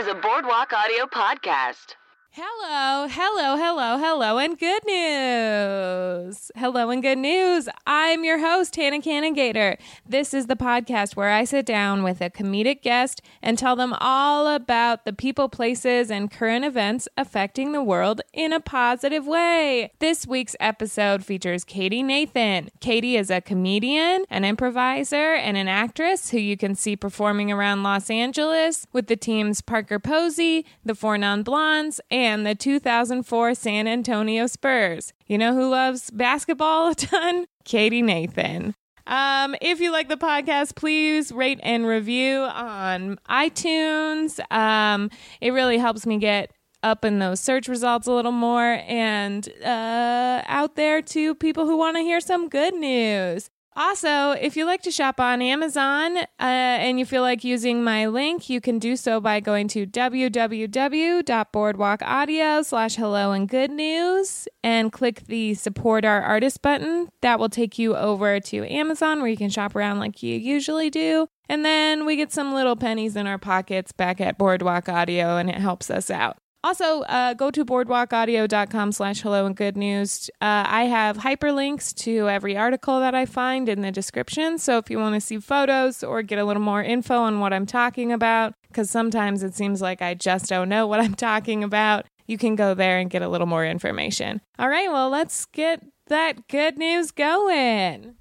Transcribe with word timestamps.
is 0.00 0.06
a 0.06 0.14
Boardwalk 0.14 0.72
Audio 0.72 1.04
podcast. 1.04 1.99
Hello, 2.32 3.08
hello, 3.10 3.56
hello, 3.56 3.98
hello, 3.98 4.38
and 4.38 4.56
good 4.56 4.86
news. 4.86 6.52
Hello 6.54 6.88
and 6.88 7.02
good 7.02 7.18
news. 7.18 7.68
I'm 7.88 8.22
your 8.22 8.38
host, 8.38 8.76
Hannah 8.76 9.00
Canningator. 9.00 9.76
This 10.08 10.32
is 10.32 10.46
the 10.46 10.54
podcast 10.54 11.16
where 11.16 11.30
I 11.30 11.42
sit 11.42 11.66
down 11.66 12.04
with 12.04 12.20
a 12.20 12.30
comedic 12.30 12.82
guest 12.82 13.20
and 13.42 13.58
tell 13.58 13.74
them 13.74 13.92
all 13.98 14.46
about 14.46 15.04
the 15.04 15.12
people, 15.12 15.48
places, 15.48 16.08
and 16.08 16.30
current 16.30 16.64
events 16.64 17.08
affecting 17.16 17.72
the 17.72 17.82
world 17.82 18.20
in 18.32 18.52
a 18.52 18.60
positive 18.60 19.26
way. 19.26 19.90
This 19.98 20.24
week's 20.24 20.54
episode 20.60 21.24
features 21.24 21.64
Katie 21.64 22.04
Nathan. 22.04 22.68
Katie 22.78 23.16
is 23.16 23.30
a 23.30 23.40
comedian, 23.40 24.24
an 24.30 24.44
improviser, 24.44 25.34
and 25.34 25.56
an 25.56 25.66
actress 25.66 26.30
who 26.30 26.38
you 26.38 26.56
can 26.56 26.76
see 26.76 26.94
performing 26.94 27.50
around 27.50 27.82
Los 27.82 28.08
Angeles 28.08 28.86
with 28.92 29.08
the 29.08 29.16
teams 29.16 29.60
Parker 29.60 29.98
Posey, 29.98 30.64
the 30.84 30.94
Four 30.94 31.18
Non 31.18 31.42
Blondes, 31.42 32.00
and 32.08 32.19
the 32.20 32.54
2004 32.54 33.54
San 33.54 33.88
Antonio 33.88 34.46
Spurs. 34.46 35.14
You 35.26 35.38
know 35.38 35.54
who 35.54 35.70
loves 35.70 36.10
basketball 36.10 36.90
a 36.90 36.94
ton? 36.94 37.46
Katie 37.64 38.02
Nathan. 38.02 38.74
Um, 39.06 39.56
if 39.62 39.80
you 39.80 39.90
like 39.90 40.08
the 40.08 40.18
podcast, 40.18 40.76
please 40.76 41.32
rate 41.32 41.60
and 41.62 41.86
review 41.86 42.40
on 42.40 43.18
iTunes. 43.28 44.38
Um, 44.52 45.10
it 45.40 45.52
really 45.52 45.78
helps 45.78 46.04
me 46.04 46.18
get 46.18 46.52
up 46.82 47.06
in 47.06 47.20
those 47.20 47.40
search 47.40 47.68
results 47.68 48.06
a 48.06 48.12
little 48.12 48.32
more 48.32 48.82
and 48.86 49.48
uh, 49.64 50.42
out 50.46 50.76
there 50.76 51.00
to 51.00 51.34
people 51.34 51.66
who 51.66 51.76
want 51.76 51.96
to 51.96 52.02
hear 52.02 52.20
some 52.20 52.50
good 52.50 52.74
news. 52.74 53.48
Also, 53.76 54.32
if 54.32 54.56
you 54.56 54.66
like 54.66 54.82
to 54.82 54.90
shop 54.90 55.20
on 55.20 55.40
Amazon 55.40 56.16
uh, 56.16 56.24
and 56.38 56.98
you 56.98 57.06
feel 57.06 57.22
like 57.22 57.44
using 57.44 57.84
my 57.84 58.06
link, 58.06 58.50
you 58.50 58.60
can 58.60 58.80
do 58.80 58.96
so 58.96 59.20
by 59.20 59.38
going 59.38 59.68
to 59.68 59.86
www.boardwalkaudio 59.86 62.64
slash 62.64 62.96
hello 62.96 63.30
and 63.30 63.48
good 63.48 63.70
news 63.70 64.48
and 64.64 64.90
click 64.90 65.22
the 65.26 65.54
support 65.54 66.04
our 66.04 66.20
artist 66.20 66.62
button. 66.62 67.10
That 67.22 67.38
will 67.38 67.48
take 67.48 67.78
you 67.78 67.96
over 67.96 68.40
to 68.40 68.72
Amazon 68.72 69.20
where 69.20 69.30
you 69.30 69.36
can 69.36 69.50
shop 69.50 69.76
around 69.76 70.00
like 70.00 70.20
you 70.20 70.36
usually 70.36 70.90
do. 70.90 71.28
And 71.48 71.64
then 71.64 72.06
we 72.06 72.16
get 72.16 72.32
some 72.32 72.52
little 72.52 72.74
pennies 72.76 73.14
in 73.14 73.28
our 73.28 73.38
pockets 73.38 73.92
back 73.92 74.20
at 74.20 74.36
Boardwalk 74.36 74.88
Audio 74.88 75.36
and 75.36 75.48
it 75.48 75.58
helps 75.58 75.90
us 75.90 76.10
out. 76.10 76.38
Also, 76.62 77.00
uh, 77.02 77.32
go 77.32 77.50
to 77.50 77.64
boardwalkaudio.com 77.64 78.92
slash 78.92 79.22
hello 79.22 79.46
and 79.46 79.56
good 79.56 79.78
news. 79.78 80.28
Uh, 80.42 80.64
I 80.66 80.84
have 80.84 81.16
hyperlinks 81.16 81.94
to 82.02 82.28
every 82.28 82.54
article 82.54 83.00
that 83.00 83.14
I 83.14 83.24
find 83.24 83.66
in 83.66 83.80
the 83.80 83.90
description. 83.90 84.58
So 84.58 84.76
if 84.76 84.90
you 84.90 84.98
want 84.98 85.14
to 85.14 85.22
see 85.22 85.38
photos 85.38 86.04
or 86.04 86.22
get 86.22 86.38
a 86.38 86.44
little 86.44 86.62
more 86.62 86.82
info 86.82 87.16
on 87.16 87.40
what 87.40 87.54
I'm 87.54 87.64
talking 87.64 88.12
about, 88.12 88.54
because 88.68 88.90
sometimes 88.90 89.42
it 89.42 89.54
seems 89.54 89.80
like 89.80 90.02
I 90.02 90.12
just 90.12 90.50
don't 90.50 90.68
know 90.68 90.86
what 90.86 91.00
I'm 91.00 91.14
talking 91.30 91.64
about, 91.64 92.04
you 92.26 92.36
can 92.36 92.56
go 92.56 92.74
there 92.74 92.98
and 92.98 93.08
get 93.08 93.22
a 93.22 93.28
little 93.28 93.46
more 93.46 93.64
information. 93.64 94.42
All 94.58 94.68
right, 94.68 94.92
well, 94.92 95.08
let's 95.08 95.46
get 95.46 95.82
that 96.08 96.46
good 96.48 96.76
news 96.76 97.10
going. 97.10 98.16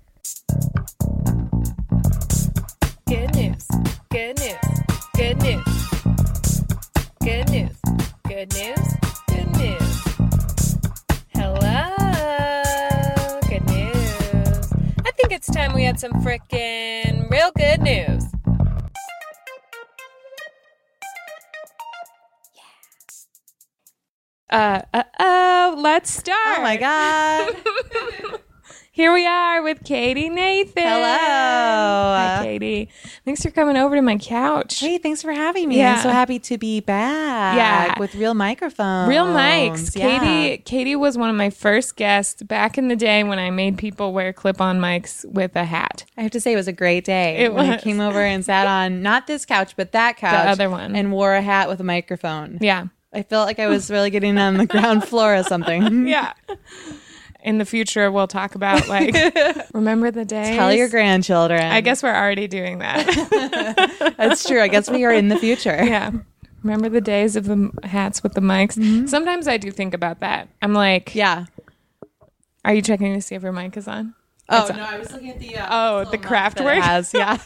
Good 3.06 3.36
news, 3.36 3.68
good 4.10 4.40
news, 4.40 4.56
good 5.16 5.42
news, 5.42 6.64
good 7.22 7.50
news. 7.50 7.69
Good 8.40 8.54
news. 8.54 8.88
Good 9.28 9.52
news. 9.58 10.78
Hello. 11.34 11.90
Good 13.50 13.66
news. 13.66 14.74
I 15.06 15.12
think 15.12 15.34
it's 15.34 15.52
time 15.52 15.74
we 15.74 15.84
had 15.84 16.00
some 16.00 16.14
frickin' 16.24 17.30
real 17.30 17.52
good 17.58 17.82
news. 17.82 18.24
Yeah. 22.56 22.62
Uh, 24.50 24.84
uh, 24.94 25.04
oh, 25.20 25.76
let's 25.78 26.10
start. 26.10 26.60
Oh 26.60 26.62
my 26.62 26.78
God. 26.78 27.56
Here 29.00 29.14
we 29.14 29.26
are 29.26 29.62
with 29.62 29.86
Katie 29.86 30.28
Nathan. 30.28 30.84
Hello. 30.84 31.08
Hi, 31.08 32.42
Katie. 32.44 32.90
Thanks 33.24 33.42
for 33.42 33.50
coming 33.50 33.78
over 33.78 33.96
to 33.96 34.02
my 34.02 34.18
couch. 34.18 34.78
Hey, 34.82 34.98
thanks 34.98 35.22
for 35.22 35.32
having 35.32 35.70
me. 35.70 35.78
Yeah. 35.78 35.94
I'm 35.94 36.02
so 36.02 36.10
happy 36.10 36.38
to 36.40 36.58
be 36.58 36.82
back. 36.82 37.56
Yeah. 37.56 37.98
With 37.98 38.14
real 38.14 38.34
microphones. 38.34 39.08
Real 39.08 39.28
mics. 39.28 39.96
Yeah. 39.96 40.20
Katie 40.20 40.64
Katie 40.64 40.98
was 40.98 41.18
one 41.18 41.30
of 41.30 41.38
my 41.38 41.50
first 41.50 41.96
guests 41.96 42.44
back 42.44 42.78
in 42.78 42.90
the 42.90 42.98
day 42.98 43.24
when 43.24 43.40
I 43.40 43.52
made 43.52 43.78
people 43.78 44.12
wear 44.12 44.34
clip-on 44.34 44.82
mics 44.82 45.24
with 45.24 45.56
a 45.56 45.64
hat. 45.64 46.04
I 46.18 46.22
have 46.24 46.32
to 46.32 46.42
say 46.42 46.52
it 46.52 46.58
was 46.58 46.68
a 46.68 46.74
great 46.74 47.06
day. 47.06 47.38
It 47.38 47.54
when 47.54 47.70
I 47.70 47.78
came 47.78 48.02
over 48.02 48.20
and 48.20 48.44
sat 48.44 48.68
on 48.68 49.02
not 49.02 49.28
this 49.28 49.46
couch, 49.46 49.78
but 49.78 49.94
that 49.94 50.18
couch. 50.18 50.44
The 50.44 50.50
other 50.50 50.70
one. 50.70 50.94
And 50.94 51.14
wore 51.14 51.36
a 51.36 51.42
hat 51.42 51.70
with 51.70 51.80
a 51.80 51.86
microphone. 51.86 52.58
Yeah. 52.60 52.88
I 53.14 53.24
felt 53.24 53.48
like 53.48 53.60
I 53.60 53.68
was 53.68 53.90
really 53.90 54.10
getting 54.10 54.38
on 54.38 54.58
the 54.58 54.66
ground 54.68 55.06
floor 55.06 55.38
or 55.38 55.44
something. 55.44 56.06
Yeah. 56.10 56.34
In 57.42 57.58
the 57.58 57.66
future 57.66 58.12
we'll 58.12 58.28
talk 58.28 58.56
about 58.56 58.88
like 58.90 59.16
remember 59.74 60.12
the 60.12 60.26
day 60.26 60.56
Tell 60.58 60.74
your 60.74 60.90
grandchildren. 60.90 61.62
I 61.62 61.80
guess 61.82 62.04
we're 62.04 62.14
already 62.16 62.48
doing 62.48 62.80
that. 62.80 64.14
that's 64.18 64.46
true. 64.48 64.62
I 64.62 64.68
guess 64.68 64.90
we 64.90 65.06
are 65.06 65.14
in 65.14 65.30
the 65.30 65.38
future. 65.38 65.70
yeah. 65.84 66.12
Remember 66.64 66.90
the 66.90 67.00
days 67.02 67.38
of 67.38 67.46
the 67.46 67.72
hats 67.84 68.22
with 68.22 68.34
the 68.34 68.42
mics? 68.42 68.78
Mm-hmm. 68.78 69.06
Sometimes 69.08 69.48
I 69.48 69.56
do 69.58 69.72
think 69.72 69.94
about 69.94 70.20
that. 70.20 70.50
I'm 70.62 70.74
like, 70.74 71.16
Yeah. 71.16 71.46
are 72.66 72.74
you 72.74 72.82
checking 72.82 73.14
to 73.14 73.22
see 73.22 73.36
if 73.36 73.44
your 73.44 73.54
mic 73.54 73.78
is 73.78 73.88
on? 73.88 74.14
Oh 74.50 74.64
It's- 74.66 74.76
no, 74.78 74.84
I 74.84 74.98
was 75.00 75.12
looking 75.12 75.30
at 75.30 75.40
the 75.40 75.56
uh, 75.58 75.68
Oh, 75.70 76.04
the 76.12 76.18
muff 76.18 76.26
craft 76.28 76.60
work? 76.60 76.84
has, 76.84 77.14
yeah. 77.14 77.38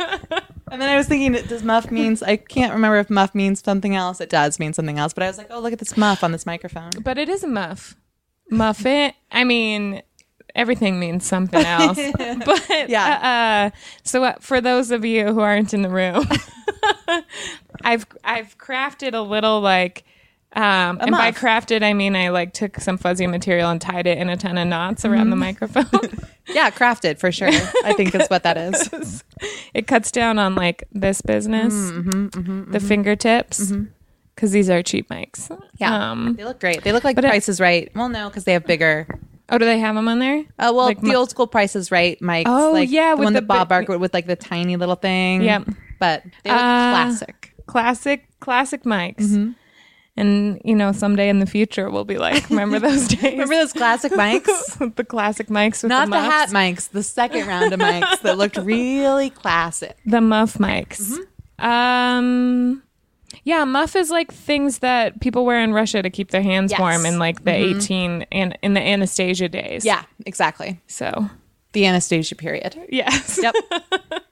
and 0.71 0.81
then 0.81 0.89
I 0.89 0.95
was 0.97 1.07
thinking, 1.07 1.33
does 1.47 1.61
muff 1.61 1.91
means? 1.91 2.23
I 2.23 2.37
can't 2.37 2.73
remember 2.73 2.97
if 2.97 3.09
muff 3.11 3.35
means 3.35 3.61
something 3.63 3.93
else. 3.95 4.19
It 4.21 4.29
does 4.29 4.57
mean 4.57 4.73
something 4.73 4.97
else, 4.97 5.13
but 5.13 5.21
I 5.21 5.27
was 5.27 5.37
like, 5.37 5.47
oh, 5.51 5.59
look 5.59 5.73
at 5.73 5.79
this 5.79 5.95
muff 5.97 6.23
on 6.23 6.31
this 6.31 6.45
microphone. 6.47 6.91
But 7.01 7.17
it 7.19 7.29
is 7.29 7.43
a 7.43 7.47
muff. 7.47 7.95
Muffin. 8.49 9.13
I 9.31 9.43
mean, 9.43 10.01
everything 10.55 10.99
means 10.99 11.25
something 11.25 11.63
else. 11.65 11.97
but 12.17 12.89
Yeah. 12.89 13.71
Uh, 13.73 13.77
so 14.03 14.23
uh, 14.23 14.33
for 14.39 14.61
those 14.61 14.91
of 14.91 15.03
you 15.05 15.27
who 15.33 15.39
aren't 15.39 15.73
in 15.73 15.81
the 15.81 15.89
room, 15.89 16.25
I've 17.83 18.05
I've 18.23 18.57
crafted 18.57 19.13
a 19.13 19.21
little 19.21 19.61
like. 19.61 20.03
Um, 20.55 20.99
and 21.01 21.09
by 21.09 21.31
crafted, 21.31 21.81
I 21.81 21.93
mean 21.93 22.15
I 22.15 22.29
like 22.29 22.53
took 22.53 22.79
some 22.79 22.99
fuzzy 22.99 23.25
material 23.25 23.71
and 23.71 23.81
tied 23.81 24.05
it 24.05 24.19
in 24.19 24.29
a 24.29 24.37
ton 24.37 24.59
of 24.59 24.67
knots 24.67 25.03
around 25.03 25.21
Mm-hmm. 25.21 25.29
the 25.31 25.35
microphone. 25.35 26.19
Yeah, 26.49 26.69
crafted 26.71 27.19
for 27.19 27.31
sure. 27.31 27.47
I 27.85 27.93
think 27.95 28.13
is 28.13 28.27
what 28.27 28.43
that 28.43 28.57
is. 28.57 29.23
it 29.73 29.87
cuts 29.87 30.11
down 30.11 30.37
on 30.37 30.55
like 30.55 30.83
this 30.91 31.21
business, 31.21 31.73
Mm-hmm, 31.73 32.69
the 32.69 32.81
fingertips, 32.81 33.71
because 34.35 34.51
these 34.51 34.69
are 34.69 34.81
cheap 34.83 35.09
mics. 35.09 35.49
Yeah, 35.77 36.11
Um, 36.11 36.35
they 36.35 36.43
look 36.45 36.59
great. 36.59 36.83
They 36.83 36.91
look 36.91 37.03
like 37.03 37.15
but 37.15 37.25
it- 37.25 37.29
Price 37.29 37.49
is 37.49 37.59
Right. 37.59 37.91
Well, 37.95 38.09
no, 38.09 38.29
because 38.29 38.43
they 38.45 38.53
have 38.53 38.65
bigger. 38.65 39.07
oh, 39.49 39.57
do 39.57 39.65
they 39.65 39.79
have 39.79 39.95
them 39.95 40.07
on 40.07 40.19
there? 40.19 40.39
Uh, 40.59 40.71
well, 40.73 40.85
Like 40.85 41.01
the 41.01 41.15
old 41.15 41.29
school 41.29 41.47
Price 41.47 41.75
is 41.75 41.91
Right 41.91 42.19
mics. 42.21 42.43
Oh, 42.47 42.71
like 42.71 42.89
yeah, 42.91 43.11
the 43.11 43.17
with 43.17 43.23
one 43.25 43.33
the 43.33 43.41
that 43.41 43.47
Bob 43.47 43.69
Barker 43.69 43.97
with 43.97 44.13
like 44.13 44.25
the 44.27 44.35
tiny 44.35 44.75
little 44.75 44.95
thing. 44.95 45.43
Yep. 45.43 45.67
but 45.99 46.23
they 46.43 46.49
look 46.51 46.59
Uh, 46.59 46.91
classic. 46.91 47.53
classic 47.67 48.27
classic 48.39 48.83
mics 48.83 49.19
Mm-hmm. 49.21 49.51
and 50.17 50.61
you 50.65 50.75
know 50.75 50.91
someday 50.91 51.29
in 51.29 51.39
the 51.39 51.45
future 51.45 51.89
we'll 51.89 52.03
be 52.03 52.17
like 52.17 52.49
remember 52.49 52.77
those 52.77 53.07
days 53.15 53.23
Remember 53.33 53.55
those 53.55 53.71
classic 53.73 54.11
mics? 54.11 54.95
the 54.95 55.03
classic 55.05 55.47
mics 55.47 55.81
with 55.81 55.89
Not 55.89 56.09
the, 56.09 56.17
the, 56.17 56.21
hat 56.21 56.49
mics, 56.49 56.89
the 56.89 57.03
second 57.03 57.47
round 57.47 57.71
of 57.73 57.79
mics 57.79 58.21
that 58.21 58.37
looked 58.37 58.57
really 58.75 59.29
classic. 59.29 59.95
the 60.05 60.19
muff 60.21 60.55
mics 60.57 61.17
Mm-hmm. 61.59 61.65
um 61.65 62.83
yeah 63.43 63.63
muff 63.65 63.95
is 63.95 64.09
like 64.09 64.31
things 64.31 64.79
that 64.79 65.19
people 65.21 65.45
wear 65.45 65.61
in 65.63 65.73
russia 65.73 66.01
to 66.01 66.09
keep 66.09 66.31
their 66.31 66.41
hands 66.41 66.71
Yes. 66.71 66.79
Mm-hmm. 66.79 66.89
warm 66.91 67.05
in 67.05 67.19
like 67.19 67.43
the 67.43 67.51
18 67.53 68.25
and 68.31 68.57
in 68.61 68.73
the 68.73 68.81
anastasia 68.81 69.49
days 69.49 69.85
Yeah, 69.85 70.03
exactly. 70.25 70.79
so 70.87 71.29
The 71.73 71.85
Anastasia 71.85 72.35
period. 72.35 72.75
yes 72.89 73.39
Yep. 73.41 73.55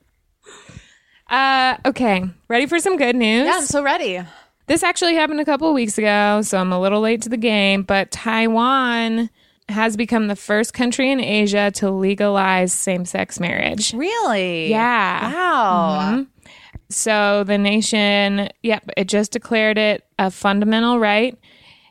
uh 1.30 1.78
okay 1.86 2.24
ready 2.48 2.66
for 2.66 2.80
some 2.80 2.98
good 2.98 3.16
news 3.16 3.46
yeah, 3.48 3.56
I'm 3.58 3.64
so 3.66 3.82
ready. 3.84 4.22
This 4.68 4.84
actually 4.84 5.16
happened 5.16 5.40
a 5.42 5.46
couple 5.46 5.68
of 5.68 5.74
weeks 5.74 5.98
ago, 5.98 6.42
so 6.44 6.58
I'm 6.58 6.72
a 6.72 6.80
little 6.80 7.02
late 7.02 7.22
to 7.24 7.30
the 7.30 7.36
game, 7.36 7.84
but 7.84 8.10
Taiwan 8.12 9.30
has 9.68 9.98
become 9.98 10.28
the 10.28 10.36
first 10.36 10.74
country 10.74 11.12
in 11.12 11.20
Asia 11.20 11.72
to 11.76 11.90
legalize 11.92 12.72
same 12.72 13.04
sex 13.04 13.38
marriage. 13.40 13.94
Really? 13.94 14.70
Yeah. 14.70 15.34
Wow. 15.34 16.26
So 16.92 17.44
the 17.44 17.58
nation, 17.58 18.50
yep, 18.62 18.90
it 18.98 19.08
just 19.08 19.32
declared 19.32 19.78
it 19.78 20.06
a 20.20 20.30
fundamental 20.30 21.00
right 21.00 21.38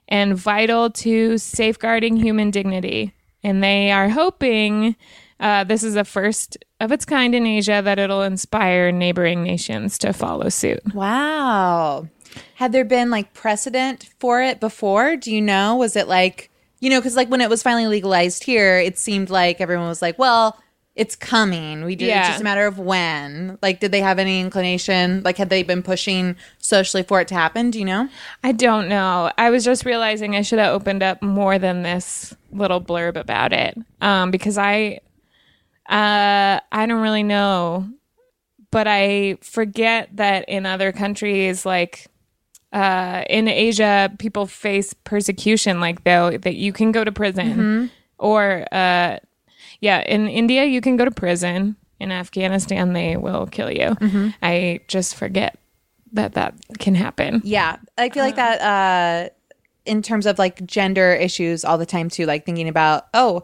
and 0.08 0.36
vital 0.36 0.90
to 0.90 1.38
safeguarding 1.38 2.16
human 2.16 2.50
dignity. 2.50 3.14
And 3.42 3.62
they 3.62 3.90
are 3.90 4.08
hoping 4.08 4.96
uh, 5.38 5.64
this 5.64 5.82
is 5.82 5.96
a 5.96 6.04
first 6.04 6.58
of 6.80 6.92
its 6.92 7.04
kind 7.04 7.34
in 7.34 7.46
Asia 7.46 7.80
that 7.82 7.98
it'll 7.98 8.22
inspire 8.22 8.92
neighboring 8.92 9.42
nations 9.42 9.96
to 9.98 10.12
follow 10.12 10.48
suit. 10.48 10.80
Wow. 10.94 12.08
Had 12.54 12.72
there 12.72 12.84
been 12.84 13.10
like 13.10 13.32
precedent 13.32 14.08
for 14.18 14.42
it 14.42 14.60
before? 14.60 15.16
Do 15.16 15.32
you 15.32 15.40
know? 15.40 15.76
Was 15.76 15.96
it 15.96 16.08
like, 16.08 16.50
you 16.80 16.90
know, 16.90 17.00
because 17.00 17.16
like 17.16 17.30
when 17.30 17.40
it 17.40 17.48
was 17.48 17.62
finally 17.62 17.86
legalized 17.86 18.44
here, 18.44 18.78
it 18.78 18.98
seemed 18.98 19.30
like 19.30 19.60
everyone 19.60 19.88
was 19.88 20.02
like, 20.02 20.18
well, 20.18 20.60
it's 21.00 21.16
coming. 21.16 21.84
We 21.84 21.96
did 21.96 22.08
Yeah. 22.08 22.20
it's 22.20 22.28
just 22.28 22.40
a 22.42 22.44
matter 22.44 22.66
of 22.66 22.78
when. 22.78 23.58
Like, 23.62 23.80
did 23.80 23.90
they 23.90 24.02
have 24.02 24.18
any 24.18 24.38
inclination? 24.40 25.22
Like, 25.24 25.38
had 25.38 25.48
they 25.48 25.62
been 25.62 25.82
pushing 25.82 26.36
socially 26.58 27.02
for 27.02 27.20
it 27.22 27.28
to 27.28 27.34
happen? 27.34 27.70
Do 27.70 27.78
you 27.78 27.86
know? 27.86 28.08
I 28.44 28.52
don't 28.52 28.86
know. 28.88 29.30
I 29.38 29.48
was 29.48 29.64
just 29.64 29.86
realizing 29.86 30.36
I 30.36 30.42
should 30.42 30.58
have 30.58 30.74
opened 30.74 31.02
up 31.02 31.22
more 31.22 31.58
than 31.58 31.82
this 31.82 32.34
little 32.52 32.80
blurb 32.82 33.16
about 33.16 33.52
it. 33.54 33.78
Um, 34.02 34.30
because 34.30 34.58
I 34.58 35.00
uh 35.88 36.60
I 36.70 36.86
don't 36.86 37.00
really 37.02 37.22
know. 37.24 37.88
But 38.70 38.86
I 38.86 39.38
forget 39.42 40.08
that 40.16 40.48
in 40.48 40.66
other 40.66 40.92
countries 40.92 41.64
like 41.66 42.06
uh 42.72 43.24
in 43.28 43.48
Asia 43.48 44.12
people 44.18 44.46
face 44.46 44.92
persecution 45.04 45.80
like 45.80 46.04
though 46.04 46.36
that 46.38 46.54
you 46.54 46.72
can 46.72 46.92
go 46.92 47.02
to 47.02 47.10
prison 47.10 47.90
or 48.18 48.64
uh 48.70 49.18
yeah, 49.80 50.00
in 50.00 50.28
India 50.28 50.64
you 50.64 50.80
can 50.80 50.96
go 50.96 51.04
to 51.04 51.10
prison. 51.10 51.76
In 51.98 52.12
Afghanistan 52.12 52.92
they 52.94 53.16
will 53.16 53.46
kill 53.46 53.70
you. 53.70 53.96
I 54.42 54.80
just 54.88 55.16
forget 55.16 55.58
that 56.12 56.34
that 56.34 56.54
can 56.78 56.94
happen. 56.94 57.42
Yeah, 57.44 57.76
I 57.98 58.08
feel 58.08 58.24
like 58.24 58.36
that 58.36 58.60
uh, 58.60 59.28
in 59.84 60.02
terms 60.02 60.26
of 60.26 60.38
like 60.38 60.64
gender 60.64 61.12
issues 61.12 61.64
all 61.64 61.78
the 61.78 61.86
time 61.86 62.08
too. 62.08 62.26
Like 62.26 62.46
thinking 62.46 62.68
about 62.68 63.08
oh, 63.12 63.42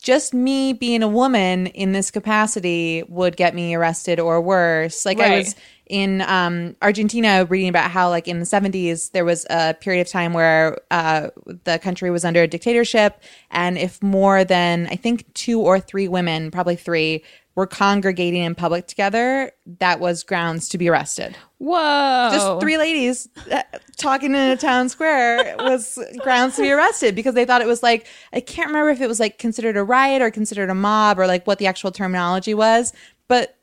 just 0.00 0.32
me 0.32 0.72
being 0.72 1.02
a 1.02 1.08
woman 1.08 1.66
in 1.68 1.92
this 1.92 2.10
capacity 2.10 3.02
would 3.08 3.36
get 3.36 3.54
me 3.54 3.74
arrested 3.74 4.20
or 4.20 4.40
worse. 4.40 5.04
Like 5.04 5.18
I 5.20 5.38
was 5.38 5.56
in 5.88 6.22
um, 6.22 6.76
Argentina 6.82 7.46
reading 7.46 7.68
about 7.68 7.90
how 7.90 8.08
like 8.08 8.28
in 8.28 8.38
the 8.38 8.44
70s 8.44 9.12
there 9.12 9.24
was 9.24 9.46
a 9.50 9.74
period 9.74 10.02
of 10.02 10.08
time 10.08 10.32
where 10.32 10.78
uh, 10.90 11.28
the 11.64 11.78
country 11.78 12.10
was 12.10 12.24
under 12.24 12.42
a 12.42 12.46
dictatorship. 12.46 13.22
And 13.50 13.78
if 13.78 14.02
more 14.02 14.44
than 14.44 14.86
I 14.90 14.96
think 14.96 15.32
two 15.34 15.60
or 15.60 15.80
three 15.80 16.08
women, 16.08 16.50
probably 16.50 16.76
three, 16.76 17.22
were 17.58 17.66
congregating 17.66 18.44
in 18.44 18.54
public 18.54 18.86
together, 18.86 19.50
that 19.80 19.98
was 19.98 20.22
grounds 20.22 20.68
to 20.68 20.78
be 20.78 20.88
arrested. 20.88 21.36
Whoa. 21.58 22.28
just 22.30 22.60
three 22.60 22.78
ladies 22.78 23.28
uh, 23.50 23.62
talking 23.96 24.30
in 24.30 24.36
a 24.50 24.56
town 24.56 24.88
square 24.88 25.56
was 25.58 25.98
grounds 26.22 26.54
to 26.54 26.62
be 26.62 26.70
arrested 26.70 27.16
because 27.16 27.34
they 27.34 27.44
thought 27.44 27.60
it 27.60 27.66
was 27.66 27.82
like 27.82 28.06
I 28.32 28.38
can't 28.38 28.68
remember 28.68 28.90
if 28.90 29.00
it 29.00 29.08
was 29.08 29.18
like 29.18 29.38
considered 29.38 29.76
a 29.76 29.82
riot 29.82 30.22
or 30.22 30.30
considered 30.30 30.70
a 30.70 30.74
mob 30.74 31.18
or 31.18 31.26
like 31.26 31.48
what 31.48 31.58
the 31.58 31.66
actual 31.66 31.90
terminology 31.90 32.54
was, 32.54 32.92
but 33.26 33.57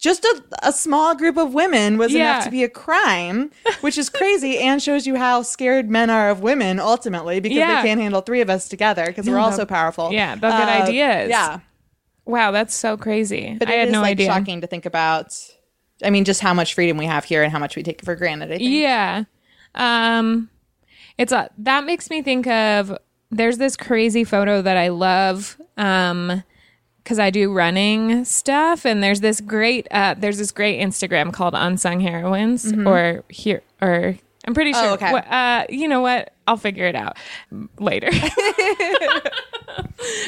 just 0.00 0.24
a, 0.24 0.42
a 0.62 0.72
small 0.72 1.14
group 1.14 1.36
of 1.36 1.52
women 1.54 1.98
was 1.98 2.12
Yeah. 2.12 2.32
enough 2.32 2.44
to 2.44 2.50
be 2.50 2.64
a 2.64 2.68
crime, 2.68 3.50
which 3.82 3.96
is 3.98 4.08
crazy 4.08 4.58
and 4.58 4.82
shows 4.82 5.06
you 5.06 5.14
how 5.16 5.42
scared 5.42 5.88
men 5.90 6.08
are 6.10 6.30
of 6.30 6.40
women 6.40 6.80
ultimately 6.80 7.38
because 7.38 7.58
Yeah. 7.58 7.82
they 7.82 7.88
can't 7.88 8.00
handle 8.00 8.22
three 8.22 8.40
of 8.40 8.48
us 8.50 8.68
together 8.68 9.04
because 9.06 9.28
we're 9.28 9.38
all 9.38 9.52
so 9.52 9.66
powerful. 9.66 10.10
yeah, 10.12 10.34
they'll 10.36 10.50
get 10.50 10.68
ideas. 10.82 11.28
Yeah, 11.30 11.60
Wow, 12.24 12.50
that's 12.50 12.74
so 12.74 12.96
crazy. 12.96 13.56
but 13.58 13.68
I 13.68 13.72
had 13.72 13.88
is 13.88 13.92
no 13.92 14.00
like 14.00 14.12
idea. 14.12 14.26
shocking 14.32 14.60
to 14.62 14.66
think 14.66 14.86
about. 14.86 15.36
I 16.02 16.08
mean, 16.10 16.24
just 16.24 16.40
how 16.40 16.54
much 16.54 16.72
freedom 16.74 16.96
we 16.96 17.04
have 17.06 17.24
here 17.24 17.42
and 17.42 17.52
how 17.52 17.58
much 17.58 17.76
we 17.76 17.82
take 17.82 18.02
for 18.02 18.16
granted. 18.16 18.46
I 18.52 18.56
think. 18.58 18.70
Yeah. 18.70 19.24
Um 19.74 20.48
it's 21.18 21.32
a 21.32 21.50
that 21.58 21.84
makes 21.84 22.08
me 22.08 22.22
think 22.22 22.46
of 22.46 22.96
there's 23.30 23.58
this 23.58 23.76
crazy 23.76 24.24
photo 24.24 24.62
that 24.62 24.76
I 24.78 24.88
love 24.88 25.60
um 25.76 26.42
cuz 27.10 27.18
I 27.18 27.30
do 27.30 27.52
running 27.52 28.24
stuff 28.24 28.84
and 28.86 29.02
there's 29.02 29.20
this 29.20 29.40
great 29.40 29.88
uh 29.90 30.14
there's 30.16 30.38
this 30.38 30.52
great 30.52 30.80
Instagram 30.80 31.32
called 31.32 31.54
Unsung 31.54 32.00
Heroines 32.00 32.72
or 32.86 33.24
here 33.28 33.62
or 33.82 34.16
I'm 34.46 34.54
pretty 34.54 34.72
sure 34.72 34.82
Mm-hmm. 34.82 34.90
Oh, 34.92 34.94
okay. 35.06 35.12
what- 35.12 35.26
uh 35.30 35.64
you 35.68 35.88
know 35.88 36.00
what? 36.00 36.32
I'll 36.46 36.56
figure 36.56 36.86
it 36.86 36.94
out 36.94 37.16
later. 37.78 38.10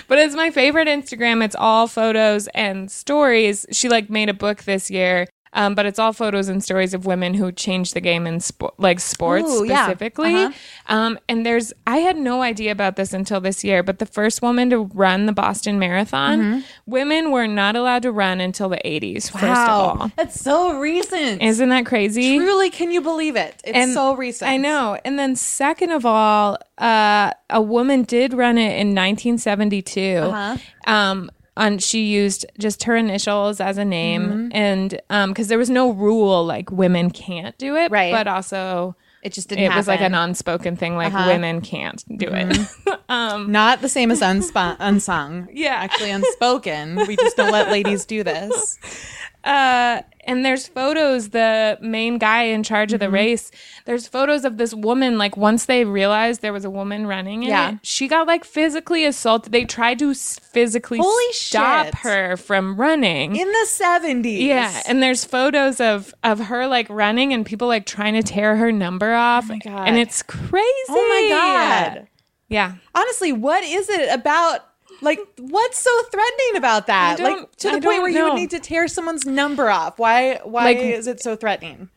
but 0.08 0.18
it's 0.18 0.34
my 0.34 0.50
favorite 0.50 0.88
Instagram. 0.88 1.42
It's 1.44 1.56
all 1.58 1.86
photos 1.88 2.46
and 2.48 2.90
stories. 2.90 3.66
She 3.72 3.88
like 3.88 4.10
made 4.10 4.28
a 4.28 4.34
book 4.34 4.64
this 4.64 4.90
year. 4.90 5.26
Um, 5.54 5.74
but 5.74 5.84
it's 5.84 5.98
all 5.98 6.12
photos 6.14 6.48
and 6.48 6.64
stories 6.64 6.94
of 6.94 7.04
women 7.04 7.34
who 7.34 7.52
changed 7.52 7.92
the 7.94 8.00
game 8.00 8.26
in 8.26 8.40
sport, 8.40 8.72
like 8.78 9.00
sports 9.00 9.50
Ooh, 9.50 9.64
yeah. 9.66 9.84
specifically. 9.84 10.34
Uh-huh. 10.34 10.52
Um, 10.94 11.18
and 11.28 11.44
there's, 11.44 11.72
I 11.86 11.98
had 11.98 12.16
no 12.16 12.40
idea 12.40 12.72
about 12.72 12.96
this 12.96 13.12
until 13.12 13.38
this 13.40 13.62
year, 13.62 13.82
but 13.82 13.98
the 13.98 14.06
first 14.06 14.40
woman 14.40 14.70
to 14.70 14.84
run 14.94 15.26
the 15.26 15.32
Boston 15.32 15.78
Marathon, 15.78 16.40
Mm-hmm. 16.40 16.60
women 16.86 17.30
were 17.30 17.46
not 17.46 17.76
allowed 17.76 18.02
to 18.02 18.12
run 18.12 18.40
until 18.40 18.68
the 18.70 18.80
80s. 18.84 19.30
First 19.30 19.44
of 19.44 19.68
all, 19.68 20.10
that's 20.16 20.40
so 20.40 20.78
recent. 20.78 21.42
isn't 21.42 21.68
that 21.68 21.84
crazy? 21.84 22.38
Truly, 22.38 22.70
can 22.70 22.90
you 22.90 23.00
believe 23.02 23.36
it? 23.36 23.60
It's 23.64 23.92
so 23.92 24.16
recent. 24.16 24.50
I 24.50 24.56
know. 24.56 24.98
And 25.04 25.18
then 25.18 25.36
second 25.36 25.90
of 25.90 26.06
all, 26.06 26.56
uh, 26.78 27.32
a 27.50 27.60
woman 27.60 28.04
did 28.04 28.32
run 28.32 28.56
it 28.56 28.78
in 28.80 28.94
1972. 28.94 30.00
Uh-huh. 30.00 30.56
Um, 30.86 31.30
and 31.56 31.82
she 31.82 32.04
used 32.06 32.46
just 32.58 32.84
her 32.84 32.96
initials 32.96 33.60
as 33.60 33.78
a 33.78 33.84
name, 33.84 34.22
Mm-hmm. 34.22 34.48
and 34.52 35.00
um, 35.10 35.30
because 35.30 35.48
there 35.48 35.58
was 35.58 35.70
no 35.70 35.90
rule 35.92 36.44
like 36.44 36.70
women 36.70 37.10
can't 37.10 37.56
do 37.58 37.76
it, 37.76 37.90
Right. 37.90 38.12
but 38.12 38.26
also 38.26 38.96
It 39.22 39.32
just 39.32 39.48
didn't 39.48 39.64
it 39.70 39.74
was 39.76 39.86
like 39.86 40.00
an 40.00 40.12
happen. 40.12 40.14
Uh-huh. 40.14 40.24
unspoken 40.28 40.76
thing, 40.76 40.96
like 40.96 41.12
women 41.12 41.60
can't 41.60 42.02
do 42.18 42.26
it. 42.30 42.58
um 43.08 43.52
Not 43.52 43.80
the 43.82 43.88
same 43.88 44.10
as 44.10 44.20
unspo- 44.20 44.76
unsung. 44.80 45.48
Yeah. 45.52 45.74
Actually, 45.74 46.10
unspoken. 46.10 46.96
We 47.06 47.16
just 47.16 47.36
don't 47.36 47.52
let 47.52 47.70
ladies 47.70 48.04
do 48.06 48.22
this. 48.24 48.78
uh, 49.44 50.02
and 50.24 50.44
there's 50.44 50.68
photos. 50.68 51.30
The 51.30 51.76
main 51.80 52.18
guy 52.18 52.44
in 52.44 52.62
charge 52.62 52.92
of 52.92 53.00
Mm-hmm. 53.00 53.10
the 53.10 53.18
race. 53.18 53.50
There's 53.86 54.06
photos 54.06 54.44
of 54.44 54.56
this 54.56 54.72
woman. 54.72 55.18
Like 55.18 55.36
once 55.36 55.64
they 55.66 55.84
realized 55.84 56.42
there 56.42 56.52
was 56.52 56.64
a 56.64 56.70
woman 56.70 57.06
running 57.08 57.42
it, 57.42 57.48
Yeah. 57.48 57.78
she 57.82 58.06
got 58.06 58.28
like 58.28 58.44
physically 58.44 59.04
assaulted. 59.04 59.52
They 59.52 59.64
tried 59.64 59.98
to 59.98 60.14
physically 60.14 60.98
Holy 60.98 61.32
stop 61.32 61.86
shit. 61.86 61.94
her 61.96 62.36
from 62.36 62.76
running. 62.76 63.34
In 63.34 63.48
the 63.48 63.66
70s. 63.68 64.46
yeah, 64.46 64.80
and 64.86 65.02
there's 65.02 65.24
photos 65.24 65.80
of 65.80 66.14
of 66.22 66.38
her 66.46 66.68
like 66.68 66.88
running 66.88 67.32
and 67.32 67.44
people 67.44 67.66
like 67.66 67.84
trying 67.86 68.14
to 68.14 68.22
tear 68.22 68.56
her 68.56 68.70
number 68.70 69.12
off. 69.14 69.50
Oh 69.50 69.58
God. 69.64 69.88
And 69.88 69.96
it's 69.98 70.22
crazy. 70.22 70.66
Oh 70.88 71.08
my 71.08 71.28
God. 71.28 72.06
Yeah. 72.48 72.74
Honestly, 72.94 73.32
what 73.32 73.64
is 73.64 73.88
it 73.88 74.08
about? 74.12 74.60
Like, 75.02 75.18
what's 75.38 75.78
so 75.78 75.90
threatening 76.10 76.56
about 76.56 76.86
that? 76.86 77.18
Like, 77.20 77.54
to 77.56 77.68
I 77.68 77.72
the 77.72 77.80
point 77.80 77.96
don't 77.96 78.02
where 78.02 78.10
you 78.10 78.24
would 78.24 78.34
need 78.34 78.50
to 78.50 78.60
tear 78.60 78.88
someone's 78.88 79.26
number 79.26 79.68
off. 79.68 79.98
Why? 79.98 80.40
Why 80.44 80.64
Like- 80.64 80.78
is 80.78 81.06
it 81.06 81.20
so 81.20 81.36
threatening? 81.36 81.90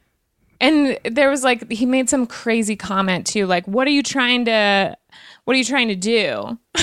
And 0.62 0.98
there 1.04 1.30
was 1.30 1.44
like 1.44 1.70
he 1.72 1.86
made 1.86 2.10
some 2.10 2.26
crazy 2.26 2.76
comment 2.78 3.28
too, 3.28 3.46
like, 3.46 3.68
what 3.68 3.88
are 3.88 3.92
you 3.92 4.02
trying 4.02 4.46
to 4.46 4.96
what 5.44 5.54
are 5.54 5.58
you 5.58 5.66
trying 5.66 5.90
to 5.90 5.96
do? 5.96 6.58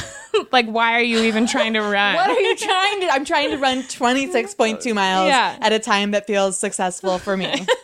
like 0.52 0.66
why 0.66 0.92
are 0.92 1.02
you 1.02 1.20
even 1.22 1.46
trying 1.46 1.72
to 1.72 1.80
run? 1.80 2.14
What 2.14 2.30
are 2.30 2.40
you 2.40 2.56
trying 2.56 3.00
to? 3.00 3.08
I'm 3.10 3.24
trying 3.24 3.50
to 3.50 3.56
run 3.58 3.82
26.2 3.82 4.94
miles 5.02 5.28
Yeah. 5.28 5.56
at 5.60 5.72
a 5.72 5.78
time 5.78 6.10
that 6.12 6.26
feels 6.26 6.58
successful 6.58 7.18
for 7.18 7.36
me. 7.36 7.66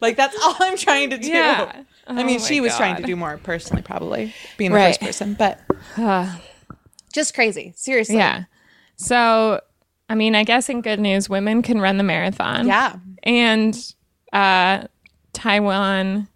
like 0.00 0.16
that's 0.16 0.36
all 0.42 0.56
I'm 0.60 0.76
trying 0.76 1.10
to 1.10 1.18
do. 1.18 1.28
Yeah. 1.28 1.82
I 2.06 2.22
mean, 2.22 2.38
Oh 2.40 2.44
she 2.44 2.60
my 2.60 2.64
was 2.66 2.76
trying 2.76 2.96
to 2.96 3.02
do 3.02 3.16
more 3.16 3.38
personally, 3.42 3.82
probably 3.82 4.34
being 4.58 4.72
the 4.72 4.76
Right. 4.76 4.88
first 4.88 5.00
person, 5.00 5.34
but 5.34 5.58
just 7.12 7.34
crazy. 7.34 7.72
Seriously. 7.76 8.16
Yeah. 8.16 8.44
So 8.96 9.60
I 10.08 10.14
mean, 10.14 10.34
I 10.34 10.44
guess 10.44 10.68
in 10.68 10.82
good 10.82 11.00
news, 11.00 11.28
women 11.28 11.62
can 11.62 11.80
run 11.80 11.96
the 11.96 12.04
marathon. 12.04 12.66
Yeah. 12.66 12.96
And 13.22 13.76
uh 14.32 14.86
Taiwan 15.32 16.28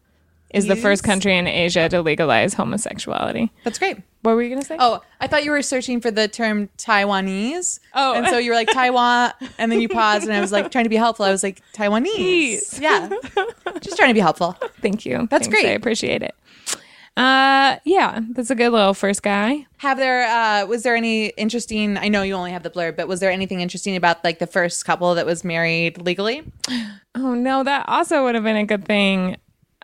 is 0.51 0.67
the 0.67 0.77
first 0.77 1.05
country 1.05 1.37
in 1.37 1.47
Asia 1.47 1.89
to 1.89 2.01
legalize 2.01 2.55
homosexuality. 2.55 3.53
That's 3.65 3.79
great. 3.79 3.99
What 4.23 4.35
were 4.35 4.43
you 4.43 4.49
gonna 4.49 4.65
say? 4.65 4.77
Oh, 4.79 5.01
I 5.21 5.27
thought 5.27 5.45
you 5.45 5.51
were 5.51 5.63
searching 5.63 6.01
for 6.01 6.11
the 6.11 6.27
term 6.27 6.69
Taiwanese. 6.79 7.79
Oh. 7.95 8.15
And 8.15 8.27
so 8.27 8.39
you 8.39 8.51
were 8.51 8.57
like 8.57 8.71
Taiwan, 8.71 9.33
and 9.59 9.71
then 9.71 9.81
you 9.81 9.89
paused, 9.89 10.25
and 10.25 10.33
I 10.33 10.41
was 10.41 10.51
like 10.51 10.71
trying 10.71 10.85
to 10.85 10.91
be 10.91 10.97
helpful. 10.97 11.25
I 11.25 11.31
was 11.31 11.43
like, 11.43 11.63
Taiwanese. 11.73 12.81
Yeah. 12.81 13.09
Just 13.81 13.97
trying 13.97 14.11
to 14.11 14.15
be 14.15 14.21
helpful. 14.21 14.57
Thank 14.81 15.07
you. 15.07 15.29
That's 15.31 15.47
Thanks, 15.47 15.49
great. 15.49 15.67
I 15.67 15.75
appreciate 15.75 16.23
it. 16.23 16.35
Uh 17.19 17.81
yeah, 17.85 18.21
that's 18.31 18.49
a 18.51 18.55
good 18.55 18.71
little 18.71 18.95
first 18.95 19.25
guy. 19.25 19.67
Have 19.79 19.99
there, 19.99 20.23
uh, 20.25 20.67
was 20.67 20.85
there 20.85 20.95
any 20.95 21.27
interesting, 21.31 21.99
I 21.99 22.07
know 22.07 22.23
you 22.23 22.35
only 22.35 22.53
have 22.53 22.63
the 22.63 22.71
blurb, 22.71 22.95
but 22.97 23.09
was 23.09 23.19
there 23.19 23.33
anything 23.33 23.61
interesting 23.61 23.97
about 23.97 24.23
like 24.23 24.39
the 24.39 24.47
first 24.47 24.85
couple 24.85 25.13
that 25.17 25.27
was 25.27 25.43
married 25.45 26.01
legally? 26.01 26.45
Oh 27.15 27.35
no, 27.35 27.65
that 27.65 27.89
also 27.89 28.23
would 28.23 28.37
have 28.37 28.45
been 28.45 28.55
a 28.57 28.65
good 28.67 28.85
thing. 28.85 29.39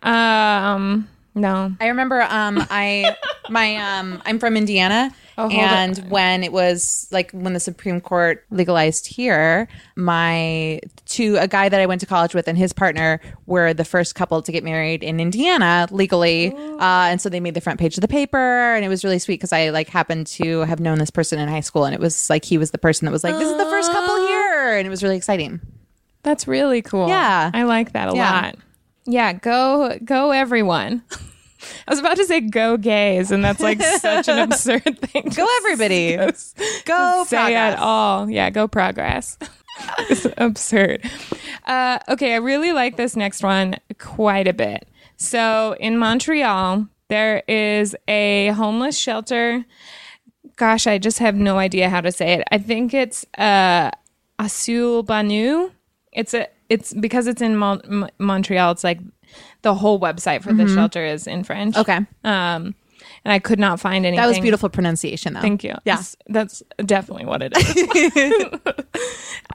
Um, 0.04 1.08
no. 1.34 1.74
I 1.80 1.88
remember 1.88 2.22
um 2.22 2.64
I 2.70 3.16
my 3.48 3.76
um 3.76 4.22
I'm 4.24 4.38
from 4.38 4.56
Indiana 4.56 5.10
Oh, 5.36 5.48
and 5.50 5.98
it. 5.98 6.04
when 6.04 6.44
it 6.44 6.52
was 6.52 7.08
like 7.10 7.32
when 7.32 7.54
the 7.54 7.60
Supreme 7.60 8.00
Court 8.00 8.44
legalized 8.52 9.08
here, 9.08 9.66
my 9.96 10.78
to 11.06 11.36
a 11.36 11.48
guy 11.48 11.68
that 11.68 11.80
I 11.80 11.86
went 11.86 12.00
to 12.02 12.06
college 12.06 12.34
with 12.36 12.46
and 12.46 12.56
his 12.56 12.72
partner 12.72 13.20
were 13.46 13.74
the 13.74 13.84
first 13.84 14.14
couple 14.14 14.40
to 14.42 14.52
get 14.52 14.62
married 14.62 15.02
in 15.02 15.18
Indiana 15.18 15.88
legally. 15.90 16.52
Uh 16.54 17.08
and 17.10 17.20
so 17.20 17.28
they 17.28 17.40
made 17.40 17.54
the 17.54 17.60
front 17.60 17.80
page 17.80 17.96
of 17.96 18.02
the 18.02 18.08
paper 18.08 18.38
and 18.38 18.84
it 18.84 18.88
was 18.88 19.02
really 19.02 19.18
sweet 19.18 19.34
because 19.40 19.52
I 19.52 19.70
like 19.70 19.88
happened 19.88 20.28
to 20.38 20.60
have 20.60 20.78
known 20.78 20.98
this 20.98 21.10
person 21.10 21.40
in 21.40 21.48
high 21.48 21.60
school 21.60 21.84
and 21.84 21.94
it 21.94 22.00
was 22.00 22.30
like 22.30 22.44
he 22.44 22.56
was 22.58 22.70
the 22.70 22.78
person 22.78 23.06
that 23.06 23.12
was 23.12 23.24
like, 23.24 23.34
This 23.36 23.48
is 23.50 23.56
the 23.58 23.64
first 23.64 23.90
couple 23.90 24.16
here 24.28 24.76
and 24.76 24.86
it 24.86 24.90
was 24.90 25.02
really 25.02 25.16
exciting. 25.16 25.60
That's 26.22 26.46
really 26.46 26.80
cool. 26.80 27.08
Yeah. 27.08 27.50
I 27.52 27.64
like 27.64 27.92
that 27.92 28.08
a 28.08 28.16
Yeah. 28.16 28.30
lot. 28.42 28.56
Yeah, 29.06 29.32
go 29.34 29.99
go 30.04 30.30
everyone. 30.30 31.02
I 31.88 31.90
was 31.90 31.99
about 31.99 32.16
to 32.18 32.25
say 32.26 32.40
go 32.40 32.76
gays, 32.76 33.30
and 33.30 33.42
that's 33.44 33.61
like 33.61 33.80
such 33.80 34.28
an 34.28 34.38
absurd 34.50 34.99
thing. 35.00 35.30
Go 35.34 35.46
everybody. 35.58 36.14
s- 36.14 36.54
Go 36.84 37.25
say 37.26 37.54
at 37.54 37.78
all. 37.78 38.28
Yeah, 38.28 38.50
go 38.50 38.68
progress. 38.68 39.38
it's 40.11 40.26
absurd. 40.37 41.08
Uh, 41.66 41.99
okay, 42.08 42.34
I 42.34 42.37
really 42.37 42.73
like 42.73 42.96
this 42.96 43.16
next 43.16 43.42
one 43.42 43.76
quite 43.99 44.46
a 44.46 44.52
bit. 44.52 44.87
So 45.16 45.75
in 45.80 45.96
Montreal, 45.99 46.87
there 47.08 47.42
is 47.49 47.96
a 48.08 48.49
homeless 48.49 48.99
shelter. 48.99 49.64
Gosh, 50.56 50.87
I 50.87 50.99
just 50.99 51.18
have 51.18 51.34
no 51.34 51.58
idea 51.58 51.88
how 51.88 52.00
to 52.02 52.12
say 52.12 52.34
it. 52.34 52.44
I 52.52 52.58
think 52.58 52.92
it's 52.94 53.25
uh, 53.38 53.90
Accueil 54.38 55.04
Bonneau. 55.04 55.70
It's 56.12 56.34
a 56.34 56.46
it's 56.68 56.92
because 56.94 57.26
it's 57.26 57.42
in 57.42 57.56
Mon- 57.56 57.80
M- 57.85 58.09
Montreal. 58.18 58.73
It's 58.73 58.85
like 58.85 59.00
the 59.62 59.75
whole 59.75 59.99
website 60.00 60.42
for 60.42 60.52
the 60.52 60.66
shelter 60.68 61.04
is 61.04 61.26
in 61.26 61.44
French. 61.44 61.76
Okay. 61.76 61.99
Um, 62.25 62.75
and 63.25 63.33
I 63.33 63.38
could 63.38 63.59
not 63.59 63.80
find 63.80 64.06
anything. 64.06 64.21
That 64.21 64.28
was 64.28 64.38
beautiful 64.38 64.68
pronunciation, 64.68 65.35
though. 65.35 65.40
Thank 65.40 65.64
you. 65.64 65.75
Yeah. 65.85 65.97
That's, 65.97 66.16
that's 66.28 66.62
definitely 66.85 67.26
what 67.26 67.42
it 67.42 67.52
is. 67.56 68.61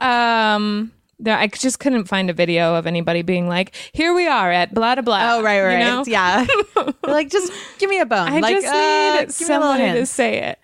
um, 0.00 0.92
there, 1.18 1.36
I 1.36 1.48
just 1.48 1.80
couldn't 1.80 2.04
find 2.06 2.30
a 2.30 2.32
video 2.32 2.74
of 2.76 2.86
anybody 2.86 3.22
being 3.22 3.46
like, 3.48 3.74
"Here 3.92 4.14
we 4.14 4.26
are 4.26 4.50
at 4.50 4.72
blah 4.72 4.94
blah 4.94 5.02
blah." 5.02 5.34
Oh, 5.36 5.42
right, 5.42 5.56
you 5.58 5.62
right. 5.64 5.78
know? 5.80 6.04
Yeah. 6.06 6.46
You're 6.76 6.94
like, 7.04 7.28
just 7.28 7.52
give 7.78 7.90
me 7.90 8.00
a 8.00 8.06
bone. 8.06 8.28
I 8.28 8.38
like, 8.40 8.54
just 8.56 8.66
uh, 8.66 8.72
need 8.72 9.18
give 9.18 9.28
me 9.28 9.32
somebody 9.46 9.92
to 10.00 10.06
say 10.06 10.38
it. 10.42 10.58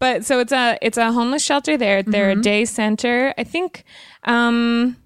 But 0.00 0.24
so 0.24 0.40
it's 0.40 0.52
a 0.52 0.78
it's 0.82 0.98
a 0.98 1.12
homeless 1.12 1.44
shelter 1.44 1.76
there. 1.76 2.02
They're 2.02 2.30
Mm-hmm. 2.32 2.40
a 2.40 2.42
day 2.42 2.64
center. 2.64 3.34
I 3.38 3.44
think 3.44 3.84
um 4.24 4.96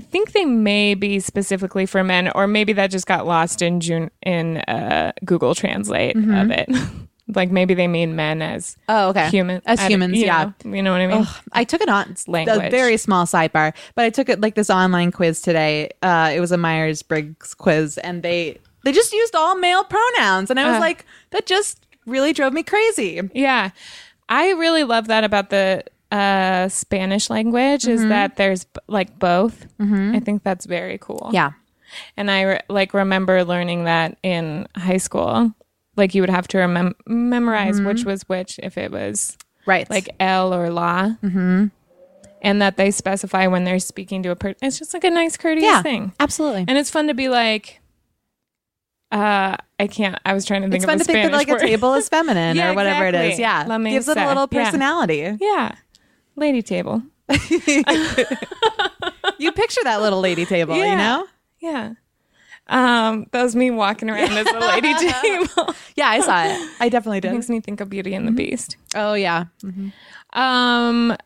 I 0.00 0.02
think 0.02 0.32
they 0.32 0.44
may 0.46 0.94
be 0.94 1.20
specifically 1.20 1.84
for 1.84 2.02
men 2.02 2.30
or 2.34 2.46
maybe 2.46 2.72
that 2.72 2.90
just 2.90 3.06
got 3.06 3.26
lost 3.26 3.60
in 3.60 3.80
June 3.80 4.10
in 4.22 4.56
uh 4.58 5.12
Google 5.24 5.54
Translate 5.54 6.16
Mm-hmm. 6.16 6.34
of 6.34 6.50
it. 6.50 6.68
like 7.36 7.50
maybe 7.50 7.74
they 7.74 7.86
mean 7.86 8.16
men 8.16 8.40
as 8.42 8.76
Oh, 8.88 9.10
okay. 9.10 9.28
human 9.28 9.60
As 9.66 9.80
humans, 9.82 10.16
you 10.16 10.24
yeah. 10.26 10.50
know, 10.64 10.74
you 10.74 10.82
know 10.82 10.92
what 10.92 11.00
I 11.02 11.06
mean? 11.06 11.26
I 11.52 11.64
took 11.64 11.80
it 11.82 11.88
on 11.88 12.16
a 12.26 12.30
language. 12.30 12.70
very 12.70 12.96
small 12.96 13.26
sidebar, 13.26 13.74
but 13.94 14.04
I 14.06 14.10
took 14.10 14.28
it 14.28 14.40
like 14.40 14.54
this 14.54 14.70
online 14.70 15.12
quiz 15.12 15.40
today. 15.42 15.90
Uh, 16.02 16.32
it 16.34 16.40
was 16.40 16.50
a 16.50 16.56
Myers 16.56 17.02
Briggs 17.02 17.54
quiz, 17.54 17.98
and 17.98 18.22
they 18.22 18.58
they 18.84 18.92
just 18.92 19.12
used 19.12 19.34
all 19.36 19.54
male 19.56 19.84
pronouns, 19.84 20.50
and 20.50 20.58
I 20.58 20.66
was 20.68 20.78
Uh. 20.78 20.80
like, 20.80 21.04
that 21.30 21.44
just 21.46 21.86
really 22.06 22.32
drove 22.32 22.52
me 22.54 22.62
crazy. 22.62 23.20
Yeah. 23.34 23.70
I 24.30 24.50
really 24.52 24.84
love 24.84 25.06
that 25.08 25.22
about 25.22 25.50
the 25.50 25.84
uh, 26.10 26.68
Spanish 26.68 27.30
language 27.30 27.86
is 27.86 28.02
that 28.08 28.36
there's 28.36 28.66
like 28.88 29.18
both. 29.18 29.66
I 29.80 30.20
think 30.20 30.42
that's 30.42 30.66
very 30.66 30.98
cool. 30.98 31.30
Yeah, 31.32 31.52
And 32.16 32.30
I 32.30 32.42
re- 32.42 32.60
like 32.68 32.94
remember 32.94 33.44
learning 33.44 33.84
that 33.84 34.18
in 34.22 34.66
high 34.76 34.96
school. 34.98 35.52
Like 35.96 36.14
you 36.14 36.22
would 36.22 36.30
have 36.30 36.48
to 36.48 36.58
remem- 36.58 36.94
memorize 37.06 37.80
which 37.80 38.04
was 38.04 38.22
which 38.28 38.58
if 38.62 38.78
it 38.78 38.90
was 38.90 39.36
right. 39.66 39.88
like 39.90 40.08
L 40.20 40.54
or 40.54 40.70
La. 40.70 41.10
Mm-hmm. 41.22 41.66
And 42.42 42.62
that 42.62 42.78
they 42.78 42.90
specify 42.90 43.46
when 43.48 43.64
they're 43.64 43.78
speaking 43.78 44.22
to 44.22 44.30
a 44.30 44.36
person. 44.36 44.56
It's 44.62 44.78
just 44.78 44.94
like 44.94 45.04
a 45.04 45.10
nice 45.10 45.36
courteous 45.36 45.62
yeah, 45.64 45.82
thing. 45.82 46.12
absolutely. 46.18 46.64
And 46.68 46.78
it's 46.78 46.90
fun 46.90 47.08
to 47.08 47.14
be 47.14 47.28
like, 47.28 47.80
uh, 49.12 49.56
I 49.78 49.86
can't, 49.88 50.18
I 50.24 50.32
was 50.34 50.44
trying 50.46 50.62
to 50.62 50.68
think 50.68 50.76
it's 50.76 50.84
of 50.84 50.88
fun 50.90 50.96
a 50.96 50.98
to 51.00 51.04
think 51.04 51.30
that 51.30 51.36
like 51.36 51.48
word. 51.48 51.62
a 51.62 51.66
table 51.66 51.94
is 51.94 52.08
feminine 52.08 52.56
Yeah, 52.56 52.70
or 52.70 52.74
whatever 52.74 53.06
it 53.06 53.14
is. 53.14 53.38
Yeah, 53.38 53.64
La 53.68 53.76
gives 53.78 54.08
it 54.08 54.16
a 54.16 54.26
little 54.26 54.48
Yeah. 54.50 54.64
personality. 54.64 55.36
Yeah. 55.40 55.74
Lady 56.36 56.62
table. 56.62 57.02
You 59.38 59.52
picture 59.52 59.80
that 59.84 60.02
little 60.02 60.20
lady 60.20 60.44
table, 60.44 60.76
you 60.76 60.96
know? 60.96 61.26
Yeah. 61.60 61.94
Um, 62.66 63.26
that 63.32 63.42
was 63.42 63.56
me 63.56 63.70
walking 63.70 64.10
around 64.10 64.32
as 64.32 64.46
a 64.46 64.58
lady 64.58 64.94
table. 65.22 65.74
Yeah, 65.96 66.08
I 66.08 66.20
saw 66.20 66.44
it. 66.44 66.70
I 66.78 66.90
definitely 66.90 67.20
did. 67.20 67.30
It 67.30 67.34
Makes 67.34 67.48
me 67.48 67.60
think 67.60 67.80
of 67.80 67.88
Beauty 67.88 68.12
and 68.14 68.28
the 68.28 68.32
Beast. 68.32 68.76
Oh 68.94 69.14
yeah. 69.14 69.46
Um 70.34 71.16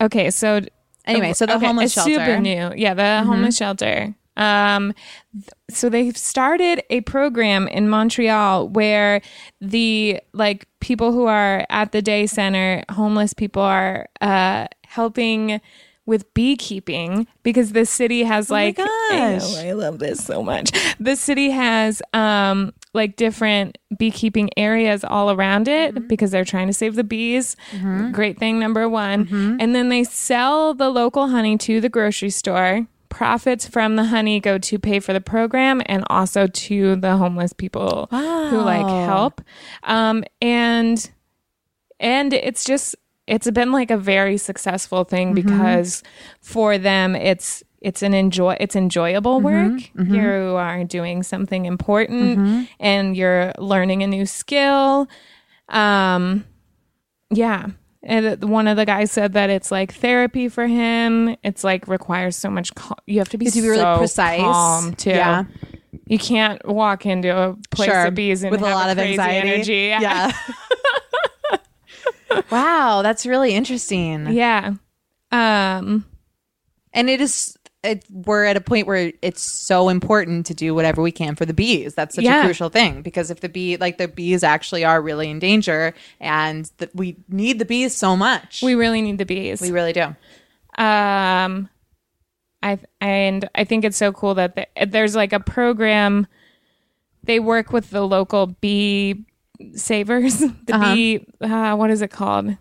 okay, 0.00 0.30
so 0.30 0.60
Anyway, 1.04 1.32
so 1.32 1.46
the 1.46 1.56
okay, 1.56 1.66
homeless 1.66 1.92
shelter. 1.92 2.10
Mm-hmm. 2.10 2.26
Super 2.26 2.40
new. 2.40 2.72
Yeah, 2.76 2.94
the 2.94 3.24
homeless 3.24 3.56
shelter. 3.56 4.14
Um 4.36 4.94
th- 5.34 5.48
so 5.70 5.88
they've 5.88 6.16
started 6.16 6.82
a 6.90 7.00
program 7.02 7.68
in 7.68 7.88
Montreal 7.88 8.68
where 8.68 9.20
the 9.60 10.20
like 10.32 10.66
people 10.80 11.12
who 11.12 11.26
are 11.26 11.66
at 11.70 11.92
the 11.92 12.02
day 12.02 12.26
center, 12.26 12.82
homeless 12.90 13.34
people 13.34 13.62
are 13.62 14.08
uh 14.20 14.66
helping 14.86 15.60
with 16.04 16.34
beekeeping 16.34 17.28
because 17.44 17.72
the 17.72 17.86
city 17.86 18.24
has 18.24 18.50
like 18.50 18.76
I, 18.78 18.82
Oh 18.82 19.08
gosh. 19.38 19.54
know, 19.54 19.68
I 19.68 19.72
love 19.72 19.98
this 20.00 20.24
so 20.24 20.42
much. 20.42 20.72
The 20.98 21.14
city 21.16 21.50
has 21.50 22.02
um 22.12 22.72
like 22.94 23.16
different 23.16 23.78
beekeeping 23.96 24.50
areas 24.56 25.04
all 25.04 25.30
around 25.30 25.68
it 25.68 25.94
Mm-hmm. 25.94 26.08
because 26.08 26.30
they're 26.30 26.44
trying 26.44 26.66
to 26.66 26.72
save 26.72 26.94
the 26.96 27.04
bees. 27.04 27.56
Great 28.12 28.38
thing 28.38 28.58
number 28.58 28.88
1. 28.88 29.56
And 29.60 29.74
then 29.74 29.88
they 29.90 30.04
sell 30.04 30.74
the 30.74 30.90
local 30.90 31.28
honey 31.28 31.56
to 31.58 31.80
the 31.80 31.88
grocery 31.88 32.30
store. 32.30 32.86
Profits 33.12 33.66
from 33.68 33.96
the 33.96 34.04
honey 34.04 34.40
go 34.40 34.58
to 34.58 34.78
pay 34.78 34.98
for 34.98 35.12
the 35.12 35.20
program 35.20 35.82
and 35.86 36.02
also 36.08 36.46
to 36.46 36.96
the 36.96 37.16
homeless 37.16 37.52
people 37.52 38.08
who 38.10 38.60
like 38.60 38.86
help. 39.06 39.40
Um 39.84 40.24
and 40.40 41.10
and 42.00 42.32
it's 42.32 42.64
just 42.64 42.96
it's 43.26 43.48
been 43.50 43.70
like 43.70 43.90
a 43.90 43.96
very 43.96 44.36
successful 44.38 45.04
thing 45.04 45.34
because 45.34 46.02
for 46.40 46.78
them 46.78 47.14
it's 47.14 47.62
it's 47.80 48.02
an 48.02 48.14
enjoy 48.14 48.56
it's 48.58 48.74
enjoyable 48.76 49.40
work. 49.40 49.90
You 50.14 50.56
are 50.56 50.82
doing 50.84 51.22
something 51.22 51.64
important 51.66 52.68
and 52.80 53.16
you're 53.16 53.52
learning 53.58 54.02
a 54.02 54.06
new 54.06 54.26
skill. 54.26 55.06
Um 55.68 56.44
yeah 57.30 57.68
and 58.04 58.42
one 58.44 58.66
of 58.66 58.76
the 58.76 58.84
guys 58.84 59.12
said 59.12 59.32
that 59.34 59.48
it's 59.50 59.70
like 59.70 59.94
therapy 59.94 60.48
for 60.48 60.66
him 60.66 61.36
it's 61.44 61.62
like 61.64 61.86
requires 61.88 62.36
so 62.36 62.50
much 62.50 62.74
cal- 62.74 62.98
you 63.06 63.18
have 63.18 63.28
to 63.28 63.38
be 63.38 63.44
You 63.44 63.50
have 63.50 63.54
to 63.54 63.62
be 63.62 63.68
really 63.68 63.80
so 63.82 63.98
precise. 63.98 64.40
calm 64.40 64.94
too 64.94 65.10
Yeah. 65.10 65.44
you 66.06 66.18
can't 66.18 66.66
walk 66.66 67.06
into 67.06 67.36
a 67.36 67.54
place 67.70 67.90
Sure. 67.90 68.06
of 68.06 68.14
bees 68.14 68.42
and 68.42 68.50
with 68.50 68.60
a 68.60 68.64
lot 68.64 68.90
of 68.90 68.96
crazy 68.96 69.12
anxiety. 69.20 69.50
energy 69.50 69.86
Yeah. 70.04 70.32
wow, 72.50 73.02
that's 73.02 73.26
really 73.26 73.54
interesting. 73.54 74.26
yeah 74.32 74.72
um 75.30 76.04
And 76.92 77.08
it 77.10 77.20
is 77.20 77.56
it, 77.84 78.04
we're 78.10 78.44
at 78.44 78.56
a 78.56 78.60
point 78.60 78.86
where 78.86 79.12
it's 79.22 79.42
so 79.42 79.88
important 79.88 80.46
to 80.46 80.54
do 80.54 80.74
whatever 80.74 81.02
we 81.02 81.10
can 81.12 81.34
for 81.34 81.44
the 81.44 81.52
bees. 81.54 81.94
That's 81.94 82.14
such 82.14 82.24
Yeah. 82.24 82.40
a 82.42 82.44
crucial 82.44 82.68
thing 82.68 83.02
because 83.02 83.30
if 83.30 83.40
the 83.40 83.48
bee 83.48 83.76
like 83.76 83.98
the 83.98 84.06
bees 84.08 84.44
actually 84.44 84.84
are 84.84 85.02
really 85.02 85.28
in 85.30 85.38
danger 85.40 85.92
and 86.20 86.70
that 86.78 86.94
we 86.94 87.16
need 87.28 87.58
the 87.58 87.64
bees 87.64 87.96
so 87.96 88.16
much. 88.16 88.62
We 88.62 88.74
really 88.76 89.02
need 89.02 89.18
the 89.18 89.26
bees. 89.26 89.60
we 89.60 89.70
really 89.72 89.92
do. 89.92 90.14
um, 90.78 91.68
I 92.62 92.78
and 93.00 93.48
I 93.56 93.64
think 93.64 93.84
it's 93.84 93.96
so 93.96 94.12
cool 94.12 94.34
that 94.34 94.54
the, 94.54 94.66
there's 94.86 95.16
like 95.16 95.32
a 95.32 95.40
program. 95.40 96.28
They 97.24 97.40
work 97.40 97.72
with 97.72 97.90
the 97.90 98.02
local 98.06 98.46
bee 98.46 99.24
savers. 99.74 100.38
The 100.66 100.74
Uh-huh. 100.76 100.94
bee, 100.94 101.26
uh, 101.40 101.74
what 101.76 101.90
is 101.90 102.02
it 102.02 102.10
called? 102.12 102.56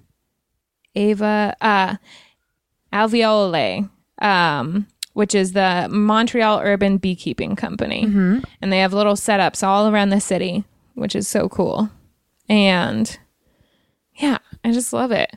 Ava, 0.96 1.56
uh, 1.62 1.96
Alveole, 2.92 3.90
um, 4.22 4.88
which 5.14 5.36
is 5.36 5.52
the 5.54 5.88
Montreal 5.92 6.60
Urban 6.62 6.98
Beekeeping 6.98 7.56
Company, 7.56 8.06
Mm-hmm. 8.06 8.40
and 8.62 8.72
they 8.74 8.80
have 8.80 8.94
little 8.94 9.16
setups 9.16 9.66
all 9.66 9.88
around 9.90 10.10
the 10.10 10.20
city, 10.22 10.64
which 10.96 11.16
is 11.16 11.28
so 11.28 11.50
cool. 11.50 11.90
And 12.50 13.18
yeah, 14.16 14.38
I 14.64 14.72
just 14.72 14.94
love 14.94 15.12
it. 15.12 15.32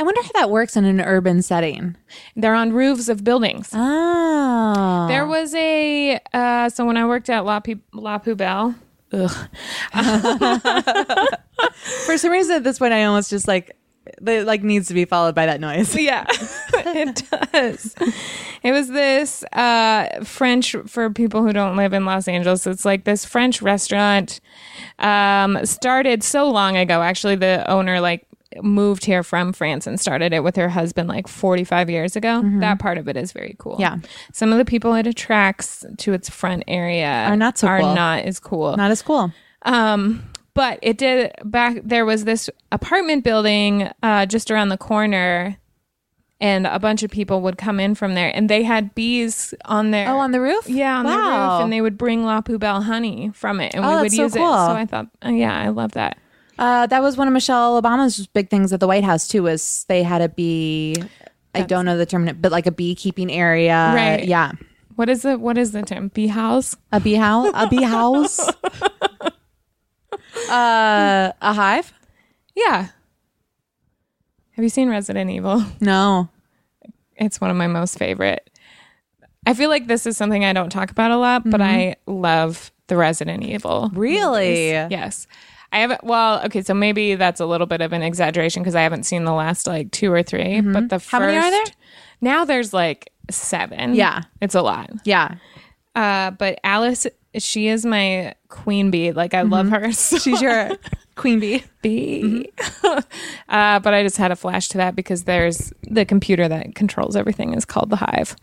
I 0.00 0.04
wonder 0.04 0.22
how 0.22 0.30
that 0.34 0.50
works 0.50 0.76
in 0.76 0.84
an 0.84 1.00
urban 1.00 1.42
setting. 1.42 1.96
They're 2.36 2.54
on 2.54 2.72
roofs 2.72 3.08
of 3.08 3.24
buildings. 3.24 3.70
Oh. 3.74 5.06
There 5.08 5.26
was 5.26 5.52
a 5.56 6.20
uh, 6.32 6.68
so 6.68 6.84
when 6.84 6.96
I 6.96 7.04
worked 7.06 7.28
at 7.28 7.44
La, 7.44 7.58
Pu- 7.58 7.80
La 7.92 8.18
Poubelle, 8.18 8.76
ugh, 9.12 9.48
For 12.06 12.16
some 12.18 12.30
reason 12.30 12.56
at 12.56 12.64
this 12.64 12.78
point 12.78 12.92
I 12.92 13.04
almost 13.04 13.30
just 13.30 13.48
like 13.48 13.76
the 14.20 14.44
like 14.44 14.62
needs 14.62 14.88
to 14.88 14.94
be 14.94 15.04
followed 15.04 15.34
by 15.34 15.46
that 15.46 15.60
noise. 15.60 15.94
yeah, 15.96 16.24
it 16.30 17.22
does. 17.52 17.94
It 18.62 18.72
was 18.72 18.88
this 18.88 19.44
uh, 19.52 20.24
French 20.24 20.74
for 20.86 21.10
people 21.10 21.42
who 21.44 21.52
don't 21.52 21.76
live 21.76 21.92
in 21.92 22.04
Los 22.04 22.26
Angeles. 22.28 22.66
It's 22.66 22.84
like 22.84 23.04
this 23.04 23.24
French 23.24 23.62
restaurant 23.62 24.40
um, 24.98 25.64
started 25.64 26.22
so 26.22 26.48
long 26.50 26.76
ago. 26.76 27.02
Actually, 27.02 27.36
the 27.36 27.68
owner 27.70 28.00
like 28.00 28.24
moved 28.62 29.04
here 29.04 29.22
from 29.22 29.52
France 29.52 29.86
and 29.86 30.00
started 30.00 30.32
it 30.32 30.42
with 30.42 30.56
her 30.56 30.70
husband 30.70 31.08
like 31.08 31.28
45 31.28 31.90
years 31.90 32.16
ago. 32.16 32.42
That 32.60 32.78
part 32.78 32.96
of 32.98 33.06
it 33.06 33.16
is 33.16 33.30
very 33.32 33.54
cool. 33.58 33.76
Yeah. 33.78 33.98
Some 34.32 34.52
of 34.52 34.58
the 34.58 34.64
people 34.64 34.94
it 34.94 35.06
attracts 35.06 35.84
to 35.98 36.12
its 36.14 36.30
front 36.30 36.64
area 36.66 37.06
Are 37.26 37.36
not 37.36 37.58
so 37.58 37.68
are 37.68 37.80
cool. 37.80 37.94
not 37.94 38.20
as 38.24 38.40
cool. 38.40 38.74
Not 38.76 38.90
as 38.90 39.02
cool. 39.02 39.32
Um, 39.62 40.22
but 40.58 40.78
it 40.82 40.98
did 40.98 41.30
back 41.44 41.78
there 41.84 42.04
was 42.04 42.24
this 42.24 42.50
apartment 42.72 43.22
building 43.22 43.88
uh 44.02 44.26
just 44.26 44.50
around 44.50 44.70
the 44.70 44.76
corner 44.76 45.56
and 46.40 46.66
a 46.66 46.78
bunch 46.78 47.02
of 47.04 47.10
people 47.10 47.40
would 47.42 47.58
come 47.58 47.80
in 47.80 47.94
from 47.96 48.14
there, 48.14 48.30
and 48.34 48.48
they 48.48 48.62
had 48.62 48.94
bees 48.94 49.54
on 49.64 49.90
their 49.90 50.08
Oh, 50.08 50.18
on 50.18 50.30
the 50.32 50.40
roof? 50.40 50.68
yeah 50.68 50.98
on 50.98 51.04
the 51.04 51.10
roof, 51.10 51.62
and 51.62 51.72
they 51.72 51.80
would 51.80 51.98
bring 51.98 52.24
La 52.24 52.40
Poubelle 52.40 52.82
honey 52.82 53.30
from 53.34 53.60
it, 53.60 53.74
and 53.74 53.84
Oh, 53.84 53.88
we 53.88 53.94
would 53.96 54.04
that's 54.04 54.16
so 54.16 54.22
use 54.22 54.36
it. 54.36 54.38
So 54.38 54.44
I 54.44 54.86
thought, 54.86 55.06
oh, 55.22 55.30
yeah, 55.30 55.56
I 55.56 55.68
love 55.68 55.92
that. 55.92 56.16
Uh, 56.58 56.86
that 56.86 57.02
was 57.02 57.16
one 57.16 57.26
of 57.28 57.34
Michelle 57.34 57.80
Obama's 57.80 58.26
big 58.28 58.50
things 58.50 58.72
at 58.72 58.78
the 58.80 58.86
White 58.86 59.02
House 59.04 59.26
too. 59.28 59.42
Was 59.44 59.84
they 59.88 60.02
had 60.02 60.22
a 60.22 60.28
bee? 60.28 60.96
I 61.54 61.62
don't 61.62 61.84
know 61.84 61.96
the 61.96 62.06
term, 62.06 62.30
but 62.40 62.52
like 62.52 62.66
a 62.66 62.72
beekeeping 62.72 63.30
area. 63.32 63.92
Right. 63.94 64.24
Yeah. 64.24 64.52
What 64.94 65.08
is 65.08 65.24
it? 65.24 65.40
What 65.40 65.58
is 65.58 65.72
the 65.72 65.82
term? 65.82 66.08
Bee 66.08 66.26
house? 66.28 66.76
A 66.92 67.00
bee 67.00 67.14
house. 67.14 67.50
A 67.54 67.66
bee 67.68 67.82
house. 67.82 68.40
uh, 70.50 71.32
a 71.40 71.52
hive. 71.52 71.92
Yeah. 72.54 72.88
Have 74.52 74.62
you 74.62 74.68
seen 74.68 74.88
Resident 74.88 75.30
Evil? 75.30 75.64
No. 75.80 76.28
It's 77.16 77.40
one 77.40 77.50
of 77.50 77.56
my 77.56 77.66
most 77.66 77.98
favorite. 77.98 78.48
I 79.46 79.54
feel 79.54 79.70
like 79.70 79.86
this 79.86 80.06
is 80.06 80.16
something 80.16 80.44
I 80.44 80.52
don't 80.52 80.70
talk 80.70 80.90
about 80.90 81.10
a 81.10 81.16
lot, 81.16 81.48
but 81.48 81.60
I 81.60 81.96
love 82.06 82.70
the 82.88 82.96
Resident 82.96 83.44
Evil. 83.44 83.90
Really? 83.94 84.70
Yes. 84.70 85.26
I 85.72 85.80
haven't, 85.80 86.02
well, 86.02 86.44
okay, 86.46 86.62
so 86.62 86.74
maybe 86.74 87.14
that's 87.14 87.40
a 87.40 87.46
little 87.46 87.66
bit 87.66 87.80
of 87.80 87.92
an 87.92 88.02
exaggeration 88.02 88.62
because 88.62 88.74
I 88.74 88.82
haven't 88.82 89.04
seen 89.04 89.24
the 89.24 89.32
last 89.32 89.66
like 89.66 89.90
two 89.90 90.12
or 90.12 90.22
3 90.22 90.62
but 90.62 90.88
the 90.88 90.98
How 90.98 91.20
many 91.20 91.36
are 91.36 91.50
there? 91.50 91.64
Now 92.20 92.44
there's 92.44 92.72
like 92.72 93.12
seven. 93.30 93.94
Yeah. 93.94 94.22
It's 94.40 94.54
a 94.54 94.62
lot. 94.62 94.90
Yeah. 95.04 95.36
Uh, 95.94 96.30
but 96.32 96.58
Alice, 96.64 97.06
she 97.38 97.68
is 97.68 97.84
my 97.86 98.34
queen 98.48 98.90
bee. 98.90 99.12
Like, 99.12 99.34
I 99.34 99.42
love 99.42 99.68
her. 99.70 99.92
so 99.92 100.18
She's 100.18 100.40
your 100.42 100.70
queen 101.16 101.40
bee. 101.40 101.64
bee. 101.82 102.50
uh, 102.84 103.78
but 103.80 103.94
I 103.94 104.02
just 104.02 104.16
had 104.16 104.30
a 104.32 104.36
flash 104.36 104.68
to 104.68 104.78
that 104.78 104.94
because 104.96 105.24
there's 105.24 105.72
the 105.82 106.04
computer 106.04 106.48
that 106.48 106.74
controls 106.74 107.16
everything 107.16 107.54
is 107.54 107.64
called 107.64 107.90
the 107.90 107.96
Hive. 107.96 108.36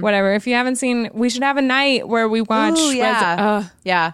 Whatever. 0.00 0.32
If 0.34 0.46
you 0.46 0.54
haven't 0.54 0.76
seen, 0.76 1.10
we 1.12 1.28
should 1.30 1.42
have 1.42 1.56
a 1.56 1.62
night 1.62 2.08
where 2.08 2.28
we 2.28 2.40
watch. 2.42 2.78
Ooh, 2.78 2.92
yeah. 2.94 3.36
Resi- 3.36 3.40
Ugh. 3.64 3.70
Yeah. 3.84 4.12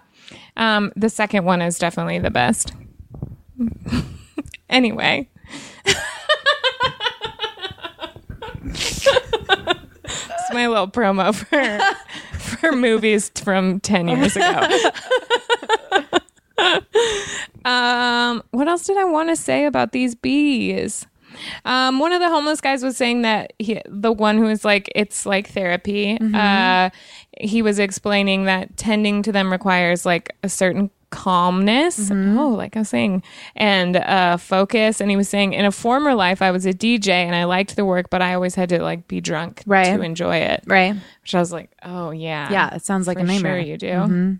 um, 0.57 0.92
the 0.97 1.09
second 1.09 1.45
one 1.45 1.62
is 1.62 1.78
definitely 1.78 2.18
the 2.18 2.30
best. 2.30 2.73
anyway. 4.71 5.28
It's 8.64 10.52
my 10.52 10.66
little 10.68 10.88
promo 10.88 11.35
for 11.35 11.57
for 12.60 12.72
movies 12.72 13.30
from 13.42 13.80
10 13.80 14.08
years 14.08 14.36
ago. 14.36 14.68
um, 17.64 18.42
what 18.50 18.68
else 18.68 18.84
did 18.84 18.96
I 18.96 19.04
want 19.04 19.28
to 19.30 19.36
say 19.36 19.66
about 19.66 19.92
these 19.92 20.14
bees? 20.14 21.06
Um, 21.64 21.98
one 21.98 22.12
of 22.12 22.20
the 22.20 22.28
homeless 22.28 22.60
guys 22.60 22.82
was 22.82 22.96
saying 22.96 23.22
that 23.22 23.52
he, 23.58 23.80
the 23.86 24.12
one 24.12 24.38
who 24.38 24.44
was 24.44 24.64
like, 24.64 24.90
it's 24.94 25.24
like 25.24 25.48
therapy. 25.48 26.18
Uh, 26.34 26.90
he 27.40 27.62
was 27.62 27.78
explaining 27.78 28.44
that 28.44 28.76
tending 28.76 29.22
to 29.22 29.30
them 29.30 29.52
requires 29.52 30.04
like 30.04 30.34
a 30.42 30.48
certain 30.48 30.90
calmness. 31.10 32.10
Oh, 32.10 32.54
like 32.56 32.76
I 32.76 32.80
was 32.80 32.88
saying, 32.88 33.22
and 33.56 33.96
uh, 33.96 34.36
focus. 34.36 35.00
And 35.00 35.10
he 35.10 35.16
was 35.16 35.28
saying, 35.28 35.52
in 35.52 35.64
a 35.64 35.72
former 35.72 36.14
life, 36.14 36.42
I 36.42 36.50
was 36.50 36.66
a 36.66 36.72
DJ 36.72 37.08
and 37.08 37.34
I 37.34 37.44
liked 37.44 37.76
the 37.76 37.84
work, 37.84 38.10
but 38.10 38.22
I 38.22 38.34
always 38.34 38.54
had 38.54 38.68
to 38.70 38.82
like 38.82 39.08
be 39.08 39.20
drunk 39.20 39.62
Right. 39.66 39.96
to 39.96 40.02
enjoy 40.02 40.36
it. 40.36 40.64
Right. 40.66 40.94
Which 41.22 41.34
I 41.34 41.40
was 41.40 41.52
like, 41.52 41.70
oh 41.82 42.10
yeah, 42.10 42.50
Yeah. 42.50 42.74
It 42.74 42.84
sounds 42.84 43.06
like 43.06 43.18
a 43.18 43.24
nightmare. 43.24 43.60
Sure, 43.62 43.66
you 43.66 43.76
do. 43.78 44.38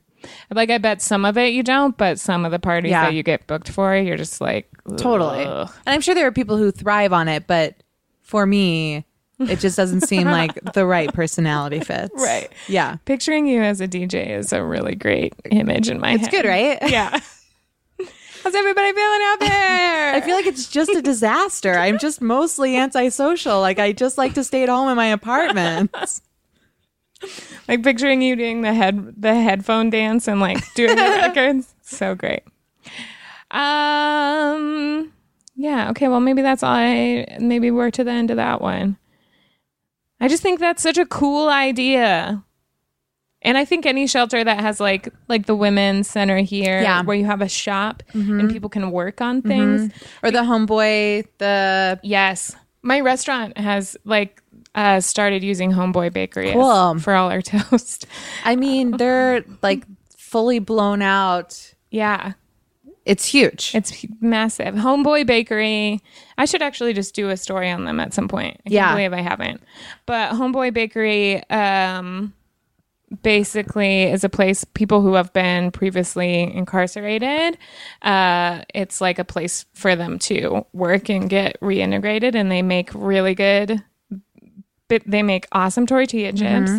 Like 0.51 0.71
I 0.71 0.79
bet 0.79 1.01
some 1.01 1.25
of 1.25 1.39
it 1.39 1.53
you 1.53 1.63
don't, 1.63 1.97
but 1.97 2.19
some 2.19 2.45
of 2.45 2.51
the 2.51 2.59
parties 2.59 2.91
Yeah. 2.91 3.05
that 3.07 3.15
you 3.15 3.23
get 3.23 3.47
booked 3.47 3.69
for, 3.71 3.97
you're 3.97 4.17
just 4.17 4.41
like 4.41 4.69
Totally. 4.97 5.45
And 5.45 5.69
I'm 5.87 6.01
sure 6.01 6.15
there 6.15 6.27
are 6.27 6.33
people 6.33 6.57
who 6.57 6.71
thrive 6.71 7.13
on 7.13 7.29
it, 7.29 7.47
but 7.47 7.77
for 8.23 8.45
me, 8.47 9.05
it 9.41 9.59
just 9.61 9.77
doesn't 9.77 10.03
seem 10.03 10.25
like 10.31 10.73
the 10.75 10.87
right 10.87 11.13
personality 11.13 11.81
fits. 11.81 12.15
Right. 12.15 12.51
Yeah. 12.67 12.97
Picturing 13.05 13.47
you 13.47 13.63
as 13.63 13.81
a 13.81 13.89
DJ 13.89 14.31
is 14.31 14.53
a 14.53 14.63
really 14.63 14.95
great 14.95 15.35
image 15.51 15.89
in 15.89 16.01
my 16.01 16.13
It's 16.13 16.27
head. 16.27 16.35
It's 16.35 16.43
good, 16.43 16.49
right? 16.49 16.79
Yeah. 16.91 17.21
How's 18.45 18.55
everybody 18.55 18.93
feeling 18.93 19.21
out 19.25 19.41
there? 19.41 20.15
I 20.15 20.21
feel 20.21 20.37
like 20.37 20.47
it's 20.47 20.69
just 20.69 20.91
a 20.91 21.03
disaster. 21.03 21.75
I'm 21.75 21.99
just 21.99 22.23
mostly 22.23 22.77
antisocial. 22.77 23.61
Like 23.61 23.79
I 23.79 23.93
just 23.93 24.17
like 24.17 24.35
to 24.35 24.45
stay 24.45 24.63
at 24.63 24.69
home 24.69 24.89
in 24.89 24.97
my 24.97 25.09
apartment. 25.09 25.95
like 27.69 27.83
picturing 27.83 28.23
you 28.23 28.37
doing 28.37 28.63
the 28.63 28.73
head 28.73 29.21
the 29.21 29.35
headphone 29.35 29.91
dance 29.91 30.29
and 30.29 30.41
like 30.41 30.59
doing 30.75 30.95
the 30.97 31.03
records. 31.03 31.75
So 31.83 32.15
great. 32.15 32.43
Um 33.51 35.13
yeah, 35.57 35.91
okay, 35.91 36.07
well 36.09 36.21
maybe 36.21 36.41
that's 36.41 36.63
all 36.63 36.75
I 36.75 37.37
maybe 37.41 37.71
we're 37.71 37.91
to 37.91 38.05
the 38.05 38.13
end 38.13 38.31
of 38.31 38.37
that 38.37 38.61
one. 38.61 38.97
I 40.21 40.29
just 40.29 40.43
think 40.43 40.59
that's 40.61 40.83
such 40.83 40.99
a 40.99 41.07
cool 41.07 41.49
idea. 41.49 42.43
And 43.43 43.57
I 43.57 43.65
think 43.65 43.87
any 43.87 44.07
shelter 44.09 44.43
that 44.43 44.61
has 44.61 44.81
like 44.81 45.09
like 45.29 45.47
the 45.47 45.55
women's 45.55 46.09
center 46.09 46.39
here 46.39 46.83
Yeah. 46.83 47.03
where 47.03 47.17
you 47.17 47.25
have 47.27 47.41
a 47.41 47.49
shop 47.49 48.03
and 48.13 48.51
people 48.51 48.69
can 48.69 48.91
work 48.91 49.21
on 49.21 49.43
things. 49.43 49.93
or 50.25 50.31
the 50.33 50.41
homeboy, 50.41 51.25
the 51.39 52.01
Yes. 52.03 52.57
My 52.83 53.01
restaurant 53.01 53.57
has 53.59 53.97
like 54.05 54.43
uh 54.75 55.01
started 55.01 55.43
using 55.45 55.71
Homeboy 55.73 56.13
Bakery 56.13 56.49
as- 56.51 56.55
Cool. 56.55 56.99
for 56.99 57.15
all 57.15 57.31
our 57.31 57.43
toast. 57.53 58.07
I 58.45 58.57
mean, 58.57 58.97
they're 58.97 59.45
like 59.63 59.85
fully 60.17 60.59
blown 60.59 61.01
out. 61.01 61.75
Yeah. 61.91 62.33
It's 63.09 63.25
huge. 63.25 63.73
It's 63.75 64.05
massive. 64.21 64.75
Homeboy 64.75 65.27
Bakery. 65.27 66.01
I 66.37 66.45
should 66.45 66.61
actually 66.63 66.93
just 66.93 67.15
do 67.15 67.31
a 67.31 67.37
story 67.39 67.71
on 67.71 67.85
them 67.87 67.99
at 68.01 68.13
some 68.13 68.29
point. 68.29 68.57
I 68.61 68.69
can't 68.69 68.73
Yeah. 68.73 68.93
believe 68.93 69.13
I 69.15 69.23
haven't. 69.23 69.63
But 70.07 70.33
Homeboy 70.33 70.75
Bakery 70.75 71.43
um 71.51 72.35
basically 73.23 74.03
is 74.03 74.23
a 74.23 74.29
place 74.29 74.65
people 74.65 75.01
who 75.01 75.15
have 75.15 75.33
been 75.33 75.71
previously 75.71 76.43
incarcerated 76.55 77.57
uh 78.03 78.61
it's 78.75 79.01
like 79.01 79.19
a 79.19 79.25
place 79.25 79.65
for 79.73 79.97
them 79.97 80.19
to 80.19 80.67
work 80.75 81.09
and 81.09 81.31
get 81.31 81.59
reintegrated 81.63 82.35
and 82.35 82.53
they 82.53 82.61
make 82.61 82.91
really 82.95 83.35
good 83.35 83.83
but 84.89 85.03
they 85.07 85.23
make 85.23 85.47
awesome 85.53 85.87
tortilla 85.87 86.35
chips 86.35 86.71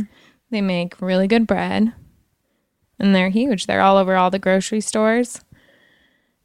they 0.51 0.61
make 0.61 1.01
really 1.01 1.27
good 1.27 1.47
bread 1.47 1.91
and 2.99 3.15
they're 3.15 3.29
huge 3.29 3.65
they're 3.65 3.81
all 3.81 3.97
over 3.97 4.15
all 4.15 4.29
the 4.29 4.37
grocery 4.37 4.81
stores 4.81 5.41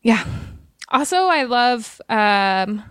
yeah. 0.04 0.24
Also, 0.90 1.16
I 1.16 1.42
love 1.42 2.00
um 2.08 2.84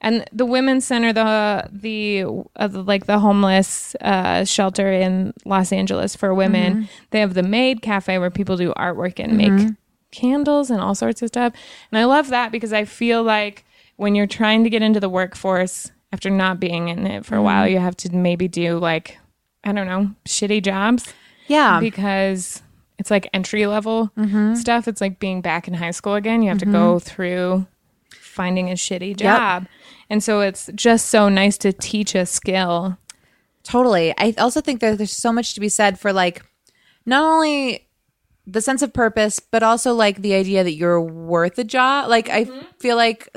and 0.00 0.24
the 0.32 0.44
women's 0.44 0.84
center 0.84 1.12
the 1.12 1.68
the 1.70 2.24
uh, 2.56 2.66
the- 2.66 2.82
like 2.82 3.06
the 3.06 3.20
homeless 3.20 3.94
uh 4.00 4.44
shelter 4.44 4.90
in 4.90 5.32
Los 5.44 5.70
Angeles 5.72 6.16
for 6.16 6.34
women. 6.34 6.88
They 7.10 7.20
have 7.20 7.34
the 7.34 7.44
Maid 7.44 7.82
Cafe 7.82 8.18
where 8.18 8.30
people 8.30 8.56
do 8.56 8.72
artwork 8.76 9.20
and 9.22 9.36
make 9.38 9.52
candles 10.10 10.70
and 10.70 10.80
all 10.80 10.94
sorts 10.96 11.22
of 11.22 11.28
stuff. 11.28 11.52
And 11.92 11.98
I 11.98 12.04
love 12.04 12.28
that 12.30 12.50
because 12.50 12.72
I 12.72 12.84
feel 12.84 13.22
like 13.22 13.64
when 13.96 14.14
you're 14.16 14.26
trying 14.26 14.64
to 14.64 14.70
get 14.70 14.82
into 14.82 14.98
the 14.98 15.08
workforce 15.08 15.92
after 16.12 16.28
not 16.30 16.58
being 16.58 16.88
in 16.88 17.06
it 17.06 17.24
for 17.24 17.36
a 17.36 17.42
while, 17.42 17.68
you 17.68 17.78
have 17.78 17.96
to 17.98 18.14
maybe 18.14 18.48
do 18.48 18.78
like 18.78 19.18
I 19.62 19.72
don't 19.72 19.86
know, 19.86 20.10
shitty 20.26 20.62
jobs 20.64 21.12
yeah. 21.46 21.78
because 21.78 22.62
it's 23.02 23.10
like 23.10 23.28
entry 23.34 23.66
level 23.66 24.12
mm-hmm. 24.16 24.54
stuff. 24.54 24.86
It's 24.86 25.00
like 25.00 25.18
being 25.18 25.40
back 25.40 25.66
in 25.66 25.74
high 25.74 25.90
school 25.90 26.14
again. 26.14 26.40
You 26.40 26.50
have 26.50 26.58
to 26.58 26.66
go 26.66 26.94
mm-hmm. 26.94 26.98
through 26.98 27.66
finding 28.10 28.70
a 28.70 28.74
shitty 28.74 29.16
job. 29.16 29.66
And 30.08 30.22
so 30.22 30.40
it's 30.40 30.70
just 30.76 31.06
so 31.06 31.28
nice 31.28 31.58
to 31.58 31.72
teach 31.72 32.14
a 32.14 32.24
skill. 32.26 32.96
Totally. 33.64 34.14
I 34.18 34.34
also 34.38 34.60
think 34.60 34.80
that 34.82 34.98
there's 34.98 35.10
so 35.10 35.32
much 35.32 35.54
to 35.54 35.60
be 35.60 35.68
said 35.68 35.98
for 35.98 36.12
like 36.12 36.44
not 37.04 37.24
only 37.24 37.88
the 38.46 38.60
sense 38.60 38.82
of 38.82 38.92
purpose, 38.92 39.40
but 39.40 39.64
also 39.64 39.94
like 39.94 40.22
the 40.22 40.34
idea 40.34 40.62
that 40.62 40.74
you're 40.74 41.00
worth 41.00 41.58
a 41.58 41.64
job. 41.64 42.08
Like 42.08 42.30
I 42.30 42.44
mm-hmm. 42.44 42.66
feel 42.78 42.94
like 42.94 43.28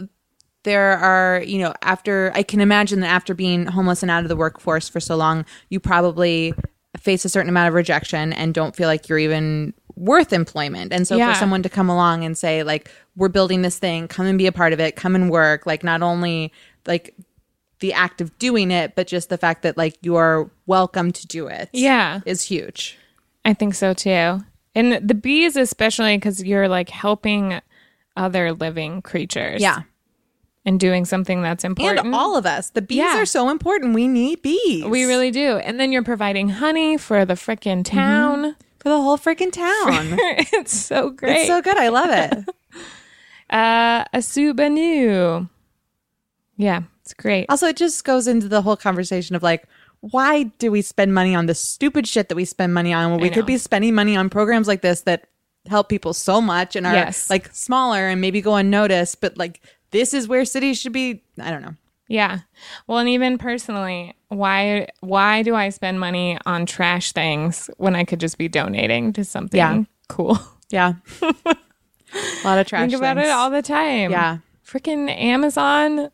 there 0.62 0.96
are, 1.00 1.42
you 1.42 1.58
know, 1.58 1.74
after 1.82 2.32
I 2.36 2.44
can 2.44 2.62
imagine 2.62 3.00
that 3.00 3.10
after 3.10 3.34
being 3.34 3.66
homeless 3.66 4.04
and 4.04 4.12
out 4.12 4.22
of 4.22 4.30
the 4.30 4.36
workforce 4.36 4.88
for 4.88 5.00
so 5.00 5.16
long, 5.16 5.44
you 5.70 5.80
probably 5.80 6.54
face 7.00 7.26
a 7.26 7.30
certain 7.30 7.50
amount 7.50 7.68
of 7.68 7.74
rejection 7.74 8.34
and 8.34 8.54
don't 8.54 8.76
feel 8.76 8.88
like 8.88 9.10
you're 9.10 9.20
even 9.20 9.74
worth 9.96 10.34
employment. 10.34 10.92
And 10.94 11.08
so 11.08 11.16
Yeah. 11.16 11.34
for 11.34 11.40
someone 11.40 11.64
to 11.64 11.70
come 11.70 11.90
along 11.90 12.24
and 12.26 12.38
say 12.38 12.64
like 12.64 12.90
we're 13.16 13.30
building 13.30 13.62
this 13.62 13.78
thing, 13.80 14.08
come 14.08 14.26
and 14.26 14.38
be 14.38 14.48
a 14.48 14.52
part 14.52 14.74
of 14.74 14.80
it, 14.80 14.96
come 14.96 15.16
and 15.16 15.30
work, 15.30 15.66
like 15.66 15.84
not 15.84 16.02
only 16.02 16.52
like 16.86 17.16
the 17.80 17.94
act 17.94 18.22
of 18.22 18.38
doing 18.40 18.72
it, 18.72 18.96
but 18.96 19.08
just 19.08 19.30
the 19.30 19.38
fact 19.38 19.62
that 19.64 19.78
like 19.78 19.98
you 20.02 20.16
are 20.16 20.50
welcome 20.66 21.12
to 21.12 21.28
do 21.28 21.48
it. 21.48 21.70
Yeah. 21.74 22.20
is 22.26 22.42
huge. 22.42 22.98
I 23.46 23.54
think 23.54 23.74
so 23.76 23.94
too. 23.94 24.42
And 24.74 25.08
the 25.08 25.14
bees, 25.14 25.56
especially 25.56 26.18
because 26.18 26.44
you're 26.44 26.68
like 26.68 26.90
helping 26.90 27.62
other 28.18 28.52
living 28.54 29.02
creatures. 29.02 29.62
Yeah. 29.62 29.82
And 30.68 30.80
doing 30.80 31.06
something 31.06 31.44
that's 31.44 31.64
important. 31.64 32.08
And 32.08 32.16
all 32.16 32.36
of 32.36 32.46
us. 32.48 32.72
The 32.72 32.82
bees 32.82 32.98
Yeah. 32.98 33.22
are 33.22 33.26
so 33.26 33.50
important. 33.50 33.94
We 33.94 34.08
need 34.08 34.42
bees. 34.42 34.84
we 34.86 35.06
really 35.06 35.30
do. 35.30 35.58
And 35.58 35.80
then 35.80 35.92
you're 35.92 36.02
providing 36.04 36.50
honey 36.50 36.98
for 36.98 37.24
the 37.24 37.36
frickin' 37.36 37.86
town. 37.86 38.56
for 38.80 38.90
the 38.90 39.02
whole 39.02 39.18
freaking 39.18 39.52
town. 39.52 40.18
it's 40.54 40.74
so 40.74 41.10
great. 41.12 41.38
it's 41.42 41.48
so 41.48 41.62
good. 41.62 41.78
I 41.78 41.90
love 41.90 42.10
it. 42.12 42.50
Uh, 43.48 44.04
a 44.12 44.18
Subaru. 44.18 45.48
Yeah, 46.58 46.82
It's 47.02 47.14
great. 47.14 47.46
Also, 47.50 47.68
it 47.68 47.76
just 47.78 48.04
goes 48.04 48.28
into 48.28 48.48
the 48.48 48.64
whole 48.64 48.76
conversation 48.76 49.36
of 49.36 49.44
like, 49.44 49.66
why 50.02 50.44
do 50.58 50.72
we 50.72 50.82
spend 50.82 51.14
money 51.14 51.36
on 51.36 51.46
the 51.46 51.54
stupid 51.54 52.08
shit 52.08 52.30
that 52.30 52.36
we 52.36 52.44
spend 52.46 52.74
money 52.74 52.92
on 52.92 53.12
when 53.12 53.20
we 53.22 53.30
could 53.30 53.46
be 53.46 53.58
spending 53.60 53.94
money 53.94 54.16
on 54.16 54.30
programs 54.32 54.68
like 54.68 54.82
this 54.82 55.02
that 55.02 55.28
help 55.68 55.90
people 55.90 56.12
so 56.14 56.42
much 56.42 56.76
and 56.76 56.88
are 56.88 56.94
Yes. 56.94 57.30
like 57.30 57.54
smaller 57.54 58.08
and 58.08 58.20
maybe 58.22 58.42
go 58.42 58.56
unnoticed, 58.56 59.22
but 59.22 59.38
like 59.38 59.62
this 59.96 60.14
is 60.14 60.28
where 60.28 60.44
cities 60.46 60.78
should 60.80 60.92
be. 60.94 61.24
I 61.40 61.50
don't 61.52 61.62
know. 61.62 61.76
Yeah. 62.08 62.40
Well, 62.86 63.00
and 63.00 63.10
even 63.10 63.38
personally, 63.38 64.14
why 64.28 64.90
why 65.00 65.42
do 65.42 65.56
I 65.56 65.70
spend 65.70 66.00
money 66.00 66.38
on 66.46 66.66
trash 66.66 67.14
things 67.14 67.70
when 67.78 67.96
I 67.96 68.04
could 68.04 68.20
just 68.20 68.38
be 68.38 68.48
donating 68.48 69.14
to 69.14 69.24
something 69.24 69.58
Yeah. 69.58 69.84
cool? 70.10 70.38
Yeah. 70.70 70.94
a 71.22 71.26
lot 72.44 72.60
of 72.60 72.68
trash. 72.68 72.90
Think 72.90 72.94
about 73.00 73.18
things. 73.18 73.28
it 73.28 73.32
all 73.32 73.50
the 73.50 73.62
time. 73.62 74.12
Yeah. 74.12 74.38
Freaking 74.68 75.10
Amazon. 75.10 76.10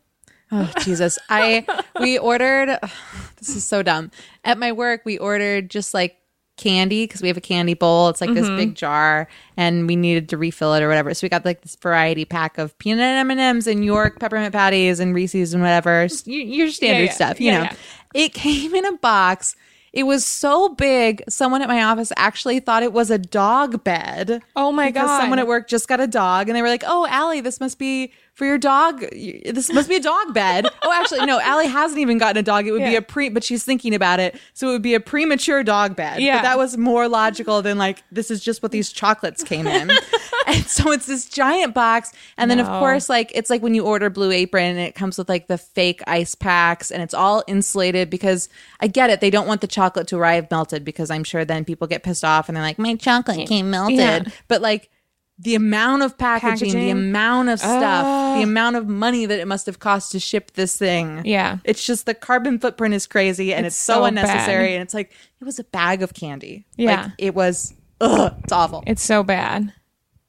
Oh 0.54 0.70
Jesus! 0.80 1.18
I 1.30 1.66
we 2.00 2.18
ordered. 2.30 2.78
this 3.38 3.48
is 3.56 3.64
so 3.64 3.82
dumb. 3.82 4.10
At 4.44 4.58
my 4.58 4.72
work, 4.72 5.02
we 5.04 5.18
ordered 5.18 5.70
just 5.70 5.94
like 5.94 6.16
candy 6.56 7.04
because 7.04 7.22
we 7.22 7.28
have 7.28 7.36
a 7.36 7.42
candy 7.42 7.74
bowl. 7.74 8.08
It's 8.08 8.20
like 8.20 8.34
this 8.34 8.46
mm-hmm. 8.46 8.56
big 8.56 8.74
jar, 8.74 9.28
and 9.56 9.86
we 9.86 9.96
needed 9.96 10.28
to 10.30 10.36
refill 10.36 10.74
it 10.74 10.82
or 10.82 10.88
whatever. 10.88 11.12
So 11.14 11.24
we 11.24 11.28
got 11.28 11.44
like 11.44 11.62
this 11.62 11.76
variety 11.76 12.24
pack 12.24 12.58
of 12.58 12.76
peanut 12.78 13.00
M 13.02 13.30
and 13.30 13.40
M's 13.40 13.66
and 13.66 13.84
York 13.84 14.20
peppermint 14.20 14.52
patties 14.52 15.00
and 15.00 15.14
Reese's 15.14 15.54
and 15.54 15.62
whatever. 15.62 16.06
Your 16.24 16.68
standard 16.70 17.04
yeah. 17.04 17.12
stuff, 17.12 17.40
you 17.40 17.46
Yeah, 17.46 17.58
know. 17.58 17.64
yeah. 17.64 17.76
It 18.14 18.34
came 18.34 18.74
in 18.74 18.84
a 18.84 18.96
box. 18.98 19.56
It 19.92 20.04
was 20.04 20.24
so 20.24 20.70
big. 20.70 21.22
Someone 21.28 21.60
at 21.60 21.68
my 21.68 21.82
office 21.82 22.12
actually 22.16 22.60
thought 22.60 22.82
it 22.82 22.94
was 22.94 23.10
a 23.10 23.18
dog 23.18 23.84
bed. 23.84 24.42
Oh 24.56 24.72
my 24.72 24.90
God. 24.90 25.20
Someone 25.20 25.38
at 25.38 25.46
work 25.46 25.68
just 25.68 25.86
got 25.86 26.00
a 26.00 26.06
dog, 26.06 26.48
and 26.48 26.56
they 26.56 26.62
were 26.62 26.68
like, 26.68 26.84
"Oh, 26.86 27.06
Allie, 27.10 27.42
this 27.42 27.60
must 27.60 27.78
be 27.78 28.12
for 28.34 28.46
your 28.46 28.58
dog. 28.58 29.02
You- 29.14 29.52
This 29.52 29.72
must 29.72 29.88
be 29.88 29.96
a 29.96 30.00
dog 30.00 30.32
bed." 30.34 30.66
oh, 30.82 30.92
actually, 30.92 31.24
no. 31.26 31.40
Allie 31.40 31.66
hasn't 31.66 32.00
even 32.00 32.18
gotten 32.18 32.38
a 32.38 32.42
dog. 32.42 32.66
It 32.66 32.72
would 32.72 32.84
be 32.84 32.96
a 32.96 33.02
pre, 33.02 33.28
but 33.28 33.44
she's 33.44 33.64
thinking 33.64 33.94
about 33.94 34.20
it, 34.20 34.38
so 34.54 34.68
it 34.68 34.72
would 34.72 34.82
be 34.82 34.94
a 34.94 35.00
premature 35.00 35.62
dog 35.62 35.96
bed. 35.96 36.20
Yeah. 36.20 36.38
but 36.38 36.42
that 36.42 36.58
was 36.58 36.76
more 36.76 37.08
logical 37.08 37.62
than 37.62 37.78
like 37.78 38.02
this 38.10 38.30
is 38.30 38.40
just 38.42 38.62
what 38.62 38.72
these 38.72 38.90
chocolates 38.92 39.42
came 39.42 39.66
in. 39.66 39.90
and 40.46 40.64
so 40.66 40.90
it's 40.92 41.06
this 41.06 41.28
giant 41.28 41.74
box, 41.74 42.12
and 42.36 42.50
then 42.50 42.58
of 42.60 42.66
course, 42.66 43.08
like 43.08 43.30
it's 43.34 43.50
like 43.50 43.62
when 43.62 43.74
you 43.74 43.84
order 43.84 44.10
Blue 44.10 44.30
Apron, 44.30 44.64
and 44.70 44.78
it 44.80 44.94
comes 44.94 45.18
with 45.18 45.28
like 45.28 45.46
the 45.46 45.58
fake 45.58 46.02
ice 46.06 46.34
packs, 46.34 46.90
and 46.90 47.02
it's 47.02 47.14
all 47.14 47.44
insulated 47.46 48.08
because 48.10 48.48
I 48.80 48.86
get 48.86 49.10
it. 49.10 49.20
They 49.20 49.30
don't 49.30 49.46
want 49.46 49.60
the 49.60 49.66
chocolate 49.66 50.06
to 50.08 50.16
arrive 50.16 50.50
melted 50.50 50.84
because 50.84 51.10
I'm 51.10 51.24
sure 51.24 51.44
then 51.44 51.64
people 51.64 51.86
get 51.86 52.02
pissed 52.02 52.24
off 52.24 52.48
and 52.48 52.56
they're 52.56 52.62
like, 52.64 52.78
my 52.78 52.94
chocolate 52.96 53.46
came 53.48 53.70
melted. 53.70 53.98
Yeah. 53.98 54.22
But 54.48 54.62
like 54.62 54.90
the 55.38 55.54
amount 55.54 56.02
of 56.02 56.16
packaging, 56.18 56.72
the 56.72 56.90
amount 56.90 57.48
of 57.48 57.58
stuff, 57.58 58.04
Ah. 58.06 58.34
the 58.36 58.42
amount 58.42 58.76
of 58.76 58.86
money 58.86 59.26
that 59.26 59.40
it 59.40 59.48
must 59.48 59.66
have 59.66 59.78
cost 59.80 60.12
to 60.12 60.20
ship 60.20 60.52
this 60.52 60.76
thing. 60.76 61.22
Yeah. 61.24 61.58
It's 61.64 61.84
just 61.84 62.06
the 62.06 62.14
carbon 62.14 62.58
footprint 62.58 62.94
is 62.94 63.06
crazy 63.06 63.52
and 63.52 63.66
it's, 63.66 63.74
It's 63.74 63.82
so, 63.82 63.94
so 63.94 64.04
unnecessary. 64.04 64.68
bad. 64.68 64.72
And 64.74 64.82
it's 64.82 64.94
like, 64.94 65.12
it 65.40 65.44
was 65.44 65.58
a 65.58 65.64
bag 65.64 66.02
of 66.02 66.14
candy. 66.14 66.66
Yeah. 66.76 67.02
Like, 67.02 67.10
it 67.18 67.34
was, 67.34 67.74
ugh, 68.00 68.34
it's 68.44 68.52
awful. 68.52 68.84
It's 68.86 69.02
so 69.02 69.22
bad. 69.24 69.72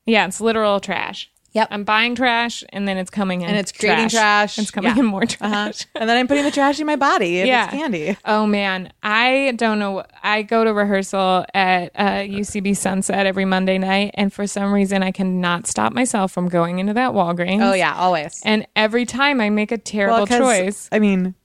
Yeah, 0.05 0.25
it's 0.25 0.41
literal 0.41 0.79
trash. 0.79 1.29
Yep. 1.53 1.67
I'm 1.71 1.83
buying 1.83 2.15
trash 2.15 2.63
and 2.69 2.87
then 2.87 2.97
it's 2.97 3.09
coming 3.11 3.41
in. 3.41 3.49
and 3.49 3.57
it's 3.57 3.71
creating 3.71 4.09
trash. 4.09 4.57
It's 4.57 4.71
coming 4.71 4.93
Yeah. 4.95 4.99
in 4.99 5.05
more 5.05 5.25
trash. 5.25 5.81
Uh-huh. 5.81 5.89
And 6.01 6.09
then 6.09 6.17
I'm 6.17 6.27
putting 6.27 6.43
the 6.43 6.51
trash 6.51 6.79
in 6.79 6.87
my 6.87 6.95
body 6.95 7.29
Yeah. 7.45 7.65
it's 7.65 7.73
candy. 7.73 8.17
Oh 8.25 8.45
man, 8.47 8.91
I 9.03 9.53
don't 9.55 9.77
know. 9.79 10.03
I 10.23 10.41
go 10.41 10.63
to 10.63 10.73
rehearsal 10.73 11.45
at 11.53 11.91
uh, 11.95 12.23
UCB 12.25 12.75
Sunset 12.75 13.25
every 13.27 13.45
Monday 13.45 13.77
night, 13.77 14.11
and 14.15 14.33
for 14.33 14.47
some 14.47 14.73
reason, 14.73 15.03
I 15.03 15.11
cannot 15.11 15.67
stop 15.67 15.93
myself 15.93 16.31
from 16.31 16.49
going 16.49 16.79
into 16.79 16.93
that 16.93 17.11
Walgreens. 17.11 17.61
Oh, 17.63 17.73
yeah, 17.73 17.93
always. 17.95 18.41
And 18.43 18.65
every 18.75 19.05
time 19.05 19.39
I 19.39 19.49
make 19.49 19.71
a 19.71 19.77
terrible 19.77 20.25
Well, 20.27 20.39
choice. 20.39 20.89
I 20.91 20.99
mean, 20.99 21.35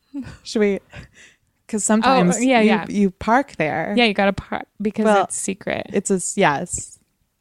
should 0.42 0.60
we? 0.60 0.80
Because 1.66 1.84
sometimes 1.84 2.42
yeah, 2.42 2.60
you, 2.60 2.66
yeah. 2.68 2.86
you 2.88 3.10
park 3.10 3.56
there. 3.56 3.92
Yeah, 3.96 4.04
you 4.06 4.14
got 4.14 4.24
to 4.26 4.32
park 4.32 4.66
because 4.80 5.04
Well, 5.04 5.24
it's 5.24 5.36
secret. 5.36 5.86
It's 5.92 6.10
a 6.10 6.18
yes. 6.40 6.97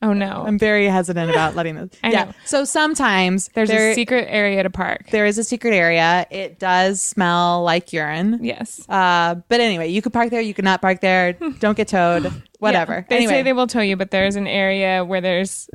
Oh 0.08 0.14
no, 0.14 0.44
I'm 0.48 0.58
very 0.58 0.88
hesitant 0.88 1.30
about 1.30 1.56
letting 1.56 1.76
this. 1.76 1.90
Yeah. 2.04 2.26
know. 2.26 2.34
So 2.46 2.64
sometimes 2.66 3.50
there's 3.54 3.70
there, 3.70 3.92
a 3.92 3.94
secret 3.94 4.28
area 4.30 4.64
to 4.64 4.70
park. 4.70 5.10
there 5.12 5.26
is 5.26 5.38
a 5.38 5.44
secret 5.44 5.74
area. 5.74 6.26
It 6.32 6.60
does 6.60 7.02
smell 7.02 7.64
like 7.64 7.92
urine. 7.94 8.40
yes. 8.42 8.88
Uh, 8.90 9.36
but 9.50 9.60
anyway, 9.60 9.90
you 9.90 10.02
could 10.02 10.14
park 10.14 10.30
there. 10.30 10.42
You 10.42 10.54
could 10.54 10.66
not 10.66 10.82
park 10.82 11.02
there. 11.02 11.34
Don't 11.60 11.76
get 11.78 11.88
towed. 11.90 12.32
Whatever. 12.60 12.94
Yeah, 12.96 13.06
they 13.10 13.16
anyway, 13.18 13.34
say 13.34 13.42
they 13.44 13.54
will 13.54 13.68
tow 13.68 13.82
you, 13.82 13.96
but 13.98 14.12
there's 14.12 14.36
an 14.36 14.48
area 14.48 15.04
where 15.06 15.22
there's 15.22 15.70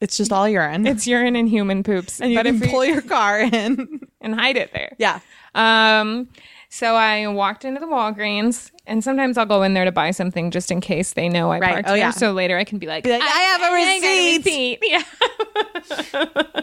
it's 0.00 0.16
just 0.16 0.32
all 0.32 0.48
urine. 0.48 0.86
it's 0.86 1.06
urine 1.06 1.36
and 1.36 1.48
human 1.48 1.82
poops, 1.84 2.20
and 2.20 2.32
you 2.32 2.38
but 2.38 2.46
can 2.46 2.62
if 2.62 2.70
pull 2.70 2.84
your 2.84 3.02
car 3.02 3.40
in. 3.40 4.00
and 4.20 4.34
hide 4.34 4.56
it 4.56 4.72
there. 4.72 4.94
yeah. 4.98 5.20
Um, 5.54 6.28
so 6.74 6.94
I 6.94 7.26
walked 7.28 7.66
into 7.66 7.80
the 7.80 7.86
Walgreens, 7.86 8.70
and 8.86 9.04
sometimes 9.04 9.36
I'll 9.36 9.44
go 9.44 9.62
in 9.62 9.74
there 9.74 9.84
to 9.84 9.92
buy 9.92 10.10
something 10.10 10.50
just 10.50 10.70
in 10.70 10.80
case 10.80 11.12
they 11.12 11.28
know 11.28 11.50
I 11.52 11.58
Right. 11.58 11.72
parked 11.74 11.88
Oh, 11.88 11.92
there. 11.92 11.98
yeah. 11.98 12.10
So 12.10 12.32
later 12.32 12.56
I 12.56 12.64
can 12.64 12.78
be 12.78 12.86
like, 12.86 13.04
Be 13.04 13.10
like, 13.10 13.20
I 13.22 13.26
have 13.26 13.60
a 13.60 13.76
ain't 13.76 14.02
got 14.02 14.08
a 14.08 14.36
receipt. 14.38 14.78
Yeah. 16.50 16.62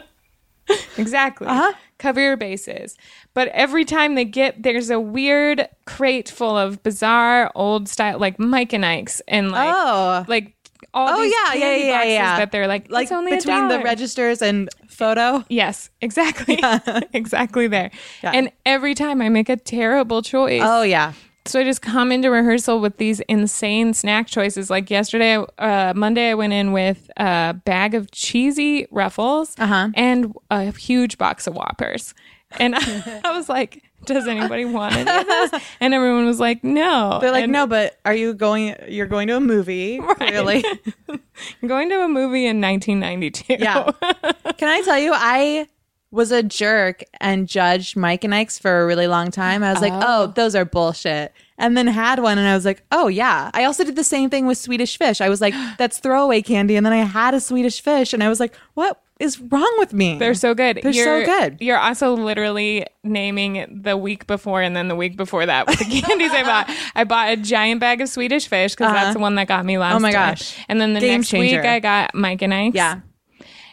exactly. 0.98 1.48
Uh-huh. 1.48 1.74
Cover 1.98 2.22
your 2.22 2.38
bases. 2.38 2.95
But 3.34 3.50
every 3.50 3.84
time 3.86 4.15
they 4.15 4.26
get, 4.26 4.63
there's 4.63 4.89
a 4.89 5.00
weird 5.00 5.67
crate 5.86 6.30
full 6.30 6.58
of 6.58 6.82
bizarre 6.82 7.52
old 7.56 7.89
style, 7.89 8.17
like 8.19 8.39
Mike 8.39 8.72
and 8.74 8.86
Ike's, 8.86 9.22
and 9.28 9.52
like, 9.52 9.74
Oh. 9.78 10.26
like 10.28 10.54
all 10.93 11.10
Oh 11.10 11.21
these 11.21 11.34
yeah, 11.34 11.54
yeah, 11.54 11.60
candy 11.60 11.86
yeah, 11.86 11.97
boxes 11.97 12.13
yeah. 12.13 12.38
that 12.39 12.52
they're 12.52 12.67
like, 12.67 12.89
like 12.91 13.04
it's 13.04 13.12
only 13.12 13.36
between 13.36 13.67
the 13.67 13.80
registers 13.80 14.41
and 14.41 14.69
photo. 14.88 15.43
Yes, 15.49 15.89
exactly. 16.02 16.60
exactly 17.13 17.67
there. 17.67 17.91
Yeah. 18.23 18.32
And 18.34 18.52
every 18.65 18.95
time 18.95 19.21
I 19.21 19.30
make 19.30 19.49
a 19.49 19.58
terrible 19.58 20.21
choice. 20.21 20.62
Oh 20.63 20.82
yeah. 20.82 21.13
So 21.45 21.60
I 21.60 21.63
just 21.63 21.82
come 21.82 22.12
into 22.12 22.30
rehearsal 22.30 22.80
with 22.80 22.97
these 22.97 23.21
insane 23.21 23.93
snack 23.93 24.28
choices. 24.28 24.69
Like 24.69 24.91
yesterday, 24.91 25.43
uh, 25.58 25.93
Monday, 25.95 26.30
I 26.32 26.34
went 26.36 26.54
in 26.54 26.73
with 26.73 27.10
a 27.17 27.54
bag 27.65 27.95
of 27.95 28.12
cheesy 28.12 28.86
ruffles 28.91 29.56
Uh-huh. 29.58 29.89
and 29.95 30.34
a 30.52 30.71
huge 30.78 31.17
box 31.17 31.47
of 31.47 31.56
Whoppers. 31.56 32.13
And 32.60 32.75
I 33.23 33.32
was 33.32 33.47
like, 33.49 33.84
does 34.13 34.28
anybody 34.28 34.65
want 34.65 34.95
any 34.95 35.10
of 35.10 35.26
this? 35.26 35.62
And 35.80 35.93
everyone 35.93 36.26
was 36.26 36.39
like, 36.39 36.63
no. 36.63 37.19
They're 37.22 37.32
like, 37.32 37.43
And 37.43 37.54
no, 37.54 37.67
but 37.67 37.98
are 38.06 38.13
you 38.13 38.34
going? 38.34 38.76
You're 38.88 39.08
going 39.08 39.28
to 39.30 39.38
a 39.38 39.39
movie, 39.39 40.00
clearly. 40.00 40.63
I'm 41.10 41.67
going 41.67 41.89
to 41.89 42.04
a 42.04 42.08
movie 42.08 42.45
in 42.45 42.60
1992. 42.60 43.56
Yeah. 43.60 43.91
Can 44.58 44.67
I 44.67 44.82
tell 44.82 45.00
you, 45.00 45.13
I 45.15 45.67
was 46.12 46.32
a 46.32 46.41
jerk 46.41 47.04
and 47.22 47.48
judged 47.48 47.95
Mike 47.95 48.24
and 48.24 48.34
Ike's 48.34 48.58
for 48.58 48.82
a 48.82 48.86
really 48.86 49.08
long 49.08 49.30
time. 49.32 49.63
I 49.63 49.72
was 49.72 49.82
like, 49.82 49.93
oh, 49.93 50.24
oh, 50.24 50.28
those 50.28 50.56
are 50.56 50.65
bullshit. 50.65 51.32
And 51.58 51.78
then 51.78 51.88
had 51.88 52.19
one 52.19 52.38
and 52.38 52.48
I 52.48 52.56
was 52.56 52.65
like, 52.65 52.84
oh, 52.91 53.08
yeah. 53.08 53.52
I 53.54 53.65
also 53.65 53.84
did 53.84 53.95
the 53.95 54.04
same 54.04 54.30
thing 54.30 54.48
with 54.48 54.58
Swedish 54.58 54.98
fish. 54.98 55.22
I 55.22 55.30
was 55.30 55.39
like, 55.39 55.54
that's 55.78 56.00
throwaway 56.00 56.41
candy. 56.41 56.76
And 56.76 56.86
then 56.86 56.93
I 56.93 57.04
had 57.04 57.34
a 57.34 57.39
Swedish 57.39 57.82
fish 57.82 58.13
and 58.13 58.24
I 58.24 58.30
was 58.30 58.39
like, 58.39 58.56
what 58.74 59.02
is 59.19 59.39
wrong 59.39 59.73
with 59.79 59.91
me? 59.93 60.17
They're 60.17 60.34
so 60.34 60.53
good. 60.53 60.79
They're 60.82 60.93
so 60.93 61.17
You're- 61.17 61.25
good. 61.25 61.58
You're 61.60 61.77
also 61.77 62.13
literally 62.13 62.86
naming 63.03 63.82
the 63.84 63.97
week 63.97 64.25
before 64.27 64.62
and 64.62 64.75
then 64.75 64.88
the 64.88 64.95
week 64.95 65.17
before 65.17 65.45
that 65.45 65.67
with 65.67 65.79
the 65.79 65.86
candies 66.01 66.32
I 66.32 66.43
bought. 66.43 66.69
I 66.95 67.03
bought 67.03 67.29
a 67.32 67.36
giant 67.38 67.82
bag 67.82 67.99
of 68.01 68.08
Swedish 68.10 68.47
fish 68.47 68.73
because 68.75 68.93
that's 68.93 69.13
the 69.15 69.19
one 69.19 69.36
that 69.36 69.47
got 69.47 69.65
me 69.65 69.77
last. 69.77 69.91
Uh-huh. 69.91 69.97
Oh 69.97 70.01
my 70.01 70.12
time. 70.12 70.32
gosh. 70.36 70.58
And 70.69 70.79
then 70.79 70.93
the 70.93 70.99
Game 71.01 71.19
next 71.19 71.29
changer. 71.29 71.58
week 71.58 71.65
I 71.65 71.79
got 71.79 72.15
Mike 72.15 72.41
and 72.41 72.53
Ike's. 72.53 72.75
Yeah. 72.75 73.01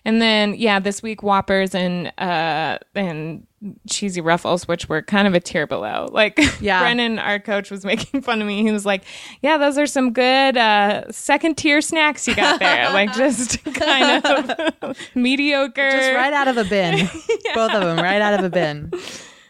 And 0.05 0.21
then 0.23 0.55
yeah, 0.55 0.79
this 0.81 1.03
week 1.03 1.23
Whoppers 1.23 1.75
and 1.75 2.13
uh 2.19 2.79
and 2.95 3.47
cheesy 3.89 4.21
ruffles, 4.21 4.67
which 4.69 4.89
were 4.89 5.03
kind 5.03 5.29
of 5.29 5.35
a 5.35 5.41
tier 5.41 5.67
below. 5.67 6.09
Like 6.13 6.39
Yeah. 6.61 6.81
Brennan, 6.81 7.19
our 7.19 7.39
coach, 7.39 7.71
was 7.71 7.85
making 7.85 8.21
fun 8.23 8.41
of 8.41 8.47
me. 8.47 8.63
He 8.63 8.73
was 8.73 8.87
like, 8.87 9.03
"Yeah, 9.43 9.59
those 9.59 9.77
are 9.77 9.87
some 9.87 10.13
good 10.13 10.57
uh 10.57 11.11
second 11.13 11.57
tier 11.57 11.81
snacks 11.81 12.27
you 12.27 12.35
got 12.35 12.59
there. 12.61 12.91
like 12.93 13.13
just 13.15 13.63
kind 13.65 14.25
of 14.25 14.97
mediocre." 15.15 15.91
just 15.91 16.15
right 16.15 16.33
out 16.33 16.49
of 16.49 16.57
a 16.57 16.65
bin. 16.65 17.07
Both 17.55 17.73
of 17.73 17.83
them 17.83 17.99
right 17.99 18.23
out 18.23 18.35
of 18.39 18.45
a 18.45 18.51
bin. 18.51 18.93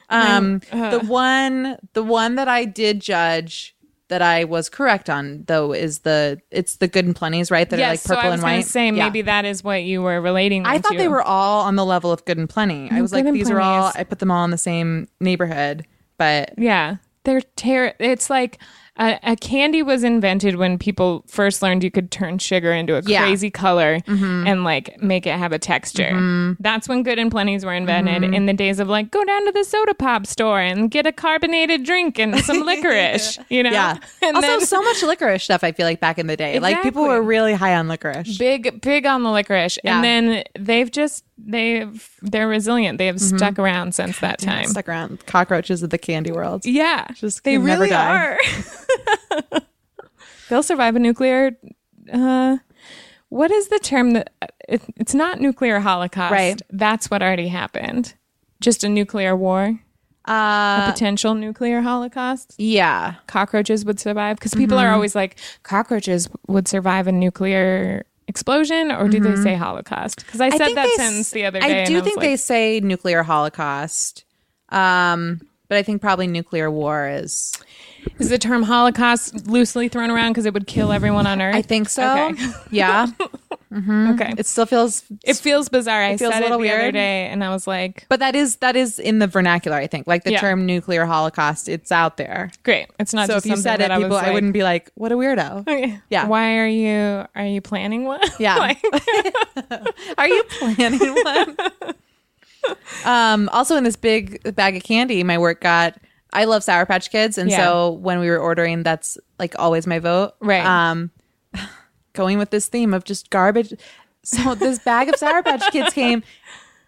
Um, 0.08 0.60
the 0.70 1.02
one, 1.06 1.76
the 1.92 2.02
one 2.02 2.36
that 2.36 2.48
I 2.48 2.64
did 2.64 3.00
judge 3.00 3.75
that 4.08 4.22
I 4.22 4.44
was 4.44 4.68
correct 4.68 5.10
on 5.10 5.44
though 5.46 5.72
is 5.72 6.00
the 6.00 6.40
it's 6.50 6.76
the 6.76 6.88
good 6.88 7.04
and 7.04 7.14
plenties, 7.14 7.50
right? 7.50 7.68
That 7.68 7.78
are 7.80 7.88
like 7.90 7.98
so 8.00 8.14
purple 8.14 8.28
I 8.28 8.30
was 8.30 8.40
and 8.40 8.42
white. 8.42 8.64
Say 8.66 8.86
Yeah. 8.86 9.04
maybe 9.04 9.22
that 9.22 9.44
is 9.44 9.64
what 9.64 9.82
you 9.82 10.02
were 10.02 10.20
relating. 10.20 10.64
I 10.64 10.78
thought 10.78 10.92
to. 10.92 10.98
they 10.98 11.08
were 11.08 11.22
all 11.22 11.62
on 11.64 11.76
the 11.76 11.84
level 11.84 12.12
of 12.12 12.24
good 12.24 12.38
and 12.38 12.48
plenty. 12.48 12.88
Mm, 12.88 12.92
I 12.92 13.02
was 13.02 13.12
Good 13.12 13.24
like, 13.24 13.34
these 13.34 13.50
are 13.50 13.60
all. 13.60 13.92
I 13.94 14.04
put 14.04 14.18
them 14.20 14.30
all 14.30 14.44
in 14.44 14.50
the 14.50 14.58
same 14.58 15.08
neighborhood, 15.20 15.86
but 16.18 16.54
Yeah, 16.58 16.96
they're 17.24 17.40
ter. 17.40 17.94
It's 17.98 18.30
like 18.30 18.58
A, 18.98 19.18
a 19.22 19.36
candy 19.36 19.82
was 19.82 20.02
invented 20.04 20.56
when 20.56 20.78
people 20.78 21.22
first 21.26 21.60
learned 21.60 21.84
you 21.84 21.90
could 21.90 22.10
turn 22.10 22.38
sugar 22.38 22.72
into 22.72 22.96
a 22.96 23.02
Yeah. 23.02 23.22
crazy 23.24 23.50
color 23.50 23.98
mm-hmm. 24.00 24.46
and 24.46 24.64
like 24.64 25.00
make 25.02 25.26
it 25.26 25.36
have 25.38 25.52
a 25.52 25.58
texture. 25.58 26.10
Mm-hmm. 26.12 26.52
That's 26.60 26.88
when 26.88 27.02
good 27.02 27.18
and 27.18 27.30
plenties 27.30 27.64
were 27.64 27.74
invented 27.74 28.22
mm-hmm. 28.22 28.32
in 28.32 28.46
the 28.46 28.54
days 28.54 28.80
of 28.80 28.88
like 28.88 29.10
go 29.10 29.22
down 29.22 29.44
to 29.44 29.52
the 29.52 29.64
soda 29.64 29.92
pop 29.92 30.26
store 30.26 30.60
and 30.60 30.90
get 30.90 31.06
a 31.06 31.12
carbonated 31.12 31.84
drink 31.84 32.18
and 32.18 32.38
some 32.40 32.60
licorice, 32.66 33.38
you 33.50 33.62
know? 33.62 33.70
Yeah. 33.70 33.98
And 34.22 34.34
also, 34.36 34.48
then- 34.48 34.60
so 34.66 34.80
much 34.82 35.02
licorice 35.02 35.44
stuff. 35.44 35.62
I 35.62 35.72
feel 35.72 35.84
like 35.86 36.00
back 36.00 36.18
in 36.18 36.26
the 36.26 36.36
day, 36.36 36.58
like 36.58 36.82
people 36.82 37.02
were 37.04 37.20
really 37.22 37.52
high 37.52 37.74
on 37.76 37.88
licorice. 37.88 38.38
big 38.38 38.80
big 38.80 39.04
on 39.04 39.22
the 39.22 39.30
licorice 39.30 39.78
Yeah. 39.84 39.96
and 39.96 40.04
then 40.04 40.44
they've 40.58 40.90
just 40.90 41.22
they've 41.38 42.10
they're 42.22 42.48
resilient 42.48 42.98
they 42.98 43.06
have 43.06 43.20
stuck 43.20 43.58
around 43.58 43.94
since 43.94 44.18
that 44.20 44.42
Yeah, 44.42 44.54
time 44.54 44.64
stuck 44.66 44.88
around 44.88 45.24
cockroaches 45.26 45.82
of 45.82 45.90
the 45.90 45.98
candy 45.98 46.32
world. 46.32 46.64
yeah 46.64 47.06
Just 47.14 47.44
they 47.44 47.58
really 47.58 47.90
die. 47.90 48.16
are 48.16 48.38
they'll 50.48 50.62
survive 50.62 50.96
a 50.96 50.98
nuclear 50.98 51.56
uh 52.12 52.56
what 53.28 53.50
is 53.50 53.68
the 53.68 53.78
term 53.80 54.12
that 54.12 54.32
it, 54.68 54.80
it's 54.96 55.14
not 55.14 55.40
nuclear 55.40 55.80
holocaust 55.80 56.32
Right. 56.32 56.60
that's 56.70 57.10
what 57.10 57.22
already 57.22 57.48
happened 57.48 58.14
just 58.60 58.84
a 58.84 58.88
nuclear 58.88 59.36
war 59.36 59.78
Uh, 60.28 60.86
a 60.86 60.90
potential 60.92 61.34
nuclear 61.34 61.82
holocaust 61.82 62.54
yeah. 62.58 63.14
cockroaches 63.26 63.84
would 63.84 64.00
survive 64.00 64.36
because 64.38 64.54
people 64.54 64.78
Mm-hmm. 64.78 64.86
are 64.86 64.92
always 64.94 65.14
like 65.14 65.36
cockroaches 65.64 66.28
would 66.48 66.66
survive 66.68 67.06
a 67.06 67.12
nuclear 67.12 68.06
explosion 68.28 68.90
or 68.90 69.08
do 69.08 69.20
they 69.20 69.36
say 69.36 69.54
holocaust 69.54 70.24
because 70.26 70.40
i 70.40 70.50
said 70.50 70.74
that 70.74 70.76
Mm-hmm. 70.76 70.86
s- 70.88 70.96
sentence 70.96 71.30
the 71.30 71.44
other 71.44 71.60
day 71.60 71.82
I 71.82 71.86
do 71.86 71.94
was 71.94 72.02
think 72.02 72.16
like, 72.16 72.24
they 72.26 72.36
say 72.36 72.80
nuclear 72.80 73.22
holocaust. 73.22 74.24
Um, 74.70 75.40
but 75.68 75.78
I 75.78 75.82
think 75.82 76.00
probably 76.00 76.26
nuclear 76.26 76.70
war 76.70 77.08
is. 77.08 77.52
Is 78.18 78.28
the 78.30 78.38
term 78.38 78.62
holocaust 78.62 79.46
loosely 79.46 79.88
thrown 79.88 80.10
around 80.10 80.32
because 80.32 80.46
it 80.46 80.54
would 80.54 80.66
kill 80.66 80.92
everyone 80.92 81.26
on 81.26 81.40
earth 81.42 81.54
I 81.54 81.62
think 81.62 81.88
so. 81.88 82.28
okay, 82.30 82.46
Yeah. 82.70 83.06
okay. 83.72 84.32
It 84.38 84.46
still 84.46 84.64
feels. 84.66 85.04
it 85.24 85.36
feels 85.36 85.68
bizarre 85.68 86.02
i 86.02 86.16
feels 86.16 86.32
said 86.32 86.42
a 86.42 86.46
it 86.46 86.48
the 86.50 86.56
little 86.56 86.72
other 86.74 86.82
weird. 86.84 86.94
day 86.94 87.26
and 87.26 87.42
i 87.44 87.50
was 87.50 87.66
like 87.66 88.06
But 88.08 88.20
that 88.20 88.34
is 88.34 88.56
that 88.56 88.76
is 88.76 88.98
in 88.98 89.18
the 89.18 89.26
vernacular. 89.26 89.76
I 89.76 89.86
think 89.86 90.06
like 90.06 90.24
the 90.24 90.32
Yeah. 90.32 90.40
term 90.40 90.64
nuclear 90.66 91.04
holocaust. 91.04 91.68
It's 91.68 91.90
out 91.92 92.16
there. 92.16 92.50
great 92.62 92.86
it's 92.98 93.12
not 93.12 93.26
so 93.28 93.36
if 93.36 93.44
you 93.46 93.56
said 93.56 93.76
it, 93.76 93.78
that 93.80 93.90
I, 93.90 93.96
people, 93.96 94.10
was 94.10 94.22
I 94.22 94.32
wouldn't 94.32 94.52
be 94.54 94.62
like, 94.62 94.90
"What 94.94 95.12
a 95.12 95.16
weirdo." 95.16 95.60
Okay. 95.68 96.00
Yeah. 96.10 96.26
why 96.26 96.56
are 96.58 96.66
you 96.68 97.26
are 97.34 97.44
you 97.46 97.60
planning 97.60 98.04
one 98.04 98.20
Yeah. 98.38 98.56
Like- 98.56 98.82
Are 100.18 100.28
you 100.28 100.42
planning 100.58 101.14
one? 101.24 101.56
um, 103.04 103.48
also, 103.52 103.76
in 103.76 103.84
this 103.84 103.96
big 103.96 104.54
bag 104.56 104.76
of 104.76 104.82
candy, 104.82 105.22
my 105.22 105.38
work 105.38 105.60
got. 105.60 105.96
I 106.36 106.44
love 106.44 106.62
Sour 106.62 106.86
Patch 106.86 107.10
Kids, 107.10 107.38
and 107.38 107.50
Yeah. 107.50 107.56
so 107.64 107.90
when 107.92 108.20
we 108.20 108.28
were 108.28 108.38
ordering, 108.38 108.82
that's 108.82 109.18
like 109.38 109.54
always 109.58 109.86
my 109.86 109.98
vote. 109.98 110.34
Right. 110.40 110.64
Um, 110.64 111.10
going 112.12 112.38
with 112.38 112.50
this 112.50 112.68
theme 112.68 112.94
of 112.94 113.04
just 113.04 113.30
garbage. 113.30 113.72
So 114.22 114.54
this 114.54 114.78
bag 114.80 115.08
of 115.08 115.16
Sour 115.16 115.42
Patch 115.42 115.70
Kids 115.72 115.92
came. 115.94 116.22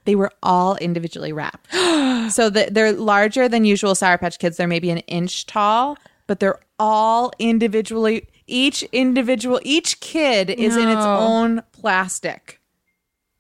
They 0.05 0.15
were 0.15 0.33
all 0.43 0.77
individually 0.77 1.33
wrapped. 1.33 1.71
so 2.33 2.51
the, 2.51 2.69
they're 2.71 2.93
larger 2.93 3.49
than 3.49 3.65
usual 3.65 3.95
Sour 3.95 4.19
Patch 4.19 4.39
Kids. 4.39 4.57
They're 4.57 4.67
maybe 4.67 4.91
an 4.91 4.99
inch 5.01 5.47
tall, 5.47 5.99
but 6.27 6.41
they're 6.41 6.59
all 6.79 7.31
individually. 7.39 8.27
Each 8.47 8.83
individual, 8.85 9.61
each 9.63 10.01
kid 10.01 10.49
is 10.51 10.77
in 10.77 10.89
its 10.89 11.05
own 11.05 11.63
plastic. 11.73 12.61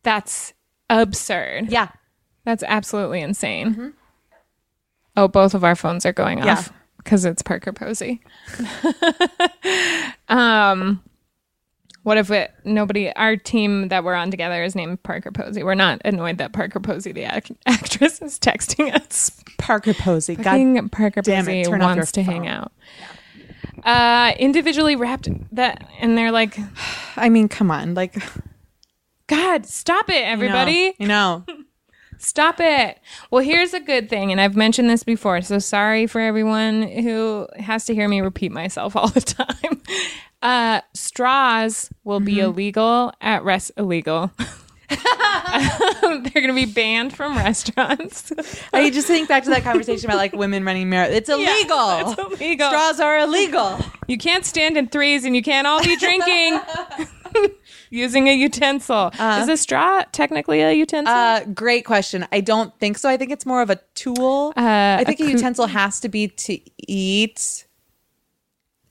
that's 0.02 0.52
absurd 0.90 1.70
Yeah. 1.70 1.88
That's 2.44 2.62
absolutely 2.66 3.20
insane. 3.20 3.94
Oh, 5.18 5.26
both 5.26 5.52
of 5.52 5.64
our 5.64 5.74
phones 5.74 6.06
are 6.06 6.12
going 6.12 6.38
Yeah. 6.38 6.52
off 6.52 6.72
because 6.98 7.24
it's 7.24 7.42
Parker 7.42 7.72
Posey. 7.72 8.20
um, 10.28 11.02
what 12.04 12.18
if 12.18 12.30
it 12.30 12.52
nobody? 12.64 13.12
Our 13.16 13.36
team 13.36 13.88
that 13.88 14.04
we're 14.04 14.14
on 14.14 14.30
together 14.30 14.62
is 14.62 14.76
named 14.76 15.02
Parker 15.02 15.32
Posey. 15.32 15.64
We're 15.64 15.74
not 15.74 16.00
annoyed 16.04 16.38
that 16.38 16.52
Parker 16.52 16.78
Posey, 16.78 17.10
the 17.10 17.24
act- 17.24 17.50
actress, 17.66 18.22
is 18.22 18.38
texting 18.38 18.94
us. 18.94 19.32
Parker 19.58 19.92
Posey. 19.92 20.36
God, 20.36 20.92
Parker 20.92 21.20
damn 21.20 21.46
Posey 21.46 21.62
it, 21.62 21.68
wants 21.68 22.12
to 22.12 22.22
hang 22.22 22.42
phone. 22.44 22.48
out. 22.48 22.72
Uh, 23.82 24.34
individually 24.38 24.94
wrapped 24.94 25.28
that, 25.52 25.84
and 25.98 26.16
they're 26.16 26.30
like, 26.32 26.56
I 27.16 27.28
mean, 27.28 27.48
come 27.48 27.72
on. 27.72 27.94
Like, 27.94 28.22
God, 29.26 29.66
stop 29.66 30.08
it, 30.10 30.22
everybody. 30.24 30.94
You 30.98 31.08
know. 31.08 31.44
Stop 32.18 32.56
it. 32.58 32.98
Well, 33.30 33.42
here's 33.42 33.74
a 33.74 33.80
good 33.80 34.10
thing, 34.10 34.32
and 34.32 34.40
I've 34.40 34.56
mentioned 34.56 34.90
this 34.90 35.04
before, 35.04 35.40
so 35.40 35.58
sorry 35.58 36.06
for 36.06 36.20
everyone 36.20 36.82
who 36.82 37.46
has 37.56 37.84
to 37.86 37.94
hear 37.94 38.08
me 38.08 38.20
repeat 38.20 38.52
myself 38.52 38.96
all 38.96 39.08
the 39.08 39.20
time. 39.20 39.82
Uh, 40.42 40.80
straws 40.94 41.90
will 42.04 42.20
be 42.20 42.40
illegal 42.40 43.12
at 43.20 43.44
rest 43.44 43.72
illegal. 43.76 44.30
They're 44.88 46.30
going 46.32 46.48
to 46.48 46.54
be 46.54 46.64
banned 46.64 47.14
from 47.14 47.36
restaurants. 47.36 48.32
I 48.72 48.88
just 48.90 49.06
think 49.06 49.28
back 49.28 49.44
to 49.44 49.50
that 49.50 49.62
conversation 49.62 50.08
about 50.08 50.16
like 50.16 50.32
women 50.32 50.64
running 50.64 50.88
marathons. 50.88 51.10
It's 51.10 51.28
illegal. 51.28 52.12
it's 52.12 52.40
illegal. 52.40 52.68
Straws 52.68 52.98
are 53.00 53.18
illegal. 53.18 53.78
You 54.06 54.16
can't 54.16 54.46
stand 54.46 54.76
in 54.76 54.88
threes, 54.88 55.24
and 55.24 55.36
you 55.36 55.42
can't 55.42 55.66
all 55.66 55.82
be 55.82 55.96
drinking 55.96 56.60
using 57.90 58.28
a 58.28 58.32
utensil. 58.34 59.08
Is 59.18 59.48
a 59.48 59.56
straw 59.56 60.02
technically 60.12 60.60
a 60.62 60.72
utensil? 60.72 61.14
Uh, 61.14 61.44
great 61.44 61.84
question. 61.84 62.26
I 62.32 62.40
don't 62.40 62.76
think 62.78 62.98
so. 62.98 63.08
I 63.08 63.16
think 63.16 63.30
it's 63.30 63.46
more 63.46 63.62
of 63.62 63.70
a 63.70 63.76
tool. 63.94 64.52
I 64.56 65.04
think 65.06 65.20
a 65.20 65.24
a, 65.24 65.30
utensil 65.30 65.66
has 65.66 66.00
to 66.00 66.08
be 66.08 66.28
to 66.28 66.58
eat. 66.86 67.66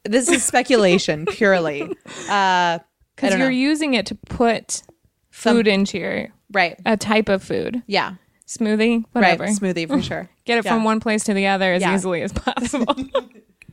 This 0.04 0.30
is 0.30 0.44
speculation 0.44 1.26
purely. 1.30 1.84
Uh, 2.30 2.80
Because 3.16 3.32
you're 3.32 3.40
know. 3.40 3.48
using 3.50 3.94
it 3.94 4.06
to 4.08 4.16
put 4.16 4.84
food 5.32 5.68
into 5.68 5.98
your 5.98 6.30
right. 6.52 6.80
a 6.86 6.96
type 6.98 7.30
of 7.30 7.44
food. 7.44 7.84
Yeah. 7.88 8.16
smoothie, 8.48 9.04
whatever. 9.12 9.44
Right. 9.44 9.54
Smoothie 9.58 9.88
for 9.88 10.02
sure. 10.10 10.30
Get 10.46 10.58
it 10.60 10.66
Yeah. 10.66 10.74
from 10.76 10.84
one 10.86 11.00
place 11.02 11.24
to 11.26 11.34
the 11.34 11.48
other 11.48 11.74
as 11.74 11.82
Yeah. 11.82 11.94
easily 11.96 12.22
as 12.22 12.32
possible. 12.32 12.96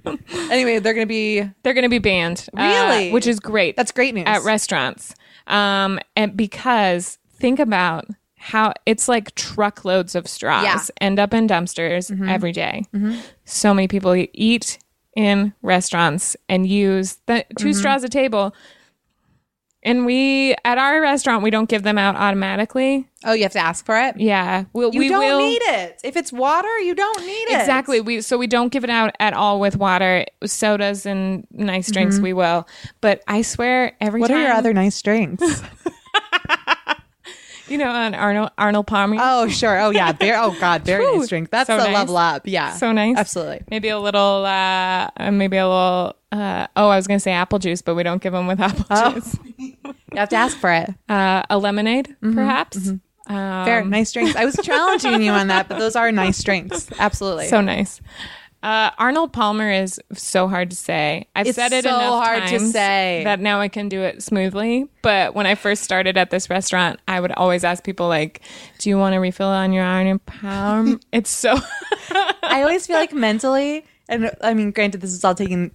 Anyway, 0.51 0.79
they're 0.79 0.95
going 0.95 1.07
to 1.07 1.09
be. 1.09 1.41
They're 1.63 1.75
going 1.75 1.83
to 1.85 1.89
be 1.89 1.99
banned, 1.99 2.47
uh, 2.57 2.63
Really? 2.63 3.11
which 3.13 3.27
is 3.27 3.41
great. 3.41 3.77
That's 3.77 3.93
great 3.93 4.15
news. 4.15 4.25
at 4.27 4.43
restaurants, 4.43 5.15
um, 5.47 5.99
and 6.17 6.37
because 6.37 7.19
think 7.31 7.59
about 7.59 8.07
how 8.37 8.73
it's 8.85 9.09
like 9.09 9.35
truckloads 9.35 10.15
of 10.15 10.29
straws 10.29 10.65
Yeah. 10.65 10.77
Mm-hmm. 10.77 10.91
end 11.01 11.19
up 11.19 11.33
in 11.33 11.49
dumpsters 11.49 12.29
every 12.29 12.53
day. 12.53 12.85
So 13.47 13.73
many 13.73 13.89
people 13.89 14.15
eat 14.35 14.79
in 15.17 15.55
restaurants 15.63 16.37
and 16.49 16.67
use 16.67 17.19
the 17.27 17.45
2 17.59 17.69
Mm-hmm. 17.69 17.73
straws 17.79 18.05
a 18.05 18.09
table. 18.09 18.55
And 19.87 20.07
we 20.07 20.55
at 20.65 20.79
our 20.79 21.01
restaurant 21.03 21.43
we 21.43 21.51
don't 21.51 21.69
give 21.69 21.83
them 21.83 21.99
out 21.99 22.17
automatically. 22.17 23.07
Oh, 23.25 23.33
you 23.35 23.43
have 23.43 23.53
to 23.53 23.59
ask 23.59 23.85
for 23.85 23.97
it. 24.01 24.19
Yeah, 24.19 24.65
we'll, 24.73 24.93
You 24.95 24.99
we 25.01 25.09
don't 25.11 25.25
will 25.25 25.39
need 25.39 25.61
it. 25.63 26.01
If 26.03 26.17
it's 26.17 26.33
water, 26.33 26.79
you 26.79 26.95
don't 26.95 27.21
need 27.21 27.49
it. 27.51 27.61
Exactly. 27.61 28.01
We 28.01 28.21
so 28.23 28.39
we 28.39 28.47
don't 28.47 28.71
give 28.73 28.85
it 28.85 28.91
out 28.91 29.15
at 29.21 29.35
all 29.35 29.61
with 29.61 29.77
water, 29.77 30.25
sodas 30.47 31.05
and 31.05 31.47
nice 31.51 31.91
drinks. 31.91 32.19
We 32.19 32.33
will, 32.33 32.67
but 33.03 33.23
I 33.29 33.43
swear 33.43 33.93
every 34.01 34.21
Mm-hmm. 34.21 34.21
What 34.23 34.29
time. 34.29 34.39
are 34.39 34.43
your 34.49 34.53
other 34.53 34.73
nice 34.73 35.01
drinks? 35.03 35.43
You 37.67 37.79
know, 37.79 37.91
on 37.91 38.15
Arnold 38.15 38.51
Arnold 38.59 38.87
Palmer. 38.87 39.17
oh, 39.19 39.49
sure. 39.49 39.81
Oh, 39.81 39.89
yeah. 39.89 40.13
Very, 40.13 40.37
oh, 40.37 40.55
God. 40.61 40.83
Very 40.85 41.03
nice 41.17 41.29
drink. 41.29 41.49
That's 41.49 41.67
So 41.67 41.79
the 41.79 41.85
nice. 41.85 41.95
level 41.95 42.19
up. 42.19 42.43
Yeah. 42.45 42.75
so 42.75 42.93
nice. 42.93 43.17
Absolutely. 43.17 43.63
Maybe 43.71 43.89
a 43.89 43.99
little. 43.99 44.45
uh 44.45 45.09
uh, 45.17 45.31
Maybe 45.33 45.57
a 45.57 45.67
little. 45.67 46.15
uh 46.31 46.67
Oh, 46.77 46.91
I 46.91 46.97
was 46.97 47.07
gonna 47.07 47.19
say 47.21 47.33
apple 47.33 47.59
juice, 47.59 47.81
but 47.81 47.95
we 47.95 48.03
don't 48.03 48.21
give 48.23 48.35
them 48.35 48.47
with 48.47 48.61
apple 48.61 48.85
Oh. 48.91 49.13
juice. 49.15 49.37
You 50.15 50.21
have 50.21 50.29
to 50.31 50.37
ask 50.37 50.57
for 50.59 50.73
it. 50.73 50.91
Uh, 51.09 51.43
a 51.51 51.59
lemonade, 51.59 52.17
perhaps. 52.21 52.89
Um, 52.89 53.01
Fair. 53.65 53.85
nice 53.85 54.13
drinks. 54.13 54.35
I 54.37 54.45
was 54.45 54.57
challenging 54.63 55.23
you 55.23 55.31
on 55.33 55.49
that, 55.49 55.69
but 55.69 55.79
those 55.79 55.97
are 55.97 56.11
nice 56.13 56.43
drinks. 56.43 56.89
Absolutely. 56.99 57.49
So 57.49 57.61
nice. 57.61 58.01
Uh, 58.63 58.91
Arnold 58.99 59.33
Palmer 59.33 59.71
is 59.71 60.01
so 60.15 60.49
hard 60.49 60.71
to 60.71 60.77
say. 60.77 61.29
I've 61.37 61.47
It's 61.47 61.57
said 61.57 61.73
it 61.75 61.85
so 61.85 61.91
enough 61.91 62.25
hard 62.25 62.43
to 62.45 62.49
times 62.59 62.73
say. 62.73 63.21
that 63.25 63.39
now 63.41 63.61
I 63.61 63.69
can 63.69 63.91
do 63.91 64.01
it 64.01 64.23
smoothly. 64.23 64.89
But 65.03 65.35
when 65.35 65.47
I 65.47 65.55
first 65.55 65.83
started 65.83 66.17
at 66.17 66.31
this 66.31 66.49
restaurant, 66.49 66.99
I 67.07 67.21
would 67.21 67.33
always 67.33 67.63
ask 67.65 67.85
people 67.85 68.09
like, 68.09 68.41
"Do 68.79 68.89
you 68.89 68.97
want 68.99 69.13
to 69.13 69.19
refill 69.19 69.49
on 69.49 69.73
your 69.75 69.85
Arnold 69.85 70.25
Palmer?" 70.25 70.99
it's 71.13 71.29
so 71.31 71.57
I 72.43 72.63
always 72.63 72.87
feel 72.87 72.97
like 72.97 73.13
mentally, 73.13 73.85
and 74.09 74.31
I 74.41 74.55
mean, 74.55 74.71
granted, 74.71 75.03
this 75.03 75.13
is 75.13 75.25
all 75.25 75.35
taking 75.35 75.73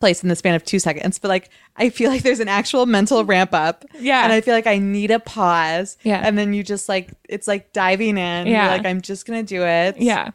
place 0.00 0.22
in 0.22 0.28
the 0.28 0.36
span 0.36 0.54
of 0.54 0.64
two 0.64 0.78
seconds, 0.78 1.18
but 1.18 1.28
like, 1.28 1.48
I 1.76 1.88
feel 1.90 2.10
like 2.10 2.22
there's 2.22 2.40
an 2.40 2.48
actual 2.48 2.86
mental 2.86 3.24
ramp 3.24 3.54
up. 3.54 3.84
Yeah. 3.98 4.22
And 4.24 4.32
I 4.32 4.40
feel 4.40 4.54
like 4.54 4.66
I 4.66 4.78
need 4.78 5.10
a 5.10 5.18
pause. 5.18 5.96
Yeah. 6.02 6.20
And 6.24 6.36
then 6.36 6.52
you 6.52 6.62
just 6.62 6.88
like, 6.88 7.12
it's 7.28 7.48
like 7.48 7.72
diving 7.72 8.18
in. 8.18 8.46
Yeah. 8.46 8.64
You're 8.66 8.76
like, 8.78 8.86
I'm 8.86 9.00
just 9.00 9.26
going 9.26 9.44
to 9.44 9.54
do 9.54 9.62
it. 9.64 9.96
yeah. 9.98 10.30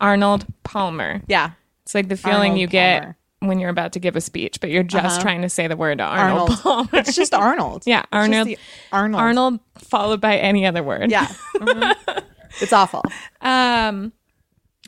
Arnold 0.00 0.44
Palmer. 0.62 1.22
Yeah. 1.26 1.52
It's 1.84 1.94
like 1.94 2.08
the 2.08 2.16
feeling 2.18 2.52
Arnold 2.52 2.60
you 2.60 2.66
get 2.66 3.00
Palmer. 3.02 3.16
when 3.40 3.58
you're 3.58 3.70
about 3.70 3.92
to 3.92 3.98
give 4.00 4.14
a 4.16 4.20
speech, 4.20 4.60
but 4.60 4.68
you're 4.70 4.82
just 4.82 5.20
trying 5.22 5.40
to 5.42 5.48
say 5.48 5.66
the 5.68 5.76
word 5.76 6.00
Arnold, 6.00 6.50
Arnold. 6.50 6.60
Palmer. 6.60 6.88
It's 6.92 7.14
just 7.16 7.32
Arnold. 7.32 7.82
yeah, 7.86 8.04
Arnold. 8.12 8.48
Arnold. 8.92 9.20
Arnold 9.22 9.60
followed 9.78 10.20
by 10.20 10.36
any 10.36 10.66
other 10.66 10.82
word. 10.82 11.10
Yeah. 11.10 11.26
Mhm. 11.54 12.22
It's 12.60 12.72
awful. 12.72 13.02
Um, 13.42 14.12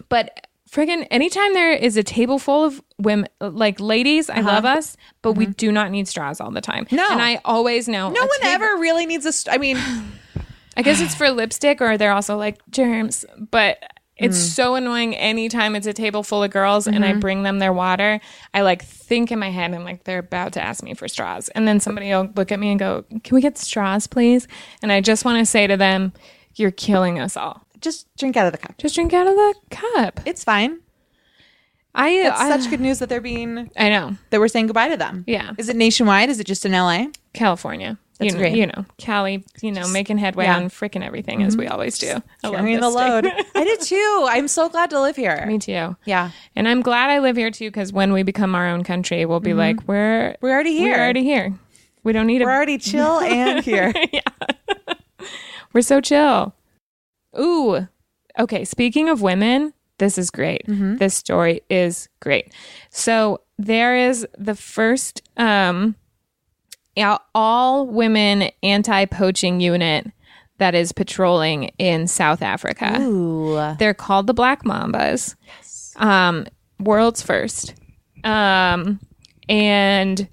but 0.09 0.47
friggin' 0.71 1.07
anytime 1.11 1.55
there 1.55 1.73
is 1.73 1.97
a 1.97 2.03
table 2.03 2.39
full 2.39 2.65
of 2.65 2.83
women, 2.99 3.29
like 3.41 3.81
ladies, 3.81 4.29
I 4.31 4.41
love 4.41 4.65
us, 4.65 4.97
but 5.23 5.33
we 5.33 5.47
do 5.47 5.73
not 5.73 5.91
need 5.91 6.07
straws 6.09 6.41
all 6.41 6.51
the 6.51 6.61
time. 6.61 6.85
Uh-huh. 6.85 6.97
Mm-hmm. 6.97 6.97
No. 6.97 7.09
and 7.13 7.23
I 7.23 7.41
always 7.45 7.89
know 7.89 8.11
No 8.11 8.21
one 8.21 8.41
table- 8.41 8.65
ever 8.65 8.67
really 8.81 9.07
needs 9.07 9.25
a. 9.27 9.33
St- 9.33 9.55
I 9.55 9.59
mean, 9.59 9.77
I 10.77 10.83
guess 10.83 11.01
it's 11.01 11.15
for 11.15 11.31
lipstick, 11.31 11.81
or 11.81 11.97
they're 11.97 12.13
also 12.13 12.37
like 12.37 12.59
germs, 12.71 13.25
but. 13.51 13.79
It's 14.21 14.37
Mm. 14.37 14.51
so 14.57 14.75
annoying 14.75 15.15
anytime 15.15 15.77
it's 15.77 15.87
a 15.87 15.93
table 15.93 16.25
full 16.25 16.43
of 16.43 16.51
girls 16.51 16.89
and 16.89 16.97
Mm-hmm. 17.05 17.19
I 17.19 17.21
bring 17.21 17.45
them 17.45 17.61
their 17.61 17.73
water. 17.73 18.19
I 18.53 18.63
like 18.63 18.85
think 18.85 19.31
in 19.31 19.39
my 19.39 19.51
head 19.53 19.71
and 19.71 19.85
like 19.85 20.03
they're 20.03 20.19
about 20.19 20.55
to 20.55 20.61
ask 20.61 20.83
me 20.83 20.95
for 20.95 21.07
straws. 21.07 21.49
And 21.51 21.69
then 21.69 21.79
somebody 21.79 22.09
will 22.09 22.29
look 22.35 22.51
at 22.51 22.59
me 22.59 22.71
and 22.71 22.81
go, 22.81 23.05
Can 23.23 23.37
we 23.37 23.41
get 23.41 23.57
straws, 23.59 24.09
please? 24.09 24.49
And 24.83 24.91
I 24.91 25.01
just 25.03 25.25
want 25.25 25.39
to 25.39 25.47
say 25.47 25.69
to 25.69 25.77
them, 25.77 26.13
You're 26.57 26.73
killing 26.73 27.21
us 27.21 27.37
all. 27.37 27.65
Just 27.81 28.07
drink 28.17 28.37
out 28.37 28.47
of 28.47 28.53
the 28.53 28.59
cup. 28.59 28.77
Just 28.79 28.95
drink 28.95 29.13
out 29.13 29.27
of 29.27 29.35
the 29.35 29.55
cup. 29.71 30.21
It's 30.27 30.45
fine. 30.45 30.81
I, 31.95 32.11
It's 32.11 32.39
I 32.41 32.49
such 32.57 32.71
good 32.71 32.81
news 32.81 32.99
that 33.01 33.09
they're 33.09 33.21
being 33.21 33.71
I 33.77 33.89
know. 33.89 34.17
that 34.31 34.39
we're 34.39 34.49
saying 34.49 34.67
goodbye 34.69 34.89
to 34.89 34.97
them. 34.97 35.25
Yeah. 35.27 35.53
Is 35.59 35.69
it 35.69 35.77
nationwide? 35.77 36.29
Is 36.29 36.39
it 36.39 36.47
just 36.47 36.65
in 36.65 36.73
LA? 36.73 37.07
California. 37.33 37.99
That's 38.19 38.33
you 38.33 38.33
know, 38.33 38.39
great. 38.43 38.57
You 38.57 38.67
know, 38.67 38.85
Cali, 38.99 39.45
you 39.63 39.71
know, 39.73 39.87
making 39.89 40.19
headway 40.19 40.45
yeah. 40.45 40.57
Mm-hmm. 40.57 40.65
on 40.65 40.71
freaking 40.71 41.05
everything 41.05 41.43
as 41.45 41.57
we 41.57 41.69
always 41.69 41.99
do. 41.99 42.21
I 42.43 42.51
Carrying 42.51 42.81
the 42.81 42.91
load. 43.01 43.27
I 43.55 43.65
did 43.65 43.81
too. 43.81 44.27
I'm 44.29 44.49
so 44.49 44.69
glad 44.69 44.91
to 44.91 45.01
live 45.01 45.15
here. 45.17 45.45
Me 45.47 45.59
too. 45.59 45.97
Yeah. 46.05 46.31
And 46.57 46.69
I'm 46.69 46.83
glad 46.83 47.11
I 47.11 47.21
live 47.21 47.37
here 47.37 47.51
too 47.53 47.69
because 47.71 47.93
when 47.93 48.13
we 48.13 48.25
become 48.25 48.55
our 48.57 48.67
own 48.69 48.83
country, 48.83 49.25
we'll 49.25 49.39
be 49.41 49.55
like, 49.55 49.87
we're 49.87 50.35
We're 50.41 50.51
already 50.53 50.77
here. 50.77 50.97
We're 50.97 51.03
already 51.03 51.23
here. 51.23 51.55
We 52.03 52.13
don't 52.13 52.27
need 52.27 52.43
We're 52.43 52.51
a. 52.51 52.55
already 52.55 52.79
chill 52.79 53.21
and 53.21 53.65
here. 53.65 53.93
Yeah. 54.13 54.21
we're 55.73 55.83
so 55.83 56.01
chill. 56.01 56.55
Ooh. 57.39 57.89
Okay. 58.39 58.65
Speaking 58.65 59.09
of 59.09 59.23
women, 59.23 59.73
this 59.99 60.19
is 60.19 60.31
great. 60.31 60.67
Mm-hmm. 60.67 60.97
This 60.97 61.15
story 61.15 61.63
is 61.69 62.09
great. 62.21 62.53
So 62.91 63.41
there 63.59 63.97
is 63.97 64.27
the 64.39 64.55
first 64.55 65.23
um, 65.37 65.97
yeah, 66.99 67.19
all 67.33 67.87
women 67.87 68.51
anti 68.63 69.05
poaching 69.05 69.61
unit 69.61 70.11
that 70.59 70.75
is 70.75 70.91
patrolling 70.91 71.71
in 71.79 72.09
South 72.09 72.43
Africa. 72.43 73.01
Ooh. 73.01 73.77
They're 73.79 73.95
called 73.95 74.27
the 74.27 74.35
Black 74.35 74.65
Mambas. 74.65 75.37
Um, 75.95 76.47
world's 76.81 77.23
first. 77.23 77.75
Um, 78.25 78.99
and 79.49 80.29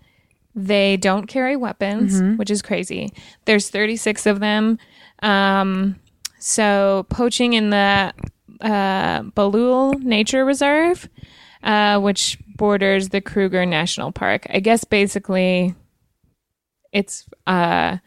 they 0.55 0.97
don't 0.97 1.27
carry 1.27 1.55
weapons, 1.55 2.19
which 2.39 2.49
is 2.49 2.63
crazy. 2.63 3.13
There's 3.45 3.69
36 3.69 4.25
of 4.25 4.39
them. 4.39 4.79
Um, 5.21 5.99
so 6.45 7.07
poaching 7.09 7.53
in 7.53 7.71
the 7.71 8.13
uh, 8.61 9.21
Balule 9.23 9.99
Nature 9.99 10.45
Reserve, 10.45 11.09
uh, 11.63 11.99
which 11.99 12.37
borders 12.55 13.09
the 13.09 13.19
Kruger 13.19 13.65
National 13.65 14.11
Park. 14.11 14.45
I 14.51 14.59
guess 14.59 14.83
basically 14.83 15.73
it's 16.93 17.25
uh 17.47 17.97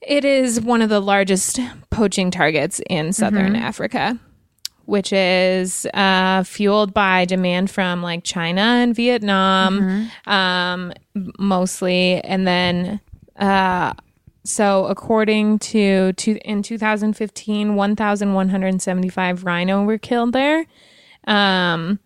it 0.00 0.24
is 0.24 0.60
one 0.60 0.80
of 0.80 0.90
the 0.90 1.00
largest 1.00 1.58
poaching 1.90 2.30
targets 2.30 2.80
in 2.88 3.12
southern 3.12 3.56
Africa, 3.56 4.16
which 4.84 5.12
is 5.12 5.86
uh, 5.94 6.44
fueled 6.44 6.94
by 6.94 7.24
demand 7.24 7.68
from 7.68 8.00
like 8.00 8.22
China 8.22 8.60
and 8.60 8.94
Vietnam, 8.94 10.08
um, 10.26 10.92
mostly, 11.38 12.20
and 12.22 12.46
then. 12.46 13.00
So, 14.44 14.86
according 14.86 15.60
to, 15.60 16.12
to 16.14 16.36
in 16.38 16.62
2015, 16.62 17.74
1,175 17.76 19.44
rhino 19.44 19.84
were 19.84 19.98
killed 19.98 20.32
there. 20.32 20.66
Um, 21.26 22.00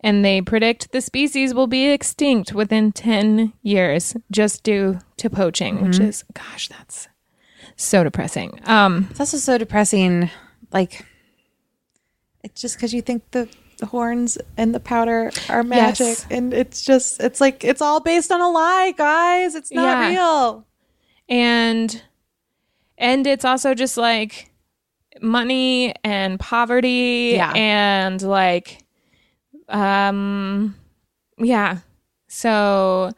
and 0.00 0.24
they 0.24 0.40
predict 0.42 0.92
the 0.92 1.00
species 1.00 1.54
will 1.54 1.66
be 1.66 1.86
extinct 1.90 2.52
within 2.52 2.92
10 2.92 3.52
years 3.62 4.16
just 4.30 4.62
due 4.62 4.98
to 5.18 5.30
poaching, 5.30 5.82
which 5.82 5.98
is, 5.98 6.24
gosh, 6.34 6.68
that's 6.68 7.08
so 7.76 8.04
depressing. 8.04 8.60
Um, 8.64 9.08
It's 9.10 9.20
also 9.20 9.36
so 9.38 9.56
depressing. 9.58 10.30
Like, 10.72 11.04
it's 12.42 12.60
just 12.60 12.76
because 12.76 12.92
you 12.94 13.02
think 13.02 13.30
the, 13.30 13.48
the 13.78 13.86
horns 13.86 14.36
and 14.56 14.74
the 14.74 14.80
powder 14.80 15.30
are 15.48 15.62
magic. 15.62 16.06
Yes. 16.06 16.26
And 16.30 16.52
it's 16.54 16.82
just, 16.82 17.20
it's 17.22 17.40
like, 17.40 17.64
it's 17.64 17.82
all 17.82 18.00
based 18.00 18.30
on 18.32 18.40
a 18.40 18.48
lie, 18.50 18.92
guys. 18.96 19.54
It's 19.54 19.72
not 19.72 19.82
Yeah. 19.82 20.08
real. 20.10 20.66
And 21.30 22.02
and 22.98 23.26
it's 23.26 23.44
also 23.46 23.72
just 23.74 23.96
like 23.96 24.50
money 25.22 25.94
and 26.04 26.38
poverty 26.38 27.32
Yeah. 27.34 27.52
and 27.54 28.20
like 28.20 28.82
um 29.68 30.74
yeah 31.38 31.78
so 32.28 33.12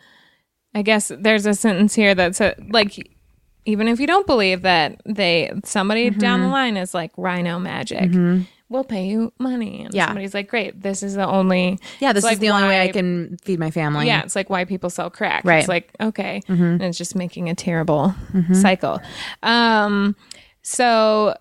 i 0.75 0.83
guess 0.83 1.11
there's 1.19 1.47
a 1.47 1.55
sentence 1.55 1.95
here 1.95 2.15
that 2.15 2.37
says 2.37 2.55
like 2.71 3.11
even 3.65 3.89
if 3.89 4.01
you 4.01 4.07
don't 4.07 4.27
believe 4.27 4.63
that 4.63 5.01
they 5.07 5.51
somebody 5.65 6.11
down 6.11 6.41
Mm-hmm. 6.41 6.49
the 6.49 6.53
line 6.53 6.77
is 6.77 6.95
like 6.95 7.13
rhino 7.17 7.59
magic 7.59 8.11
we'll 8.73 8.85
pay 8.85 9.07
you 9.07 9.33
money 9.39 9.85
and 9.85 9.95
Yeah. 9.95 10.07
somebody's 10.07 10.35
like 10.35 10.49
great 10.49 10.81
this 10.83 11.03
is 11.03 11.15
the 11.15 11.27
only 11.27 11.79
Yeah, 12.01 12.13
this 12.13 12.25
is 12.25 12.39
the 12.39 12.51
only 12.51 12.67
way 12.69 12.81
I 12.83 12.89
can 12.89 13.37
feed 13.43 13.59
my 13.61 13.71
family. 13.71 14.07
yeah, 14.07 14.23
it's 14.23 14.35
like 14.35 14.51
why 14.51 14.65
people 14.65 14.91
sell 14.91 15.11
crack. 15.11 15.45
Right. 15.45 15.59
It's 15.61 15.69
like, 15.69 15.93
okay. 16.01 16.41
And 16.49 16.83
it's 16.83 16.99
just 16.99 17.15
making 17.15 17.49
a 17.51 17.55
terrible 17.55 18.15
cycle. 18.53 19.01
Um, 19.43 20.17
so 20.63 21.37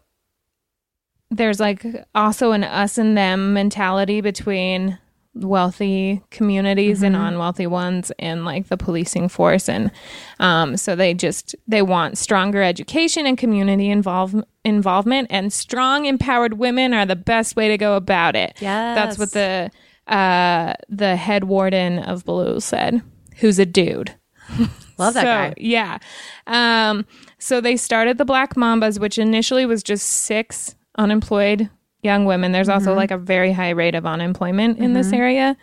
there's 1.30 1.60
like 1.60 1.86
also 2.14 2.52
an 2.52 2.64
us 2.64 2.98
and 2.98 3.18
them 3.18 3.54
mentality 3.54 4.20
between 4.22 5.00
wealthy 5.34 6.22
communities 6.30 7.02
and 7.02 7.16
unwealthy 7.16 7.66
ones 7.66 8.12
and 8.20 8.44
like 8.44 8.68
the 8.68 8.78
policing 8.78 9.30
force. 9.30 9.70
And 9.70 9.92
um 10.40 10.76
so 10.78 10.96
they 10.96 11.14
just 11.14 11.56
they 11.68 11.82
want 11.82 12.18
stronger 12.18 12.62
education 12.62 13.26
and 13.26 13.38
community 13.38 13.90
involve, 13.90 14.36
involvement. 14.66 15.28
And 15.30 15.54
strong 15.54 16.06
empowered 16.06 16.56
women 16.56 16.94
are 16.94 17.06
the 17.06 17.16
best 17.16 17.56
way 17.56 17.70
to 17.70 17.78
go 17.78 17.96
about 17.96 18.36
it. 18.36 18.58
Yeah 18.60 18.94
that's 18.94 19.18
what 19.18 19.32
the 19.32 19.72
uh 20.08 20.74
the 20.90 21.16
head 21.16 21.46
warden 21.46 22.00
of 22.00 22.26
Balule 22.26 22.62
said 22.62 23.02
who's 23.38 23.60
a 23.60 23.66
dude. 23.66 24.16
Love 24.98 25.16
that 25.16 25.22
so, 25.22 25.24
guy. 25.24 25.54
Yeah. 25.58 25.98
Um, 26.46 27.06
so 27.40 27.60
they 27.60 27.76
started 27.76 28.18
the 28.18 28.26
Black 28.26 28.56
Mambas, 28.56 29.00
which 29.00 29.18
initially 29.18 29.66
was 29.66 29.82
just 29.82 30.08
six 30.08 30.76
unemployed 30.98 31.70
young 32.04 32.26
women. 32.26 32.52
There's 32.52 32.68
Mm-hmm. 32.68 32.74
also 32.88 32.94
like 32.96 33.12
a 33.12 33.18
very 33.18 33.52
high 33.52 33.70
rate 33.72 33.96
of 33.96 34.06
unemployment 34.06 34.80
in 34.80 34.94
this 34.94 35.12
area. 35.14 35.56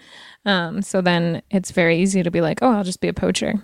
Um, 0.44 0.82
so 0.82 1.00
then 1.00 1.42
it's 1.50 1.70
very 1.72 1.98
easy 1.98 2.22
to 2.22 2.30
be 2.30 2.40
like, 2.40 2.60
oh, 2.62 2.70
I'll 2.72 2.84
just 2.84 3.00
be 3.00 3.08
a 3.08 3.12
poacher. 3.12 3.54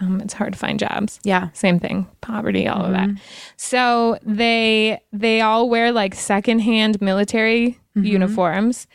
Um, 0.00 0.20
it's 0.20 0.34
hard 0.34 0.52
to 0.52 0.58
find 0.58 0.78
jobs. 0.78 1.20
Yeah. 1.22 1.50
Same 1.52 1.78
thing, 1.78 2.08
poverty, 2.20 2.66
all 2.66 2.84
of 2.84 2.92
that. 2.92 3.08
Mm-hmm. 3.08 3.18
So 3.56 4.18
they 4.22 5.00
they 5.12 5.40
all 5.40 5.68
wear 5.68 5.92
like 5.92 6.14
secondhand 6.14 7.00
military 7.00 7.78
Mm-hmm. 7.96 8.06
uniforms, 8.06 8.88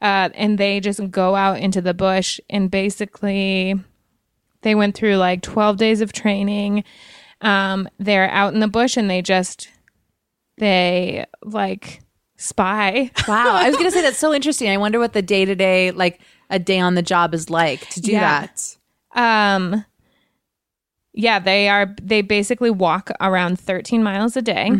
uh, 0.00 0.30
and 0.34 0.56
they 0.56 0.80
just 0.80 1.10
go 1.10 1.36
out 1.36 1.58
into 1.58 1.82
the 1.82 1.92
bush 1.92 2.40
and 2.48 2.70
basically 2.70 3.74
they 4.62 4.74
went 4.74 4.94
through 4.94 5.16
like 5.16 5.42
12 5.42 5.76
days 5.76 6.00
of 6.00 6.10
training 6.14 6.82
um 7.42 7.86
they're 7.98 8.30
out 8.30 8.54
in 8.54 8.60
the 8.60 8.66
bush 8.68 8.96
and 8.96 9.10
they 9.10 9.20
just 9.20 9.68
they 10.56 11.26
like 11.42 12.00
spy 12.36 13.10
Wow. 13.26 13.54
I 13.56 13.66
was 13.68 13.76
going 13.76 13.86
to 13.86 13.90
say 13.92 14.02
that's 14.06 14.18
so 14.18 14.32
interesting. 14.34 14.68
I 14.68 14.76
wonder 14.76 14.98
what 14.98 15.12
the 15.14 15.22
day 15.22 15.44
to 15.44 15.54
day, 15.54 15.90
like 15.90 16.20
a 16.50 16.58
day 16.58 16.78
on 16.78 16.94
the 16.94 17.02
job 17.02 17.34
is 17.34 17.50
like 17.50 17.88
to 17.90 18.00
do 18.00 18.12
Yeah. 18.12 18.46
that. 18.46 18.76
um 19.20 19.84
yeah 21.14 21.38
they 21.38 21.68
are 21.68 21.94
they 22.02 22.20
basically 22.20 22.70
walk 22.70 23.10
around 23.20 23.58
13 23.58 24.02
miles 24.02 24.36
a 24.36 24.42
day 24.42 24.70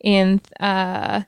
in 0.00 0.40
uh 0.60 1.22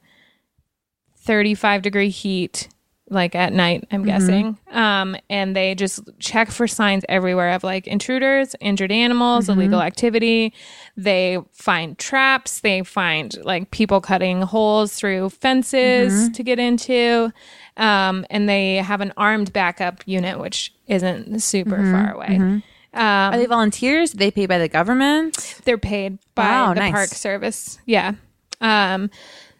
35 1.19 1.83
degree 1.83 2.09
heat 2.09 2.69
like 3.11 3.35
at 3.35 3.53
night 3.53 3.85
i'm 3.91 4.05
guessing 4.05 4.59
um 4.71 5.17
and 5.31 5.57
they 5.57 5.75
just 5.75 6.01
check 6.19 6.51
for 6.51 6.67
signs 6.67 7.05
everywhere 7.09 7.51
of 7.53 7.65
like 7.65 7.87
intruders 7.87 8.55
injured 8.61 8.93
animals 8.93 9.49
illegal 9.49 9.81
activity 9.81 10.53
they 10.97 11.39
find 11.53 11.97
traps 11.99 12.61
they 12.61 12.83
find 12.83 13.37
like 13.45 13.71
people 13.71 14.01
cutting 14.01 14.43
holes 14.43 14.95
through 14.95 15.31
fences 15.31 16.29
to 16.31 16.43
get 16.43 16.59
into 16.59 17.33
um 17.79 18.27
and 18.31 18.49
they 18.49 18.77
have 18.77 19.01
an 19.01 19.13
armed 19.17 19.53
backup 19.53 20.03
unit 20.07 20.39
which 20.39 20.73
isn't 20.87 21.41
super 21.41 21.77
far 21.93 22.13
away 22.15 22.61
Are 22.95 23.37
they 23.37 23.47
volunteers? 23.47 24.13
They 24.13 24.31
paid 24.31 24.49
by 24.49 24.59
the 24.59 24.69
government? 24.69 25.61
they're 25.65 25.79
paid 25.79 26.19
by 26.35 26.45
Wow, 26.45 26.75
the 26.75 26.81
nice. 26.81 26.93
park 26.93 27.09
service. 27.11 27.79
Yeah. 27.87 28.13
Um 28.61 29.11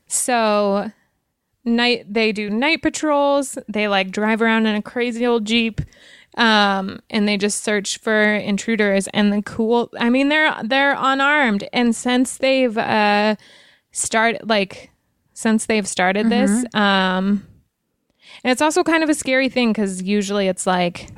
so 0.07 0.91
night 1.69 2.13
they 2.13 2.33
do 2.33 2.51
night 2.51 2.83
patrols. 2.83 3.59
They 3.69 3.89
like 3.89 4.11
drive 4.11 4.43
around 4.43 4.67
in 4.67 4.75
a 4.75 4.83
crazy 4.83 5.27
old 5.27 5.45
Jeep. 5.45 5.81
Um 6.37 7.01
and 7.11 7.27
they 7.27 7.37
just 7.37 7.65
search 7.65 7.99
for 7.99 8.35
intruders 8.35 9.09
and 9.09 9.33
the 9.33 9.43
cool 9.43 9.91
I 9.99 10.09
mean 10.11 10.29
they're 10.29 10.55
they're 10.65 10.97
unarmed 10.99 11.69
and 11.73 11.95
since 11.97 12.39
they've 12.39 12.77
uh 12.79 13.37
started 13.93 14.49
like 14.49 14.91
since 15.33 15.67
they've 15.67 15.87
started 15.89 16.31
this 16.31 16.51
Mm-hmm. 16.51 16.79
um 16.79 17.47
And 18.45 18.53
it's 18.53 18.63
also 18.63 18.85
kind 18.85 19.03
of 19.03 19.11
a 19.11 19.15
scary 19.15 19.49
thing 19.49 19.73
because 19.73 20.03
usually 20.03 20.47
it's 20.49 20.67
like 20.67 21.09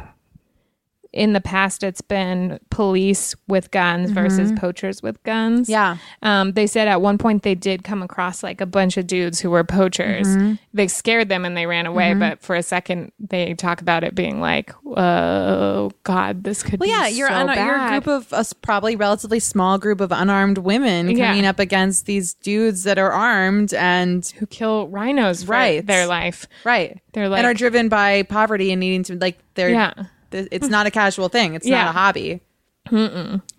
in 1.13 1.33
the 1.33 1.41
past 1.41 1.83
it's 1.83 2.01
been 2.01 2.61
police 2.71 3.35
with 3.49 3.71
guns 3.73 4.11
versus 4.13 4.53
poachers 4.53 5.03
with 5.03 5.21
guns. 5.25 5.63
Mm-hmm. 5.69 5.73
Yeah. 5.73 5.97
Um, 6.23 6.53
they 6.53 6.67
said 6.69 6.87
at 6.87 7.01
one 7.01 7.19
point 7.19 7.43
they 7.43 7.57
did 7.57 7.83
come 7.83 8.01
across 8.03 8.43
like 8.45 8.61
a 8.61 8.67
bunch 8.67 8.97
of 8.97 9.07
dudes 9.09 9.41
who 9.41 9.51
were 9.51 9.65
poachers. 9.65 10.27
Mm-hmm. 10.29 10.55
They 10.73 10.87
scared 10.87 11.29
them 11.29 11.45
and 11.45 11.57
they 11.57 11.67
ran 11.67 11.87
away, 11.87 12.15
but 12.15 12.41
for 12.41 12.55
a 12.55 12.63
second 12.63 13.11
they 13.19 13.55
talk 13.55 13.81
about 13.81 14.05
it 14.05 14.15
being 14.15 14.41
like, 14.41 14.73
"Oh 14.87 15.91
God, 16.05 16.45
this 16.45 16.63
could 16.63 16.79
Well, 16.81 16.87
be 16.87 16.91
yeah, 16.93 17.09
you're 17.09 17.29
so 17.29 17.35
un- 17.35 17.57
you're 17.59 17.77
a 17.77 17.89
group 17.89 18.07
of 18.07 18.33
us, 18.33 18.53
probably 18.53 18.95
relatively 18.97 19.41
small 19.41 19.79
group 19.79 20.01
of 20.01 20.13
unarmed 20.13 20.59
women 20.59 21.11
Yeah. 21.11 21.29
coming 21.29 21.45
up 21.47 21.59
against 21.59 22.07
these 22.07 22.35
dudes 22.35 22.85
that 22.85 22.99
are 22.99 23.11
armed 23.13 23.75
and 23.75 24.25
who 24.39 24.47
kill 24.47 24.89
rhinos 24.89 25.45
for 25.45 25.53
Right. 25.53 25.85
their 25.85 26.07
life. 26.07 26.47
right. 26.65 26.99
They're 27.13 27.29
like 27.29 27.39
and 27.39 27.47
are 27.47 27.55
driven 27.55 27.89
by 27.89 28.23
poverty 28.23 28.71
and 28.71 28.79
needing 28.79 29.03
to 29.05 29.17
like 29.17 29.39
they're 29.55 29.71
Yeah. 29.71 29.93
It's 30.33 30.69
not 30.69 30.87
a 30.87 30.91
casual 30.91 31.29
thing. 31.29 31.55
It's 31.55 31.67
Yeah. 31.67 31.85
not 31.85 31.89
a 31.95 31.99
hobby. 31.99 32.41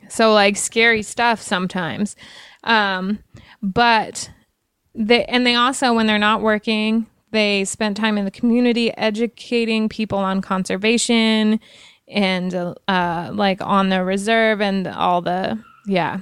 So 0.09 0.33
like 0.33 0.57
scary 0.57 1.03
stuff 1.03 1.41
sometimes. 1.41 2.15
Um, 2.63 3.19
but 3.61 4.29
they 4.93 5.23
and 5.25 5.45
they 5.47 5.55
also 5.55 5.93
when 5.93 6.05
they're 6.07 6.17
not 6.19 6.41
working, 6.41 7.07
they 7.31 7.63
spent 7.65 7.95
time 7.97 8.17
in 8.17 8.25
the 8.25 8.31
community 8.31 8.95
educating 8.97 9.87
people 9.89 10.17
on 10.17 10.41
conservation 10.41 11.59
and 12.07 12.53
uh, 12.87 13.29
like 13.33 13.61
on 13.61 13.89
the 13.89 14.03
reserve 14.03 14.59
and 14.61 14.87
all 14.87 15.21
the 15.21 15.57
yeah. 15.87 16.19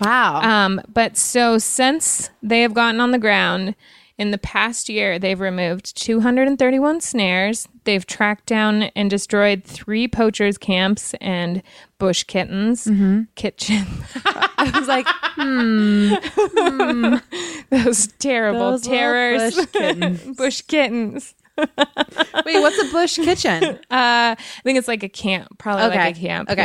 Wow. 0.00 0.40
Um, 0.42 0.80
but 0.92 1.16
so 1.16 1.58
since 1.58 2.30
they 2.42 2.62
have 2.62 2.74
gotten 2.74 3.00
on 3.00 3.10
the 3.12 3.18
ground 3.18 3.74
in 4.18 4.32
the 4.32 4.38
past 4.38 4.88
year, 4.88 5.16
they've 5.18 5.38
removed 5.38 5.96
231 5.96 7.00
snares. 7.00 7.68
They've 7.84 8.04
tracked 8.04 8.46
down 8.46 8.84
and 8.94 9.08
destroyed 9.08 9.62
three 9.64 10.08
poachers' 10.08 10.58
camps 10.58 11.14
and 11.20 11.62
bush 11.98 12.24
kittens. 12.24 12.88
Kitchen. 13.36 13.86
I 14.24 14.70
was 14.74 14.88
like, 14.88 15.06
Those 17.70 18.06
terrible 18.18 18.72
Those 18.72 18.82
terrors. 18.82 19.54
bush 19.54 19.66
kittens. 19.72 20.36
bush 20.36 20.60
kittens. 20.62 21.34
wait, 21.58 22.60
what's 22.60 22.78
a 22.78 22.92
bush 22.92 23.16
kitchen? 23.16 23.64
Uh, 23.64 23.78
I 23.90 24.36
think 24.62 24.78
it's 24.78 24.88
like 24.88 25.02
a 25.02 25.08
camp, 25.08 25.58
probably 25.58 25.86
Okay. 25.86 25.98
like 25.98 26.16
a 26.16 26.20
camp. 26.20 26.50
Okay. 26.50 26.62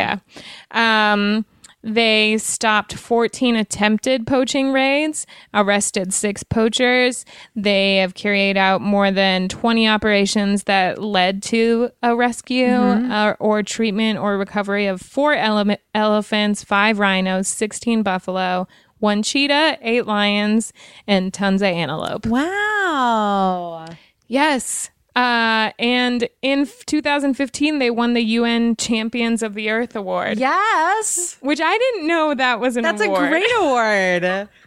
Yeah. 0.76 1.14
Um, 1.14 1.46
they 1.84 2.38
stopped 2.38 2.94
14 2.94 3.56
attempted 3.58 4.26
poaching 4.26 4.72
raids, 4.72 5.28
arrested 5.54 6.14
six 6.14 6.42
poachers. 6.44 7.26
They 7.56 7.98
have 7.98 8.14
carried 8.14 8.56
out 8.56 8.82
more 8.82 9.12
than 9.12 9.50
20 9.50 9.88
operations 9.88 10.64
that 10.64 11.02
led 11.02 11.44
to 11.44 11.90
a 12.02 12.16
rescue 12.16 12.68
Mm-hmm. 12.68 13.12
uh, 13.12 13.34
or 13.40 13.64
treatment 13.64 14.18
or 14.20 14.38
recovery 14.38 14.86
of 14.88 15.02
four 15.02 15.34
ele- 15.34 15.76
elephants, 15.94 16.64
five 16.64 17.00
rhinos, 17.00 17.48
16 17.50 18.04
buffalo, 18.04 18.68
one 19.00 19.22
cheetah, 19.22 19.78
eight 19.82 20.06
lions, 20.08 20.72
and 21.06 21.34
tons 21.34 21.62
of 21.62 21.68
antelope. 21.68 22.26
Wow. 22.26 23.86
Yes. 24.28 24.90
Uh, 25.16 25.72
and 25.78 26.28
in 26.42 26.62
f- 26.62 26.86
2015, 26.88 27.78
they 27.80 27.92
won 27.92 28.14
the 28.14 28.22
UN 28.24 28.76
Champions 28.76 29.44
of 29.44 29.54
the 29.54 29.70
Earth 29.70 29.96
Award, 29.96 30.40
Yes. 30.40 31.38
which 31.42 31.62
I 31.62 31.78
didn't 31.78 32.08
know 32.08 32.34
that 32.34 32.60
was 32.60 32.78
an 32.78 32.84
award. 32.86 32.98
That's 33.00 33.08
award. 33.08 33.24
a 33.26 33.30
great 33.30 33.52
award. 33.60 34.50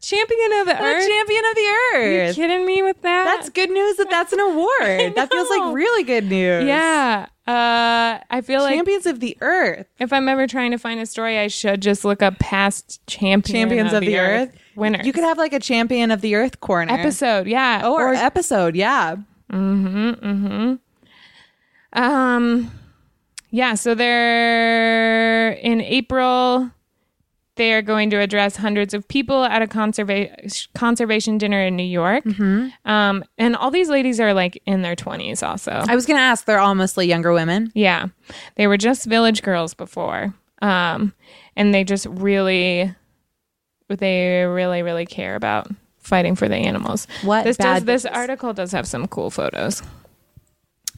Champion 0.00 0.52
of 0.60 0.66
the 0.66 0.74
The 0.74 0.82
Earth. 0.82 1.08
champion 1.08 1.44
of 1.46 1.54
the 1.54 1.66
Earth. 1.94 1.94
Are 1.94 2.26
you 2.28 2.34
kidding 2.34 2.66
me 2.66 2.82
with 2.82 3.00
that? 3.02 3.24
That's 3.24 3.48
good 3.48 3.70
news 3.70 3.96
that 3.96 4.10
that's 4.10 4.34
an 4.34 4.40
award. 4.50 5.14
That 5.14 5.30
feels 5.32 5.48
like 5.48 5.74
really 5.74 6.02
good 6.02 6.24
news. 6.28 6.64
yeah. 6.66 7.26
Uh, 7.46 8.18
I 8.30 8.40
feel 8.42 8.62
like 8.62 8.74
Champions 8.74 9.04
of 9.06 9.20
the 9.20 9.36
earth. 9.42 9.86
if 9.98 10.12
I'm 10.14 10.28
ever 10.30 10.46
trying 10.46 10.70
to 10.72 10.78
find 10.78 10.98
a 10.98 11.04
story, 11.06 11.38
I 11.38 11.48
should 11.48 11.82
just 11.82 12.02
look 12.04 12.22
up 12.22 12.38
past 12.38 13.00
champion 13.06 13.68
Champions 13.68 13.92
of, 13.92 14.00
the, 14.00 14.18
earth. 14.18 14.50
winners. 14.76 15.06
You 15.06 15.12
could 15.12 15.24
have 15.24 15.36
like 15.36 15.52
a 15.52 15.60
champion 15.60 16.10
of 16.10 16.22
the 16.22 16.34
earth 16.36 16.60
corner. 16.60 16.90
episode, 16.92 17.46
yeah, 17.46 17.82
Oh, 17.84 17.94
or, 17.94 18.14
episode, 18.14 18.74
yeah. 18.76 19.16
Um, 21.92 22.70
yeah, 23.50 23.74
so 23.74 23.94
they're 23.94 25.50
in 25.52 25.80
April. 25.80 26.70
They 27.56 27.72
are 27.72 27.82
going 27.82 28.10
to 28.10 28.16
address 28.18 28.56
hundreds 28.56 28.94
of 28.94 29.06
people 29.06 29.44
at 29.44 29.62
a 29.62 29.68
conserva- 29.68 30.68
conservation 30.74 31.38
dinner 31.38 31.64
in 31.64 31.76
New 31.76 31.84
York. 31.84 32.24
Um, 32.84 33.24
and 33.38 33.54
all 33.54 33.70
these 33.70 33.88
ladies 33.88 34.18
are 34.18 34.34
like 34.34 34.60
in 34.66 34.82
their 34.82 34.96
20s 34.96 35.46
also. 35.46 35.70
I 35.70 35.94
was 35.94 36.04
going 36.04 36.16
to 36.16 36.22
ask, 36.22 36.46
they're 36.46 36.58
all 36.58 36.74
mostly 36.74 37.06
younger 37.06 37.32
women. 37.32 37.70
yeah. 37.74 38.06
They 38.56 38.66
were 38.66 38.76
just 38.76 39.06
village 39.06 39.42
girls 39.42 39.72
before. 39.72 40.34
Um, 40.62 41.14
and 41.54 41.72
they 41.72 41.84
just 41.84 42.06
really, 42.06 42.92
they 43.88 44.44
really, 44.44 44.82
really 44.82 45.06
care 45.06 45.36
about 45.36 45.68
fighting 46.04 46.36
for 46.36 46.48
the 46.48 46.54
animals. 46.56 47.06
What 47.22 47.44
this 47.44 47.56
does, 47.56 47.84
this 47.84 48.04
article 48.06 48.52
does 48.52 48.70
have 48.72 48.86
some 48.86 49.08
cool 49.08 49.30
photos. 49.30 49.82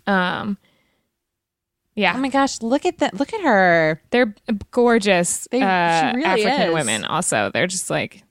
Um, 0.06 0.58
yeah. 1.94 2.12
Oh 2.14 2.20
my 2.20 2.28
gosh, 2.28 2.60
look 2.60 2.84
at 2.84 2.98
that. 2.98 3.14
Look 3.18 3.32
at 3.32 3.40
her. 3.40 4.02
They're 4.10 4.34
gorgeous 4.70 5.48
They- 5.50 5.62
uh, 5.62 6.12
really 6.14 6.24
African 6.26 6.68
is. 6.68 6.74
women. 6.74 7.04
Also, 7.04 7.50
they're 7.54 7.66
just 7.66 7.88
like, 7.88 8.22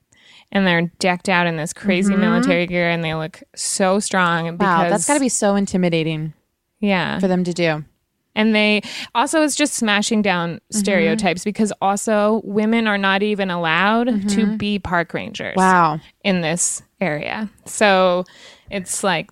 and 0.51 0.67
they're 0.67 0.91
decked 0.99 1.27
out 1.29 1.47
in 1.47 1.57
this 1.57 1.73
crazy 1.73 2.15
military 2.15 2.67
gear, 2.67 2.89
and 2.89 3.03
they 3.03 3.15
look 3.15 3.41
so 3.55 3.99
strong. 3.99 4.43
Because, 4.57 4.67
Mm-hmm. 4.69 4.81
Wow, 4.83 4.89
that's 4.89 5.07
got 5.07 5.15
to 5.15 5.19
be 5.19 5.29
so 5.29 5.55
intimidating 5.55 6.33
yeah. 6.79 7.19
for 7.19 7.27
them 7.27 7.43
to 7.43 7.53
do. 7.53 7.83
And 8.35 8.53
they 8.53 8.81
also 9.15 9.41
it's 9.43 9.55
just 9.55 9.73
smashing 9.75 10.21
down 10.21 10.55
Mm-hmm. 10.55 10.77
stereotypes 10.79 11.43
because 11.43 11.71
also 11.81 12.41
women 12.43 12.85
are 12.87 12.97
not 12.97 13.23
even 13.23 13.49
allowed 13.49 14.29
to 14.29 14.57
be 14.57 14.77
park 14.79 15.13
rangers. 15.13 15.55
Mm-hmm. 15.55 15.59
Wow. 15.61 15.99
in 16.23 16.41
this 16.41 16.81
area. 16.99 17.49
So 17.65 18.25
it's 18.69 19.03
like 19.03 19.31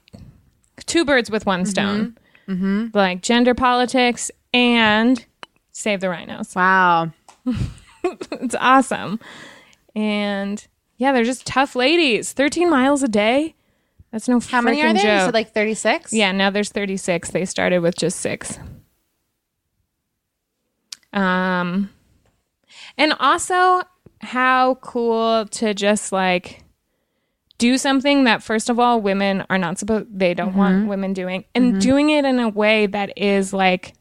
two 0.86 1.04
birds 1.06 1.30
with 1.30 1.46
one 1.46 1.66
stone. 1.66 2.18
Mm-hmm. 2.48 2.88
Like 2.94 3.22
gender 3.22 3.54
politics 3.54 4.30
and 4.54 5.26
save 5.72 6.00
the 6.02 6.10
rhinos. 6.10 6.56
Wow. 6.56 7.12
It's 8.06 8.56
awesome. 8.60 9.20
And 9.96 10.66
yeah, 10.98 11.12
they're 11.14 11.24
just 11.24 11.46
tough 11.48 11.76
ladies. 11.76 12.34
13 12.34 12.70
miles 12.70 13.02
a 13.04 13.08
day. 13.08 13.56
That's 14.12 14.28
no 14.28 14.40
How 14.42 14.62
many 14.62 14.82
are 14.82 14.94
there? 14.94 15.02
You 15.14 15.20
joke. 15.20 15.26
said 15.28 15.34
like 15.34 15.54
36? 15.54 16.12
Yeah, 16.14 16.32
now 16.34 16.50
there's 16.50 16.70
36. 16.70 17.32
They 17.32 17.46
started 17.46 17.80
with 17.80 17.96
just 17.96 18.20
six. 18.20 18.60
Um, 21.14 21.90
and 22.98 23.14
also 23.20 23.82
how 24.22 24.76
cool 24.76 25.46
to 25.48 25.74
just 25.74 26.12
like 26.12 26.64
do 27.58 27.78
something 27.78 28.24
that 28.24 28.42
first 28.42 28.70
of 28.70 28.80
all 28.80 29.00
women 29.02 29.46
are 29.50 29.58
not 29.58 29.78
supposed 29.78 30.08
they 30.12 30.34
don't 30.34 30.56
want 30.56 30.88
women 30.88 31.14
doing 31.14 31.46
and 31.54 31.80
doing 31.82 32.10
it 32.10 32.26
in 32.26 32.40
a 32.40 32.50
way 32.50 32.88
that 32.88 33.12
is 33.18 33.54
like 33.54 33.94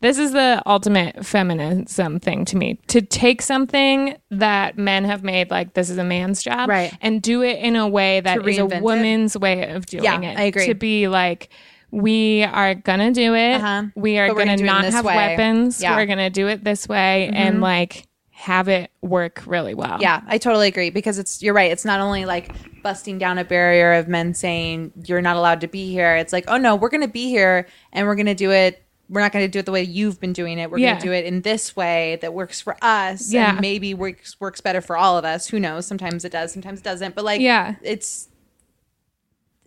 this 0.00 0.18
is 0.18 0.32
the 0.32 0.62
ultimate 0.66 1.24
feminism 1.24 2.18
thing 2.18 2.44
to 2.46 2.56
me 2.56 2.80
to 2.88 3.00
take 3.02 3.42
something 3.42 4.16
that 4.30 4.76
men 4.78 5.04
have 5.04 5.22
made 5.22 5.50
like 5.50 5.74
this 5.74 5.90
is 5.90 5.98
a 5.98 6.04
man's 6.04 6.42
job 6.42 6.68
Right. 6.68 6.92
and 7.02 7.20
do 7.22 7.42
it 7.42 7.58
in 7.58 7.76
a 7.76 7.86
way 7.86 8.20
that 8.20 8.46
is 8.46 8.58
a 8.58 8.66
it. 8.66 8.82
woman's 8.82 9.36
way 9.36 9.70
of 9.70 9.86
doing 9.86 10.04
Yeah, 10.04 10.20
it 10.20 10.38
I 10.38 10.42
agree. 10.44 10.66
to 10.66 10.74
be 10.74 11.08
like 11.08 11.50
we 11.90 12.42
are 12.42 12.74
gonna 12.74 13.12
do 13.12 13.34
it 13.34 13.54
Uh-huh. 13.54 13.84
we 13.94 14.18
are 14.18 14.28
gonna, 14.28 14.38
gonna 14.46 14.56
do 14.56 14.64
it 14.64 14.66
in 14.68 14.74
not 14.74 14.84
have 14.86 15.04
way. 15.04 15.16
weapons 15.16 15.80
Yeah. 15.82 15.90
Mm-hmm. 15.90 15.98
we're 15.98 16.06
gonna 16.06 16.30
do 16.30 16.48
it 16.48 16.64
this 16.64 16.88
way 16.88 17.28
and 17.32 17.60
like 17.60 18.06
have 18.32 18.68
it 18.68 18.90
work 19.00 19.42
really 19.46 19.72
well 19.74 19.96
Yeah, 20.00 20.20
I 20.26 20.36
totally 20.38 20.68
agree 20.68 20.90
because 20.90 21.18
it's 21.18 21.42
you're 21.42 21.54
right. 21.54 21.70
It's 21.72 21.86
not 21.86 22.00
only 22.00 22.26
like 22.26 22.52
busting 22.82 23.16
down 23.18 23.38
a 23.38 23.44
barrier 23.44 23.94
of 23.94 24.08
men 24.08 24.34
saying 24.34 24.92
you're 25.06 25.22
not 25.22 25.36
allowed 25.36 25.62
to 25.62 25.68
be 25.68 25.90
here. 25.90 26.16
It's 26.16 26.34
like, 26.34 26.44
oh 26.48 26.58
no, 26.58 26.76
we're 26.76 26.90
going 26.90 27.00
to 27.00 27.08
be 27.08 27.30
here 27.30 27.66
and 27.94 28.06
we're 28.06 28.14
going 28.14 28.26
to 28.26 28.34
do 28.34 28.52
it. 28.52 28.82
We're 29.08 29.22
not 29.22 29.32
going 29.32 29.46
to 29.46 29.50
do 29.50 29.60
it 29.60 29.64
the 29.64 29.72
way 29.72 29.82
you've 29.84 30.20
been 30.20 30.34
doing 30.34 30.58
it. 30.58 30.70
We're 30.70 30.78
Yeah. 30.78 30.90
going 30.90 31.00
to 31.00 31.06
do 31.06 31.12
it 31.14 31.24
in 31.24 31.40
this 31.42 31.74
way 31.74 32.18
that 32.20 32.34
works 32.34 32.60
for 32.60 32.76
us. 32.82 33.32
Yeah. 33.32 33.52
and 33.52 33.60
maybe 33.62 33.94
works 33.94 34.38
works 34.38 34.60
better 34.60 34.82
for 34.82 34.98
all 34.98 35.16
of 35.16 35.24
us. 35.24 35.46
Who 35.48 35.58
knows? 35.58 35.86
Sometimes 35.86 36.22
it 36.26 36.30
does, 36.32 36.52
sometimes 36.52 36.80
it 36.80 36.84
doesn't. 36.84 37.14
But 37.14 37.24
like, 37.24 37.40
Yeah. 37.40 37.76
it's 37.82 38.28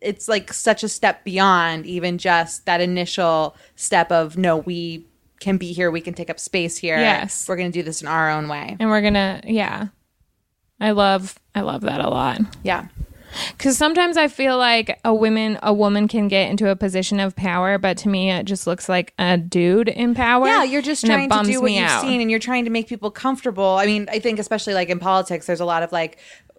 it's 0.02 0.28
like 0.28 0.54
such 0.54 0.84
a 0.84 0.90
step 0.90 1.24
beyond 1.24 1.86
even 1.86 2.18
just 2.18 2.66
that 2.66 2.82
initial 2.82 3.56
step 3.76 4.12
of 4.12 4.38
no, 4.38 4.58
we 4.58 5.06
can 5.40 5.58
be 5.58 5.72
here. 5.74 5.90
We 5.92 6.02
can 6.02 6.14
take 6.14 6.30
up 6.30 6.40
space 6.40 6.78
here. 6.78 6.98
Yes. 6.98 7.48
we're 7.48 7.56
going 7.56 7.72
to 7.72 7.78
do 7.80 7.84
this 7.84 8.02
in 8.02 8.08
our 8.08 8.30
own 8.30 8.48
way. 8.50 8.76
and 8.80 8.90
we're 8.90 9.02
gonna 9.02 9.42
yeah 9.46 9.88
i 10.82 10.92
love 10.92 11.38
i 11.56 11.62
love 11.62 11.82
that 11.82 12.00
a 12.02 12.10
lot 12.10 12.40
Yeah. 12.64 12.88
because 13.58 13.78
sometimes 13.78 14.16
i 14.18 14.28
feel 14.30 14.58
like 14.58 14.98
a 15.04 15.14
woman 15.14 15.60
a 15.62 15.74
woman 15.74 16.08
can 16.08 16.28
get 16.30 16.50
into 16.50 16.70
a 16.70 16.76
position 16.76 17.20
of 17.20 17.36
power 17.36 17.78
but 17.78 17.98
to 18.00 18.10
me 18.10 18.32
it 18.32 18.46
just 18.46 18.66
looks 18.66 18.88
like 18.88 19.14
a 19.20 19.38
dude 19.38 19.90
in 19.90 20.16
power 20.16 20.46
Yeah, 20.48 20.64
you're 20.64 20.82
just 20.82 21.06
trying 21.06 21.30
to 21.30 21.44
do 21.44 21.62
what 21.62 21.72
you've 21.74 21.84
out. 21.90 22.02
seen 22.02 22.22
and 22.22 22.32
you're 22.32 22.40
trying 22.40 22.64
to 22.66 22.72
make 22.72 22.88
people 22.88 23.12
comfortable. 23.12 23.76
I 23.78 23.86
mean, 23.86 24.08
I 24.10 24.20
think 24.20 24.40
especially 24.40 24.74
like 24.74 24.90
in 24.90 25.00
politics, 25.00 25.46
there's 25.48 25.60
a 25.60 25.66
lot 25.66 25.84
of 25.84 25.92
like 25.92 26.18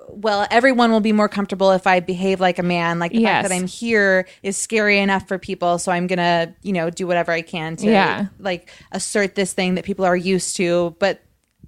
well, 0.08 0.46
everyone 0.50 0.90
will 0.90 1.00
be 1.00 1.12
more 1.12 1.28
comfortable 1.28 1.70
if 1.72 1.86
I 1.86 2.00
behave 2.00 2.40
like 2.40 2.58
a 2.58 2.62
man. 2.62 2.98
Like 2.98 3.12
the 3.12 3.20
Yes. 3.20 3.42
fact 3.42 3.48
that 3.48 3.54
I'm 3.54 3.66
here 3.66 4.26
is 4.42 4.56
scary 4.56 4.98
enough 4.98 5.28
for 5.28 5.38
people, 5.38 5.78
so 5.78 5.92
I'm 5.92 6.06
gonna, 6.06 6.54
you 6.62 6.72
know, 6.72 6.90
do 6.90 7.06
whatever 7.06 7.32
I 7.32 7.42
can 7.42 7.76
to 7.76 7.86
Yeah. 7.86 8.26
like 8.38 8.70
assert 8.92 9.34
this 9.34 9.52
thing 9.52 9.74
that 9.76 9.84
people 9.84 10.04
are 10.04 10.16
used 10.16 10.56
to. 10.56 10.96
But 10.98 11.20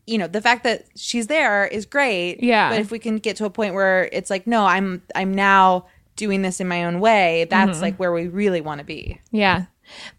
you 0.05 0.19
know, 0.19 0.27
the 0.27 0.41
fact 0.41 0.65
that 0.65 0.85
she's 0.97 1.29
there 1.29 1.65
is 1.69 1.87
great. 1.87 2.43
Yeah. 2.43 2.71
But 2.71 2.81
if 2.81 2.91
we 2.91 2.99
can 2.99 3.19
get 3.19 3.37
to 3.37 3.45
a 3.45 3.51
point 3.51 3.75
where 3.75 4.09
it's 4.13 4.31
like, 4.31 4.47
no, 4.49 4.65
I'm 4.67 5.03
I'm 5.15 5.33
now 5.33 5.87
doing 6.17 6.43
this 6.43 6.61
in 6.61 6.67
my 6.67 6.85
own 6.85 6.99
way, 6.99 7.47
that's 7.49 7.73
Mm-hmm. 7.75 7.83
like 7.83 7.97
where 7.99 8.13
we 8.13 8.27
really 8.27 8.61
want 8.61 8.81
to 8.81 8.85
be. 8.85 9.21
Yeah. 9.31 9.67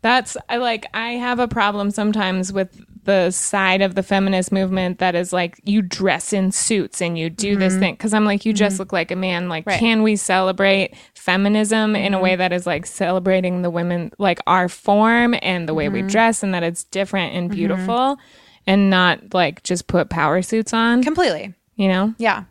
That's 0.01 0.38
I 0.47 0.57
like 0.57 0.86
I 0.93 1.14
have 1.14 1.39
a 1.39 1.47
problem 1.49 1.91
sometimes 1.91 2.53
with 2.53 2.80
the 3.06 3.32
side 3.32 3.82
of 3.82 3.95
the 3.95 4.04
feminist 4.04 4.51
movement 4.51 4.99
that 4.99 5.16
is 5.16 5.34
like 5.34 5.60
you 5.64 5.82
dress 5.82 6.32
in 6.34 6.51
suits 6.51 7.01
and 7.01 7.18
you 7.18 7.30
do 7.30 7.56
this 7.56 7.74
mm-hmm. 7.74 7.82
thing 7.82 7.97
cuz 7.97 8.14
I'm 8.14 8.26
like 8.26 8.45
you 8.45 8.54
just 8.54 8.76
mm-hmm. 8.76 8.82
look 8.82 8.93
like 8.93 9.12
a 9.12 9.16
man 9.16 9.49
like 9.49 9.66
Right. 9.66 9.80
can 9.80 10.04
we 10.04 10.16
celebrate 10.16 10.95
feminism 11.14 11.95
in 11.95 12.14
a 12.14 12.18
mm-hmm. 12.18 12.24
way 12.24 12.36
that 12.36 12.54
is 12.54 12.66
like 12.66 12.86
celebrating 12.86 13.62
the 13.62 13.70
women 13.70 14.12
like 14.20 14.39
our 14.47 14.70
form 14.70 15.36
and 15.41 15.68
the 15.68 15.74
way 15.74 15.89
we 15.89 16.01
dress 16.01 16.43
and 16.43 16.54
that 16.54 16.64
it's 16.64 16.84
different 16.86 17.36
and 17.36 17.49
beautiful 17.49 18.18
and 18.66 18.89
not 18.89 19.34
like 19.34 19.64
just 19.64 19.88
put 19.88 20.10
power 20.10 20.41
suits 20.41 20.74
on 20.74 21.04
Completely. 21.04 21.54
you 21.76 21.88
know 21.88 22.14
Yeah. 22.18 22.45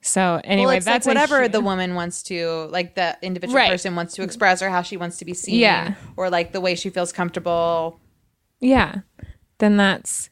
so 0.00 0.40
anyway 0.44 0.76
well, 0.76 0.80
that's 0.80 1.06
like 1.06 1.14
whatever 1.14 1.48
the 1.48 1.60
woman 1.60 1.94
wants 1.94 2.22
to, 2.24 2.68
like 2.70 2.94
the 2.94 3.18
individual 3.22 3.56
Right. 3.56 3.70
person 3.70 3.94
wants 3.96 4.14
to 4.14 4.22
express, 4.22 4.62
or 4.62 4.70
how 4.70 4.80
she 4.82 4.96
wants 4.96 5.18
to 5.18 5.24
be 5.26 5.34
seen, 5.34 5.56
Yeah. 5.56 5.94
or 6.16 6.30
like 6.30 6.52
the 6.52 6.60
way 6.60 6.74
she 6.74 6.88
feels 6.88 7.12
comfortable. 7.12 8.00
Yeah. 8.60 9.00
Then 9.60 9.76
that's 9.76 10.28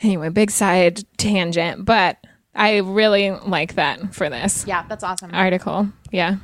anyway, 0.00 0.28
big 0.28 0.50
side 0.50 1.00
tangent, 1.16 1.84
but 1.86 2.18
I 2.54 2.76
really 2.78 3.30
like 3.30 3.74
that 3.74 4.14
for 4.14 4.28
this 4.28 4.64
Yeah, 4.66 4.84
that's 4.88 5.02
awesome. 5.02 5.30
article. 5.32 5.88
Yeah. 6.12 6.36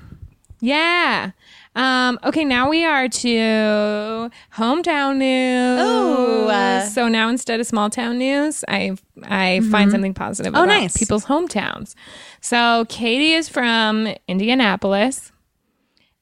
Yeah. 0.61 1.31
Um, 1.77 2.19
okay, 2.25 2.45
now 2.45 2.69
we 2.69 2.85
are 2.85 3.09
to 3.09 4.31
hometown 4.57 5.19
news. 5.19 5.81
Ooh, 5.81 6.49
uh, 6.49 6.85
so 6.87 7.09
now 7.09 7.29
instead 7.29 7.61
of 7.61 7.67
small 7.67 7.89
town 7.91 8.19
news, 8.19 8.65
I 8.67 8.97
I 9.23 9.61
find 9.71 9.91
something 9.93 10.13
positive 10.13 10.55
Oh, 10.55 10.65
about 10.65 10.81
nice. 10.81 10.97
people's 10.97 11.27
hometowns. 11.27 11.95
So 12.41 12.87
Katie 12.89 13.35
is 13.35 13.49
from 13.49 14.09
Indianapolis. 14.27 15.31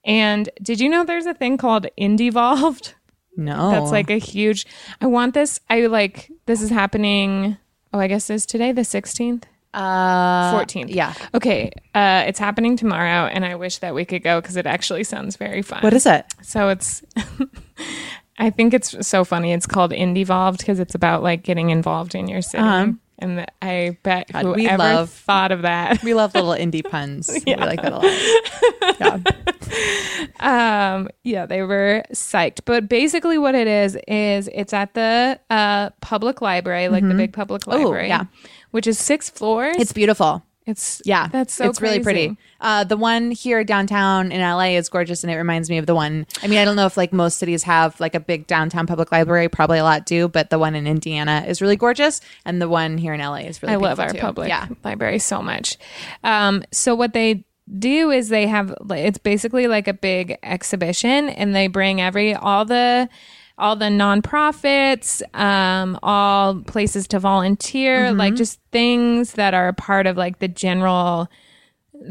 And 0.05 0.49
did 0.63 0.81
you 0.81 0.89
know 0.89 1.03
there's 1.05 1.27
a 1.27 1.35
thing 1.35 1.57
called 1.57 1.87
IndyVolved? 1.99 2.95
No, 3.39 3.71
That's 3.71 3.91
like 3.93 4.11
a 4.11 4.19
huge. 4.19 4.67
I 5.01 5.07
want 5.07 5.33
this. 5.33 5.61
I 5.71 5.87
like 5.87 6.31
this 6.47 6.61
is 6.61 6.71
happening. 6.71 7.57
Oh, 7.93 7.99
I 8.01 8.07
guess 8.09 8.29
is 8.29 8.45
today 8.45 8.73
the 8.73 8.85
sixteenth, 8.85 9.47
uh, 9.73 10.53
fourteenth. 10.53 10.91
yeah. 10.91 11.15
Okay. 11.35 11.71
Uh, 11.95 12.25
it's 12.27 12.39
happening 12.41 12.77
tomorrow, 12.77 13.27
and 13.29 13.45
I 13.45 13.55
wish 13.55 13.79
that 13.79 13.95
we 13.95 14.05
could 14.05 14.23
go 14.23 14.41
because 14.41 14.57
it 14.57 14.67
actually 14.67 15.05
sounds 15.05 15.37
very 15.37 15.63
fun. 15.63 15.81
What 15.83 15.95
is 15.95 16.05
it? 16.05 16.27
So 16.43 16.69
it's. 16.69 17.03
I 18.41 18.51
think 18.51 18.73
it's 18.75 19.07
so 19.07 19.25
funny. 19.25 19.53
It's 19.53 19.67
called 19.67 19.91
IndyVolved 19.91 20.59
because 20.59 20.79
it's 20.79 20.95
about 20.95 21.23
like 21.25 21.43
getting 21.43 21.71
involved 21.71 22.15
in 22.15 22.29
your 22.29 22.43
city. 22.43 22.63
Uh-huh. 22.63 22.93
And 23.21 23.47
I 23.61 23.99
bet 24.05 24.33
God, 24.33 24.55
we 24.55 24.63
whoever 24.65 24.79
love- 24.79 25.11
thought 25.11 25.51
of 25.51 25.63
that. 25.63 26.05
We 26.05 26.15
love 26.15 26.35
little 26.35 26.51
indie 26.55 26.89
puns. 26.89 27.29
We 27.45 27.57
like 27.57 27.83
that 27.83 27.93
a 27.93 27.97
lot. 27.97 29.01
Yeah. 29.01 29.53
Um, 30.41 31.09
yeah, 31.25 31.47
they 31.47 31.63
were 31.63 32.05
psyched. 32.13 32.61
But 32.65 32.89
basically, 32.89 33.39
what 33.39 33.55
it 33.55 33.67
is 33.67 33.97
is 34.07 34.49
it's 34.53 34.73
at 34.73 34.95
the 34.95 35.39
uh, 35.51 35.91
public 36.01 36.41
library, 36.41 36.89
like 36.89 37.07
the 37.07 37.15
big 37.15 37.33
public 37.33 37.67
library, 37.67 38.09
Mm-hmm. 38.09 38.25
yeah. 38.25 38.25
which 38.71 38.87
is 38.87 38.99
six 38.99 39.31
floors. 39.31 39.77
It's 39.79 39.93
beautiful. 39.93 40.43
it's 40.67 41.01
Yeah, 41.05 41.29
that's 41.29 41.55
so 41.55 41.69
it's 41.69 41.81
really 41.81 42.01
pretty. 42.01 42.37
Uh, 42.61 42.83
the 42.85 42.97
one 42.97 43.31
here 43.31 43.63
downtown 43.65 44.33
in 44.33 44.41
LA 44.41 44.77
is 44.77 44.89
gorgeous, 44.89 45.23
and 45.25 45.31
it 45.33 45.37
reminds 45.37 45.71
me 45.71 45.79
of 45.79 45.87
the 45.87 45.95
one. 45.95 46.27
I 46.43 46.47
mean, 46.49 46.59
I 46.59 46.65
don't 46.65 46.77
know 46.77 46.87
if 46.87 46.97
like 46.97 47.13
most 47.13 47.39
cities 47.39 47.63
have 47.65 47.99
like 48.01 48.15
a 48.15 48.21
big 48.21 48.47
downtown 48.47 48.87
public 48.87 49.11
library. 49.13 49.49
Probably 49.49 49.79
a 49.79 49.85
lot 49.85 50.07
do, 50.07 50.29
but 50.29 50.51
the 50.51 50.59
one 50.59 50.75
in 50.75 50.87
Indiana 50.87 51.45
is 51.47 51.63
really 51.63 51.77
gorgeous, 51.77 52.21
and 52.45 52.61
the 52.61 52.69
one 52.69 52.99
here 52.99 53.15
in 53.15 53.21
LA 53.21 53.37
is 53.37 53.63
really. 53.63 53.75
I 53.75 53.77
love 53.77 53.99
our 54.01 54.11
too. 54.11 54.19
public 54.19 54.49
Yeah, 54.49 54.67
library 54.85 55.19
so 55.21 55.41
much. 55.43 55.77
Um, 56.25 56.65
so 56.73 56.95
what 56.95 57.13
they 57.13 57.45
do 57.79 58.11
is 58.11 58.29
they 58.29 58.47
have 58.47 58.75
it's 58.91 59.19
basically 59.19 59.67
like 59.67 59.89
a 59.89 59.95
big 59.95 60.39
exhibition, 60.43 61.29
and 61.29 61.55
they 61.55 61.67
bring 61.69 62.01
every 62.01 62.35
all 62.35 62.65
the 62.65 63.09
all 63.59 63.75
the 63.75 63.87
nonprofits, 63.87 65.21
um, 65.39 65.99
all 66.03 66.61
places 66.63 67.09
to 67.09 67.19
volunteer, 67.19 68.07
Mm-hmm. 68.07 68.19
like 68.19 68.35
just 68.37 68.61
things 68.71 69.33
that 69.33 69.53
are 69.55 69.69
a 69.69 69.73
part 69.75 70.07
of 70.07 70.17
like 70.17 70.39
the 70.39 70.49
general 70.49 71.29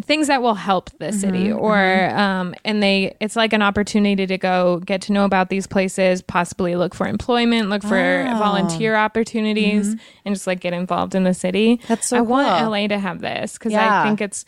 things 0.03 0.27
that 0.27 0.41
will 0.41 0.55
help 0.55 0.89
the 0.99 1.13
city 1.13 1.45
Mm-hmm, 1.45 1.59
or 1.59 2.09
um 2.13 2.53
and 2.65 2.83
they 2.83 3.15
it's 3.21 3.37
like 3.37 3.53
an 3.53 3.61
opportunity 3.61 4.25
to 4.27 4.37
go 4.37 4.79
get 4.81 5.01
to 5.03 5.13
know 5.13 5.23
about 5.23 5.47
these 5.49 5.65
places 5.65 6.21
possibly 6.21 6.75
look 6.75 6.93
for 6.93 7.07
employment 7.07 7.69
look 7.69 7.83
for 7.83 8.25
volunteer 8.37 8.97
opportunities 8.97 9.95
and 10.25 10.35
just 10.35 10.45
like 10.45 10.59
get 10.59 10.73
involved 10.73 11.15
in 11.15 11.23
the 11.23 11.33
city 11.33 11.77
Mm-hmm. 11.77 11.87
That's 11.87 12.07
so 12.09 12.17
i 12.17 12.21
want 12.21 12.47
la 12.69 12.87
to 12.87 12.99
have 12.99 13.21
this 13.21 13.53
because 13.53 13.71
Yeah. 13.71 14.01
i 14.01 14.05
think 14.05 14.19
it's 14.19 14.43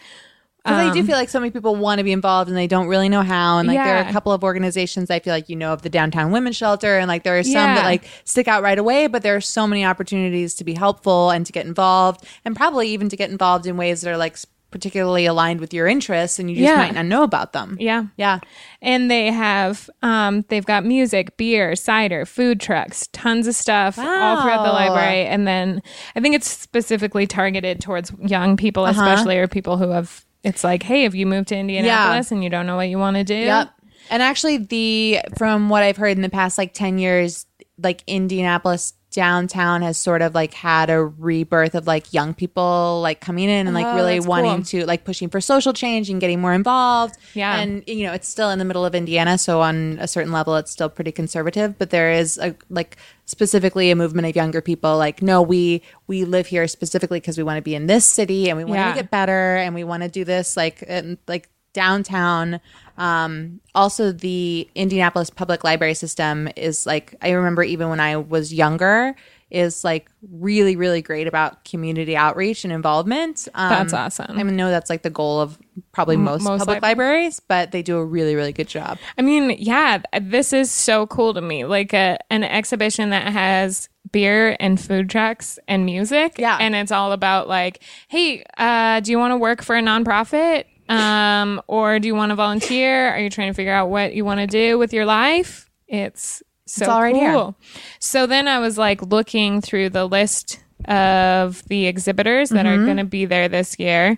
because 0.64 0.90
I 0.90 0.94
do 0.94 1.04
feel 1.04 1.16
like 1.16 1.30
so 1.30 1.40
many 1.40 1.52
people 1.52 1.76
want 1.76 2.00
to 2.00 2.04
be 2.04 2.12
involved 2.12 2.50
and 2.50 2.58
they 2.58 2.68
don't 2.68 2.88
really 2.88 3.10
know 3.10 3.22
how. 3.22 3.60
And 3.60 3.68
like 3.68 3.78
there 3.78 3.98
are 3.98 4.08
a 4.08 4.12
couple 4.12 4.32
of 4.32 4.44
organizations 4.44 5.10
I 5.10 5.20
feel 5.20 5.34
like 5.34 5.50
you 5.50 5.56
know 5.56 5.74
of 5.74 5.82
the 5.84 5.90
downtown 5.90 6.32
women's 6.32 6.56
shelter, 6.58 6.98
and 6.98 7.08
like 7.08 7.24
there 7.24 7.38
are 7.40 7.44
some 7.44 7.54
Yeah. 7.54 7.76
that 7.76 7.86
like 7.86 8.04
stick 8.26 8.48
out 8.48 8.62
right 8.64 8.78
away, 8.78 9.08
but 9.08 9.24
there 9.24 9.36
are 9.36 9.42
so 9.42 9.66
many 9.68 9.86
opportunities 9.86 10.54
to 10.56 10.64
be 10.64 10.74
helpful 10.74 11.30
and 11.32 11.46
to 11.46 11.52
get 11.52 11.66
involved, 11.66 12.26
and 12.46 12.56
probably 12.56 12.90
even 12.90 13.10
to 13.10 13.16
get 13.16 13.30
involved 13.32 13.66
in 13.66 13.78
ways 13.78 14.02
that 14.02 14.12
are 14.12 14.18
like 14.18 14.38
particularly 14.72 15.26
aligned 15.26 15.60
with 15.60 15.74
your 15.74 15.88
interests, 15.88 16.38
and 16.38 16.48
you 16.52 16.56
just 16.58 16.70
Yeah. 16.70 16.76
might 16.78 16.94
not 16.94 17.06
know 17.08 17.24
about 17.24 17.54
them. 17.54 17.76
yeah 17.80 18.04
Yeah. 18.18 18.38
and 18.84 19.10
they 19.10 19.32
have 19.32 19.90
um 20.04 20.46
they've 20.50 20.66
got 20.66 20.86
music 20.86 21.38
beer 21.38 21.76
cider 21.76 22.24
food 22.26 22.60
trucks 22.60 23.08
tons 23.12 23.48
of 23.48 23.56
stuff 23.56 23.98
all 23.98 24.42
throughout 24.44 24.64
the 24.64 24.72
library 24.72 25.26
and 25.26 25.48
then 25.48 25.82
i 26.16 26.20
think 26.20 26.36
it's 26.36 26.48
specifically 26.48 27.26
targeted 27.26 27.82
towards 27.82 28.12
young 28.22 28.58
people 28.58 28.84
Uh-huh. 28.86 29.02
especially 29.02 29.38
or 29.40 29.48
people 29.48 29.78
who 29.78 29.90
have 29.90 30.24
it's 30.44 30.64
like 30.64 30.84
hey 30.84 31.04
have 31.04 31.16
you 31.16 31.26
moved 31.26 31.50
to 31.50 31.56
indianapolis 31.56 32.32
and 32.32 32.44
you 32.44 32.50
don't 32.50 32.66
know 32.66 32.76
what 32.76 32.90
you 32.90 32.98
want 32.98 33.18
to 33.18 33.24
do 33.24 33.36
Yep. 33.36 33.70
And 34.10 34.24
actually, 34.24 34.58
the 34.58 35.20
from 35.38 35.70
what 35.70 35.84
I've 35.84 35.98
heard 35.98 36.18
in 36.18 36.22
the 36.22 36.30
past 36.30 36.58
like 36.58 36.74
ten 36.74 36.98
years, 36.98 37.46
like 37.78 38.04
Indianapolis 38.08 38.94
downtown 39.12 39.82
has 39.82 39.98
sort 39.98 40.22
of 40.22 40.36
like 40.36 40.54
had 40.54 40.90
a 40.90 41.04
rebirth 41.04 41.74
of 41.74 41.88
like 41.88 42.14
young 42.14 42.34
people 42.34 43.00
like 43.02 43.20
coming 43.22 43.50
in 43.50 43.66
and 43.68 43.74
like 43.74 43.86
Oh, 43.88 43.96
really 43.96 44.20
wanting 44.20 44.58
cool. 44.58 44.64
to 44.82 44.86
like 44.86 45.04
pushing 45.04 45.30
for 45.30 45.42
social 45.42 45.74
change 45.74 46.10
and 46.10 46.22
getting 46.22 46.40
more 46.40 46.54
involved. 46.54 47.16
Yeah. 47.34 47.60
And 47.60 47.84
you 47.88 48.04
know, 48.06 48.14
it's 48.14 48.28
still 48.28 48.50
in 48.52 48.60
the 48.60 48.66
middle 48.66 48.86
of 48.86 48.94
Indiana, 48.94 49.38
so 49.38 49.62
on 49.62 49.98
a 50.00 50.08
certain 50.08 50.32
level 50.32 50.56
it's 50.58 50.70
still 50.72 50.90
pretty 50.90 51.12
conservative, 51.12 51.78
but 51.80 51.90
there 51.90 52.12
is 52.12 52.38
a 52.38 52.56
like 52.70 52.98
specifically 53.26 53.90
a 53.92 53.96
movement 53.96 54.28
of 54.28 54.36
younger 54.36 54.62
people 54.62 54.98
like 54.98 55.22
no, 55.22 55.42
we 55.42 55.82
we 56.08 56.24
live 56.26 56.48
here 56.48 56.68
specifically 56.68 57.20
because 57.20 57.38
we 57.38 57.44
want 57.44 57.58
to 57.58 57.62
be 57.64 57.76
in 57.76 57.88
this 57.88 58.06
city 58.06 58.50
and 58.50 58.58
we 58.58 58.64
want 58.64 58.80
Yeah. 58.80 58.94
to 58.94 59.02
get 59.02 59.10
better 59.12 59.56
and 59.58 59.74
we 59.74 59.84
want 59.84 60.04
to 60.04 60.10
do 60.10 60.24
this 60.24 60.56
like 60.56 60.84
and 60.88 61.18
like 61.28 61.50
downtown 61.74 62.60
um 62.98 63.60
also 63.76 64.12
the 64.12 64.68
indianapolis 64.76 65.30
public 65.30 65.64
library 65.64 65.94
system 65.94 66.50
is 66.56 66.86
like 66.86 67.16
i 67.22 67.30
remember 67.30 67.64
even 67.64 67.90
when 67.90 68.00
i 68.00 68.18
was 68.18 68.54
younger 68.54 69.16
is 69.52 69.84
like 69.84 70.10
really 70.32 70.76
really 70.76 71.02
great 71.02 71.28
about 71.28 71.64
community 71.64 72.16
outreach 72.16 72.64
and 72.64 72.74
involvement 72.74 73.48
um, 73.56 73.70
That's 73.70 73.94
awesome. 73.94 74.38
i 74.38 74.44
know 74.44 74.70
that's 74.70 74.90
like 74.90 75.02
the 75.02 75.10
goal 75.10 75.40
of 75.42 75.58
probably 75.92 76.18
most, 76.18 76.44
most 76.44 76.60
public 76.60 76.76
libra- 76.76 76.88
libraries 76.90 77.40
but 77.40 77.72
they 77.72 77.82
do 77.82 77.98
a 77.98 78.06
really 78.06 78.36
really 78.36 78.54
good 78.54 78.68
job 78.68 78.98
I 79.18 79.22
mean, 79.22 79.56
yeah, 79.60 80.02
this 80.22 80.54
is 80.54 80.72
so 80.72 81.06
cool 81.08 81.34
to 81.34 81.42
me. 81.42 81.66
Like 81.66 81.94
a 81.94 82.18
an 82.30 82.44
exhibition 82.44 83.10
that 83.10 83.32
has 83.34 83.90
beer 84.12 84.56
and 84.62 84.80
food 84.80 85.10
trucks 85.10 85.60
and 85.68 85.86
music. 85.86 86.36
Yeah. 86.38 86.58
And 86.60 86.74
it's 86.74 86.92
all 86.92 87.12
about 87.12 87.50
like, 87.50 87.84
hey, 88.08 88.44
uh, 88.58 89.02
do 89.02 89.12
you 89.12 89.20
want 89.20 89.34
to 89.34 89.38
work 89.38 89.62
for 89.62 89.76
a 89.76 89.82
nonprofit? 89.82 90.66
Um, 90.90 91.62
or 91.68 92.00
do 92.00 92.08
you 92.08 92.16
want 92.16 92.32
to 92.32 92.36
volunteer? 92.36 93.10
Are 93.10 93.20
you 93.20 93.30
trying 93.30 93.50
to 93.50 93.54
figure 93.54 93.74
out 93.74 93.90
what 93.90 94.14
you 94.14 94.26
want 94.26 94.40
to 94.40 94.48
do 94.48 94.78
with 94.78 94.92
your 94.92 95.06
life? 95.06 95.70
It's 95.88 96.42
so 96.66 96.90
all 96.90 97.02
right 97.02 97.16
here. 97.16 97.32
cool. 97.32 97.56
So 98.00 98.26
then 98.28 98.48
I 98.48 98.60
was 98.60 98.78
like 98.78 99.02
looking 99.02 99.62
through 99.62 99.90
the 99.92 100.06
list 100.06 100.60
of 100.86 101.64
the 101.68 101.86
exhibitors 101.88 102.50
that 102.50 102.66
Mm-hmm. 102.66 102.82
are 102.82 102.86
going 102.86 102.98
to 102.98 103.04
be 103.06 103.26
there 103.26 103.48
this 103.50 103.78
year. 103.80 104.18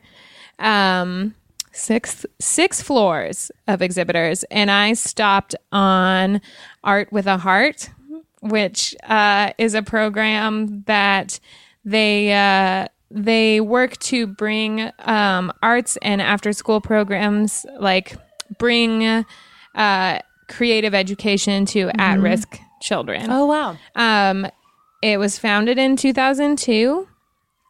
Um, 0.59 1.35
six 1.73 2.25
six 2.39 2.81
floors 2.81 3.51
of 3.67 3.81
exhibitors, 3.81 4.43
and 4.51 4.69
I 4.69 4.93
stopped 4.93 5.55
on 5.71 6.41
Art 6.83 7.11
with 7.11 7.25
a 7.27 7.37
Heart, 7.37 7.89
which 8.41 8.95
uh, 9.03 9.53
is 9.57 9.73
a 9.73 9.81
program 9.81 10.83
that 10.87 11.39
they 11.83 12.33
uh, 12.33 12.87
they 13.13 13.59
work 13.59 13.97
to 13.99 14.25
bring 14.27 14.89
um, 14.99 15.51
arts 15.61 15.97
and 16.01 16.21
after 16.21 16.53
school 16.53 16.79
programs, 16.81 17.65
like 17.79 18.15
bring 18.57 19.25
uh, 19.75 20.19
creative 20.47 20.93
education 20.93 21.65
to 21.65 21.91
at 21.97 22.19
risk 22.19 22.59
children. 22.81 23.29
Oh, 23.29 23.45
wow 23.45 23.77
Um, 23.95 24.47
it 25.01 25.17
was 25.19 25.37
founded 25.39 25.77
in 25.77 25.95
2002. 25.95 27.07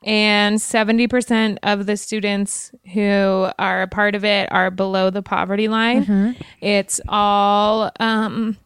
and 0.04 0.58
70% 0.58 1.58
of 1.64 1.86
the 1.86 1.96
students 1.96 2.72
who 2.94 3.48
are 3.60 3.84
a 3.84 3.88
part 3.88 4.16
of 4.16 4.26
it 4.26 4.52
are 4.52 4.72
below 4.72 5.12
the 5.12 5.22
poverty 5.22 5.68
line. 5.68 6.36
It's 6.60 7.00
all 7.08 7.92
um 8.00 8.58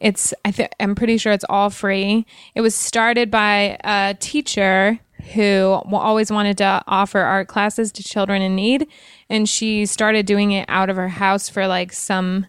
it's 0.00 0.32
I 0.44 0.50
th- 0.50 0.70
I'm 0.80 0.94
pretty 0.94 1.18
sure 1.18 1.32
it's 1.32 1.44
all 1.48 1.70
free. 1.70 2.26
It 2.54 2.62
was 2.62 2.74
started 2.74 3.30
by 3.30 3.78
a 3.84 4.16
teacher 4.18 4.98
who 5.34 5.80
always 5.92 6.32
wanted 6.32 6.58
to 6.58 6.82
offer 6.86 7.20
art 7.20 7.48
classes 7.48 7.92
to 7.92 8.02
children 8.02 8.40
in 8.40 8.54
need 8.54 8.88
and 9.28 9.48
she 9.48 9.84
started 9.84 10.24
doing 10.24 10.52
it 10.52 10.64
out 10.68 10.88
of 10.88 10.96
her 10.96 11.08
house 11.08 11.48
for 11.48 11.66
like 11.66 11.92
some 11.92 12.46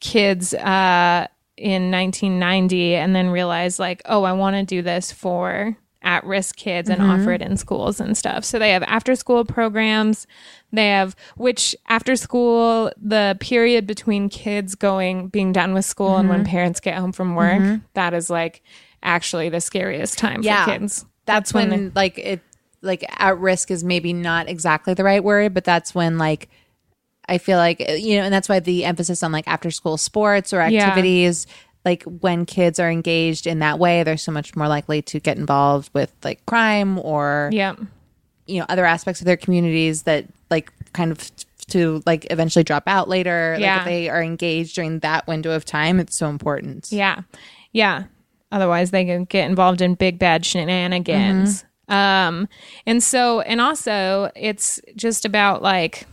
kids 0.00 0.52
uh 0.52 1.26
in 1.56 1.92
1990 1.92 2.96
and 2.96 3.14
then 3.14 3.28
realized 3.28 3.78
like 3.78 4.02
oh 4.06 4.24
I 4.24 4.32
want 4.32 4.56
to 4.56 4.64
do 4.64 4.82
this 4.82 5.12
for 5.12 5.76
at 6.02 6.24
risk 6.24 6.56
kids 6.56 6.88
and 6.88 7.00
mm-hmm. 7.00 7.22
offer 7.22 7.32
it 7.32 7.42
in 7.42 7.56
schools 7.56 8.00
and 8.00 8.16
stuff. 8.16 8.44
So 8.44 8.58
they 8.58 8.70
have 8.70 8.82
after 8.84 9.14
school 9.14 9.44
programs. 9.44 10.26
They 10.72 10.88
have 10.88 11.14
which 11.36 11.76
after 11.88 12.16
school 12.16 12.92
the 13.00 13.36
period 13.40 13.86
between 13.86 14.28
kids 14.28 14.74
going 14.74 15.28
being 15.28 15.52
done 15.52 15.74
with 15.74 15.84
school 15.84 16.16
and 16.16 16.28
when 16.28 16.40
mm-hmm. 16.40 16.50
parents 16.50 16.80
get 16.80 16.96
home 16.96 17.12
from 17.12 17.34
work, 17.34 17.60
mm-hmm. 17.60 17.84
that 17.94 18.14
is 18.14 18.30
like 18.30 18.62
actually 19.02 19.48
the 19.48 19.60
scariest 19.60 20.18
time 20.18 20.42
Yeah. 20.42 20.64
for 20.64 20.72
kids. 20.72 21.04
that's 21.26 21.52
when 21.52 21.92
like 21.94 22.18
it 22.18 22.40
like 22.82 23.04
at 23.20 23.38
risk 23.38 23.70
is 23.70 23.84
maybe 23.84 24.12
not 24.12 24.48
exactly 24.48 24.94
the 24.94 25.04
right 25.04 25.22
word 25.22 25.54
but 25.54 25.64
that's 25.64 25.94
when 25.94 26.18
like 26.18 26.48
i 27.28 27.38
feel 27.38 27.58
like 27.58 27.80
you 27.80 28.16
know 28.16 28.24
and 28.24 28.34
that's 28.34 28.48
why 28.48 28.58
the 28.60 28.84
emphasis 28.84 29.22
on 29.22 29.32
like 29.32 29.46
after 29.46 29.70
school 29.70 29.96
sports 29.96 30.52
or 30.52 30.60
Yeah. 30.72 30.90
Like 31.84 32.02
when 32.04 32.46
kids 32.46 32.78
are 32.78 32.90
engaged 32.90 33.46
in 33.46 33.58
that 33.60 33.78
way 33.78 34.02
they're 34.02 34.16
so 34.16 34.32
much 34.32 34.54
more 34.56 34.68
likely 34.68 35.02
to 35.02 35.18
get 35.20 35.36
involved 35.36 35.90
with 35.92 36.12
like 36.22 36.44
crime 36.46 36.98
or 36.98 37.50
yeah. 37.52 37.74
you 38.46 38.60
know 38.60 38.66
other 38.68 38.84
aspects 38.84 39.20
of 39.20 39.24
their 39.24 39.36
communities 39.36 40.02
that 40.04 40.26
like 40.50 40.72
kind 40.92 41.10
of 41.10 41.30
to 41.68 42.02
like 42.06 42.26
eventually 42.30 42.64
drop 42.64 42.82
out 42.86 43.08
later 43.08 43.52
like 43.54 43.62
Yeah. 43.62 43.80
if 43.80 43.84
they 43.86 44.08
are 44.08 44.22
engaged 44.22 44.74
during 44.74 44.98
that 45.00 45.26
window 45.26 45.52
of 45.52 45.64
time 45.64 45.98
it's 46.00 46.16
so 46.16 46.28
important 46.28 46.88
Yeah. 46.92 47.22
Yeah. 47.72 48.04
Otherwise, 48.50 48.90
they 48.90 49.06
can 49.06 49.24
get 49.24 49.48
involved 49.48 49.80
in 49.80 49.94
big 49.94 50.18
bad 50.18 50.44
shenanigans. 50.44 51.64
Um, 51.88 52.48
and 52.84 53.02
so, 53.02 53.40
and 53.40 53.62
also, 53.62 54.30
it's 54.36 54.78
just 54.94 55.24
about 55.24 55.62
like 55.62 56.06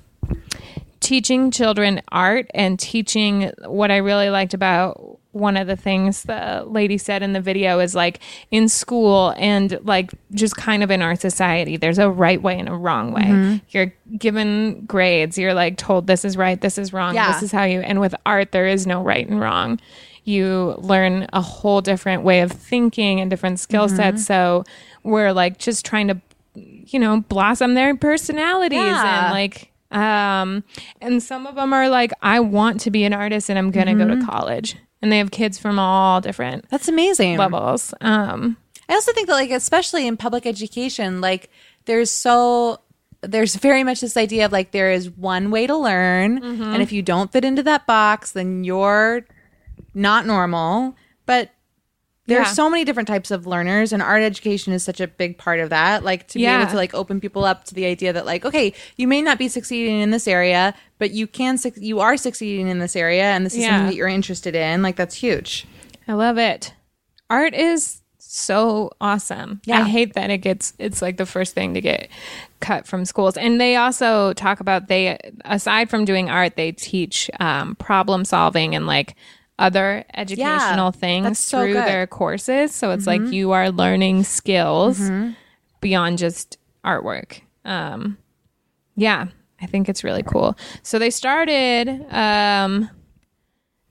teaching 1.01 1.51
children 1.51 2.01
art 2.13 2.49
and 2.53 2.79
teaching 2.79 3.51
what 3.65 3.91
I 3.91 3.97
really 3.97 4.29
liked 4.29 4.53
about 4.53 5.18
one 5.31 5.57
of 5.57 5.67
the 5.67 5.75
things 5.75 6.23
the 6.23 6.63
lady 6.67 6.97
said 6.97 7.21
in 7.21 7.33
the 7.33 7.41
video 7.41 7.79
is 7.79 7.93
like 7.93 8.19
in 8.49 8.67
school 8.67 9.33
and 9.37 9.79
like 9.83 10.11
just 10.31 10.55
kind 10.55 10.83
of 10.83 10.89
in 10.89 11.01
our 11.03 11.15
society, 11.15 11.77
there's 11.77 11.99
a 11.99 12.09
right 12.09 12.41
way 12.41 12.57
and 12.57 12.67
a 12.67 12.73
wrong 12.73 13.11
way. 13.11 13.21
Mm-hmm. 13.21 13.57
You're 13.69 13.93
given 14.17 14.85
grades, 14.85 15.37
you're 15.37 15.53
like 15.53 15.77
told 15.77 16.07
this 16.07 16.25
is 16.25 16.35
right, 16.35 16.59
this 16.59 16.79
is 16.79 16.93
wrong, 16.93 17.13
Yeah. 17.13 17.31
this 17.31 17.43
is 17.43 17.51
how 17.51 17.63
you, 17.63 17.81
and 17.81 17.99
with 17.99 18.15
art, 18.25 18.51
there 18.51 18.65
is 18.65 18.87
no 18.87 19.03
right 19.03 19.27
and 19.27 19.39
wrong. 19.39 19.79
You 20.23 20.75
learn 20.79 21.27
a 21.31 21.41
whole 21.41 21.81
different 21.81 22.23
way 22.23 22.41
of 22.41 22.51
thinking 22.51 23.19
and 23.19 23.29
different 23.29 23.59
skill 23.59 23.85
mm-hmm. 23.85 23.95
sets. 23.95 24.25
So 24.25 24.63
we're 25.03 25.31
like 25.31 25.59
just 25.59 25.85
trying 25.85 26.07
to, 26.07 26.19
you 26.55 26.97
know, 26.97 27.21
blossom 27.21 27.75
their 27.75 27.95
personalities 27.95 28.77
Yeah. 28.77 29.25
and 29.25 29.33
like, 29.33 29.71
um, 29.91 30.63
and 31.01 31.21
some 31.21 31.45
of 31.45 31.55
them 31.55 31.71
are 31.71 31.87
like, 31.89 32.11
I 32.21 32.39
want 32.39 32.81
to 32.81 32.91
be 32.91 33.03
an 33.03 33.13
artist 33.13 33.49
and 33.49 33.59
I'm 33.59 33.69
going 33.69 33.87
to 33.87 33.93
go 33.93 34.07
to 34.07 34.15
mm-hmm. 34.15 34.27
college. 34.27 34.75
And 35.01 35.11
they 35.11 35.17
have 35.19 35.31
kids 35.31 35.57
from 35.57 35.79
all 35.79 36.19
different 36.21 36.69
that's 36.69 36.87
amazing 36.87 37.37
levels. 37.37 37.93
Um, 38.01 38.57
I 38.89 38.93
also 38.93 39.13
think 39.13 39.27
that 39.27 39.33
like 39.33 39.51
especially 39.51 40.07
in 40.07 40.17
public 40.17 40.45
education, 40.45 41.21
like 41.21 41.49
there's 41.85 42.11
so 42.11 42.81
there's 43.21 43.55
very 43.55 43.83
much 43.83 44.01
this 44.01 44.15
idea 44.17 44.45
of 44.45 44.51
like 44.51 44.71
there 44.71 44.91
is 44.91 45.09
one 45.09 45.51
way 45.51 45.67
to 45.67 45.75
learn 45.75 46.39
Mm-hmm. 46.41 46.63
and 46.63 46.81
if 46.81 46.91
you 46.91 47.01
don't 47.01 47.31
fit 47.31 47.43
into 47.45 47.63
that 47.63 47.85
box 47.85 48.31
then 48.31 48.63
you're 48.63 49.25
not 49.93 50.25
normal. 50.25 50.95
But 51.25 51.51
there's 52.29 52.47
Yeah. 52.47 52.53
so 52.53 52.69
many 52.69 52.85
different 52.85 53.07
types 53.07 53.31
of 53.31 53.45
learners 53.45 53.91
and 53.91 54.01
art 54.01 54.21
education 54.23 54.71
is 54.73 54.83
such 54.83 55.01
a 55.01 55.07
big 55.07 55.37
part 55.37 55.59
of 55.59 55.69
that. 55.71 56.03
Like 56.03 56.27
to 56.29 56.35
be 56.39 56.45
able 56.45 56.67
to 56.67 56.75
like 56.75 56.93
open 56.93 57.19
people 57.19 57.43
up 57.43 57.65
to 57.65 57.73
the 57.75 57.85
idea 57.85 58.13
that 58.13 58.25
like 58.25 58.45
okay, 58.45 58.73
you 58.95 59.07
may 59.07 59.21
not 59.21 59.37
be 59.37 59.47
succeeding 59.49 59.99
in 59.99 60.11
this 60.11 60.27
area, 60.27 60.73
but 60.97 61.11
you 61.11 61.27
can 61.27 61.57
suc 61.57 61.73
you 61.75 61.99
are 61.99 62.15
succeeding 62.17 62.67
in 62.67 62.79
this 62.79 62.95
area 62.95 63.23
and 63.25 63.45
this 63.45 63.53
is 63.53 63.59
Yeah. 63.59 63.69
something 63.71 63.87
that 63.87 63.95
you're 63.95 64.07
interested 64.07 64.55
in. 64.55 64.81
Like 64.81 64.95
that's 64.95 65.15
huge. 65.15 65.65
I 66.07 66.13
love 66.13 66.37
it. 66.37 66.73
Art 67.29 67.53
is 67.53 67.97
so 68.17 68.91
awesome. 69.01 69.59
Yeah. 69.65 69.79
I 69.79 69.83
hate 69.89 70.13
that 70.13 70.29
it 70.29 70.37
gets 70.39 70.73
it's 70.77 71.01
like 71.01 71.17
the 71.17 71.25
first 71.25 71.55
thing 71.55 71.73
to 71.73 71.81
get 71.81 72.09
cut 72.59 72.85
from 72.85 73.05
schools. 73.05 73.37
And 73.37 73.59
they 73.59 73.75
also 73.75 74.33
talk 74.33 74.59
about 74.59 74.87
they 74.87 75.17
aside 75.45 75.89
from 75.89 76.05
doing 76.05 76.29
art, 76.29 76.55
they 76.55 76.71
teach 76.71 77.29
um, 77.39 77.75
problem 77.75 78.25
solving 78.25 78.75
and 78.75 78.85
like 78.85 79.15
other 79.59 80.05
educational 80.15 80.91
things 80.91 81.25
that's 81.25 81.39
so 81.39 81.59
through 81.59 81.73
good. 81.73 81.85
their 81.85 82.07
courses. 82.07 82.73
So 82.73 82.91
it's 82.91 83.05
like 83.05 83.21
you 83.21 83.51
are 83.51 83.69
learning 83.69 84.23
skills 84.23 84.99
beyond 85.81 86.17
just 86.17 86.57
artwork. 86.83 87.41
Um, 87.65 88.17
yeah, 88.95 89.27
I 89.61 89.65
think 89.65 89.89
it's 89.89 90.03
really 90.03 90.23
cool. 90.23 90.57
So 90.81 90.97
they 90.97 91.09
started 91.09 92.05
um, 92.09 92.89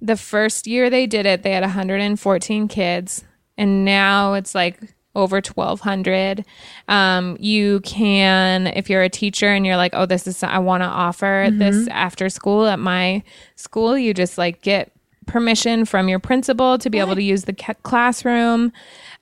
the 0.01 0.17
first 0.17 0.67
year 0.67 0.91
they 0.91 1.07
did 1.07 1.27
it, 1.27 1.43
they 1.43 1.53
had 1.53 1.63
114 1.63 2.69
kids, 2.69 3.25
and 3.57 3.85
now 3.85 4.35
it's 4.35 4.55
like 4.55 4.81
over 5.15 5.37
1200 5.37 6.45
um, 6.87 7.37
you 7.41 7.81
can 7.81 8.69
if 8.69 8.89
you're 8.89 9.03
a 9.03 9.09
teacher 9.09 9.49
and 9.49 9.67
you're 9.67 9.77
like 9.77 9.93
oh 9.95 10.07
this 10.07 10.29
is 10.29 10.45
i 10.45 10.59
want 10.59 10.81
to 10.83 10.87
offer 10.87 11.49
this 11.51 11.89
after 11.89 12.29
school 12.29 12.67
at 12.67 12.79
my 12.79 13.21
school 13.57 13.99
you 13.99 14.15
just 14.15 14.39
like 14.39 14.63
get 14.63 14.93
permission 15.29 15.85
from 15.85 16.09
your 16.09 16.19
principal 16.19 16.79
to 16.79 16.91
be 16.91 16.99
able 16.99 17.15
to 17.15 17.23
use 17.23 17.45
the 17.45 17.53
ca- 17.53 17.75
classroom. 17.85 18.73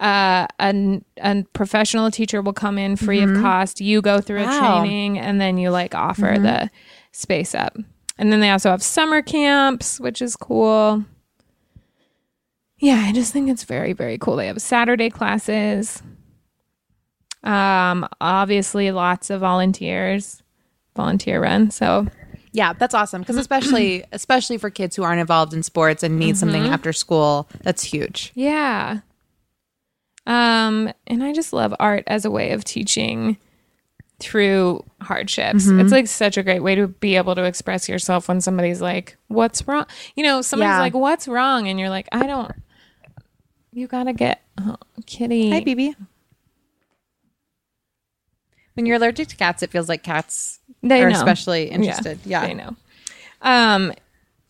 Uh, 0.01 0.47
a, 0.61 1.01
a 1.19 1.43
professional 1.53 2.11
teacher 2.11 2.41
will 2.41 2.53
come 2.53 2.79
in 2.79 2.97
free 2.97 3.21
of 3.23 3.35
cost. 3.43 3.81
You 3.81 4.01
go 4.01 4.21
through 4.21 4.43
a 4.43 4.59
training 4.59 5.19
and 5.19 5.41
then 5.41 5.59
you 5.59 5.71
like 5.71 5.95
offer 5.95 6.37
the 6.39 6.71
space 7.13 7.55
up. 7.55 7.77
And 8.19 8.33
then 8.33 8.41
they 8.41 8.51
also 8.51 8.71
have 8.71 8.83
summer 8.83 9.21
camps 9.23 10.01
which 10.01 10.23
is 10.23 10.37
cool. 10.37 11.05
Yeah 12.79 13.03
i 13.07 13.13
just 13.13 13.33
think 13.33 13.49
it's 13.49 13.65
very 13.65 13.93
very 13.93 14.19
cool. 14.19 14.37
They 14.37 14.47
have 14.49 14.61
saturday 14.61 15.11
classes. 15.11 16.03
Um 17.43 18.07
obviously 18.21 18.91
lots 18.91 19.31
of 19.31 19.41
volunteers 19.41 20.43
volunteer 20.95 21.43
run 21.43 21.71
so 21.71 22.07
Yeah, 22.57 22.73
that's 22.73 22.95
awesome. 22.95 23.21
Because 23.21 23.37
especially 23.37 24.03
especially 24.13 24.57
for 24.57 24.71
kids 24.71 24.97
who 24.97 25.03
aren't 25.03 25.21
involved 25.21 25.53
in 25.53 25.63
sports 25.63 26.03
and 26.03 26.19
need 26.19 26.39
something 26.39 26.63
mm-hmm. 26.63 26.73
after 26.73 26.91
school, 26.95 27.49
that's 27.63 27.83
huge. 27.83 28.33
yeah. 28.35 29.01
Um 30.27 30.91
and 31.07 31.23
i 31.23 31.33
just 31.33 31.53
love 31.53 31.73
art 31.79 32.03
as 32.09 32.25
a 32.25 32.31
way 32.31 32.51
of 32.51 32.65
teaching 32.65 33.37
through 34.19 34.83
hardships. 35.03 35.67
It's 35.67 35.67
mm-hmm. 35.67 35.89
like 35.89 36.07
such 36.07 36.39
a 36.39 36.43
great 36.43 36.63
way 36.63 36.75
to 36.75 36.89
be 36.89 37.17
able 37.17 37.35
to 37.35 37.45
express 37.45 37.89
yourself 37.89 38.27
when 38.27 38.41
somebody's 38.41 38.81
like 38.81 39.19
what's 39.29 39.69
wrong? 39.69 39.85
You 40.17 40.25
know 40.25 40.41
somebody's 40.41 40.73
Yeah. 40.73 40.81
like 40.81 40.95
what's 40.95 41.29
wrong? 41.29 41.69
And 41.69 41.79
you're 41.79 41.91
like 41.91 42.09
i 42.11 42.27
don't 42.27 42.53
you 43.71 43.87
gotta 43.87 44.15
get 44.15 44.41
oh, 44.59 44.77
kitty. 45.05 45.51
Hi, 45.51 45.61
BB. 45.61 45.95
When 48.73 48.87
you're 48.87 48.97
allergic 48.97 49.29
to 49.29 49.37
cats, 49.37 49.63
it 49.63 49.71
feels 49.71 49.89
like 49.89 50.03
cats 50.03 50.61
They 50.89 51.03
are 51.03 51.11
know. 51.11 51.17
especially 51.17 51.65
interested. 51.71 52.19
Yeah, 52.25 52.47
They 52.47 52.55
know. 52.55 52.77
Um, 53.43 53.93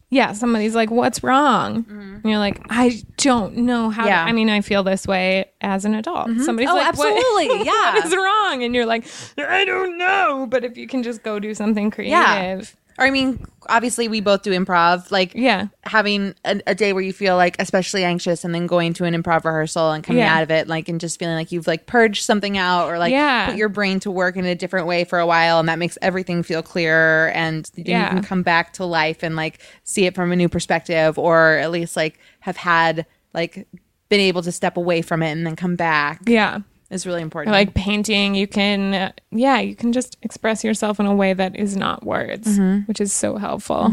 yeah, 0.08 0.32
somebody's 0.34 0.74
like, 0.76 0.90
"What's 0.92 1.22
wrong?" 1.24 1.84
And 1.88 2.22
you're 2.24 2.38
like, 2.38 2.60
"I 2.70 3.02
don't 3.16 3.56
know 3.58 3.90
how." 3.90 4.04
to-" 4.04 4.08
Mm-hmm. 4.08 4.16
Yeah. 4.16 4.24
I 4.24 4.32
mean, 4.32 4.48
I 4.48 4.60
feel 4.60 4.84
this 4.84 5.04
way 5.06 5.46
as 5.60 5.84
an 5.84 5.94
adult. 5.94 6.28
Somebody's 6.40 6.70
Oh, 6.70 6.74
like, 6.76 6.96
"What- 6.96 7.12
absolutely. 7.18 7.64
Yeah. 7.66 7.94
what 7.94 8.04
is 8.06 8.14
wrong?" 8.16 8.62
And 8.62 8.72
you're 8.74 8.86
like, 8.86 9.04
"I 9.36 9.64
don't 9.64 9.98
know." 9.98 10.46
But 10.48 10.64
if 10.64 10.76
you 10.76 10.86
can 10.86 11.02
just 11.02 11.22
go 11.24 11.40
do 11.40 11.54
something 11.54 11.90
creative, 11.90 12.12
yeah. 12.12 12.60
Or 12.98 13.06
I 13.06 13.10
mean, 13.10 13.44
obviously, 13.68 14.08
we 14.08 14.20
both 14.20 14.42
do 14.42 14.50
improv. 14.52 15.10
Like, 15.10 15.34
yeah, 15.34 15.68
having 15.84 16.34
a, 16.44 16.60
a 16.66 16.74
day 16.74 16.92
where 16.92 17.02
you 17.02 17.12
feel 17.12 17.36
like 17.36 17.56
especially 17.58 18.04
anxious, 18.04 18.44
and 18.44 18.54
then 18.54 18.66
going 18.66 18.92
to 18.94 19.04
an 19.04 19.14
improv 19.14 19.44
rehearsal 19.44 19.92
and 19.92 20.02
coming 20.04 20.20
Yeah. 20.22 20.36
out 20.36 20.42
of 20.42 20.50
it, 20.50 20.68
like, 20.68 20.88
and 20.88 21.00
just 21.00 21.18
feeling 21.18 21.34
like 21.36 21.52
you've 21.52 21.66
like 21.66 21.86
purged 21.86 22.24
something 22.24 22.56
out, 22.58 22.88
or 22.88 22.98
like 22.98 23.12
Yeah. 23.12 23.46
put 23.46 23.56
your 23.56 23.68
brain 23.68 24.00
to 24.00 24.10
work 24.10 24.36
in 24.36 24.44
a 24.44 24.54
different 24.54 24.86
way 24.86 25.04
for 25.04 25.18
a 25.18 25.26
while, 25.26 25.58
and 25.60 25.68
that 25.68 25.78
makes 25.78 25.98
everything 26.02 26.42
feel 26.42 26.62
clearer, 26.62 27.30
and 27.34 27.70
then 27.76 27.84
Yeah. 27.86 28.02
you 28.04 28.08
can 28.10 28.22
come 28.22 28.42
back 28.42 28.72
to 28.74 28.84
life 28.84 29.22
and 29.22 29.36
like 29.36 29.58
see 29.84 30.06
it 30.06 30.14
from 30.14 30.32
a 30.32 30.36
new 30.36 30.48
perspective, 30.48 31.18
or 31.18 31.58
at 31.58 31.70
least 31.70 31.96
like 31.96 32.18
have 32.40 32.56
had 32.56 33.06
like 33.34 33.66
been 34.08 34.20
able 34.20 34.40
to 34.42 34.52
step 34.52 34.76
away 34.76 35.02
from 35.02 35.22
it 35.22 35.32
and 35.32 35.44
then 35.46 35.56
come 35.56 35.74
back 35.76 36.20
yeah. 36.26 36.60
Is 36.90 37.06
really 37.06 37.22
important. 37.22 37.52
Like 37.52 37.74
painting, 37.74 38.34
you 38.34 38.46
can, 38.46 38.94
uh, 38.94 39.12
yeah, 39.30 39.58
you 39.58 39.74
can 39.74 39.92
just 39.92 40.16
express 40.22 40.62
yourself 40.64 41.00
in 41.00 41.06
a 41.06 41.14
way 41.14 41.32
that 41.32 41.56
is 41.56 41.76
not 41.76 42.04
words, 42.04 42.46
Mm-hmm. 42.58 42.80
which 42.86 43.00
is 43.00 43.12
so 43.12 43.36
helpful. 43.36 43.92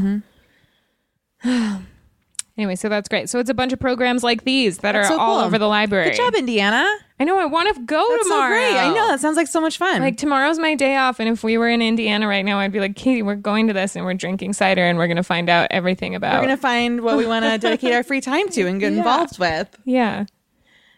Anyway, 2.55 2.75
so 2.75 2.87
that's 2.87 3.09
great. 3.09 3.31
So 3.31 3.39
it's 3.39 3.49
a 3.49 3.53
bunch 3.55 3.73
of 3.73 3.79
programs 3.79 4.23
like 4.23 4.43
these 4.43 4.77
that 4.77 4.91
That's 4.91 5.09
are 5.09 5.13
so 5.13 5.19
all 5.19 5.37
cool. 5.37 5.45
over 5.47 5.57
the 5.57 5.65
library. 5.67 6.11
Good 6.11 6.17
job, 6.17 6.35
Indiana. 6.35 6.85
I 7.19 7.23
know. 7.23 7.39
I 7.39 7.45
want 7.47 7.73
to 7.75 7.81
go 7.81 8.05
That's 8.11 8.23
tomorrow. 8.25 8.53
so 8.53 8.71
great. 8.71 8.77
I 8.79 8.89
know. 8.93 9.07
That 9.07 9.19
sounds 9.19 9.37
like 9.37 9.47
so 9.47 9.59
much 9.59 9.79
fun. 9.79 10.01
Like 10.01 10.17
tomorrow's 10.17 10.59
my 10.59 10.75
day 10.75 10.95
off, 10.95 11.19
and 11.19 11.27
if 11.27 11.43
we 11.43 11.57
were 11.57 11.67
in 11.67 11.81
Indiana 11.81 12.27
right 12.27 12.45
now, 12.45 12.59
I'd 12.59 12.71
be 12.71 12.79
like, 12.79 12.95
Katie, 12.95 13.23
we're 13.23 13.33
going 13.33 13.65
to 13.69 13.73
this, 13.73 13.95
and 13.95 14.05
we're 14.05 14.13
drinking 14.13 14.53
cider, 14.53 14.83
and 14.83 14.99
we're 14.99 15.07
going 15.07 15.17
to 15.17 15.23
find 15.23 15.49
out 15.49 15.67
everything 15.71 16.13
about. 16.13 16.35
we're 16.35 16.41
gonna 16.41 16.57
find 16.57 17.01
what 17.01 17.17
we 17.17 17.25
want 17.25 17.43
to 17.43 17.57
dedicate 17.57 17.91
our 17.91 18.03
free 18.03 18.21
time 18.21 18.47
to 18.49 18.67
and 18.67 18.79
get 18.79 18.93
involved 18.99 19.39
with. 19.39 19.75
yeah. 19.83 20.25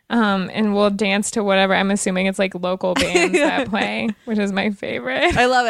Um, 0.09 0.51
and 0.53 0.75
we'll 0.75 0.91
dance 0.91 1.31
to 1.31 1.43
whatever. 1.43 1.73
I'm 1.73 1.89
assuming 1.91 2.27
it's 2.27 2.39
like 2.39 2.53
local 2.55 2.93
bands 2.95 3.37
that 3.37 3.69
play, 3.69 4.09
which 4.25 4.37
is 4.37 4.51
my 4.51 4.69
favorite. 4.69 5.35
I 5.35 5.45
love 5.45 5.67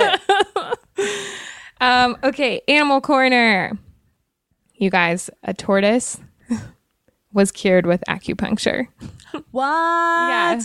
it. 0.98 1.20
Um, 1.82 2.18
okay, 2.24 2.62
animal 2.68 3.02
corner. 3.02 3.78
You 4.76 4.90
guys, 4.90 5.30
a 5.44 5.54
tortoise 5.54 6.18
was 7.34 7.52
cured 7.52 7.86
with 7.86 8.04
acupuncture. 8.08 8.88
what? 9.52 9.64
Yeah. 9.64 10.62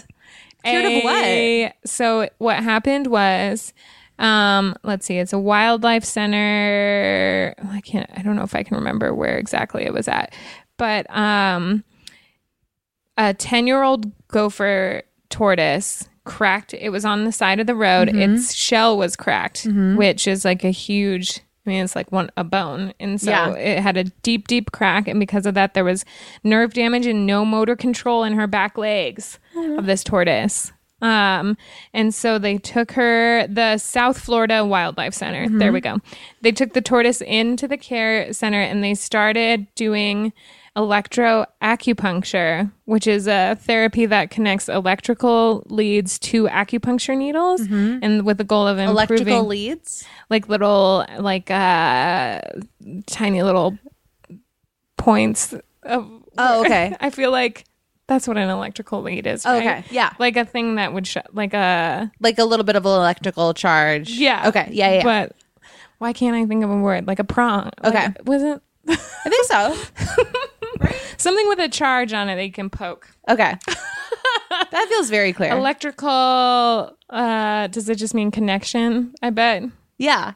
Cured 0.64 0.84
of 0.84 1.04
what? 1.04 1.74
So 1.84 2.28
what 2.38 2.62
happened 2.62 3.08
was, 3.08 3.72
um, 4.18 4.74
let's 4.82 5.06
see, 5.06 5.18
it's 5.18 5.32
a 5.32 5.38
wildlife 5.38 6.04
center. 6.04 7.54
I 7.70 7.80
can't. 7.80 8.08
I 8.14 8.22
don't 8.22 8.36
know 8.36 8.42
if 8.42 8.54
I 8.54 8.62
can 8.62 8.76
remember 8.76 9.14
where 9.14 9.36
exactly 9.38 9.84
it 9.84 9.92
was 9.92 10.06
at, 10.08 10.32
but 10.76 11.10
um, 11.14 11.82
a 13.28 13.34
ten-year-old 13.34 14.10
gopher 14.28 15.02
tortoise 15.28 16.08
cracked. 16.24 16.74
It 16.74 16.90
was 16.90 17.04
on 17.04 17.24
the 17.24 17.32
side 17.32 17.60
of 17.60 17.66
the 17.66 17.74
road. 17.74 18.08
Mm-hmm. 18.08 18.34
Its 18.36 18.54
shell 18.54 18.96
was 18.96 19.16
cracked, 19.16 19.66
which 19.96 20.26
is 20.26 20.44
like 20.44 20.64
a 20.64 20.70
huge. 20.70 21.40
I 21.66 21.70
mean, 21.70 21.84
it's 21.84 21.94
like 21.94 22.10
one 22.10 22.30
a 22.38 22.42
bone, 22.44 22.94
and 22.98 23.20
so 23.20 23.30
Yeah. 23.30 23.52
it 23.54 23.80
had 23.80 23.96
a 23.98 24.04
deep, 24.04 24.48
deep 24.48 24.72
crack, 24.72 25.06
and 25.06 25.20
because 25.20 25.44
of 25.44 25.52
that, 25.54 25.74
there 25.74 25.84
was 25.84 26.04
nerve 26.42 26.72
damage 26.72 27.04
and 27.06 27.26
no 27.26 27.44
motor 27.44 27.76
control 27.76 28.24
in 28.24 28.32
her 28.32 28.46
back 28.46 28.78
legs 28.78 29.38
of 29.76 29.84
this 29.84 30.02
tortoise. 30.02 30.72
Um, 31.02 31.56
and 31.94 32.14
so 32.14 32.38
they 32.38 32.56
took 32.58 32.92
her 32.92 33.46
the 33.46 33.76
South 33.78 34.18
Florida 34.18 34.64
Wildlife 34.64 35.14
Center. 35.14 35.48
There 35.48 35.72
we 35.72 35.80
go. 35.80 35.98
They 36.42 36.52
took 36.52 36.72
the 36.74 36.82
tortoise 36.82 37.20
into 37.22 37.66
the 37.68 37.78
care 37.78 38.32
center 38.34 38.60
and 38.60 38.82
they 38.84 38.94
started 38.94 39.66
doing 39.74 40.32
electro 40.76 41.46
acupuncture, 41.62 42.70
which 42.84 43.06
is 43.06 43.26
a 43.26 43.56
therapy 43.60 44.06
that 44.06 44.30
connects 44.30 44.68
electrical 44.68 45.64
leads 45.66 46.18
to 46.20 46.46
acupuncture 46.48 47.16
needles, 47.16 47.60
and 47.62 48.24
with 48.24 48.38
the 48.38 48.44
goal 48.44 48.66
of 48.68 48.78
improving 48.78 48.94
Electrical 48.96 49.44
leads. 49.46 50.04
like 50.28 50.48
little 50.48 51.04
like 51.18 51.50
uh 51.50 52.40
tiny 53.06 53.42
little 53.42 53.76
points 54.96 55.54
of 55.82 56.10
Oh, 56.38 56.60
okay. 56.64 56.96
I 57.00 57.10
feel 57.10 57.30
like 57.32 57.64
that's 58.06 58.26
what 58.28 58.36
an 58.38 58.48
electrical 58.48 59.02
lead 59.02 59.26
is. 59.26 59.44
Oh, 59.44 59.52
Right? 59.52 59.66
okay, 59.66 59.84
yeah. 59.90 60.12
like 60.18 60.36
a 60.36 60.44
thing 60.44 60.76
that 60.76 60.92
would 60.92 61.06
sh- 61.06 61.16
like 61.32 61.54
a 61.54 62.10
Like 62.20 62.38
a 62.38 62.44
little 62.44 62.64
bit 62.64 62.76
of 62.76 62.86
an 62.86 62.92
electrical 62.92 63.52
charge. 63.54 64.10
yeah. 64.10 64.48
Okay. 64.48 64.68
Yeah. 64.72 64.94
Yeah. 64.94 65.02
But 65.04 65.32
why 65.98 66.12
can't 66.12 66.34
I 66.36 66.46
think 66.46 66.64
of 66.64 66.70
a 66.70 66.76
word 66.76 67.06
like 67.06 67.18
a 67.18 67.24
prong? 67.24 67.70
Like, 67.82 67.94
Okay. 67.94 68.08
was 68.24 68.42
it 68.42 68.62
I 68.88 69.28
think 69.28 69.44
so. 69.46 69.76
something 71.16 71.48
with 71.48 71.58
a 71.58 71.68
charge 71.68 72.12
on 72.12 72.28
it 72.28 72.36
they 72.36 72.50
can 72.50 72.70
poke? 72.70 73.08
Okay. 73.28 73.54
that 74.70 74.86
feels 74.88 75.10
very 75.10 75.32
clear. 75.32 75.52
Electrical. 75.52 76.96
uh 77.10 77.66
Does 77.68 77.88
it 77.88 77.96
just 77.96 78.14
mean 78.14 78.30
connection? 78.30 79.14
I 79.22 79.30
bet. 79.30 79.64
yeah. 79.98 80.32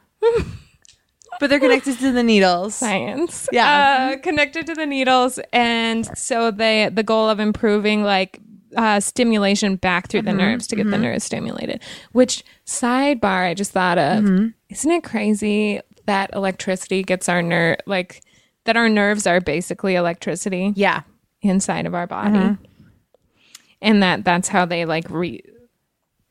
but 1.39 1.49
they're 1.49 1.59
connected 1.59 1.99
to 1.99 2.11
the 2.11 2.23
needles. 2.23 2.75
science. 2.75 3.47
Yeah. 3.51 4.13
Uh, 4.15 4.21
connected 4.21 4.65
to 4.67 4.75
the 4.75 4.85
needles. 4.85 5.39
And 5.51 6.05
so 6.17 6.51
they 6.51 6.89
the 6.91 7.03
goal 7.03 7.29
of 7.29 7.39
improving 7.39 8.03
like 8.03 8.39
uh, 8.75 8.99
stimulation 8.99 9.75
back 9.77 10.09
through 10.09 10.23
the 10.23 10.33
nerves 10.33 10.67
to 10.67 10.75
get 10.75 10.89
the 10.89 10.97
nerves 10.97 11.23
stimulated. 11.23 11.81
Which 12.11 12.43
sidebar 12.65 13.49
I 13.49 13.53
just 13.53 13.71
thought 13.71 13.97
of. 13.97 14.25
Isn't 14.69 14.91
it 14.91 15.03
crazy 15.03 15.79
that 16.05 16.29
electricity 16.33 17.03
gets 17.03 17.29
our 17.29 17.41
nerve 17.41 17.77
like 17.85 18.21
that 18.65 18.77
our 18.77 18.89
nerves 18.89 19.25
are 19.25 19.39
basically 19.41 19.95
electricity 19.95 20.73
Yeah. 20.75 21.01
inside 21.41 21.85
of 21.85 21.93
our 21.95 22.07
body. 22.07 22.37
Mm-hmm. 22.37 22.63
And 23.81 24.03
that 24.03 24.23
that's 24.23 24.47
how 24.47 24.65
they 24.65 24.85
like 24.85 25.09
re 25.09 25.41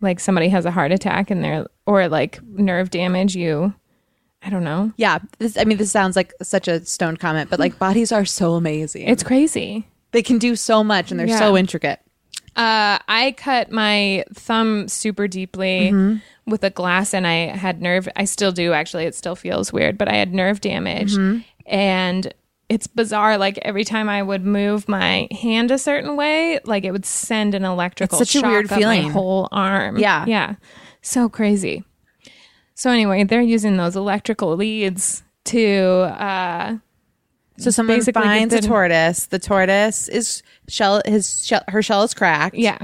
like 0.01 0.21
somebody 0.21 0.49
has 0.49 0.65
a 0.67 0.71
heart 0.71 0.93
attack 0.93 1.31
and 1.31 1.43
they're 1.43 1.67
or 1.87 2.09
like 2.09 2.43
nerve 2.43 2.91
damage 2.91 3.35
you 3.35 3.75
I 4.47 4.51
don't 4.51 4.65
know. 4.65 4.93
Yeah. 4.99 5.21
This, 5.39 5.57
I 5.57 5.65
mean, 5.65 5.79
this 5.79 5.91
sounds 5.91 6.17
like 6.17 6.35
such 6.43 6.69
a 6.69 6.85
stoned 6.85 7.19
comment, 7.19 7.49
but 7.49 7.59
like 7.59 7.79
bodies 7.79 8.13
are 8.13 8.27
so 8.27 8.55
amazing. 8.55 9.09
It's 9.09 9.23
crazy. 9.23 9.89
they 10.13 10.23
can 10.23 10.39
do 10.39 10.55
so 10.55 10.85
much 10.85 11.11
and 11.11 11.19
they're 11.19 11.27
Yeah. 11.27 11.39
so 11.39 11.57
intricate. 11.57 12.01
Uh, 12.55 12.99
I 13.09 13.35
cut 13.37 13.73
my 13.73 14.25
thumb 14.35 14.87
super 14.87 15.27
deeply 15.27 15.91
mm-hmm. 15.91 16.19
with 16.49 16.63
a 16.63 16.71
glass, 16.71 17.13
and 17.13 17.27
I 17.27 17.47
had 17.49 17.83
nerve. 17.83 18.09
I 18.15 18.27
still 18.27 18.53
do 18.53 18.73
actually. 18.73 19.07
It 19.07 19.17
still 19.17 19.35
feels 19.35 19.73
weird, 19.73 19.99
but 19.99 20.09
I 20.09 20.15
had 20.15 20.33
nerve 20.33 20.61
damage, 20.61 21.15
mm-hmm. 21.17 21.41
And 21.67 22.33
it's 22.69 22.87
bizarre. 22.87 23.37
Like 23.39 23.59
every 23.59 23.85
time 23.85 24.09
I 24.09 24.23
would 24.23 24.45
move 24.45 24.89
my 24.89 25.29
hand 25.31 25.71
a 25.71 25.79
certain 25.79 26.17
way, 26.17 26.61
like 26.65 26.85
it 26.85 26.91
would 26.93 27.07
send 27.07 27.55
an 27.55 27.65
electrical. 27.65 28.21
It's 28.21 28.31
such 28.33 28.43
a 28.43 28.47
weird 28.47 28.69
feeling. 28.69 29.05
My 29.05 29.11
whole 29.11 29.49
arm. 29.53 29.99
Yeah. 29.99 30.25
yeah, 30.27 30.55
so 31.03 31.29
crazy. 31.29 31.85
So 32.75 32.91
anyway, 32.91 33.25
they're 33.25 33.41
using 33.43 33.77
those 33.77 33.97
electrical 33.97 34.57
leads 34.57 35.23
to 35.45 35.77
uh, 36.19 36.77
So 37.59 37.71
someone 37.71 38.01
finds 38.03 38.53
a 38.55 38.61
tortoise. 38.61 39.27
The 39.27 39.39
tortoise 39.39 40.09
is 40.09 40.43
shell. 40.69 41.01
His 41.07 41.47
shell, 41.47 41.63
her 41.69 41.83
shell 41.83 42.03
is 42.03 42.15
cracked. 42.15 42.57
yeah. 42.57 42.79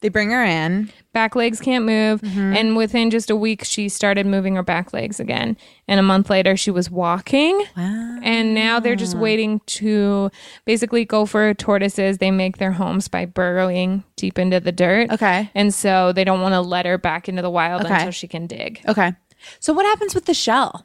They 0.00 0.08
bring 0.10 0.30
her 0.30 0.44
in. 0.44 0.90
back 1.14 1.34
legs 1.34 1.58
can't 1.60 1.84
move 1.86 2.20
mm-hmm. 2.20 2.54
and 2.54 2.76
within 2.76 3.10
just 3.10 3.30
a 3.30 3.34
week 3.34 3.64
she 3.64 3.88
started 3.88 4.26
moving 4.26 4.54
her 4.54 4.62
back 4.62 4.92
legs 4.92 5.18
again 5.18 5.56
and 5.88 5.98
a 5.98 6.02
month 6.02 6.28
later 6.28 6.56
she 6.56 6.70
was 6.70 6.90
walking 6.90 7.56
Wow. 7.76 8.18
and 8.22 8.54
now 8.54 8.78
they're 8.80 8.94
just 8.96 9.16
waiting 9.16 9.60
to 9.66 10.30
basically 10.66 11.06
gopher 11.06 11.54
tortoises 11.54 12.18
they 12.18 12.30
make 12.30 12.58
their 12.58 12.72
homes 12.72 13.08
by 13.08 13.24
burrowing 13.24 14.04
deep 14.16 14.38
into 14.38 14.60
the 14.60 14.72
dirt 14.72 15.10
Okay. 15.10 15.50
and 15.54 15.72
so 15.72 16.12
they 16.12 16.22
don't 16.24 16.42
want 16.42 16.52
to 16.52 16.60
let 16.60 16.84
her 16.84 16.98
back 16.98 17.28
into 17.30 17.40
the 17.40 17.50
wild 17.50 17.82
Okay. 17.86 17.94
until 17.94 18.10
she 18.10 18.28
can 18.28 18.46
dig 18.46 18.82
Okay. 18.86 19.14
So 19.58 19.72
what 19.72 19.86
happens 19.86 20.14
with 20.14 20.26
the 20.26 20.34
shell? 20.34 20.84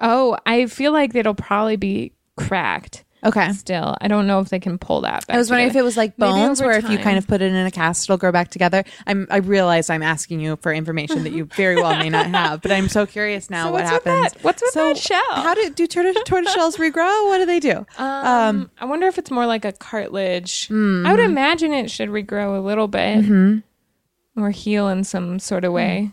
oh 0.00 0.36
i 0.46 0.66
feel 0.66 0.92
like 0.92 1.14
it'll 1.14 1.34
probably 1.34 1.76
be 1.76 2.12
cracked 2.36 3.04
Okay. 3.24 3.52
still 3.52 3.96
i 4.00 4.08
don't 4.08 4.26
know 4.26 4.40
if 4.40 4.48
they 4.48 4.58
can 4.58 4.78
pull 4.78 5.02
that 5.02 5.26
back 5.26 5.34
I 5.36 5.38
was 5.38 5.48
wondering 5.50 5.70
if 5.70 5.76
it 5.76 5.82
was 5.82 5.96
like 5.96 6.18
Maybe 6.18 6.32
bones, 6.32 6.60
over 6.60 6.70
where 6.70 6.78
if 6.78 6.84
you 6.90 6.96
time. 6.96 7.04
kind 7.04 7.18
of 7.18 7.26
put 7.26 7.40
it 7.40 7.52
in 7.52 7.66
a 7.66 7.70
cast, 7.70 8.04
it'll 8.06 8.16
grow 8.18 8.32
back 8.32 8.50
together. 8.50 8.82
I'm. 9.06 9.26
I 9.30 9.36
realize 9.38 9.88
I'm 9.90 10.02
asking 10.02 10.40
you 10.40 10.56
for 10.60 10.72
information 10.72 11.22
that 11.24 11.32
you 11.32 11.44
very 11.44 11.76
well 11.76 11.96
may 11.98 12.08
not 12.10 12.26
have, 12.26 12.62
but 12.62 12.72
I'm 12.72 12.88
so 12.88 13.06
curious 13.06 13.48
now 13.50 13.66
So 13.66 13.72
what 13.72 13.84
what's 13.84 13.92
with 13.94 14.04
happens. 14.04 14.32
that? 14.34 14.42
What's 14.44 14.62
with 14.62 14.70
so 14.72 14.88
that 14.88 14.98
shell? 14.98 15.22
How 15.30 15.54
do 15.54 15.70
do 15.70 15.86
tortoise, 15.86 16.16
tortoise 16.26 16.52
shells 16.52 16.76
regrow? 16.76 17.26
What 17.28 17.38
do 17.38 17.46
they 17.46 17.60
do? 17.60 17.86
Um, 17.98 18.70
I 18.78 18.84
wonder 18.86 19.06
if 19.06 19.18
it's 19.18 19.30
more 19.30 19.46
like 19.46 19.64
a 19.64 19.72
cartilage. 19.72 20.66
Hmm. 20.68 21.06
I 21.06 21.12
would 21.12 21.20
imagine 21.24 21.72
it 21.72 21.90
should 21.90 22.08
regrow 22.08 22.56
a 22.58 22.60
little 22.60 22.88
bit 22.88 23.24
Mm-hmm. 23.24 24.40
or 24.42 24.50
heal 24.50 24.88
in 24.88 25.04
some 25.04 25.38
sort 25.38 25.64
of 25.64 25.72
way. 25.72 26.10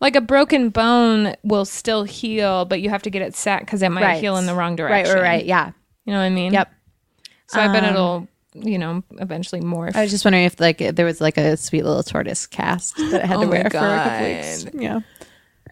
Like 0.00 0.14
a 0.14 0.20
broken 0.20 0.68
bone 0.70 1.34
will 1.42 1.64
still 1.64 2.04
heal, 2.04 2.64
but 2.64 2.80
you 2.80 2.90
have 2.90 3.02
to 3.02 3.10
get 3.10 3.22
it 3.22 3.34
set 3.34 3.60
because 3.60 3.82
it 3.82 3.90
might 3.90 4.02
Right. 4.04 4.20
heal 4.20 4.36
in 4.36 4.46
the 4.46 4.54
wrong 4.54 4.72
right. 4.72 4.76
direction. 4.76 5.14
Right. 5.16 5.22
Right. 5.22 5.44
Yeah. 5.46 5.72
You 6.04 6.12
know 6.12 6.18
what 6.18 6.24
I 6.24 6.30
mean? 6.30 6.52
Yep. 6.52 6.72
So 7.46 7.60
I 7.60 7.68
bet 7.68 7.84
Um, 7.84 7.90
it'll, 7.90 8.28
you 8.54 8.78
know, 8.78 9.02
eventually 9.12 9.60
morph. 9.60 9.94
I 9.96 10.02
was 10.02 10.10
just 10.10 10.24
wondering 10.24 10.44
if 10.44 10.58
like 10.60 10.78
there 10.78 11.06
was 11.06 11.20
like 11.20 11.36
a 11.36 11.56
sweet 11.56 11.84
little 11.84 12.02
tortoise 12.02 12.46
cast 12.46 12.96
that 12.96 13.22
I 13.22 13.26
had 13.26 13.36
Oh 13.38 13.40
to 13.42 13.46
my 13.46 13.52
wear 13.52 13.70
for 13.70 13.78
a 13.78 13.80
couple 13.80 14.26
weeks. 14.28 14.66
Yeah. 14.74 15.00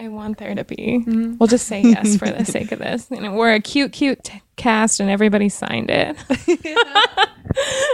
I 0.00 0.08
want 0.08 0.38
there 0.38 0.54
to 0.54 0.64
be. 0.64 0.76
Mm-hmm. 1.06 1.36
We'll 1.38 1.46
just 1.48 1.66
say 1.66 1.82
yes 1.82 2.16
for 2.16 2.28
the 2.28 2.44
sake 2.56 2.72
of 2.72 2.78
this. 2.78 3.06
You 3.10 3.20
know, 3.20 3.34
we're 3.34 3.52
a 3.54 3.60
cute, 3.60 3.92
cute 3.92 4.24
t- 4.24 4.40
cast, 4.56 5.00
and 5.00 5.10
everybody 5.10 5.48
signed 5.50 5.90
it. 5.90 6.16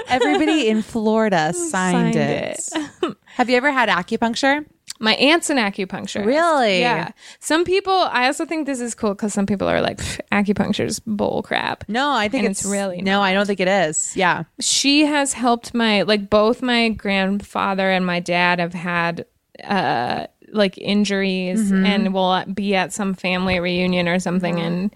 Everybody 0.09 0.69
in 0.69 0.83
Florida 0.83 1.53
signed, 1.55 2.15
Signed 2.15 2.17
it. 2.17 3.17
Have 3.27 3.51
you 3.51 3.57
ever 3.57 3.73
had 3.73 3.89
acupuncture? 3.89 4.65
My 5.01 5.15
aunt's 5.15 5.49
an 5.51 5.59
acupuncturist. 5.59 6.27
Really? 6.27 6.81
Yeah. 6.81 7.13
Some 7.41 7.65
people, 7.65 7.93
I 7.93 8.27
also 8.27 8.45
think 8.45 8.67
this 8.67 8.81
is 8.81 8.95
cool 8.95 9.15
because 9.15 9.33
some 9.33 9.47
people 9.47 9.69
are 9.69 9.81
like, 9.81 9.99
"Pff, 9.99 10.21
acupuncture's 10.33 10.99
bull 11.01 11.43
crap. 11.43 11.85
No, 11.89 12.11
I 12.13 12.29
think 12.29 12.45
it's, 12.47 12.63
it's 12.63 12.71
really 12.71 13.01
no. 13.03 13.21
I 13.21 13.33
don't 13.33 13.47
think 13.47 13.61
it 13.61 13.69
is. 13.69 14.17
Yeah. 14.17 14.45
She 14.61 15.05
has 15.07 15.33
helped 15.35 15.73
my, 15.75 16.03
like, 16.03 16.29
both 16.29 16.63
my 16.63 16.89
grandfather 16.89 17.89
and 17.91 18.05
my 18.05 18.19
dad 18.21 18.59
have 18.59 18.75
had, 18.75 19.25
uh, 19.65 20.27
like 20.53 20.79
injuries 20.79 21.71
Mm-hmm. 21.71 21.85
and 21.87 22.15
will 22.15 22.45
be 22.53 22.75
at 22.75 22.93
some 22.93 23.13
family 23.15 23.61
reunion 23.61 24.09
or 24.09 24.19
something 24.19 24.59
and 24.59 24.95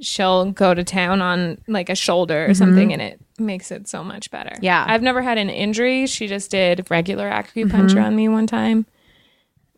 she'll 0.00 0.50
go 0.52 0.74
to 0.74 0.84
town 0.84 1.20
on 1.20 1.58
like 1.68 1.88
a 1.88 1.94
shoulder 1.94 2.46
or 2.48 2.54
something 2.54 2.92
and 2.92 3.02
it 3.02 3.20
makes 3.38 3.70
it 3.72 3.88
so 3.88 4.04
much 4.04 4.30
better. 4.30 4.50
Mm-hmm. 4.50 4.64
Yeah. 4.64 4.84
I've 4.86 5.02
never 5.02 5.22
had 5.22 5.38
an 5.38 5.50
injury. 5.50 6.06
She 6.06 6.26
just 6.28 6.50
did 6.52 6.88
regular 6.90 7.28
acupuncture 7.30 7.70
Mm-hmm. 7.94 7.98
on 8.04 8.16
me 8.16 8.28
one 8.28 8.46
time, 8.46 8.86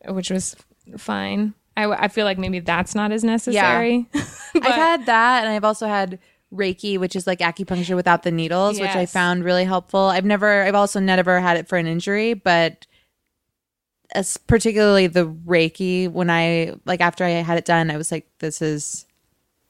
which 0.08 0.30
was 0.30 0.56
fine. 0.96 1.54
I, 1.76 1.86
I 1.86 2.08
feel 2.08 2.24
like 2.24 2.38
maybe 2.38 2.60
that's 2.60 2.94
not 2.94 3.12
as 3.12 3.24
necessary. 3.24 4.06
Yeah. 4.14 4.24
I've 4.54 4.74
had 4.74 5.06
that, 5.06 5.44
and 5.44 5.52
I've 5.52 5.64
also 5.64 5.86
had 5.86 6.18
Reiki, 6.52 6.98
which 6.98 7.16
is 7.16 7.26
like 7.26 7.40
acupuncture 7.40 7.96
without 7.96 8.22
the 8.22 8.30
needles, 8.30 8.78
which 8.78 8.94
I 8.94 9.06
found 9.06 9.44
really 9.44 9.64
helpful. 9.64 10.00
I've 10.00 10.24
never, 10.24 10.62
I've 10.62 10.76
also 10.76 11.00
never 11.00 11.40
had 11.40 11.56
it 11.56 11.66
for 11.68 11.76
an 11.76 11.86
injury, 11.86 12.34
but 12.34 12.86
as 14.14 14.36
particularly 14.36 15.08
the 15.08 15.26
Reiki, 15.26 16.08
when 16.08 16.30
I 16.30 16.74
like 16.84 17.00
after 17.00 17.24
I 17.24 17.30
had 17.30 17.58
it 17.58 17.64
done, 17.64 17.90
I 17.90 17.96
was 17.96 18.12
like, 18.12 18.28
this 18.38 18.62
is 18.62 19.03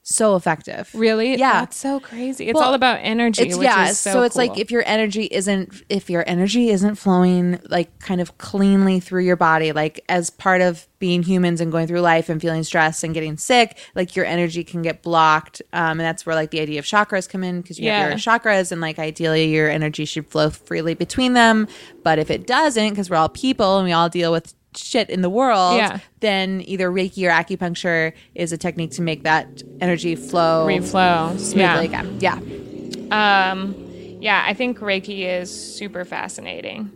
so 0.06 0.36
effective. 0.36 0.90
Really? 0.94 1.36
Yeah. 1.36 1.60
That's 1.60 1.76
so 1.78 1.98
crazy. 1.98 2.48
It's 2.48 2.54
Well, 2.54 2.62
all 2.64 2.74
about 2.74 3.00
energy. 3.02 3.42
It's 3.42 3.56
which 3.56 3.64
yeah, 3.64 3.88
Is 3.88 3.98
so, 3.98 4.22
it's 4.22 4.36
like 4.36 4.58
if 4.58 4.70
your 4.70 4.82
energy 4.86 5.24
isn't 5.24 5.82
if 5.88 6.10
your 6.10 6.22
energy 6.26 6.68
isn't 6.68 6.96
flowing 6.96 7.58
like 7.70 7.98
kind 8.00 8.20
of 8.20 8.36
cleanly 8.36 9.00
through 9.00 9.22
your 9.24 9.36
body, 9.36 9.72
like 9.72 10.04
as 10.10 10.28
part 10.28 10.60
of 10.60 10.86
being 10.98 11.22
humans 11.22 11.60
and 11.60 11.72
going 11.72 11.86
through 11.86 12.00
life 12.00 12.28
and 12.28 12.40
feeling 12.40 12.62
stressed 12.62 13.02
and 13.02 13.14
getting 13.14 13.38
sick, 13.38 13.78
like 13.94 14.14
your 14.14 14.26
energy 14.26 14.62
can 14.62 14.82
get 14.82 15.02
blocked, 15.02 15.62
um, 15.72 15.92
and 15.92 16.00
that's 16.00 16.26
where 16.26 16.34
like 16.36 16.50
the 16.50 16.60
idea 16.60 16.78
of 16.78 16.84
chakras 16.84 17.26
come 17.28 17.42
in 17.42 17.62
because 17.62 17.78
you 17.78 17.86
Yeah. 17.86 18.00
have 18.00 18.10
your 18.10 18.18
chakras 18.18 18.72
and 18.72 18.80
like 18.82 18.98
ideally 18.98 19.46
your 19.46 19.70
energy 19.70 20.04
should 20.04 20.26
flow 20.28 20.50
freely 20.50 20.94
between 20.94 21.32
them, 21.32 21.66
but 22.02 22.18
if 22.18 22.30
it 22.30 22.46
doesn't, 22.46 22.90
because 22.90 23.08
we're 23.08 23.16
all 23.16 23.28
people 23.30 23.78
and 23.78 23.86
we 23.86 23.92
all 23.92 24.08
deal 24.10 24.30
with 24.32 24.54
shit 24.76 25.10
in 25.10 25.22
the 25.22 25.30
world, 25.30 25.76
Yeah. 25.76 25.98
then 26.20 26.62
either 26.66 26.90
Reiki 26.90 27.26
or 27.26 27.30
acupuncture 27.30 28.12
is 28.34 28.52
a 28.52 28.56
technique 28.58 28.90
to 28.92 29.02
make 29.02 29.22
that 29.24 29.62
energy 29.80 30.14
flow 30.16 30.66
reflow. 30.66 31.38
smoothly 31.38 31.60
Yeah. 31.60 31.80
again. 31.82 32.18
Yeah. 32.20 33.50
Um, 33.50 33.74
yeah, 34.20 34.44
I 34.46 34.54
think 34.54 34.78
Reiki 34.80 35.20
is 35.26 35.50
super 35.50 36.04
fascinating. 36.04 36.90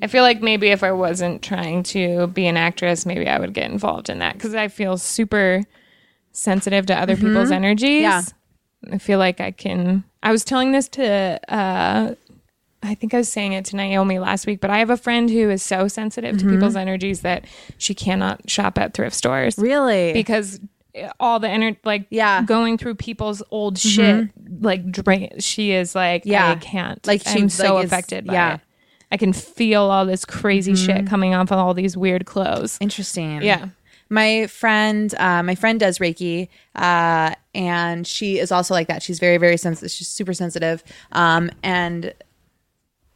I 0.00 0.06
feel 0.08 0.22
like 0.22 0.42
maybe 0.42 0.68
if 0.68 0.82
I 0.82 0.90
wasn't 0.92 1.42
trying 1.42 1.82
to 1.84 2.26
be 2.28 2.46
an 2.46 2.56
actress, 2.56 3.06
maybe 3.06 3.28
I 3.28 3.38
would 3.38 3.54
get 3.54 3.70
involved 3.70 4.08
in 4.10 4.18
that 4.18 4.34
because 4.34 4.54
I 4.54 4.68
feel 4.68 4.96
super 4.96 5.62
sensitive 6.32 6.86
to 6.86 6.94
other 6.98 7.14
people's 7.16 7.50
energies. 7.50 8.02
Yeah. 8.02 8.22
I 8.90 8.98
feel 8.98 9.18
like 9.20 9.40
I 9.40 9.52
can. 9.52 10.02
I 10.24 10.32
was 10.32 10.42
telling 10.44 10.72
this 10.72 10.88
to, 10.90 11.38
uh, 11.48 12.14
I 12.82 12.94
think 12.94 13.14
I 13.14 13.18
was 13.18 13.30
saying 13.30 13.52
it 13.52 13.64
to 13.66 13.76
Naomi 13.76 14.18
last 14.18 14.46
week, 14.46 14.60
but 14.60 14.70
I 14.70 14.78
have 14.78 14.90
a 14.90 14.96
friend 14.96 15.30
who 15.30 15.50
is 15.50 15.62
so 15.62 15.86
sensitive 15.88 16.38
to 16.38 16.48
people's 16.48 16.74
energies 16.76 17.20
that 17.20 17.44
she 17.78 17.94
cannot 17.94 18.50
shop 18.50 18.76
at 18.78 18.92
thrift 18.94 19.14
stores 19.14 19.56
Really? 19.56 20.12
because 20.12 20.58
all 21.20 21.38
the 21.40 21.48
energy 21.48 21.78
like 21.84 22.06
Yeah. 22.10 22.38
Mm-hmm. 22.38 22.46
going 22.46 22.78
through 22.78 22.96
people's 22.96 23.42
old 23.50 23.78
shit 23.78 24.28
like 24.60 24.90
drain 24.92 25.38
she 25.38 25.72
is 25.72 25.94
like 25.94 26.22
Yeah. 26.26 26.50
i 26.50 26.54
can't 26.56 27.06
Like, 27.06 27.22
she's 27.22 27.34
i'm 27.42 27.48
so 27.48 27.74
like, 27.76 27.86
affected 27.86 28.26
by 28.26 28.34
yeah. 28.34 28.54
it 28.56 28.60
i 29.10 29.16
can 29.16 29.32
feel 29.32 29.82
all 29.84 30.04
this 30.04 30.26
crazy 30.26 30.72
Mm-hmm. 30.72 30.84
shit 30.98 31.06
coming 31.06 31.34
off 31.34 31.50
of 31.50 31.58
all 31.58 31.72
these 31.72 31.96
weird 31.96 32.26
clothes 32.26 32.76
Interesting. 32.80 33.40
Yeah. 33.42 33.68
My 34.10 34.46
friend, 34.48 35.14
uh, 35.18 35.42
my 35.42 35.54
friend 35.54 35.80
does 35.80 35.98
Reiki, 35.98 36.48
uh, 36.74 37.34
and 37.54 38.06
she 38.06 38.38
is 38.38 38.52
also 38.52 38.74
like 38.74 38.88
that. 38.88 39.02
She's 39.02 39.18
very, 39.18 39.38
very 39.38 39.56
sensitive. 39.56 39.90
She's 39.90 40.08
super 40.08 40.34
sensitive, 40.34 40.84
um, 41.12 41.50
and 41.62 42.12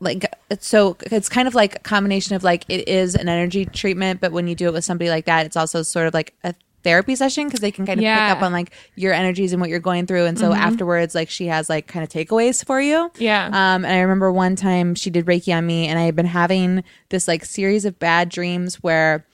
like 0.01 0.27
it's 0.51 0.69
so 0.69 0.97
it's 1.11 1.29
kind 1.29 1.49
of 1.49 1.55
like 1.55 1.77
a 1.77 1.79
combination 1.81 2.37
of 2.37 2.45
like 2.45 2.65
it 2.69 2.87
is 2.89 3.15
an 3.15 3.29
energy 3.29 3.65
treatment, 3.67 4.21
but 4.21 4.33
when 4.33 4.47
you 4.47 4.55
do 4.55 4.67
it 4.67 4.73
with 4.73 4.85
somebody 4.85 5.11
like 5.11 5.25
that, 5.27 5.47
it's 5.47 5.57
also 5.57 5.83
sort 5.83 6.07
of 6.07 6.15
like 6.15 6.35
a 6.45 6.55
therapy 6.85 7.17
session 7.17 7.47
because 7.49 7.59
they 7.61 7.73
can 7.73 7.85
kind 7.85 7.99
of 7.99 8.05
Yeah. 8.05 8.29
pick 8.29 8.37
up 8.37 8.43
on 8.45 8.53
like 8.53 8.71
your 8.95 9.13
energies 9.13 9.53
and 9.53 9.61
what 9.61 9.71
you're 9.71 9.81
going 9.81 10.07
through, 10.07 10.27
and 10.27 10.39
so 10.39 10.53
afterwards, 10.53 11.15
like 11.15 11.29
she 11.31 11.47
has 11.47 11.69
like 11.69 11.87
kind 11.89 12.03
of 12.05 12.09
takeaways 12.11 12.65
for 12.65 12.81
you. 12.81 13.11
Yeah. 13.19 13.47
Um, 13.47 13.85
and 13.85 13.87
I 13.87 14.01
remember 14.01 14.31
one 14.31 14.55
time 14.55 14.95
she 14.95 15.11
did 15.11 15.27
Reiki 15.27 15.57
on 15.57 15.67
me, 15.67 15.89
and 15.89 15.99
I 15.99 16.03
had 16.03 16.15
been 16.15 16.27
having 16.27 16.85
this 17.09 17.27
like 17.27 17.45
series 17.45 17.85
of 17.85 17.99
bad 17.99 18.29
dreams 18.29 18.77
where 18.83 19.25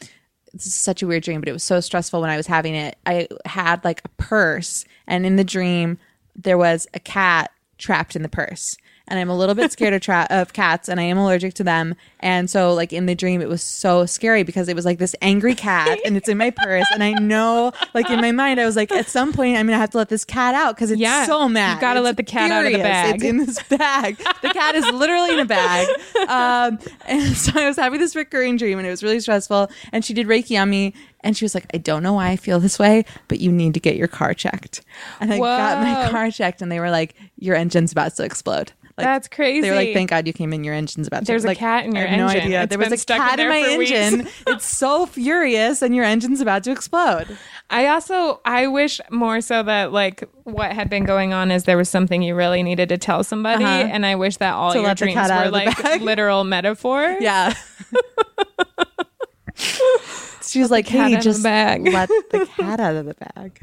this 0.52 0.66
is 0.66 0.74
such 0.74 1.02
a 1.02 1.06
weird 1.06 1.22
dream, 1.24 1.40
but 1.40 1.48
it 1.48 1.52
was 1.52 1.62
so 1.64 1.80
stressful 1.80 2.20
when 2.20 2.30
I 2.30 2.36
was 2.36 2.46
having 2.46 2.74
it. 2.74 2.96
I 3.04 3.26
had 3.46 3.84
like 3.84 4.00
a 4.04 4.08
purse, 4.10 4.84
and 5.06 5.26
in 5.26 5.36
the 5.36 5.44
dream, 5.44 5.98
there 6.36 6.56
was 6.58 6.86
a 6.94 7.00
cat 7.00 7.50
trapped 7.78 8.14
in 8.16 8.22
the 8.22 8.28
purse. 8.28 8.76
And 9.08 9.18
I'm 9.18 9.28
a 9.28 9.36
little 9.36 9.54
bit 9.54 9.70
scared 9.72 9.92
of, 9.94 10.00
tra- 10.00 10.26
of 10.30 10.52
cats, 10.52 10.88
and 10.88 10.98
I 11.00 11.02
am 11.04 11.18
allergic 11.18 11.54
to 11.54 11.64
them. 11.64 11.94
And 12.20 12.48
so, 12.48 12.72
like 12.72 12.92
in 12.92 13.06
the 13.06 13.14
dream, 13.16 13.42
it 13.42 13.48
was 13.48 13.62
so 13.62 14.06
scary 14.06 14.42
because 14.44 14.68
it 14.68 14.76
was 14.76 14.84
like 14.84 14.98
this 14.98 15.14
angry 15.20 15.54
cat, 15.54 15.98
and 16.04 16.16
it's 16.16 16.28
in 16.28 16.38
my 16.38 16.50
purse. 16.50 16.86
And 16.92 17.02
I 17.02 17.12
know, 17.12 17.72
like 17.94 18.08
in 18.10 18.20
my 18.20 18.30
mind, 18.32 18.60
I 18.60 18.64
was 18.64 18.76
like, 18.76 18.92
at 18.92 19.08
some 19.08 19.32
point, 19.32 19.56
I'm 19.56 19.66
gonna 19.66 19.76
have 19.76 19.90
to 19.90 19.98
let 19.98 20.08
this 20.08 20.24
cat 20.24 20.54
out 20.54 20.76
because 20.76 20.90
it's 20.92 21.00
Yeah. 21.00 21.26
so 21.26 21.48
mad. 21.48 21.72
You've 21.72 21.80
gotta 21.80 22.00
let 22.00 22.16
the 22.16 22.22
cat 22.22 22.50
out 22.52 22.64
of 22.64 22.72
the 22.72 22.78
bag. 22.78 23.16
It's 23.16 23.24
in 23.24 23.36
this 23.38 23.60
bag. 23.64 24.18
The 24.40 24.48
cat 24.50 24.74
is 24.76 24.86
literally 24.92 25.32
in 25.34 25.40
a 25.40 25.44
bag. 25.44 25.88
Um, 26.28 26.78
and 27.06 27.36
so 27.36 27.52
I 27.60 27.66
was 27.66 27.76
having 27.76 27.98
this 28.00 28.14
recurring 28.14 28.56
dream 28.56 28.78
and 28.78 28.86
it 28.86 28.90
was 28.90 29.02
really 29.02 29.20
stressful. 29.20 29.70
And 29.92 30.04
she 30.04 30.14
did 30.14 30.26
Reiki 30.28 30.60
on 30.60 30.70
me 30.70 30.94
and 31.20 31.36
she 31.36 31.44
was 31.44 31.54
like, 31.54 31.66
I 31.74 31.78
don't 31.78 32.02
know 32.02 32.12
why 32.14 32.30
I 32.30 32.36
feel 32.36 32.60
this 32.60 32.78
way, 32.78 33.04
but 33.28 33.40
you 33.40 33.50
need 33.50 33.74
to 33.74 33.80
get 33.80 33.96
your 33.96 34.08
car 34.08 34.32
checked. 34.34 34.82
And 35.20 35.32
I 35.32 35.38
got 35.38 35.82
my 35.82 36.08
car 36.10 36.30
checked 36.30 36.62
and 36.62 36.70
they 36.70 36.78
were 36.80 36.90
like, 36.90 37.14
Your 37.38 37.56
engine's 37.56 37.90
about 37.92 38.14
to 38.16 38.24
explode. 38.24 38.72
Like, 38.98 39.06
That's 39.06 39.28
crazy. 39.28 39.62
They 39.62 39.70
were 39.70 39.76
like, 39.76 39.92
Thank 39.94 40.10
God 40.10 40.26
you 40.26 40.32
came 40.32 40.52
in, 40.52 40.64
your 40.64 40.74
engine's 40.74 41.06
about 41.06 41.18
to 41.18 41.22
explode. 41.22 41.32
There's 41.32 41.44
a 41.44 41.48
like, 41.48 41.58
cat 41.58 41.84
in 41.86 41.94
your 41.94 42.04
I 42.06 42.10
have 42.10 42.18
no 42.18 42.26
idea. 42.26 42.62
It's 42.64 42.70
there 42.70 42.78
was 42.78 42.92
a 42.92 42.96
stuck 42.96 43.16
in 43.16 43.22
cat 43.22 43.32
in, 43.40 43.48
there 43.48 43.48
my 43.48 43.68
engine. 43.68 44.28
it's 44.46 44.66
so 44.66 45.06
furious 45.06 45.80
and 45.82 45.94
your 45.94 46.04
engine's 46.04 46.40
about 46.40 46.64
to 46.64 46.70
explode. 46.72 47.36
i 47.70 47.86
also 47.86 48.40
i 48.44 48.66
wish 48.66 49.00
more 49.10 49.40
so 49.40 49.62
that 49.62 49.92
like 49.92 50.24
what 50.44 50.72
had 50.72 50.90
been 50.90 51.04
going 51.04 51.32
on 51.32 51.50
is 51.50 51.64
there 51.64 51.76
was 51.78 51.88
something 51.88 52.20
you 52.22 52.34
really 52.34 52.62
needed 52.62 52.88
to 52.90 52.98
tell 52.98 53.24
somebody 53.24 53.64
Uh-huh. 53.64 53.88
and 53.90 54.04
i 54.04 54.14
wish 54.14 54.36
that 54.38 54.52
all 54.52 54.72
To 54.72 54.80
your 54.80 54.94
dreams 54.94 55.16
were 55.30 55.48
like 55.50 56.00
literal 56.02 56.44
metaphors 56.44 57.16
Yeah. 57.22 57.54
She's 60.42 60.62
was 60.62 60.70
like, 60.70 60.86
"Hey, 60.86 61.16
just 61.18 61.42
bag." 61.42 61.82
let 61.86 62.08
the 62.30 62.46
cat 62.56 62.78
out 62.80 62.94
of 62.96 63.06
the 63.06 63.14
bag." 63.14 63.62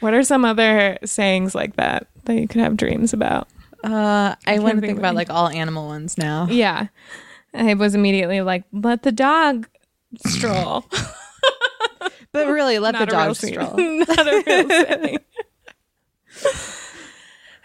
What 0.00 0.14
are 0.14 0.22
some 0.22 0.44
other 0.44 0.98
sayings 1.04 1.54
like 1.54 1.76
that 1.76 2.06
that 2.24 2.34
you 2.36 2.46
could 2.48 2.60
have 2.60 2.76
dreams 2.76 3.12
about 3.12 3.48
Uh, 3.84 4.34
I 4.46 4.58
want 4.58 4.76
to 4.80 4.80
think 4.86 4.98
about 4.98 5.14
like 5.14 5.30
all 5.30 5.48
animal 5.48 5.86
ones 5.86 6.16
now. 6.18 6.46
Yeah. 6.50 6.88
I 7.54 7.74
was 7.74 7.94
immediately 7.94 8.40
like, 8.42 8.64
let 8.72 9.02
the 9.02 9.12
dog 9.12 9.68
stroll. 10.26 10.84
But 12.30 12.46
really, 12.48 12.78
let 12.78 12.92
the 12.92 13.06
Not 13.06 13.10
real 13.12 13.20
dog 13.26 13.36
stroll. 13.36 13.76
Not 13.78 14.28
a 14.28 14.42
real 14.46 14.68
saying. 14.68 15.18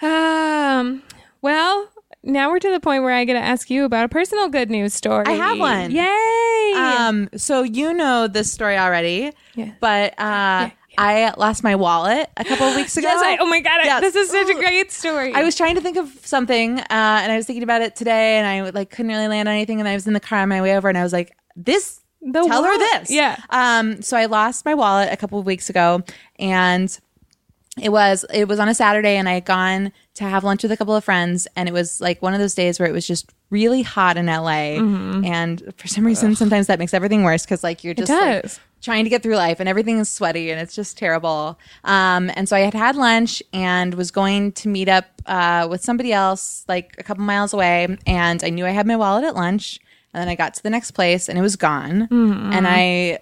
um, 0.02 1.04
well, 1.42 1.90
now 2.24 2.50
we're 2.50 2.60
to 2.60 2.72
the 2.72 2.80
point 2.80 3.04
where 3.04 3.14
I 3.14 3.26
get 3.26 3.34
to 3.34 3.40
ask 3.40 3.70
you 3.70 3.84
about 3.86 4.06
a 4.06 4.10
personal 4.10 4.48
good 4.50 4.70
news 4.72 4.94
story. 4.94 5.26
I 5.28 5.32
have 5.34 5.60
one. 5.60 5.92
Yay! 5.92 6.74
Um, 6.78 7.30
so 7.36 7.64
you 7.64 7.94
know 7.94 8.28
this 8.28 8.52
story 8.52 8.78
already, 8.78 9.32
Yeah. 9.56 9.74
but 9.80 10.18
uh, 10.20 10.70
I 10.98 11.34
lost 11.38 11.64
my 11.64 11.76
wallet 11.76 12.30
a 12.38 12.44
couple 12.44 12.68
of 12.68 12.76
weeks 12.76 12.96
ago. 12.98 13.08
yes, 13.08 13.22
I, 13.24 13.38
oh 13.40 13.46
my 13.48 13.60
God, 13.62 13.80
I- 13.82 14.00
this 14.00 14.16
is 14.16 14.30
such 14.30 14.50
a 14.50 14.54
great 14.56 14.92
story. 14.92 15.34
I 15.34 15.44
was 15.44 15.56
trying 15.56 15.76
to 15.76 15.82
think 15.82 15.98
of 15.98 16.10
something, 16.24 16.80
uh, 16.80 16.86
and 16.90 17.32
I 17.32 17.36
was 17.38 17.46
thinking 17.46 17.64
about 17.64 17.82
it 17.82 17.96
today, 17.96 18.38
and 18.38 18.48
I 18.48 18.70
like 18.70 18.90
couldn't 18.90 19.12
really 19.12 19.28
land 19.28 19.48
on 19.50 19.56
anything. 19.56 19.80
And 19.80 19.88
I 19.88 19.94
was 19.94 20.08
in 20.08 20.14
the 20.14 20.20
car 20.20 20.40
on 20.40 20.50
my 20.50 20.62
way 20.62 20.76
over, 20.76 20.90
and 20.90 20.98
I 20.98 21.04
was 21.04 21.14
like, 21.14 21.36
"This, 21.56 22.00
The 22.22 22.44
tell 22.44 22.64
her 22.64 22.78
this." 22.78 23.10
Yeah. 23.12 23.38
Um. 23.50 24.02
So 24.02 24.18
I 24.18 24.26
lost 24.26 24.66
my 24.66 24.74
wallet 24.76 25.10
a 25.12 25.18
couple 25.18 25.40
of 25.40 25.46
weeks 25.46 25.70
ago, 25.70 26.04
and 26.40 26.98
it 27.82 27.90
was 27.90 28.26
it 28.34 28.48
was 28.48 28.60
on 28.60 28.70
a 28.70 28.76
Saturday, 28.76 29.18
and 29.18 29.28
I 29.28 29.34
had 29.34 29.46
gone 29.46 29.92
to 30.16 30.24
have 30.26 30.44
lunch 30.44 30.62
with 30.64 30.72
a 30.72 30.78
couple 30.78 30.96
of 30.96 31.04
friends, 31.04 31.48
and 31.56 31.68
it 31.68 31.72
was 31.72 32.00
like 32.00 32.22
one 32.22 32.34
of 32.34 32.40
those 32.40 32.54
days 32.56 32.80
where 32.80 32.88
it 32.88 32.92
was 32.92 33.08
just 33.08 33.32
really 33.50 33.82
hot 33.82 34.16
in 34.18 34.28
LA, 34.28 34.78
Mm-hmm. 34.78 35.26
and 35.26 35.74
for 35.78 35.88
some 35.88 36.06
reason, 36.06 36.36
sometimes 36.36 36.68
that 36.68 36.78
makes 36.80 36.94
everything 36.94 37.24
worse 37.24 37.44
because 37.44 37.64
like 37.64 37.84
you're 37.84 37.94
just 37.94 38.10
like, 38.12 38.46
trying 38.82 39.06
to 39.06 39.10
get 39.10 39.24
through 39.24 39.36
life 39.38 39.60
and 39.60 39.70
everything 39.70 39.98
is 40.00 40.10
sweaty 40.10 40.52
and 40.52 40.60
it's 40.60 40.76
just 40.76 40.98
terrible. 40.98 41.58
Um, 41.84 42.30
and 42.36 42.48
so 42.50 42.56
I 42.56 42.60
had 42.60 42.74
had 42.74 42.96
lunch 42.96 43.42
and 43.54 43.94
was 43.94 44.12
going 44.12 44.52
to 44.54 44.68
meet 44.68 44.90
up 44.90 45.06
uh, 45.26 45.68
with 45.70 45.82
somebody 45.84 46.12
else 46.12 46.66
like 46.68 46.94
a 47.00 47.04
couple 47.04 47.24
miles 47.24 47.54
away. 47.54 47.98
And 48.06 48.44
I 48.44 48.50
knew 48.50 48.66
I 48.66 48.72
had 48.72 48.86
my 48.86 48.98
wallet 48.98 49.24
at 49.24 49.36
lunch. 49.36 49.80
And 50.14 50.20
then 50.22 50.28
I 50.28 50.36
got 50.36 50.54
to 50.56 50.64
the 50.64 50.70
next 50.70 50.92
place 50.92 51.30
and 51.30 51.40
it 51.40 51.42
was 51.42 51.56
gone. 51.56 52.08
And 52.12 52.68
I 52.68 53.20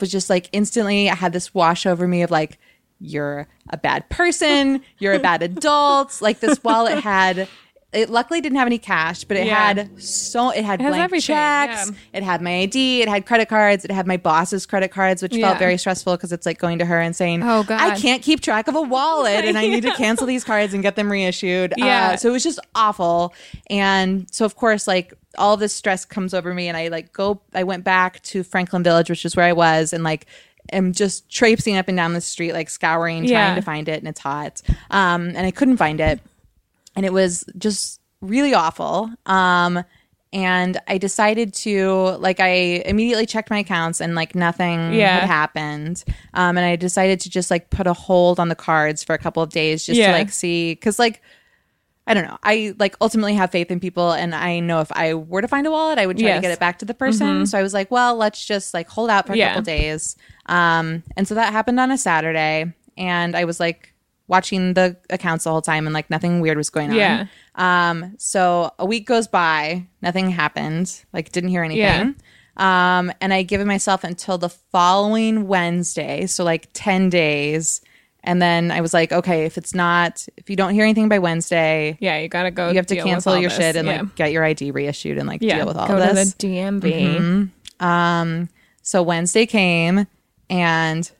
was 0.00 0.10
just 0.10 0.30
like 0.30 0.48
instantly, 0.52 1.10
I 1.10 1.14
had 1.14 1.32
this 1.34 1.52
wash 1.52 1.84
over 1.84 2.08
me 2.08 2.22
of 2.22 2.30
like, 2.30 2.58
you're 3.00 3.46
a 3.70 3.76
bad 3.76 4.08
person, 4.08 4.82
you're 4.98 5.14
a 5.14 5.18
bad 5.18 5.42
adult. 5.50 6.20
Like 6.22 6.40
this 6.40 6.62
wallet 6.64 7.02
had. 7.02 7.48
It 7.92 8.10
luckily 8.10 8.40
didn't 8.40 8.58
have 8.58 8.66
any 8.66 8.78
cash, 8.78 9.22
but 9.22 9.36
it 9.36 9.46
Yeah. 9.46 9.54
had 9.72 10.02
so 10.02 10.50
it 10.50 10.64
had 10.64 10.80
has 10.80 10.90
blank 10.96 11.12
checks. 11.12 11.28
yeah. 11.28 11.96
It 12.12 12.24
had 12.24 12.42
my 12.42 12.62
ID. 12.62 13.02
It 13.02 13.08
had 13.08 13.24
credit 13.24 13.48
cards. 13.48 13.84
It 13.84 13.92
had 13.92 14.04
my 14.04 14.16
boss's 14.16 14.66
credit 14.66 14.90
cards, 14.90 15.22
which 15.22 15.32
Yeah. 15.36 15.46
felt 15.50 15.60
very 15.60 15.76
stressful 15.78 16.16
because 16.16 16.32
it's 16.32 16.44
like 16.44 16.58
going 16.58 16.80
to 16.80 16.84
her 16.86 17.00
and 17.00 17.14
saying, 17.14 17.44
Oh, 17.44 17.62
God. 17.62 17.80
I 17.80 17.96
can't 17.96 18.20
keep 18.20 18.40
track 18.40 18.66
of 18.66 18.74
a 18.74 18.82
wallet 18.82 19.44
and 19.44 19.56
I 19.56 19.68
need 19.68 19.84
to 19.84 19.92
cancel 19.96 20.26
these 20.26 20.42
cards 20.42 20.74
and 20.74 20.82
get 20.82 20.96
them 20.96 21.08
reissued." 21.08 21.72
Yeah. 21.76 22.10
Uh, 22.14 22.16
so 22.16 22.30
it 22.30 22.32
was 22.32 22.42
just 22.42 22.58
awful. 22.74 23.32
And 23.70 24.26
so 24.32 24.44
of 24.44 24.56
course, 24.56 24.88
like 24.88 25.14
all 25.38 25.56
this 25.56 25.72
stress 25.72 26.04
comes 26.04 26.34
over 26.34 26.52
me, 26.52 26.66
and 26.66 26.76
I 26.76 26.88
like 26.88 27.12
go. 27.12 27.42
I 27.54 27.62
went 27.62 27.84
back 27.84 28.22
to 28.24 28.42
Franklin 28.42 28.82
Village, 28.82 29.08
which 29.08 29.24
is 29.24 29.36
where 29.36 29.46
I 29.46 29.52
was, 29.52 29.92
and 29.92 30.02
like. 30.02 30.26
Am 30.72 30.92
just 30.92 31.28
traipsing 31.30 31.76
up 31.76 31.88
and 31.88 31.96
down 31.96 32.12
the 32.14 32.20
street, 32.20 32.52
like 32.52 32.70
scouring, 32.70 33.22
trying 33.26 33.30
Yeah. 33.30 33.54
to 33.54 33.62
find 33.62 33.88
it, 33.88 33.98
and 33.98 34.08
it's 34.08 34.20
hot. 34.20 34.62
Um, 34.90 35.28
and 35.28 35.38
I 35.46 35.50
couldn't 35.50 35.76
find 35.76 36.00
it 36.00 36.20
and 36.96 37.04
it 37.04 37.12
was 37.12 37.44
just 37.58 38.00
really 38.20 38.54
awful. 38.54 39.10
Um, 39.26 39.82
and 40.32 40.80
I 40.88 40.98
decided 40.98 41.54
to 41.54 42.16
like 42.18 42.40
I 42.40 42.82
immediately 42.86 43.26
checked 43.26 43.50
my 43.50 43.58
accounts 43.58 44.00
and 44.00 44.14
like 44.14 44.34
nothing 44.34 44.92
Yeah. 44.94 45.20
had 45.20 45.26
happened. 45.28 46.02
Um, 46.34 46.56
and 46.56 46.66
I 46.66 46.76
decided 46.76 47.20
to 47.20 47.30
just 47.30 47.50
like 47.50 47.70
put 47.70 47.86
a 47.86 47.92
hold 47.92 48.40
on 48.40 48.48
the 48.48 48.54
cards 48.56 49.04
for 49.04 49.14
a 49.14 49.18
couple 49.18 49.42
of 49.42 49.50
days 49.50 49.84
just 49.86 49.98
Yeah. 49.98 50.08
to 50.08 50.12
like 50.18 50.30
see 50.30 50.72
because 50.72 50.98
like 50.98 51.20
I 52.06 52.12
don't 52.14 52.24
know. 52.26 52.36
I 52.42 52.74
like 52.78 52.96
ultimately 53.00 53.34
have 53.34 53.50
faith 53.50 53.70
in 53.70 53.80
people, 53.80 54.12
and 54.12 54.34
I 54.34 54.60
know 54.60 54.80
if 54.80 54.92
I 54.92 55.14
were 55.14 55.40
to 55.40 55.48
find 55.48 55.66
a 55.66 55.70
wallet, 55.70 55.98
I 55.98 56.06
would 56.06 56.18
try 56.18 56.28
Yes. 56.28 56.38
to 56.38 56.42
get 56.42 56.50
it 56.52 56.60
back 56.60 56.78
to 56.80 56.84
the 56.84 56.92
person. 56.94 57.46
So 57.46 57.58
I 57.58 57.62
was 57.62 57.72
like, 57.72 57.90
well, 57.90 58.14
let's 58.16 58.44
just 58.44 58.74
like 58.74 58.88
hold 58.90 59.08
out 59.08 59.26
for 59.26 59.32
a 59.32 59.36
Yeah. 59.36 59.48
couple 59.50 59.62
days. 59.62 60.16
Um, 60.46 61.02
and 61.16 61.26
so 61.26 61.34
that 61.34 61.52
happened 61.52 61.80
on 61.80 61.90
a 61.90 61.96
Saturday, 61.96 62.72
and 62.98 63.34
I 63.34 63.44
was 63.44 63.58
like 63.58 63.94
watching 64.28 64.74
the 64.74 64.96
accounts 65.10 65.44
the 65.44 65.50
whole 65.50 65.62
time, 65.62 65.86
and 65.86 65.94
like 65.94 66.10
nothing 66.10 66.40
weird 66.40 66.56
was 66.58 66.68
going 66.70 66.90
on. 66.90 66.96
Yeah. 66.96 67.26
Um, 67.54 68.14
so 68.18 68.72
a 68.78 68.84
week 68.84 69.06
goes 69.06 69.26
by, 69.26 69.86
nothing 70.02 70.28
happened. 70.30 71.04
Like 71.14 71.32
didn't 71.32 71.50
hear 71.50 71.62
anything. 71.64 71.80
Yeah. 71.82 72.10
Um, 72.56 73.12
and 73.20 73.32
I 73.34 73.42
given 73.42 73.66
myself 73.66 74.04
until 74.04 74.36
the 74.38 74.48
following 74.50 75.48
Wednesday, 75.48 76.26
so 76.26 76.44
like 76.44 76.68
ten 76.74 77.08
days. 77.08 77.80
And 78.24 78.40
then 78.42 78.70
I 78.70 78.80
was 78.80 78.92
like, 78.94 79.12
okay, 79.12 79.44
if 79.44 79.56
it's 79.58 79.74
not, 79.74 80.26
if 80.36 80.48
you 80.50 80.56
don't 80.56 80.72
hear 80.74 80.82
anything 80.84 81.08
by 81.08 81.18
Wednesday, 81.18 81.96
Yeah, 82.00 82.18
you 82.18 82.28
gotta 82.28 82.50
go. 82.50 82.70
you 82.70 82.76
have 82.76 82.86
to 82.86 82.96
cancel 82.96 83.36
your 83.36 83.50
this. 83.50 83.58
shit 83.58 83.76
and 83.76 83.86
yeah. 83.86 84.00
like 84.00 84.14
get 84.16 84.32
your 84.32 84.42
ID 84.44 84.70
reissued 84.72 85.18
and 85.18 85.28
like 85.28 85.42
yeah. 85.42 85.58
deal 85.58 85.66
with 85.66 85.76
all 85.76 85.86
go 85.86 85.96
of 85.98 86.14
this. 86.14 86.32
to 86.34 86.46
the 86.48 86.54
DMV. 86.56 87.50
Um, 87.80 88.48
so 88.82 89.02
Wednesday 89.02 89.46
came 89.46 90.06
and 90.50 91.10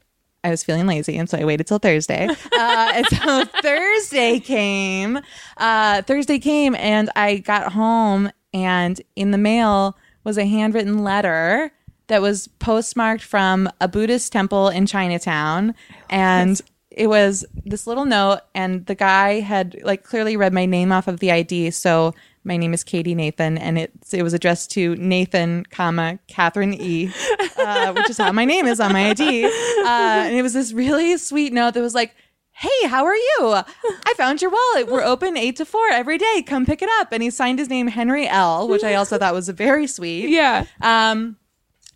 I 0.42 0.50
was 0.50 0.62
feeling 0.62 0.86
lazy, 0.86 1.16
and 1.16 1.28
so 1.28 1.38
I 1.38 1.44
waited 1.44 1.66
till 1.66 1.78
Thursday. 1.78 2.28
Uh, 2.57 2.92
and 2.94 3.07
so 3.07 3.44
Thursday 3.62 4.40
came. 4.40 5.18
Uh, 5.57 6.02
Thursday 6.02 6.38
came, 6.38 6.74
and 6.76 7.11
I 7.16 7.38
got 7.38 7.72
home, 7.72 8.30
and 8.52 9.00
in 9.16 9.30
the 9.32 9.38
mail 9.38 9.96
was 10.22 10.36
a 10.38 10.44
handwritten 10.46 11.02
letter 11.02 11.72
that 12.09 12.20
was 12.22 12.48
postmarked 12.59 13.22
from 13.22 13.68
a 13.80 13.88
Buddhist 13.88 14.32
temple 14.32 14.68
in 14.68 14.86
Chinatown, 14.86 15.74
and 16.11 16.61
it 16.97 17.09
was 17.09 17.45
this 17.64 17.86
little 17.86 18.05
note, 18.05 18.40
and 18.55 18.86
the 18.86 18.95
guy 18.95 19.40
had 19.40 19.80
like 19.82 20.05
clearly 20.05 20.36
read 20.36 20.53
my 20.53 20.64
name 20.64 20.92
off 20.92 21.09
of 21.09 21.20
the 21.20 21.30
ID, 21.30 21.70
so. 21.70 22.14
My 22.47 22.59
name 22.59 22.74
is 22.74 22.84
Katie 22.84 23.14
Nathan, 23.14 23.57
and 23.57 23.78
it 23.78 23.90
it 24.12 24.22
was 24.22 24.34
addressed 24.34 24.70
to 24.72 24.95
Nathan, 24.97 25.64
comma 25.70 26.18
Catherine 26.26 26.74
E, 26.74 27.11
uh, 27.57 27.95
which 27.95 28.11
is 28.11 28.18
how 28.18 28.32
my 28.32 28.45
name 28.45 28.66
is 28.66 28.80
on 28.80 28.92
my 28.92 29.09
ID. 29.09 29.47
Uh, 29.47 29.49
and 29.86 30.36
it 30.36 30.42
was 30.42 30.53
this 30.53 30.74
really 30.74 31.16
sweet 31.16 31.55
note 31.55 31.72
that 31.72 31.80
was 31.80 31.95
like, 31.95 32.14
"Hey, 32.53 32.86
how 32.86 33.07
are 33.07 33.16
you? 33.16 33.62
I 34.05 34.12
found 34.18 34.42
your 34.42 34.51
wallet. 34.51 34.88
We're 34.88 35.03
open 35.03 35.38
eight 35.38 35.57
to 35.57 35.64
four 35.64 35.88
every 35.88 36.18
day. 36.18 36.42
Come 36.47 36.66
pick 36.66 36.82
it 36.82 36.90
up." 37.01 37.12
And 37.12 37.22
he 37.22 37.30
signed 37.30 37.59
his 37.59 37.70
name 37.70 37.86
Henry 37.86 38.28
L, 38.28 38.68
which 38.68 38.84
I 38.84 38.95
also 38.95 39.16
thought 39.16 39.32
was 39.32 39.49
very 39.49 39.86
sweet. 39.86 40.28
Yeah. 40.28 40.66
Um, 40.82 41.38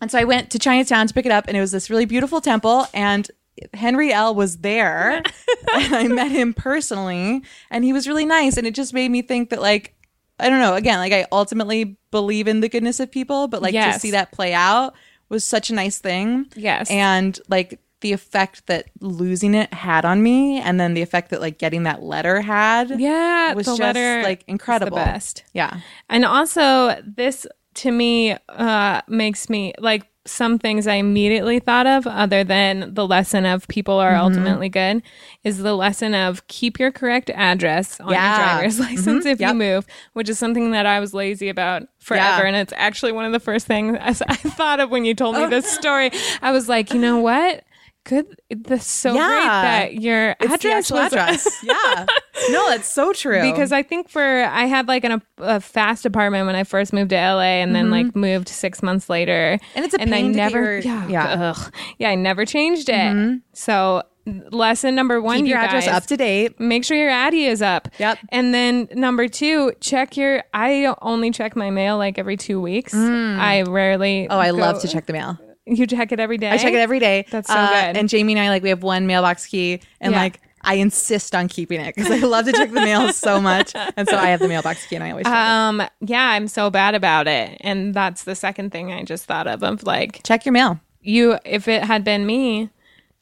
and 0.01 0.09
so 0.09 0.17
I 0.17 0.23
went 0.23 0.49
to 0.49 0.57
Chinatown 0.59 1.07
to 1.07 1.13
pick 1.13 1.27
it 1.27 1.31
up, 1.31 1.47
and 1.47 1.55
it 1.57 1.61
was 1.61 1.71
this 1.71 1.91
really 1.91 2.05
beautiful 2.05 2.41
temple, 2.41 2.87
and 2.91 3.29
Henry 3.73 4.11
L 4.11 4.35
was 4.35 4.57
there, 4.57 5.21
and 5.73 5.95
I 5.95 6.07
met 6.07 6.31
him 6.31 6.53
personally, 6.53 7.43
and 7.69 7.83
he 7.83 7.93
was 7.93 8.07
really 8.07 8.25
nice, 8.25 8.57
and 8.57 8.65
it 8.67 8.75
just 8.75 8.93
made 8.93 9.09
me 9.11 9.21
think 9.21 9.49
that 9.49 9.61
like. 9.61 9.95
I 10.41 10.47
don't 10.47 10.61
know. 10.61 10.75
Again, 10.75 10.99
like 10.99 11.11
I 11.11 11.25
ultimately 11.33 11.97
believe 12.11 12.47
in 12.47 12.61
the 12.61 12.69
goodness 12.69 13.01
of 13.01 13.11
people, 13.11 13.49
but 13.49 13.61
like 13.61 13.73
to 13.73 13.99
see 13.99 14.11
that 14.11 14.31
play 14.31 14.53
out 14.53 14.93
was 15.27 15.43
such 15.43 15.69
a 15.69 15.73
nice 15.73 15.99
thing. 15.99 16.45
Yes. 16.55 16.89
And 16.89 17.37
like 17.49 17.81
the 18.01 18.13
effect 18.13 18.65
that 18.67 18.89
losing 19.01 19.53
it 19.53 19.73
had 19.73 20.05
on 20.05 20.23
me, 20.23 20.59
and 20.59 20.79
then 20.79 20.93
the 20.93 21.01
effect 21.01 21.29
that 21.31 21.41
like 21.41 21.57
getting 21.57 21.83
that 21.83 22.01
letter 22.01 22.41
had, 22.41 22.99
Yeah, 22.99 23.53
was 23.53 23.65
just 23.65 23.79
letter 23.79 24.23
like 24.23 24.43
incredible. 24.47 24.97
The 24.97 25.03
best. 25.03 25.43
Yeah. 25.53 25.79
And 26.09 26.25
also, 26.25 27.01
this 27.05 27.45
to 27.75 27.91
me 27.91 28.37
uh, 28.49 29.01
makes 29.07 29.49
me 29.49 29.73
like 29.79 30.07
some 30.29 30.59
things 30.59 30.87
I 30.87 30.95
immediately 30.95 31.59
thought 31.59 31.87
of, 31.87 32.05
other 32.07 32.43
than 32.43 32.93
the 32.93 33.05
lesson 33.07 33.45
of 33.45 33.67
people 33.67 33.95
are 33.95 34.11
Mm-hmm. 34.11 34.21
ultimately 34.23 34.69
good, 34.69 35.01
is 35.43 35.59
the 35.59 35.75
lesson 35.75 36.13
of 36.15 36.45
keep 36.47 36.79
your 36.79 36.91
correct 36.91 37.29
address 37.31 37.99
on 37.99 38.11
Yeah. 38.11 38.35
your 38.35 38.45
driver's 38.45 38.79
license 38.79 39.25
if 39.25 39.39
Yep. 39.39 39.49
you 39.49 39.55
move, 39.55 39.87
which 40.13 40.29
is 40.29 40.39
something 40.39 40.71
that 40.71 40.85
I 40.85 40.99
was 40.99 41.13
lazy 41.13 41.49
about 41.49 41.83
forever. 41.99 42.41
Yeah. 42.43 42.47
And 42.47 42.55
it's 42.55 42.73
actually 42.75 43.11
one 43.11 43.25
of 43.25 43.31
the 43.31 43.39
first 43.39 43.67
things 43.67 43.97
I 43.99 44.09
I 44.29 44.35
thought 44.35 44.79
of 44.79 44.89
when 44.89 45.05
you 45.05 45.13
told 45.13 45.35
me 45.35 45.43
Oh. 45.43 45.49
this 45.49 45.69
story. 45.69 46.11
I 46.41 46.51
was 46.51 46.69
like, 46.69 46.93
you 46.93 46.99
know 46.99 47.19
what? 47.19 47.63
Good. 48.09 48.41
That's 48.49 48.87
so 48.87 49.11
great 49.11 49.21
that 49.21 49.93
your 49.93 50.35
It's 50.39 50.51
address 50.53 50.91
was 50.91 51.13
address. 51.13 51.47
yeah. 51.63 52.07
No, 52.49 52.69
that's 52.69 52.91
so 52.91 53.13
true. 53.13 53.39
because 53.41 53.71
I 53.71 53.83
think 53.83 54.09
for 54.09 54.21
I 54.21 54.65
had 54.65 54.87
like 54.87 55.03
an, 55.03 55.21
a 55.37 55.59
fast 55.61 56.07
apartment 56.07 56.47
when 56.47 56.55
I 56.55 56.63
first 56.63 56.91
moved 56.91 57.11
to 57.11 57.15
LA, 57.15 57.61
and 57.61 57.75
then 57.75 57.91
like 57.91 58.15
moved 58.15 58.49
six 58.49 58.81
months 58.81 59.09
later, 59.09 59.59
Mm-hmm. 59.59 59.77
And 59.77 59.85
it's 59.85 59.93
a 59.93 60.01
and 60.01 60.09
I 60.13 60.17
pain 60.17 60.27
to 60.27 60.33
get 60.33 60.51
never, 60.51 60.79
yeah, 60.79 61.07
yeah. 61.07 61.27
Mm-hmm. 61.27 61.41
ugh. 61.63 61.73
yeah, 61.99 62.09
I 62.09 62.15
never 62.15 62.45
changed 62.45 62.89
it. 62.89 63.41
So 63.53 64.01
lesson 64.25 64.95
number 64.95 65.21
one, 65.21 65.37
keep 65.37 65.45
you 65.45 65.49
your 65.51 65.59
address 65.59 65.85
guys, 65.85 65.95
up 65.95 66.05
to 66.07 66.17
date. 66.17 66.59
Make 66.59 66.83
sure 66.85 66.97
your 66.97 67.09
Addy 67.11 67.45
is 67.45 67.61
up. 67.61 67.89
Yep. 67.99 68.17
And 68.29 68.53
then 68.53 68.87
number 68.93 69.27
two, 69.27 69.73
check 69.81 70.17
your. 70.17 70.43
I 70.53 70.93
only 71.03 71.29
check 71.31 71.55
my 71.55 71.69
mail 71.69 71.97
like 71.97 72.17
every 72.17 72.37
two 72.37 72.59
weeks. 72.59 72.93
I 72.95 73.63
rarely. 73.67 74.27
Oh, 74.29 74.39
I 74.39 74.49
go- 74.51 74.57
love 74.57 74.81
to 74.81 74.87
check 74.87 75.05
the 75.05 75.13
mail. 75.13 75.37
You 75.75 75.85
check 75.87 76.11
it 76.11 76.19
every 76.19 76.37
day. 76.37 76.49
I 76.49 76.57
check 76.57 76.73
it 76.73 76.79
every 76.79 76.99
day. 76.99 77.25
That's 77.29 77.47
so 77.47 77.53
Uh, 77.55 77.69
good. 77.69 77.97
And 77.97 78.09
Jamie 78.09 78.33
and 78.33 78.41
I 78.41 78.49
like 78.49 78.63
we 78.63 78.69
have 78.69 78.83
one 78.83 79.07
mailbox 79.07 79.45
key, 79.45 79.81
and 80.01 80.13
Yeah. 80.13 80.19
like 80.21 80.41
I 80.61 80.73
insist 80.75 81.33
on 81.35 81.47
keeping 81.47 81.79
it 81.79 81.95
because 81.95 82.11
I 82.11 82.17
love 82.17 82.43
to 82.45 82.51
check 82.51 82.71
the 82.71 82.81
mail 82.81 83.13
so 83.13 83.39
much, 83.39 83.73
and 83.95 84.07
so 84.09 84.17
I 84.17 84.27
have 84.27 84.39
the 84.41 84.47
mailbox 84.49 84.85
key, 84.87 84.95
and 84.95 85.03
I 85.05 85.11
always 85.11 85.25
check, 85.25 85.33
it. 85.33 85.37
Um. 85.39 85.81
Yeah, 86.01 86.23
I'm 86.29 86.47
so 86.49 86.69
bad 86.69 86.95
about 86.95 87.27
it, 87.27 87.57
and 87.61 87.93
that's 87.93 88.23
the 88.25 88.35
second 88.35 88.71
thing 88.71 88.91
I 88.91 89.03
just 89.03 89.25
thought 89.25 89.47
of. 89.47 89.63
Of 89.63 89.83
like, 89.83 90.21
check 90.23 90.45
your 90.45 90.51
mail. 90.53 90.79
you 91.01 91.37
if 91.45 91.67
it 91.69 91.83
had 91.83 92.03
been 92.03 92.25
me 92.25 92.69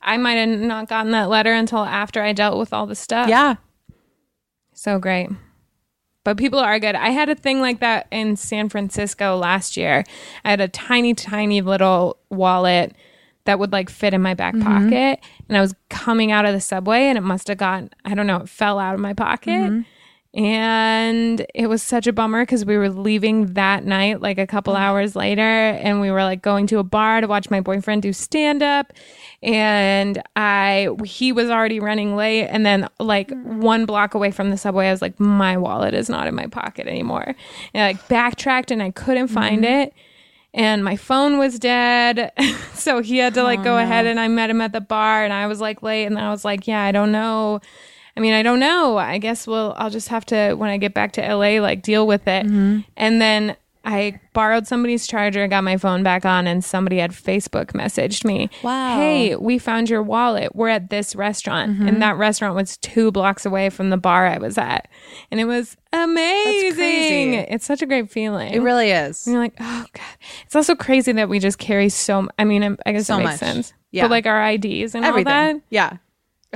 i 0.01 0.15
might 0.17 0.33
have 0.35 0.49
not 0.59 0.87
gotten 0.87 1.11
that 1.11 1.27
letter 1.29 1.53
until 1.53 1.79
after 1.79 2.21
i 2.23 2.31
dealt 2.33 2.57
with 2.57 2.71
all 2.73 2.85
the 2.87 2.95
stuff 2.95 3.27
Yeah, 3.29 3.55
so 4.73 4.97
great 4.99 5.29
but 6.28 6.36
people 6.36 6.59
are 6.59 6.78
good. 6.78 6.93
I 6.93 7.11
had 7.11 7.30
a 7.30 7.36
thing 7.36 7.61
like 7.61 7.80
that 7.80 8.05
in 8.11 8.36
san 8.36 8.67
francisco 8.67 9.38
last 9.38 9.78
year. 9.78 10.03
I 10.43 10.49
had 10.49 10.59
a 10.59 10.67
tiny 10.67 11.13
tiny 11.13 11.61
little 11.61 12.17
wallet 12.30 12.93
that 13.45 13.59
would 13.59 13.71
like 13.71 13.89
fit 13.89 14.13
in 14.13 14.21
my 14.21 14.34
back 14.34 14.53
mm-hmm. 14.53 14.89
pocket 14.89 15.21
and 15.47 15.57
i 15.57 15.61
was 15.61 15.73
coming 15.89 16.34
out 16.34 16.43
of 16.43 16.51
the 16.53 16.59
subway 16.59 17.03
and 17.03 17.17
it 17.17 17.21
must 17.21 17.47
have 17.47 17.57
gotten 17.57 17.89
i 18.03 18.13
don't 18.13 18.28
know 18.28 18.41
it 18.41 18.49
fell 18.49 18.78
out 18.78 18.93
of 18.93 18.99
my 18.99 19.13
pocket 19.13 19.51
mm-hmm. 19.51 19.82
And 20.38 21.45
it 21.55 21.67
was 21.67 21.81
such 21.81 22.05
a 22.05 22.13
bummer 22.13 22.43
because 22.43 22.63
we 22.63 22.77
were 22.77 22.89
leaving 22.89 23.47
that 23.53 23.83
night 23.83 24.21
like 24.21 24.38
a 24.38 24.45
couple 24.45 24.75
mm. 24.75 24.79
hours 24.79 25.15
later 25.15 25.41
and 25.41 25.99
we 25.99 26.11
were 26.11 26.23
like 26.23 26.43
going 26.43 26.67
to 26.67 26.77
a 26.77 26.83
bar 26.83 27.21
to 27.21 27.27
watch 27.27 27.49
my 27.49 27.59
boyfriend 27.59 28.03
do 28.03 28.13
stand 28.13 28.61
up 28.61 28.93
and 29.41 30.21
i 30.35 30.89
he 31.03 31.31
was 31.31 31.49
already 31.49 31.79
running 31.79 32.15
late 32.15 32.45
and 32.45 32.65
then 32.65 32.88
like 32.99 33.29
mm. 33.29 33.57
one 33.57 33.85
block 33.85 34.13
away 34.13 34.29
from 34.29 34.51
the 34.51 34.57
subway 34.57 34.88
i 34.88 34.91
was 34.91 35.01
like 35.01 35.19
my 35.19 35.57
wallet 35.57 35.95
is 35.95 36.07
not 36.07 36.27
in 36.27 36.35
my 36.35 36.45
pocket 36.47 36.88
anymore. 36.88 37.35
And 37.73 37.83
i 37.83 37.88
like 37.88 38.07
backtracked 38.07 38.71
and 38.71 38.81
i 38.81 38.91
couldn't 38.91 39.27
find 39.27 39.63
mm-hmm. 39.63 39.81
it. 39.81 39.93
And 40.53 40.83
my 40.83 40.95
phone 40.95 41.38
was 41.38 41.59
dead. 41.59 42.31
So 42.77 43.01
he 43.01 43.17
had 43.17 43.33
to 43.33 43.43
like 43.43 43.63
go 43.63 43.75
oh, 43.75 43.79
ahead 43.79 44.05
and 44.05 44.19
i 44.19 44.27
met 44.29 44.49
him 44.51 44.61
at 44.61 44.71
the 44.71 44.79
bar 44.79 45.25
and 45.25 45.33
i 45.33 45.47
was 45.47 45.59
like 45.59 45.81
late 45.81 46.05
and 46.05 46.17
i 46.17 46.29
was 46.29 46.45
like 46.45 46.67
yeah 46.67 46.83
i 46.83 46.91
don't 46.91 47.11
know 47.11 47.59
I 48.18 48.20
mean, 48.20 48.34
I 48.34 48.41
don't 48.41 48.59
know. 48.59 48.97
I 48.97 49.20
guess 49.20 49.45
we'll 49.45 49.76
I'll 49.78 49.91
just 49.91 50.07
have 50.07 50.26
to 50.28 50.55
when 50.55 50.72
I 50.72 50.78
get 50.78 50.93
back 50.95 51.11
to 51.13 51.22
LA 51.22 51.61
like 51.61 51.84
deal 51.84 52.07
with 52.07 52.28
it. 52.28 52.47
Mm-hmm. 52.47 52.80
And 52.97 53.22
then 53.22 53.55
I 53.86 54.20
borrowed 54.34 54.68
somebody's 54.68 55.07
charger, 55.07 55.43
and 55.43 55.49
got 55.49 55.63
my 55.63 55.78
phone 55.78 56.03
back 56.03 56.26
on, 56.26 56.45
and 56.45 56.61
somebody 56.61 56.97
had 56.97 57.11
Facebook 57.11 57.68
messaged 57.68 58.26
me. 58.26 58.49
Wow. 58.61 58.97
Hey, 58.97 59.38
we 59.38 59.57
found 59.59 59.89
your 59.89 60.03
wallet. 60.03 60.53
We're 60.53 60.68
at 60.68 60.89
this 60.89 61.15
restaurant. 61.15 61.70
And 61.72 61.89
mm-hmm. 61.89 61.99
that 61.99 62.18
restaurant 62.18 62.53
was 62.53 62.76
two 62.78 63.11
blocks 63.11 63.45
away 63.45 63.70
from 63.70 63.89
the 63.89 63.95
bar 63.95 64.28
I 64.28 64.39
was 64.39 64.57
at. 64.57 64.89
And 65.32 65.39
it 65.39 65.45
was 65.45 65.78
amazing. 65.93 67.36
It's 67.36 67.65
such 67.65 67.82
a 67.82 67.86
great 67.86 68.11
feeling. 68.11 68.53
it 68.53 68.59
really 68.59 68.91
is. 68.91 69.26
And 69.26 69.36
you're 69.36 69.43
like, 69.43 69.55
oh 69.61 69.86
god. 69.93 70.18
It's 70.45 70.55
also 70.55 70.76
crazy 70.76 71.13
that 71.13 71.30
we 71.30 71.39
just 71.39 71.57
carry 71.57 71.88
so. 71.88 72.18
m- 72.20 72.30
I 72.38 72.43
mean, 72.43 72.78
I 72.86 72.91
guess 72.91 73.07
So 73.07 73.15
that 73.15 73.24
makes 73.24 73.41
much. 73.41 73.53
sense. 73.53 73.74
Yeah. 73.91 74.03
But 74.03 74.11
like 74.11 74.26
our 74.26 74.51
IDs 74.51 74.95
and 74.95 75.05
Everything. 75.05 75.32
all 75.32 75.53
that. 75.53 75.61
Yeah, 75.70 75.97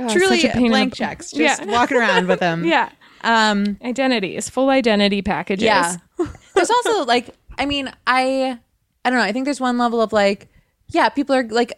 Oh, 0.08 0.12
truly 0.12 0.40
such 0.40 0.50
a 0.50 0.54
pain 0.54 0.66
in 0.66 0.70
blank 0.72 0.90
the- 0.92 0.96
checks. 0.96 1.30
Just 1.30 1.62
Yeah. 1.62 1.70
walking 1.70 1.96
around 1.96 2.28
with 2.28 2.40
them. 2.40 2.64
Yeah. 2.72 2.90
Um. 3.24 3.76
Identities, 3.84 4.48
full 4.48 4.68
identity 4.70 5.22
packages. 5.22 5.64
Yeah. 5.64 5.96
there's 6.54 6.70
also 6.70 7.04
like, 7.04 7.30
I 7.58 7.66
mean, 7.66 7.90
I, 8.06 8.58
I 9.04 9.10
don't 9.10 9.18
know. 9.18 9.24
I 9.24 9.32
think 9.32 9.44
there's 9.44 9.60
one 9.60 9.78
level 9.78 10.00
of 10.00 10.12
like, 10.12 10.48
yeah, 10.88 11.08
people 11.08 11.34
are 11.36 11.44
like, 11.44 11.72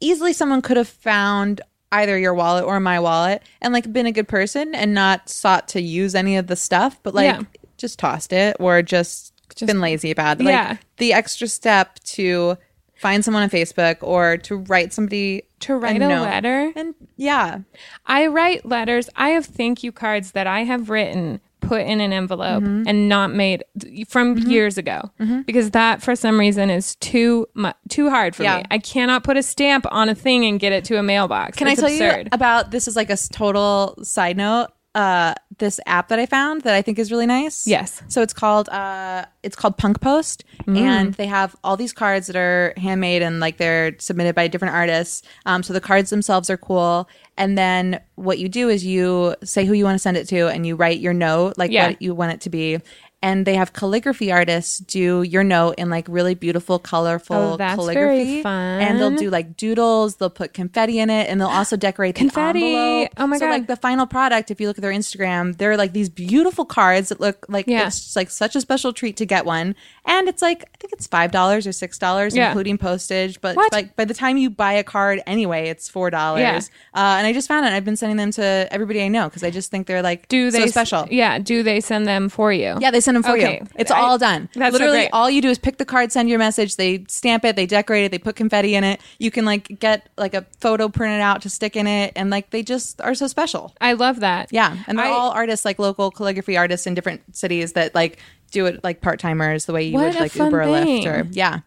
easily 0.00 0.32
someone 0.32 0.62
could 0.62 0.78
have 0.78 0.88
found 0.88 1.60
either 1.92 2.18
your 2.18 2.32
wallet 2.34 2.64
or 2.64 2.80
my 2.80 2.98
wallet 2.98 3.42
and 3.60 3.72
like 3.74 3.92
been 3.92 4.06
a 4.06 4.12
good 4.12 4.26
person 4.26 4.74
and 4.74 4.94
not 4.94 5.28
sought 5.28 5.68
to 5.68 5.80
use 5.82 6.14
any 6.14 6.36
of 6.38 6.46
the 6.46 6.56
stuff, 6.56 6.98
but 7.02 7.14
like 7.14 7.26
Yeah. 7.36 7.42
just 7.76 7.98
tossed 7.98 8.32
it 8.32 8.56
or 8.58 8.80
just, 8.82 9.32
been 9.64 9.80
lazy 9.80 10.10
about 10.10 10.40
it. 10.40 10.44
Like 10.44 10.52
Yeah. 10.52 10.76
the 10.96 11.12
extra 11.12 11.46
step 11.46 11.98
to 12.04 12.56
find 12.96 13.24
someone 13.24 13.42
on 13.42 13.50
Facebook 13.50 13.96
or 14.00 14.36
to 14.38 14.56
write 14.56 14.92
somebody 14.92 15.42
To 15.60 15.76
write 15.76 15.96
a 15.96 16.08
note. 16.08 16.22
letter. 16.22 16.72
And 16.74 16.94
yeah, 17.16 17.60
I 18.06 18.26
write 18.26 18.66
letters. 18.66 19.08
I 19.16 19.30
have 19.30 19.46
thank 19.46 19.82
you 19.82 19.92
cards 19.92 20.32
that 20.32 20.46
I 20.46 20.64
have 20.64 20.90
written 20.90 21.40
put 21.60 21.80
in 21.82 22.00
an 22.00 22.12
envelope 22.12 22.62
mm-hmm. 22.62 22.84
and 22.86 23.08
not 23.08 23.32
made 23.32 23.64
from 24.08 24.36
mm-hmm. 24.36 24.50
years 24.50 24.78
ago 24.78 25.10
mm-hmm. 25.18 25.42
because 25.42 25.72
that 25.72 26.00
for 26.00 26.14
some 26.14 26.38
reason 26.38 26.70
is 26.70 26.94
too 26.96 27.46
mu- 27.54 27.72
too 27.88 28.08
hard 28.08 28.36
for 28.36 28.44
Yeah. 28.44 28.58
me. 28.58 28.64
I 28.70 28.78
cannot 28.78 29.24
put 29.24 29.36
a 29.36 29.42
stamp 29.42 29.84
on 29.90 30.08
a 30.08 30.14
thing 30.14 30.44
and 30.44 30.60
get 30.60 30.72
it 30.72 30.84
to 30.86 30.98
a 30.98 31.02
mailbox. 31.02 31.56
Can 31.56 31.66
It's 31.66 31.82
I 31.82 31.88
tell 31.88 32.08
absurd. 32.08 32.26
you 32.26 32.30
about 32.32 32.70
this? 32.70 32.86
Is 32.86 32.94
like 32.96 33.10
a 33.10 33.16
total 33.16 33.98
side 34.02 34.36
note. 34.36 34.68
Uh, 34.96 35.34
this 35.58 35.78
app 35.84 36.08
that 36.08 36.18
I 36.18 36.24
found 36.26 36.62
that 36.62 36.74
I 36.74 36.80
think 36.82 36.98
is 36.98 37.10
really 37.12 37.26
nice. 37.26 37.66
Yes. 37.66 38.02
So 38.08 38.22
it's 38.22 38.32
called 38.32 38.68
uh, 38.70 39.26
it's 39.42 39.54
called 39.54 39.76
Punk 39.76 40.00
Post, 40.00 40.42
and 40.66 41.12
they 41.14 41.26
have 41.26 41.54
all 41.62 41.76
these 41.76 41.92
cards 41.92 42.26
that 42.28 42.36
are 42.36 42.72
handmade 42.78 43.20
and 43.22 43.38
like 43.38 43.58
they're 43.58 43.94
submitted 43.98 44.34
by 44.34 44.48
different 44.48 44.74
artists. 44.74 45.22
Um, 45.44 45.62
so 45.62 45.72
the 45.74 45.80
cards 45.82 46.08
themselves 46.08 46.48
are 46.48 46.56
cool, 46.56 47.08
and 47.36 47.58
then 47.58 48.00
what 48.14 48.38
you 48.38 48.48
do 48.48 48.70
is 48.70 48.86
you 48.86 49.34
say 49.44 49.66
who 49.66 49.74
you 49.74 49.84
want 49.84 49.96
to 49.96 50.04
send 50.06 50.16
it 50.16 50.26
to, 50.28 50.48
and 50.48 50.66
you 50.66 50.76
write 50.76 50.98
your 51.00 51.12
note, 51.14 51.58
like 51.58 51.70
Yeah. 51.70 51.88
what 51.88 52.00
you 52.00 52.14
want 52.14 52.32
it 52.32 52.40
to 52.42 52.50
be. 52.50 52.78
And 53.26 53.44
they 53.44 53.54
have 53.54 53.72
calligraphy 53.72 54.30
artists 54.30 54.78
do 54.78 55.22
your 55.22 55.42
note 55.42 55.74
in 55.78 55.90
like 55.90 56.06
really 56.08 56.34
beautiful, 56.36 56.78
colorful 56.78 57.34
Oh, 57.36 57.56
that's 57.56 57.74
calligraphy. 57.74 58.24
very 58.24 58.42
fun. 58.42 58.80
And 58.80 59.00
they'll 59.00 59.16
do 59.16 59.30
like 59.30 59.56
doodles. 59.56 60.16
They'll 60.16 60.30
put 60.30 60.54
confetti 60.54 61.00
in 61.00 61.10
it, 61.10 61.28
and 61.28 61.40
they'll 61.40 61.48
also 61.48 61.76
decorate 61.76 62.14
the 62.14 62.20
Confetti. 62.20 62.64
envelope. 62.76 63.08
Oh 63.16 63.26
my 63.26 63.38
so, 63.38 63.46
God. 63.46 63.50
like 63.50 63.66
the 63.66 63.76
final 63.76 64.06
product, 64.06 64.52
if 64.52 64.60
you 64.60 64.68
look 64.68 64.78
at 64.78 64.82
their 64.82 64.92
Instagram, 64.92 65.56
they're 65.58 65.76
like 65.76 65.92
these 65.92 66.08
beautiful 66.08 66.64
cards 66.64 67.08
that 67.08 67.18
look 67.20 67.46
like 67.48 67.66
Yeah. 67.66 67.88
it's 67.88 67.98
just 68.04 68.14
like 68.16 68.30
such 68.30 68.54
a 68.54 68.60
special 68.60 68.92
treat 68.92 69.16
to 69.16 69.26
get 69.26 69.44
one. 69.44 69.74
And 70.04 70.28
it's 70.28 70.40
like 70.42 70.62
I 70.62 70.76
think 70.78 70.92
it's 70.92 71.08
five 71.08 71.32
dollars 71.32 71.66
or 71.66 71.72
six 71.72 71.98
dollars, 71.98 72.36
Yeah. 72.36 72.48
including 72.50 72.78
postage. 72.78 73.40
But 73.40 73.56
What? 73.56 73.72
like 73.72 73.96
by 73.96 74.04
the 74.04 74.14
time 74.14 74.36
you 74.36 74.50
buy 74.50 74.74
a 74.74 74.84
card 74.84 75.20
anyway, 75.26 75.68
it's 75.68 75.88
four 75.88 76.10
dollars. 76.10 76.42
Yeah. 76.42 76.58
Uh, 76.94 77.16
and 77.18 77.26
I 77.26 77.32
just 77.32 77.48
found 77.48 77.66
it. 77.66 77.72
I've 77.72 77.84
been 77.84 77.96
sending 77.96 78.18
them 78.18 78.30
to 78.32 78.68
everybody 78.70 79.02
I 79.02 79.08
know 79.08 79.28
because 79.28 79.42
I 79.42 79.50
just 79.50 79.70
think 79.72 79.88
they're 79.88 80.02
like 80.02 80.28
do 80.28 80.52
they 80.52 80.60
so 80.60 80.66
special. 80.68 81.08
Yeah, 81.10 81.40
do 81.40 81.64
they 81.64 81.80
send 81.80 82.06
them 82.06 82.28
for 82.28 82.52
you? 82.52 82.76
Yeah, 82.80 82.92
they 82.92 83.00
send 83.00 83.15
them 83.16 83.22
for 83.24 83.36
Okay. 83.36 83.58
you. 83.60 83.68
It's 83.76 83.90
I- 83.90 83.98
all 84.00 84.18
done. 84.18 84.48
that's 84.54 84.68
so 84.74 84.78
Literally, 84.78 84.98
great. 85.04 85.10
all 85.12 85.28
you 85.28 85.42
do 85.42 85.48
is 85.48 85.58
pick 85.58 85.78
the 85.78 85.84
card, 85.84 86.12
send 86.12 86.28
your 86.28 86.38
message. 86.38 86.76
They 86.76 87.04
stamp 87.08 87.44
it, 87.44 87.56
they 87.56 87.66
decorate 87.66 88.04
it, 88.04 88.10
they 88.12 88.18
put 88.18 88.36
confetti 88.36 88.74
in 88.74 88.84
it. 88.84 89.00
You 89.18 89.30
can 89.30 89.44
like 89.44 89.78
get 89.80 90.08
like 90.16 90.34
a 90.34 90.44
photo 90.60 90.88
printed 90.88 91.20
out 91.20 91.42
to 91.42 91.50
stick 91.50 91.76
in 91.76 91.86
it, 91.86 92.12
and 92.16 92.30
like 92.30 92.50
they 92.50 92.62
just 92.62 93.00
are 93.00 93.14
so 93.14 93.26
special. 93.26 93.74
I 93.80 93.94
love 93.94 94.20
that. 94.20 94.48
Yeah, 94.52 94.76
and 94.86 94.98
they're 94.98 95.06
I- 95.06 95.10
all 95.10 95.30
artists, 95.30 95.64
like 95.64 95.78
local 95.78 96.10
calligraphy 96.10 96.56
artists 96.56 96.86
in 96.86 96.94
different 96.94 97.36
cities 97.36 97.72
that 97.72 97.94
like 97.94 98.18
do 98.52 98.66
it 98.66 98.84
like 98.84 99.00
part 99.00 99.18
timers, 99.18 99.64
the 99.64 99.72
way 99.72 99.82
you 99.84 99.96
would 99.98 100.14
like 100.14 100.34
Uber 100.34 100.62
or 100.62 100.66
Lyft 100.66 101.06
or 101.06 101.26
yeah. 101.32 101.60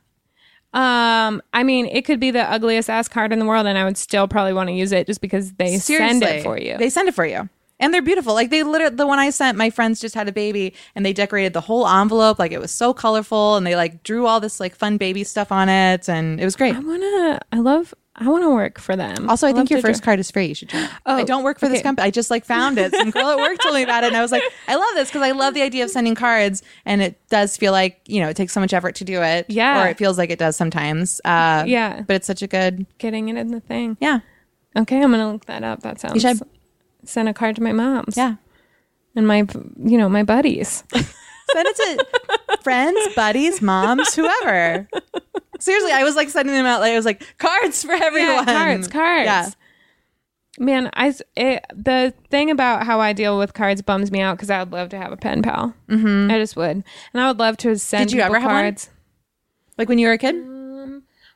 Um, 0.72 1.41
I 1.52 1.64
mean, 1.64 1.88
it 1.88 2.06
could 2.06 2.20
be 2.20 2.30
the 2.30 2.43
ugliest 2.43 2.91
ass 2.91 3.08
card 3.08 3.34
in 3.34 3.39
the 3.39 3.45
world, 3.45 3.66
and 3.66 3.76
I 3.78 3.84
would 3.86 3.97
still 3.97 4.28
probably 4.28 4.54
want 4.54 4.68
to 4.70 4.74
use 4.74 4.91
it 4.91 5.08
just 5.08 5.20
because 5.20 5.54
they 5.54 5.78
send 5.80 6.22
it 6.22 6.43
for 6.43 6.60
you. 6.60 6.78
They 6.78 6.91
send 6.91 7.08
it 7.10 7.16
for 7.16 7.26
you. 7.26 7.50
And 7.80 7.94
they're 7.94 8.02
beautiful. 8.02 8.34
Like 8.34 8.50
they 8.50 8.64
literally, 8.64 8.96
the 8.96 9.08
one 9.08 9.20
I 9.20 9.30
sent, 9.30 9.58
my 9.58 9.70
friends 9.70 10.00
just 10.02 10.14
had 10.16 10.28
a 10.28 10.34
baby 10.34 10.74
and 10.96 11.06
they 11.06 11.14
decorated 11.14 11.54
the 11.54 11.62
whole 11.62 11.88
envelope. 11.88 12.38
Like 12.38 12.52
it 12.52 12.60
was 12.60 12.72
so 12.72 12.94
colorful 12.94 13.56
and 13.56 13.66
they 13.66 13.76
like 13.76 14.04
drew 14.04 14.28
all 14.28 14.40
this 14.42 14.60
like 14.60 14.76
fun 14.76 14.98
baby 14.98 15.24
stuff 15.24 15.52
on 15.52 15.70
it. 15.70 16.10
And 16.10 16.42
it 16.42 16.46
was 16.46 16.56
great. 16.58 16.76
I 16.76 16.80
wanna. 16.80 17.40
I 17.54 17.58
love. 17.60 17.94
I 18.22 18.28
want 18.28 18.44
to 18.44 18.50
work 18.50 18.80
for 18.80 18.98
them. 18.98 19.30
Also, 19.30 19.48
I 19.48 19.52
love 19.52 19.60
think 19.60 19.70
your 19.70 19.80
first 19.82 20.02
do- 20.02 20.06
card 20.06 20.20
is 20.20 20.30
free. 20.30 20.48
You 20.48 20.54
should 20.56 20.68
try. 20.68 20.90
Oh, 21.06 21.16
I 21.16 21.24
don't 21.24 21.42
work 21.46 21.58
for 21.58 21.70
this 21.70 21.82
company. 21.82 22.06
I 22.06 22.12
just 22.12 22.30
like 22.30 22.44
found 22.44 22.78
it. 22.78 22.94
Some 22.94 23.12
girl 23.12 23.30
at 23.30 23.38
work 23.38 23.58
told 23.60 23.76
me 23.76 23.84
about 23.84 24.04
it, 24.04 24.08
and 24.08 24.18
I 24.18 24.22
was 24.22 24.34
like, 24.34 24.44
I 24.68 24.76
love 24.76 24.90
this 24.96 25.08
because 25.08 25.22
I 25.22 25.32
love 25.32 25.54
the 25.54 25.62
idea 25.62 25.86
of 25.86 25.90
sending 25.90 26.16
cards, 26.16 26.62
and 26.84 27.02
it 27.02 27.18
does 27.30 27.56
feel 27.56 27.72
like 27.72 28.02
you 28.08 28.20
know 28.20 28.28
it 28.28 28.36
takes 28.36 28.52
so 28.52 28.60
much 28.60 28.74
effort 28.74 28.96
to 28.96 29.06
do 29.06 29.22
it. 29.22 29.46
Yeah. 29.48 29.82
or 29.86 29.88
it 29.88 29.98
feels 29.98 30.18
like 30.18 30.32
it 30.32 30.40
does 30.40 30.58
sometimes. 30.58 31.22
Uh, 31.24 31.64
Yeah. 31.66 32.02
but 32.02 32.18
it's 32.18 32.28
such 32.28 32.42
a 32.42 32.48
good. 32.48 32.86
getting 32.98 33.30
it 33.30 33.38
in 33.38 33.52
the 33.52 33.62
thing. 33.62 33.96
Yeah, 34.02 34.20
Okay, 34.76 35.02
I'm 35.02 35.12
gonna 35.12 35.32
look 35.32 35.46
that 35.46 35.64
up. 35.64 35.80
That 35.84 36.02
sounds. 36.02 36.22
Send 37.04 37.30
a 37.30 37.34
card 37.34 37.56
to 37.56 37.64
my 37.64 37.72
mom's. 37.72 38.18
yeah. 38.18 38.36
and 39.16 39.28
my, 39.28 39.47
you 39.84 39.97
know, 39.97 40.10
my 40.10 40.24
buddies. 40.24 40.84
Send 40.93 41.68
it 41.68 41.76
to 41.76 42.58
friends, 42.62 43.16
buddies, 43.16 43.62
moms, 43.62 44.14
whoever. 44.14 44.88
Seriously, 45.60 45.91
I 45.91 46.04
was 46.04 46.16
like 46.16 46.30
sending 46.30 46.54
them 46.54 46.66
out. 46.66 46.80
Like 46.80 46.91
I 46.91 46.95
was 46.95 47.06
like 47.06 47.24
cards 47.38 47.84
for 47.84 47.91
everyone. 47.93 48.45
cards, 48.45 48.88
cards. 48.88 49.26
Yeah. 49.26 49.50
Man, 50.60 50.89
I 50.93 51.14
it, 51.36 51.66
the 51.74 52.14
thing 52.30 52.52
about 52.52 52.86
how 52.86 53.00
I 53.00 53.14
deal 53.14 53.38
with 53.38 53.54
cards 53.54 53.82
bums 53.82 54.12
me 54.12 54.20
out 54.22 54.38
because 54.38 54.50
I 54.50 54.60
would 54.60 54.72
love 54.72 54.89
to 54.89 54.97
have 54.97 55.12
a 55.12 55.18
pen 55.18 55.41
pal. 55.41 55.74
Mm-hmm. 55.88 56.30
I 56.30 56.38
just 56.38 56.56
would, 56.56 56.84
and 57.14 57.22
I 57.22 57.28
would 57.30 57.39
love 57.39 57.58
to 57.58 57.78
send. 57.80 58.10
Did 58.10 58.16
you 58.18 58.22
ever 58.22 58.39
have 58.39 58.52
one? 58.52 58.62
cards. 58.62 58.89
Like 59.78 59.89
when 59.89 59.97
you 59.97 60.08
were 60.08 60.14
a 60.14 60.18
kid. 60.18 60.36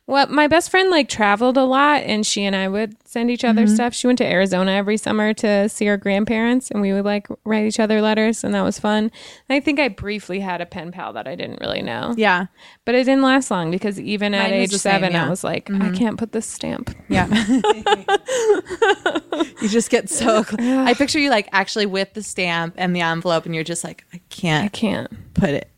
Well, 0.06 0.26
my 0.26 0.48
best 0.48 0.70
friend 0.70 0.90
like 0.90 1.08
traveled 1.08 1.56
a 1.56 1.64
lot, 1.64 2.02
and 2.02 2.26
she 2.26 2.44
and 2.44 2.54
I 2.54 2.68
would 2.68 2.94
send 3.08 3.30
each 3.30 3.42
other 3.42 3.62
Mm-hmm. 3.64 3.74
stuff. 3.74 3.94
She 3.94 4.06
went 4.06 4.18
to 4.18 4.26
Arizona 4.26 4.72
every 4.72 4.98
summer 4.98 5.32
to 5.34 5.66
see 5.70 5.86
her 5.86 5.96
grandparents, 5.96 6.70
and 6.70 6.82
we 6.82 6.92
would 6.92 7.06
like 7.06 7.26
write 7.46 7.64
each 7.64 7.80
other 7.80 8.02
letters, 8.02 8.44
and 8.44 8.54
that 8.54 8.60
was 8.62 8.78
fun. 8.78 9.04
And 9.48 9.56
I 9.56 9.60
think 9.60 9.80
I 9.80 9.88
briefly 9.88 10.40
had 10.40 10.60
a 10.60 10.66
pen 10.66 10.92
pal 10.92 11.14
that 11.14 11.26
I 11.26 11.34
didn't 11.34 11.60
really 11.62 11.80
know, 11.80 12.12
Yeah, 12.18 12.46
but 12.84 12.94
it 12.94 13.04
didn't 13.04 13.22
last 13.22 13.50
long 13.50 13.70
because 13.70 13.98
even 13.98 14.34
at 14.34 14.50
Mine 14.50 14.60
was 14.60 14.74
age 14.74 14.80
same, 14.80 14.92
seven, 14.92 15.12
yeah. 15.12 15.20
Mm-hmm. 15.20 15.26
I 15.26 15.30
was 15.30 15.42
like, 15.44 15.70
I 15.70 15.90
can't 15.92 16.18
put 16.18 16.32
this 16.32 16.44
stamp. 16.46 16.94
yeah. 17.08 17.26
you 19.62 19.68
just 19.68 19.90
get 19.90 20.10
so. 20.10 20.42
Cl- 20.42 20.86
I 20.86 20.94
picture 20.94 21.18
you 21.18 21.30
like 21.30 21.48
actually 21.52 21.86
with 21.86 22.12
the 22.14 22.22
stamp 22.22 22.74
and 22.76 22.94
the 22.94 23.00
envelope, 23.00 23.46
and 23.46 23.54
you're 23.54 23.64
just 23.64 23.84
like, 23.84 24.04
I 24.12 24.16
I 24.16 24.20
can't 24.28 24.64
I 24.64 24.68
can't. 24.68 25.34
put 25.34 25.50
it 25.50 25.70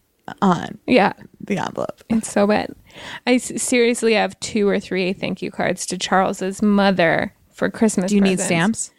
on 0.43 0.79
Yeah, 0.87 1.13
the 1.41 1.59
envelope. 1.59 2.03
It's 2.09 2.31
so 2.31 2.47
bad. 2.47 2.75
I 3.27 3.37
seriously 3.39 4.15
have 4.15 4.39
two 4.41 4.69
or 4.69 4.79
three 4.81 5.13
thank 5.13 5.43
you 5.43 5.51
cards 5.51 5.87
to 5.87 5.99
Charles's 5.99 6.63
mother 6.63 7.35
for 7.53 7.71
Christmas. 7.71 8.11
Do 8.11 8.17
you 8.17 8.21
need 8.21 8.41
stamps? 8.41 8.91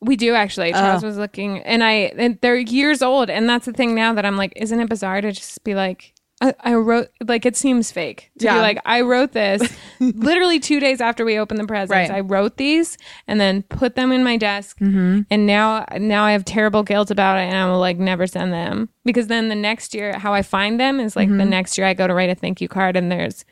We 0.00 0.16
do 0.16 0.34
actually. 0.34 0.72
Oh. 0.72 0.78
Charles 0.78 1.04
Oh. 1.04 1.06
was 1.08 1.18
looking, 1.18 1.58
and 1.60 1.84
I 1.84 2.12
and 2.16 2.38
they're 2.40 2.56
years 2.56 3.02
old, 3.02 3.28
and 3.28 3.48
that's 3.48 3.66
the 3.66 3.72
thing 3.72 3.94
now 3.94 4.14
that 4.14 4.24
I'm 4.24 4.36
like, 4.36 4.52
isn't 4.56 4.80
it 4.80 4.88
bizarre 4.88 5.20
to 5.20 5.30
just 5.32 5.62
be 5.62 5.74
like, 5.74 6.14
I, 6.42 6.54
I 6.60 6.74
wrote 6.74 7.08
like 7.26 7.44
it 7.44 7.54
seems 7.56 7.92
fake 7.92 8.30
to 8.38 8.38
be 8.40 8.44
Yeah. 8.46 8.62
like 8.62 8.78
I 8.86 9.02
wrote 9.02 9.32
this 9.32 9.62
literally 10.00 10.58
two 10.58 10.80
days 10.80 11.00
after 11.02 11.24
we 11.24 11.38
opened 11.38 11.60
the 11.60 11.66
presents. 11.66 11.90
Right. 11.90 12.10
I 12.10 12.20
wrote 12.20 12.56
these 12.56 12.96
and 13.26 13.38
then 13.38 13.62
put 13.64 13.94
them 13.94 14.10
in 14.10 14.24
my 14.24 14.36
desk, 14.38 14.78
Mm-hmm. 14.78 15.20
and 15.30 15.46
now 15.46 15.84
now 15.98 16.24
I 16.24 16.32
have 16.32 16.44
terrible 16.46 16.82
guilt 16.82 17.10
about 17.10 17.38
it, 17.38 17.42
and 17.42 17.56
I 17.56 17.66
will 17.70 17.78
like 17.78 17.98
never 17.98 18.26
send 18.26 18.52
them 18.52 18.88
because 19.04 19.26
then 19.26 19.48
the 19.50 19.54
next 19.54 19.94
year, 19.94 20.18
how 20.18 20.32
I 20.32 20.40
find 20.42 20.80
them 20.80 20.98
is 20.98 21.14
like 21.14 21.28
the 21.28 21.34
Mm-hmm. 21.34 21.50
next 21.50 21.76
year 21.76 21.86
I 21.86 21.92
go 21.94 22.06
to 22.06 22.14
write 22.14 22.30
a 22.30 22.34
thank 22.34 22.60
you 22.62 22.68
card, 22.68 22.96
and 22.96 23.12
there's 23.12 23.44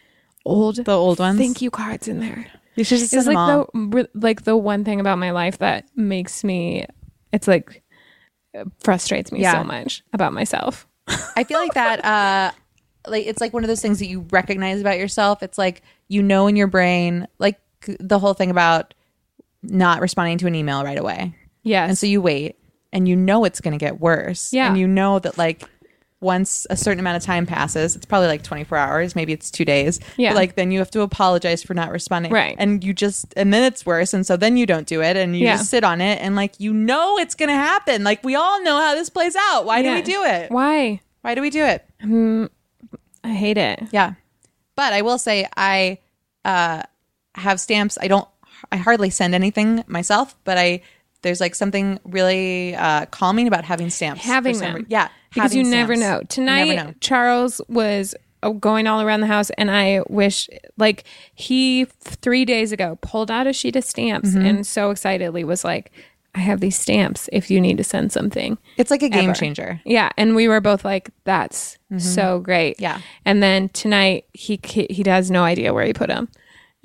old 0.47 0.77
The 0.77 0.97
old 0.97 1.19
ones. 1.19 1.39
thank 1.39 1.61
you 1.61 1.71
cards 1.71 2.09
in 2.09 2.21
there. 2.21 2.47
You 2.75 2.85
should 2.85 3.01
just 3.01 3.11
send 3.11 3.27
It's 3.27 3.35
like 3.35 3.67
the 3.75 4.09
like 4.15 4.45
the 4.45 4.57
one 4.57 4.85
thing 4.85 5.01
about 5.01 5.19
my 5.19 5.33
life 5.33 5.59
that 5.59 5.85
makes 5.95 6.43
me 6.45 6.87
it's 7.35 7.47
like 7.49 7.83
uh, 8.59 8.65
frustrates 8.81 9.31
me 9.31 9.41
Yeah. 9.43 9.61
so 9.61 9.65
much 9.65 10.03
about 10.15 10.33
myself. 10.33 10.87
I 11.37 11.45
feel 11.45 11.59
like 11.59 11.75
that 11.75 12.03
uh 12.05 12.53
like 13.11 13.27
it's 13.27 13.41
like 13.41 13.53
one 13.53 13.65
of 13.65 13.69
those 13.69 13.81
things 13.83 13.99
that 13.99 14.07
you 14.07 14.27
recognize 14.31 14.81
about 14.81 14.99
yourself. 14.99 15.43
It's 15.43 15.59
like 15.59 15.83
you 16.09 16.23
know 16.23 16.47
in 16.47 16.57
your 16.57 16.67
brain 16.69 17.27
like 17.39 17.61
the 18.01 18.19
whole 18.19 18.35
thing 18.35 18.51
about 18.51 18.95
not 19.63 20.01
responding 20.01 20.39
to 20.39 20.47
an 20.47 20.55
email 20.55 20.85
right 20.85 20.99
away. 20.99 21.35
Yeah. 21.63 21.87
And 21.87 21.97
so 21.99 22.07
you 22.07 22.21
wait 22.23 22.57
and 22.93 23.09
you 23.09 23.17
know 23.17 23.45
it's 23.45 23.61
going 23.61 23.79
to 23.79 23.83
get 23.85 24.01
worse. 24.01 24.53
Yeah. 24.53 24.69
And 24.69 24.79
you 24.79 24.87
know 24.87 25.19
that 25.19 25.37
like 25.37 25.65
once 26.21 26.67
a 26.71 26.77
certain 26.77 26.99
amount 26.99 27.17
of 27.17 27.23
time 27.23 27.47
passes, 27.47 27.95
it's 27.95 28.05
probably 28.07 28.27
like 28.27 28.43
24 28.43 28.77
hours, 28.77 29.15
maybe 29.15 29.33
it's 29.33 29.51
2 29.53 29.65
days. 29.65 30.01
Yeah. 30.17 30.31
But 30.31 30.37
like 30.37 30.55
then 30.57 30.71
you 30.73 30.79
have 30.81 30.91
to 30.93 31.03
apologize 31.03 31.63
for 31.63 31.75
not 31.75 31.91
responding. 31.93 32.33
Right. 32.33 32.57
And 32.59 32.83
you 32.83 32.93
just 32.93 33.33
and 33.37 33.53
then 33.55 33.63
it's 33.65 33.85
worse 33.87 34.13
and 34.15 34.27
so 34.27 34.37
then 34.37 34.57
you 34.57 34.67
don't 34.67 34.87
do 34.87 35.03
it 35.03 35.17
and 35.17 35.37
you 35.37 35.45
Yeah. 35.45 35.57
just 35.57 35.71
sit 35.71 35.85
on 35.85 36.01
it 36.01 36.21
and 36.21 36.35
like 36.35 36.59
you 36.59 36.73
know 36.73 37.19
it's 37.19 37.35
going 37.35 37.49
to 37.51 37.55
happen. 37.55 38.03
Like 38.05 38.25
we 38.25 38.35
all 38.35 38.63
know 38.63 38.79
how 38.81 38.95
this 38.95 39.11
plays 39.11 39.37
out. 39.37 39.65
Why 39.65 39.83
do 39.83 39.93
we 39.95 40.03
do 40.03 40.23
it? 40.25 40.51
Why? 40.51 41.01
Why 41.23 41.35
do 41.35 41.41
we 41.43 41.51
do 41.51 41.65
it? 41.65 41.85
Hmm. 42.01 42.47
I 43.29 43.35
hate 43.35 43.59
it. 43.59 43.81
Yeah. 43.93 44.15
But 44.77 44.93
I 44.93 45.03
will 45.03 45.19
say 45.19 45.47
I 45.57 45.99
uh 46.45 46.83
have 47.35 47.61
stamps. 47.61 47.99
I 48.01 48.09
don't 48.09 48.29
I 48.73 48.77
hardly 48.77 49.11
send 49.11 49.35
anything 49.35 49.85
myself, 49.87 50.35
but 50.45 50.59
I 50.59 50.83
there's 51.23 51.41
like 51.41 51.55
something 51.55 51.99
really 52.05 52.75
uh 52.75 53.07
calming 53.07 53.47
about 53.49 53.65
having 53.65 53.91
stamps. 53.91 54.23
Having 54.25 54.59
them. 54.59 54.75
re- 54.77 54.85
yeah. 54.89 55.09
Because 55.35 55.55
you 55.55 55.63
never. 55.65 55.95
You 55.95 56.23
Tonight 56.29 56.65
never 56.75 56.89
know. 56.89 56.95
Charles 57.01 57.61
was 57.69 58.15
uh, 58.43 58.51
going 58.51 58.87
all 58.87 59.03
around 59.03 59.21
the 59.21 59.27
house 59.27 59.51
and 59.59 59.71
I 59.71 60.01
wish 60.09 60.49
like 60.79 61.05
he 61.35 61.85
3 62.01 62.45
days 62.45 62.73
ago 62.73 62.99
pulled 63.03 63.31
out 63.31 63.47
a 63.47 63.53
sheet 63.53 63.77
of 63.77 63.85
stamps 63.85 64.31
Mm-hmm. 64.31 64.47
and 64.47 64.67
so 64.67 64.91
excitedly 64.91 65.45
was 65.45 65.65
like 65.65 65.91
I 66.39 66.43
have 66.43 66.61
these 66.61 66.79
stamps 66.79 67.29
if 67.33 67.51
you 67.51 67.61
need 67.61 67.77
to 67.79 67.85
send 67.85 68.13
something. 68.13 68.57
It's 68.77 68.91
like 68.91 69.03
a 69.03 69.09
game 69.09 69.31
ever. 69.31 69.39
changer. 69.39 69.81
Yeah, 69.85 70.11
and 70.17 70.35
we 70.37 70.47
were 70.49 70.61
both 70.61 70.85
like, 70.85 71.11
"That's 71.25 71.77
so 71.99 72.39
great." 72.41 72.75
Mm-hmm. 72.77 72.83
Yeah. 72.85 73.01
and 73.25 73.43
then 73.43 73.69
tonight 73.71 74.25
he 74.33 74.61
he 74.65 75.03
has 75.07 75.31
no 75.31 75.43
idea 75.45 75.75
where 75.75 75.85
he 75.85 75.93
put 75.93 76.09
them, 76.09 76.29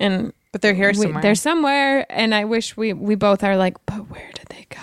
and 0.00 0.32
But 0.52 0.60
they're 0.62 0.74
here 0.74 0.88
we- 0.88 0.94
somewhere. 0.94 1.22
they're 1.22 1.34
somewhere. 1.34 2.06
And 2.10 2.34
I 2.34 2.44
wish 2.44 2.76
we 2.76 2.92
we 2.92 3.14
both 3.14 3.44
are 3.44 3.56
like, 3.56 3.76
but 3.86 4.10
where 4.10 4.30
did 4.34 4.46
they 4.48 4.66
go? 4.70 4.80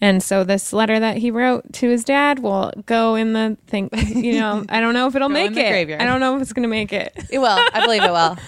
And 0.00 0.22
so 0.22 0.44
this 0.44 0.72
letter 0.72 0.98
that 1.00 1.16
he 1.18 1.30
wrote 1.30 1.72
to 1.74 1.88
his 1.88 2.04
dad 2.04 2.40
will 2.40 2.72
go 2.84 3.14
in 3.14 3.32
the 3.32 3.56
thing. 3.68 3.88
You 3.94 4.40
know, 4.40 4.64
I 4.68 4.80
don't 4.80 4.92
know 4.92 5.06
if 5.06 5.14
it'll 5.14 5.28
make 5.40 5.52
it. 5.52 5.54
graveyard. 5.70 6.02
I 6.02 6.04
don't 6.04 6.20
know 6.20 6.36
if 6.36 6.42
it's 6.42 6.52
gonna 6.52 6.68
make 6.68 6.92
it. 6.92 7.12
It 7.30 7.38
will. 7.38 7.58
I 7.72 7.80
believe 7.84 8.02
it 8.02 8.10
will. 8.10 8.36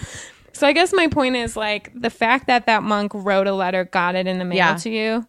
So 0.57 0.65
I 0.67 0.73
guess 0.73 0.91
my 0.93 1.07
point 1.07 1.35
is 1.35 1.55
like 1.55 1.91
the 1.93 2.09
fact 2.09 2.47
that 2.47 2.65
that 2.65 2.81
monk 2.83 3.11
wrote 3.13 3.47
a 3.47 3.53
letter, 3.53 3.85
got 3.85 4.15
it 4.15 4.25
in 4.27 4.39
the 4.39 4.45
mail 4.45 4.57
Yeah. 4.57 4.75
to 4.77 4.89
you, 4.89 5.27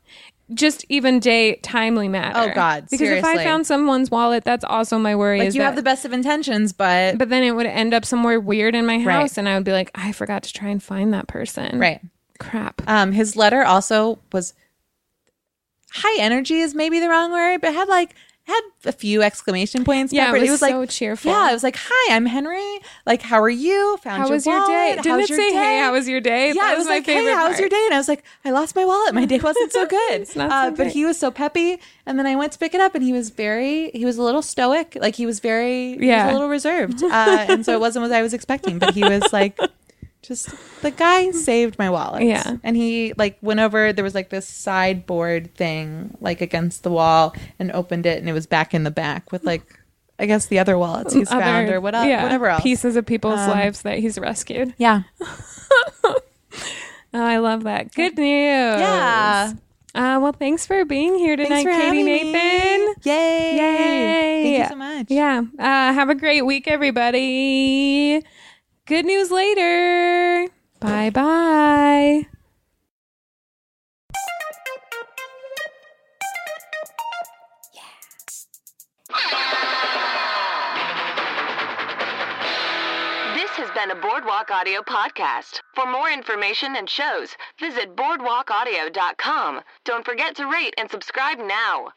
just 0.54 0.86
even 0.88 1.20
day 1.20 1.56
timely 1.56 2.08
matter. 2.08 2.50
Oh, 2.50 2.54
God, 2.54 2.86
Because 2.90 3.10
if 3.10 3.24
I 3.24 3.44
found 3.44 3.66
someone's 3.66 4.10
wallet, 4.10 4.44
that's 4.44 4.64
also 4.64 4.98
my 4.98 5.14
worry. 5.14 5.40
Like 5.40 5.54
you 5.54 5.60
have 5.60 5.76
the 5.76 5.82
best 5.82 6.06
of 6.06 6.12
intentions, 6.14 6.72
but 6.72 7.18
but 7.18 7.28
then 7.28 7.42
it 7.42 7.50
would 7.52 7.66
end 7.66 7.92
up 7.92 8.04
somewhere 8.06 8.40
weird 8.40 8.74
in 8.74 8.86
my 8.86 8.98
house, 8.98 9.06
Right. 9.06 9.38
and 9.38 9.48
I 9.48 9.54
would 9.56 9.64
be 9.64 9.72
like, 9.72 9.90
I 9.94 10.12
forgot 10.12 10.42
to 10.44 10.52
try 10.52 10.68
and 10.70 10.82
find 10.82 11.12
that 11.12 11.28
person. 11.28 11.78
right. 11.78 12.00
Crap. 12.38 12.80
Um, 12.86 13.12
his 13.12 13.34
letter 13.36 13.62
also 13.64 14.20
was 14.32 14.54
high 15.90 16.20
energy 16.22 16.60
is 16.60 16.74
maybe 16.74 17.00
the 17.00 17.08
wrong 17.08 17.32
word, 17.32 17.60
but 17.60 17.74
had 17.74 17.88
like 17.88 18.14
had 18.48 18.60
a 18.86 18.92
few 18.92 19.22
exclamation 19.22 19.84
points. 19.84 20.12
Yeah, 20.12 20.30
it 20.30 20.32
peppered. 20.34 20.50
was 20.50 20.60
so 20.60 20.86
cheerful. 20.86 21.30
Yeah, 21.30 21.50
it 21.50 21.52
was 21.52 21.62
like, 21.62 21.76
"Hi, 21.78 22.14
I'm 22.16 22.26
Henry. 22.26 22.78
Like, 23.06 23.22
how 23.22 23.40
are 23.40 23.48
you? 23.50 23.96
Found 24.02 24.22
How 24.22 24.26
your 24.26 24.34
was 24.36 24.46
your 24.46 24.66
day? 24.66 24.94
Didn't 24.96 25.06
How's 25.06 25.20
it 25.24 25.28
your 25.30 25.38
say, 25.38 25.50
day?" 25.50 25.54
"Hey, 25.56 25.78
how 25.80 25.92
was 25.92 26.08
your 26.08 26.20
day"? 26.20 26.48
Yeah, 26.48 26.54
That 26.54 26.72
it 26.74 26.76
was 26.78 26.86
was 26.86 26.88
like, 26.88 27.06
"Hey, 27.06 27.24
how 27.32 27.48
was 27.48 27.60
your 27.60 27.68
day?" 27.68 27.82
And 27.86 27.94
I 27.94 27.98
was 27.98 28.08
like, 28.08 28.24
"I 28.44 28.50
lost 28.50 28.74
my 28.74 28.84
wallet. 28.84 29.14
My 29.14 29.24
day 29.26 29.38
wasn't 29.38 29.72
so 29.72 29.86
good." 29.98 30.20
It's 30.22 30.34
not 30.34 30.50
uh, 30.50 30.70
but 30.70 30.88
he 30.88 31.04
was 31.04 31.18
so 31.18 31.30
peppy, 31.30 31.78
and 32.06 32.18
then 32.18 32.26
I 32.26 32.34
went 32.36 32.52
to 32.52 32.58
pick 32.58 32.74
it 32.74 32.80
up, 32.80 32.94
and 32.94 33.04
he 33.04 33.12
was 33.12 33.30
very, 33.30 33.90
he 33.92 34.04
was 34.04 34.16
a 34.18 34.22
little 34.22 34.42
stoic. 34.42 34.96
Like 35.00 35.14
he 35.16 35.26
was 35.26 35.40
very, 35.40 35.90
he 35.92 35.96
was 35.98 36.06
Yeah. 36.06 36.30
a 36.30 36.32
little 36.32 36.48
reserved, 36.48 37.02
uh, 37.04 37.46
and 37.48 37.64
so 37.64 37.72
it 37.74 37.80
wasn't 37.80 38.02
what 38.04 38.12
I 38.12 38.22
was 38.22 38.32
expecting. 38.34 38.78
But 38.78 38.94
he 38.94 39.02
was 39.02 39.32
like. 39.32 39.58
Just 40.22 40.50
the 40.82 40.90
guy 40.90 41.30
saved 41.32 41.78
my 41.78 41.88
wallet. 41.90 42.22
Yeah. 42.24 42.56
And 42.62 42.76
he 42.76 43.12
like 43.16 43.38
went 43.40 43.60
over 43.60 43.92
there 43.92 44.04
was 44.04 44.14
like 44.14 44.30
this 44.30 44.46
sideboard 44.48 45.54
thing 45.54 46.16
like 46.20 46.40
against 46.40 46.82
the 46.82 46.90
wall 46.90 47.34
and 47.58 47.70
opened 47.72 48.04
it 48.06 48.18
and 48.18 48.28
it 48.28 48.32
was 48.32 48.46
back 48.46 48.74
in 48.74 48.84
the 48.84 48.90
back 48.90 49.30
with 49.32 49.44
like 49.44 49.62
I 50.18 50.26
guess 50.26 50.46
the 50.46 50.58
other 50.58 50.76
wallets 50.76 51.14
he's 51.14 51.30
Other- 51.30 51.40
found 51.42 51.68
or 51.70 51.80
whatever 51.80 52.08
yeah, 52.08 52.22
whatever 52.24 52.46
else. 52.48 52.62
Pieces 52.62 52.96
of 52.96 53.06
people's 53.06 53.38
Um, 53.38 53.50
lives 53.50 53.82
that 53.82 53.98
he's 53.98 54.18
rescued. 54.18 54.74
Yeah. 54.78 55.02
Oh, 57.14 57.24
I 57.24 57.38
love 57.38 57.64
that. 57.64 57.94
Good 57.94 58.18
news. 58.18 58.26
Yeah. 58.80 59.52
Uh, 59.94 60.18
well, 60.20 60.32
thanks 60.32 60.66
for 60.66 60.84
being 60.84 61.14
here 61.16 61.36
tonight, 61.36 61.64
Katie 61.64 61.72
having 61.72 62.04
me. 62.04 62.32
Nathan. 62.32 62.94
Yay. 63.04 63.56
Yay. 63.56 64.42
Thank 64.42 64.58
you 64.58 64.68
so 64.68 64.76
much. 64.76 65.06
Yeah. 65.08 65.42
Uh, 65.58 65.62
have 65.94 66.10
a 66.10 66.14
great 66.14 66.42
week, 66.44 66.68
everybody. 66.68 68.22
Good 68.88 69.04
news 69.04 69.30
later. 69.30 70.48
Bye 70.80 71.10
bye. 71.10 72.26
This 83.34 83.50
has 83.58 83.70
been 83.72 83.90
a 83.90 83.94
Boardwalk 84.00 84.50
Audio 84.50 84.80
podcast. 84.80 85.60
For 85.74 85.84
more 85.84 86.10
information 86.10 86.74
and 86.76 86.88
shows, 86.88 87.36
visit 87.60 87.94
boardwalkaudio.com. 87.94 89.60
Don't 89.84 90.04
forget 90.06 90.34
to 90.36 90.46
rate 90.46 90.72
and 90.78 90.90
subscribe 90.90 91.38
now. 91.38 91.88